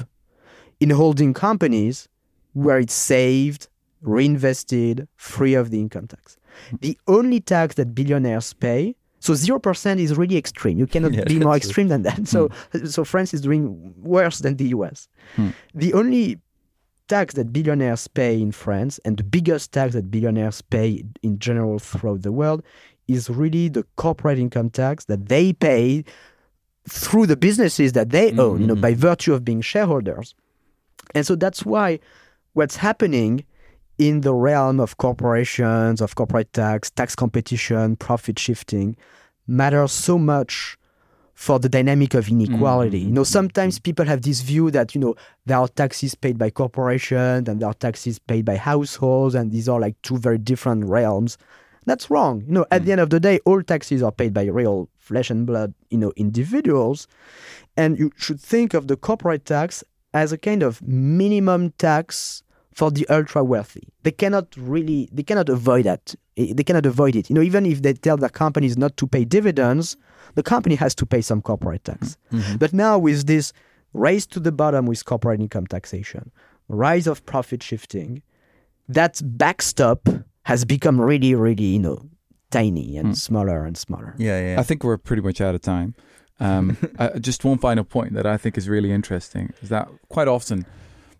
in 0.80 0.90
holding 0.90 1.34
companies 1.34 2.08
where 2.54 2.78
it's 2.78 2.94
saved, 2.94 3.68
reinvested, 4.02 5.06
free 5.16 5.54
of 5.54 5.70
the 5.70 5.80
income 5.80 6.06
tax. 6.06 6.36
The 6.80 6.98
only 7.08 7.40
tax 7.40 7.74
that 7.76 7.94
billionaires 7.94 8.52
pay, 8.54 8.94
So 9.18 9.34
zero 9.34 9.58
percent 9.58 10.00
is 10.00 10.16
really 10.16 10.36
extreme. 10.36 10.78
You 10.78 10.86
cannot 10.86 11.12
Yeah, 11.16 11.24
be 11.24 11.38
more 11.40 11.56
extreme 11.56 11.88
than 11.88 12.02
that. 12.02 12.28
So 12.28 12.48
so 12.86 13.04
France 13.04 13.32
is 13.34 13.40
doing 13.40 13.94
worse 14.02 14.38
than 14.44 14.56
the 14.56 14.68
US. 14.76 15.08
Hmm. 15.36 15.50
The 15.74 15.94
only 15.94 16.38
tax 17.08 17.34
that 17.34 17.52
billionaires 17.52 18.08
pay 18.08 18.40
in 18.40 18.52
France 18.52 18.98
and 19.04 19.16
the 19.16 19.24
biggest 19.24 19.72
tax 19.72 19.94
that 19.94 20.10
billionaires 20.10 20.62
pay 20.62 21.04
in 21.22 21.38
general 21.38 21.78
throughout 21.78 22.22
the 22.22 22.32
world 22.32 22.62
is 23.08 23.28
really 23.28 23.68
the 23.68 23.84
corporate 23.96 24.38
income 24.38 24.70
tax 24.70 25.04
that 25.06 25.28
they 25.28 25.52
pay 25.52 26.04
through 26.88 27.26
the 27.26 27.36
businesses 27.36 27.92
that 27.92 28.10
they 28.10 28.30
mm-hmm, 28.30 28.40
own, 28.40 28.60
you 28.60 28.66
know, 28.66 28.74
mm-hmm. 28.74 28.82
by 28.82 28.94
virtue 28.94 29.34
of 29.34 29.44
being 29.44 29.60
shareholders. 29.60 30.34
And 31.14 31.26
so 31.26 31.34
that's 31.36 31.64
why 31.64 31.98
what's 32.54 32.76
happening 32.76 33.44
in 33.98 34.22
the 34.22 34.34
realm 34.34 34.80
of 34.80 34.96
corporations, 34.96 36.00
of 36.00 36.14
corporate 36.14 36.52
tax, 36.52 36.90
tax 36.90 37.14
competition, 37.14 37.96
profit 37.96 38.38
shifting 38.38 38.96
matters 39.46 39.92
so 39.92 40.18
much 40.18 40.76
for 41.34 41.58
the 41.58 41.68
dynamic 41.68 42.14
of 42.14 42.28
inequality. 42.28 43.00
You 43.00 43.10
know, 43.10 43.24
sometimes 43.24 43.78
people 43.78 44.04
have 44.06 44.22
this 44.22 44.40
view 44.40 44.70
that, 44.70 44.94
you 44.94 45.00
know, 45.00 45.14
there 45.46 45.58
are 45.58 45.68
taxes 45.68 46.14
paid 46.14 46.38
by 46.38 46.50
corporations 46.50 47.48
and 47.48 47.60
there 47.60 47.68
are 47.68 47.74
taxes 47.74 48.18
paid 48.18 48.44
by 48.44 48.56
households, 48.56 49.34
and 49.34 49.50
these 49.50 49.68
are 49.68 49.80
like 49.80 50.00
two 50.02 50.16
very 50.16 50.38
different 50.38 50.84
realms. 50.84 51.36
That's 51.86 52.08
wrong. 52.08 52.44
You 52.46 52.52
know, 52.52 52.66
at 52.70 52.84
the 52.84 52.92
end 52.92 53.00
of 53.00 53.10
the 53.10 53.20
day, 53.20 53.40
all 53.44 53.62
taxes 53.62 54.02
are 54.02 54.12
paid 54.12 54.32
by 54.32 54.44
real 54.44 54.88
flesh 54.98 55.28
and 55.28 55.46
blood, 55.46 55.74
you 55.90 55.98
know, 55.98 56.12
individuals. 56.16 57.06
And 57.76 57.98
you 57.98 58.10
should 58.16 58.40
think 58.40 58.72
of 58.72 58.88
the 58.88 58.96
corporate 58.96 59.44
tax 59.44 59.84
as 60.14 60.32
a 60.32 60.38
kind 60.38 60.62
of 60.62 60.80
minimum 60.82 61.72
tax 61.78 62.42
for 62.72 62.90
the 62.90 63.06
ultra 63.08 63.44
wealthy. 63.44 63.88
They 64.02 64.12
cannot 64.12 64.46
really, 64.56 65.08
they 65.12 65.22
cannot 65.24 65.48
avoid 65.48 65.84
that. 65.84 66.14
Eh, 66.36 66.52
They 66.54 66.62
cannot 66.64 66.86
avoid 66.86 67.16
it. 67.16 67.28
You 67.28 67.34
know, 67.34 67.42
even 67.42 67.66
if 67.66 67.82
they 67.82 67.92
tell 67.92 68.16
their 68.16 68.30
companies 68.30 68.78
not 68.78 68.96
to 68.96 69.06
pay 69.06 69.24
dividends, 69.24 69.96
the 70.34 70.42
company 70.42 70.74
has 70.74 70.94
to 70.96 71.06
pay 71.06 71.20
some 71.20 71.42
corporate 71.42 71.84
tax. 71.84 72.16
But 72.58 72.72
now 72.72 72.98
with 72.98 73.26
this 73.26 73.52
race 73.92 74.26
to 74.26 74.40
the 74.40 74.52
bottom 74.52 74.86
with 74.86 75.04
corporate 75.04 75.40
income 75.40 75.66
taxation, 75.66 76.30
rise 76.68 77.06
of 77.06 77.24
profit 77.26 77.62
shifting, 77.62 78.22
that 78.88 79.20
backstop 79.24 80.08
has 80.42 80.64
become 80.64 81.00
really, 81.00 81.34
really, 81.34 81.64
you 81.64 81.78
know, 81.78 82.08
tiny 82.50 82.96
and 82.96 83.16
smaller 83.16 83.64
and 83.64 83.76
smaller. 83.76 84.14
Yeah, 84.18 84.40
yeah. 84.40 84.60
I 84.60 84.62
think 84.62 84.84
we're 84.84 84.98
pretty 84.98 85.22
much 85.22 85.40
out 85.40 85.54
of 85.54 85.62
time. 85.62 85.94
Um, 86.40 86.76
uh, 86.98 87.18
just 87.18 87.44
one 87.44 87.58
final 87.58 87.84
point 87.84 88.14
that 88.14 88.26
I 88.26 88.36
think 88.36 88.58
is 88.58 88.68
really 88.68 88.92
interesting 88.92 89.52
is 89.62 89.68
that 89.70 89.88
quite 90.08 90.28
often 90.28 90.66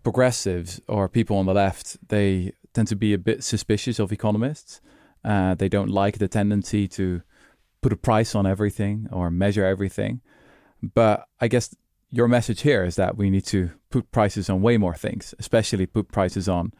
progressives 0.03 0.79
or 0.87 1.09
people 1.09 1.37
on 1.37 1.47
the 1.47 1.53
left 1.53 1.97
they 2.09 2.53
tend 2.73 2.87
to 2.89 2.95
be 2.95 3.13
a 3.13 3.17
bit 3.17 3.43
suspicious 3.43 3.99
of 3.99 4.11
economists. 4.11 4.81
Uh, 5.23 5.55
they 5.55 5.69
don't 5.69 5.89
like 5.89 6.19
the 6.19 6.27
tendency 6.27 6.87
to 6.87 7.21
put 7.85 7.93
a 7.93 7.95
price 7.95 8.33
on 8.33 8.47
everything 8.47 9.07
or 9.11 9.29
measure 9.29 9.63
everything. 9.63 10.19
But 10.81 11.27
I 11.39 11.47
guess 11.47 11.75
your 12.09 12.27
message 12.27 12.61
here 12.61 12.83
is 12.83 12.95
that 12.95 13.15
we 13.15 13.29
need 13.29 13.45
to 13.45 13.69
put 13.91 14.11
prices 14.11 14.49
on 14.49 14.63
way 14.63 14.75
more 14.77 14.95
things, 14.95 15.35
especially 15.37 15.85
put 15.85 16.11
prices 16.11 16.49
on, 16.49 16.73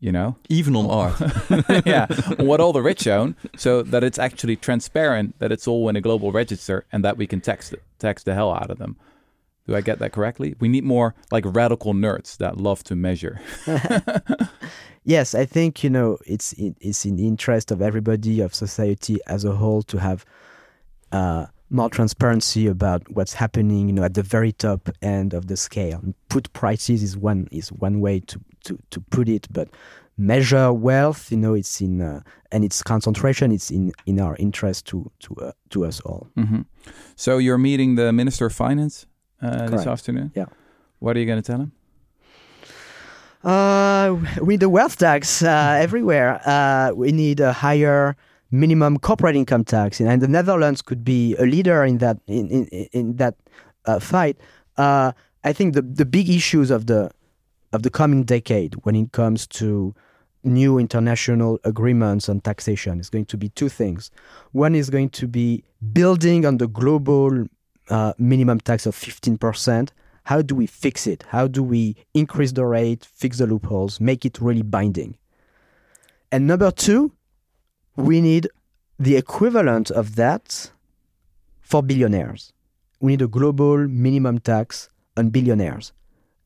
you 0.00 0.10
know, 0.10 0.38
Even 0.48 0.74
on 0.74 0.90
art. 1.00 1.86
yeah, 1.86 2.08
what 2.42 2.58
all 2.60 2.72
the 2.72 2.82
rich 2.82 3.06
own, 3.06 3.36
so 3.56 3.82
that 3.82 4.02
it's 4.02 4.18
actually 4.18 4.56
transparent, 4.56 5.38
that 5.38 5.52
it's 5.52 5.68
all 5.68 5.88
in 5.88 5.94
a 5.94 6.00
global 6.00 6.32
register, 6.32 6.84
and 6.90 7.04
that 7.04 7.16
we 7.16 7.28
can 7.28 7.40
tax 7.40 7.72
tax 8.00 8.24
the 8.24 8.34
hell 8.34 8.52
out 8.52 8.72
of 8.72 8.78
them. 8.78 8.96
Do 9.70 9.76
I 9.76 9.82
get 9.82 10.00
that 10.00 10.10
correctly? 10.10 10.56
We 10.58 10.68
need 10.68 10.82
more 10.82 11.14
like 11.30 11.44
radical 11.46 11.94
nerds 11.94 12.36
that 12.38 12.56
love 12.56 12.82
to 12.84 12.96
measure. 12.96 13.40
Yes, 15.04 15.34
I 15.34 15.46
think 15.46 15.82
you 15.82 15.88
know 15.88 16.18
it's 16.26 16.52
in, 16.52 16.76
it's 16.80 17.06
in 17.06 17.16
the 17.16 17.26
interest 17.26 17.70
of 17.70 17.80
everybody 17.80 18.40
of 18.40 18.54
society 18.54 19.18
as 19.26 19.44
a 19.44 19.52
whole 19.52 19.82
to 19.84 19.98
have 19.98 20.26
uh, 21.10 21.46
more 21.70 21.88
transparency 21.88 22.66
about 22.66 23.02
what's 23.10 23.32
happening. 23.32 23.88
You 23.88 23.94
know, 23.94 24.04
at 24.04 24.14
the 24.14 24.22
very 24.22 24.52
top 24.52 24.90
end 25.00 25.32
of 25.32 25.46
the 25.46 25.56
scale. 25.56 26.02
Put 26.28 26.52
prices 26.52 27.02
is 27.02 27.16
one 27.16 27.48
is 27.50 27.72
one 27.72 28.00
way 28.00 28.20
to 28.20 28.40
to, 28.64 28.78
to 28.90 29.00
put 29.00 29.28
it, 29.28 29.48
but 29.50 29.68
measure 30.18 30.70
wealth. 30.70 31.32
You 31.32 31.38
know, 31.38 31.54
it's 31.54 31.80
in 31.80 32.02
uh, 32.02 32.20
and 32.52 32.62
its 32.62 32.82
concentration. 32.82 33.52
It's 33.52 33.70
in 33.70 33.92
in 34.04 34.20
our 34.20 34.36
interest 34.36 34.86
to 34.88 35.10
to 35.20 35.34
uh, 35.36 35.52
to 35.70 35.86
us 35.86 36.00
all. 36.00 36.28
hmm 36.34 36.62
So 37.16 37.38
you're 37.38 37.58
meeting 37.58 37.96
the 37.96 38.12
Minister 38.12 38.46
of 38.46 38.52
Finance 38.52 39.06
this 39.40 39.86
afternoon. 39.86 40.32
Yeah. 40.34 40.46
What 40.98 41.16
are 41.16 41.20
you 41.20 41.26
going 41.26 41.42
to 41.42 41.46
tell 41.46 41.60
him? 41.60 41.72
Uh, 43.42 44.16
we 44.42 44.54
need 44.54 44.62
a 44.62 44.68
wealth 44.68 44.98
tax 44.98 45.42
uh, 45.42 45.78
everywhere. 45.80 46.40
Uh, 46.46 46.92
we 46.94 47.10
need 47.10 47.40
a 47.40 47.52
higher 47.52 48.16
minimum 48.50 48.98
corporate 48.98 49.36
income 49.36 49.64
tax, 49.64 50.00
and 50.00 50.20
the 50.20 50.28
Netherlands 50.28 50.82
could 50.82 51.04
be 51.04 51.34
a 51.36 51.44
leader 51.44 51.84
in 51.84 51.98
that 51.98 52.18
in 52.26 52.50
in, 52.50 52.66
in 52.92 53.16
that 53.16 53.36
uh, 53.86 53.98
fight. 53.98 54.36
Uh, 54.76 55.12
I 55.42 55.52
think 55.54 55.74
the 55.74 55.82
the 55.82 56.04
big 56.04 56.28
issues 56.28 56.70
of 56.70 56.86
the 56.86 57.10
of 57.72 57.82
the 57.82 57.90
coming 57.90 58.24
decade 58.24 58.74
when 58.84 58.94
it 58.94 59.12
comes 59.12 59.46
to 59.46 59.94
new 60.42 60.78
international 60.78 61.58
agreements 61.64 62.28
on 62.28 62.40
taxation 62.40 62.98
is 62.98 63.10
going 63.10 63.26
to 63.26 63.36
be 63.36 63.48
two 63.50 63.68
things. 63.68 64.10
One 64.52 64.74
is 64.74 64.90
going 64.90 65.10
to 65.10 65.28
be 65.28 65.64
building 65.92 66.44
on 66.44 66.58
the 66.58 66.66
global 66.66 67.46
uh, 67.90 68.12
minimum 68.18 68.60
tax 68.60 68.86
of 68.86 68.94
15%. 68.96 69.90
How 70.24 70.42
do 70.42 70.54
we 70.54 70.66
fix 70.66 71.06
it? 71.06 71.24
How 71.28 71.46
do 71.48 71.62
we 71.62 71.96
increase 72.14 72.52
the 72.52 72.64
rate, 72.64 73.04
fix 73.04 73.38
the 73.38 73.46
loopholes, 73.46 74.00
make 74.00 74.24
it 74.24 74.40
really 74.40 74.62
binding? 74.62 75.16
And 76.30 76.46
number 76.46 76.70
two, 76.70 77.12
we 77.96 78.20
need 78.20 78.48
the 78.98 79.16
equivalent 79.16 79.90
of 79.90 80.16
that 80.16 80.70
for 81.60 81.82
billionaires. 81.82 82.52
We 83.00 83.12
need 83.12 83.22
a 83.22 83.28
global 83.28 83.88
minimum 83.88 84.38
tax 84.38 84.90
on 85.16 85.30
billionaires. 85.30 85.92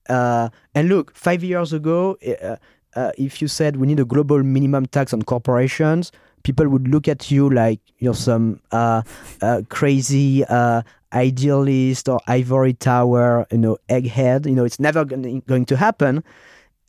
Uh, 0.09 0.51
and 0.75 0.89
look, 0.89 1.15
five 1.15 1.43
years 1.43 1.73
ago, 1.73 2.17
uh, 2.43 2.57
uh, 2.95 3.11
if 3.19 3.43
you 3.43 3.49
said 3.49 3.77
we 3.77 3.87
need 3.87 4.01
a 4.01 4.05
global 4.05 4.43
minimum 4.43 4.87
tax 4.87 5.13
on 5.13 5.23
corporations, 5.23 6.13
people 6.43 6.69
would 6.69 6.87
look 6.89 7.09
at 7.09 7.31
you 7.31 7.51
like 7.51 7.81
you're 7.99 8.15
some 8.15 8.61
uh, 8.71 9.03
uh, 9.43 9.63
crazy 9.69 10.45
uh, 10.45 10.83
idealist 11.15 12.09
or 12.09 12.21
ivory 12.27 12.75
tower, 12.75 13.47
you 13.51 13.59
know, 13.59 13.79
egghead. 13.89 14.47
You 14.47 14.55
know, 14.55 14.65
it's 14.65 14.81
never 14.81 15.05
gonna, 15.05 15.41
going 15.41 15.65
to 15.67 15.77
happen. 15.77 16.25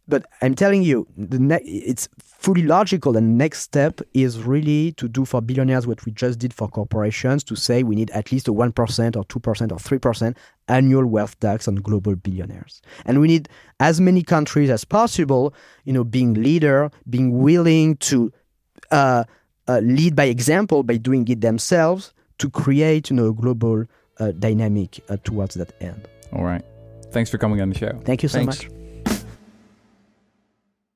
But 0.08 0.26
I'm 0.42 0.54
telling 0.54 0.84
you, 0.84 1.08
the 1.18 1.40
ne- 1.40 1.64
it's 1.64 2.08
fully 2.20 2.62
logical. 2.62 3.18
And 3.18 3.28
the 3.28 3.44
next 3.44 3.62
step 3.62 4.02
is 4.14 4.44
really 4.44 4.92
to 4.94 5.08
do 5.08 5.26
for 5.26 5.42
billionaires 5.42 5.88
what 5.88 6.06
we 6.06 6.12
just 6.12 6.38
did 6.38 6.54
for 6.54 6.68
corporations 6.68 7.44
to 7.46 7.56
say 7.56 7.82
we 7.82 7.96
need 7.96 8.12
at 8.12 8.32
least 8.32 8.48
a 8.48 8.54
1% 8.54 9.16
or 9.16 9.24
2% 9.24 9.72
or 9.72 10.00
3% 10.00 10.38
annual 10.68 11.06
wealth 11.08 11.40
tax 11.40 11.68
on 11.68 11.76
global 11.76 12.16
billionaires. 12.16 12.84
And 13.06 13.20
we 13.20 13.28
need 13.28 13.50
as 13.80 14.00
many 14.00 14.22
countries 14.22 14.70
as 14.70 14.86
possible, 14.86 15.56
you 15.86 15.94
know, 15.94 16.04
being 16.04 16.36
leader, 16.36 16.92
being 17.10 17.40
willing 17.40 17.98
to 17.98 18.32
uh, 18.92 19.24
uh, 19.68 19.80
lead 19.80 20.16
by 20.16 20.26
example 20.26 20.84
by 20.84 20.98
doing 20.98 21.28
it 21.28 21.42
themselves 21.42 22.14
to 22.38 22.50
create, 22.52 23.10
you 23.10 23.16
know, 23.16 23.30
a 23.30 23.34
global 23.34 23.86
dynamic 24.32 25.04
uh, 25.10 25.18
towards 25.24 25.56
that 25.56 25.74
end. 25.82 26.08
All 26.34 26.44
right. 26.44 26.64
Thanks 27.12 27.30
for 27.30 27.38
coming 27.38 27.62
on 27.62 27.70
the 27.70 27.78
show. 27.78 27.98
Thank 28.04 28.24
you 28.24 28.30
so 28.30 28.40
Thanks. 28.40 28.64
much. 28.64 28.85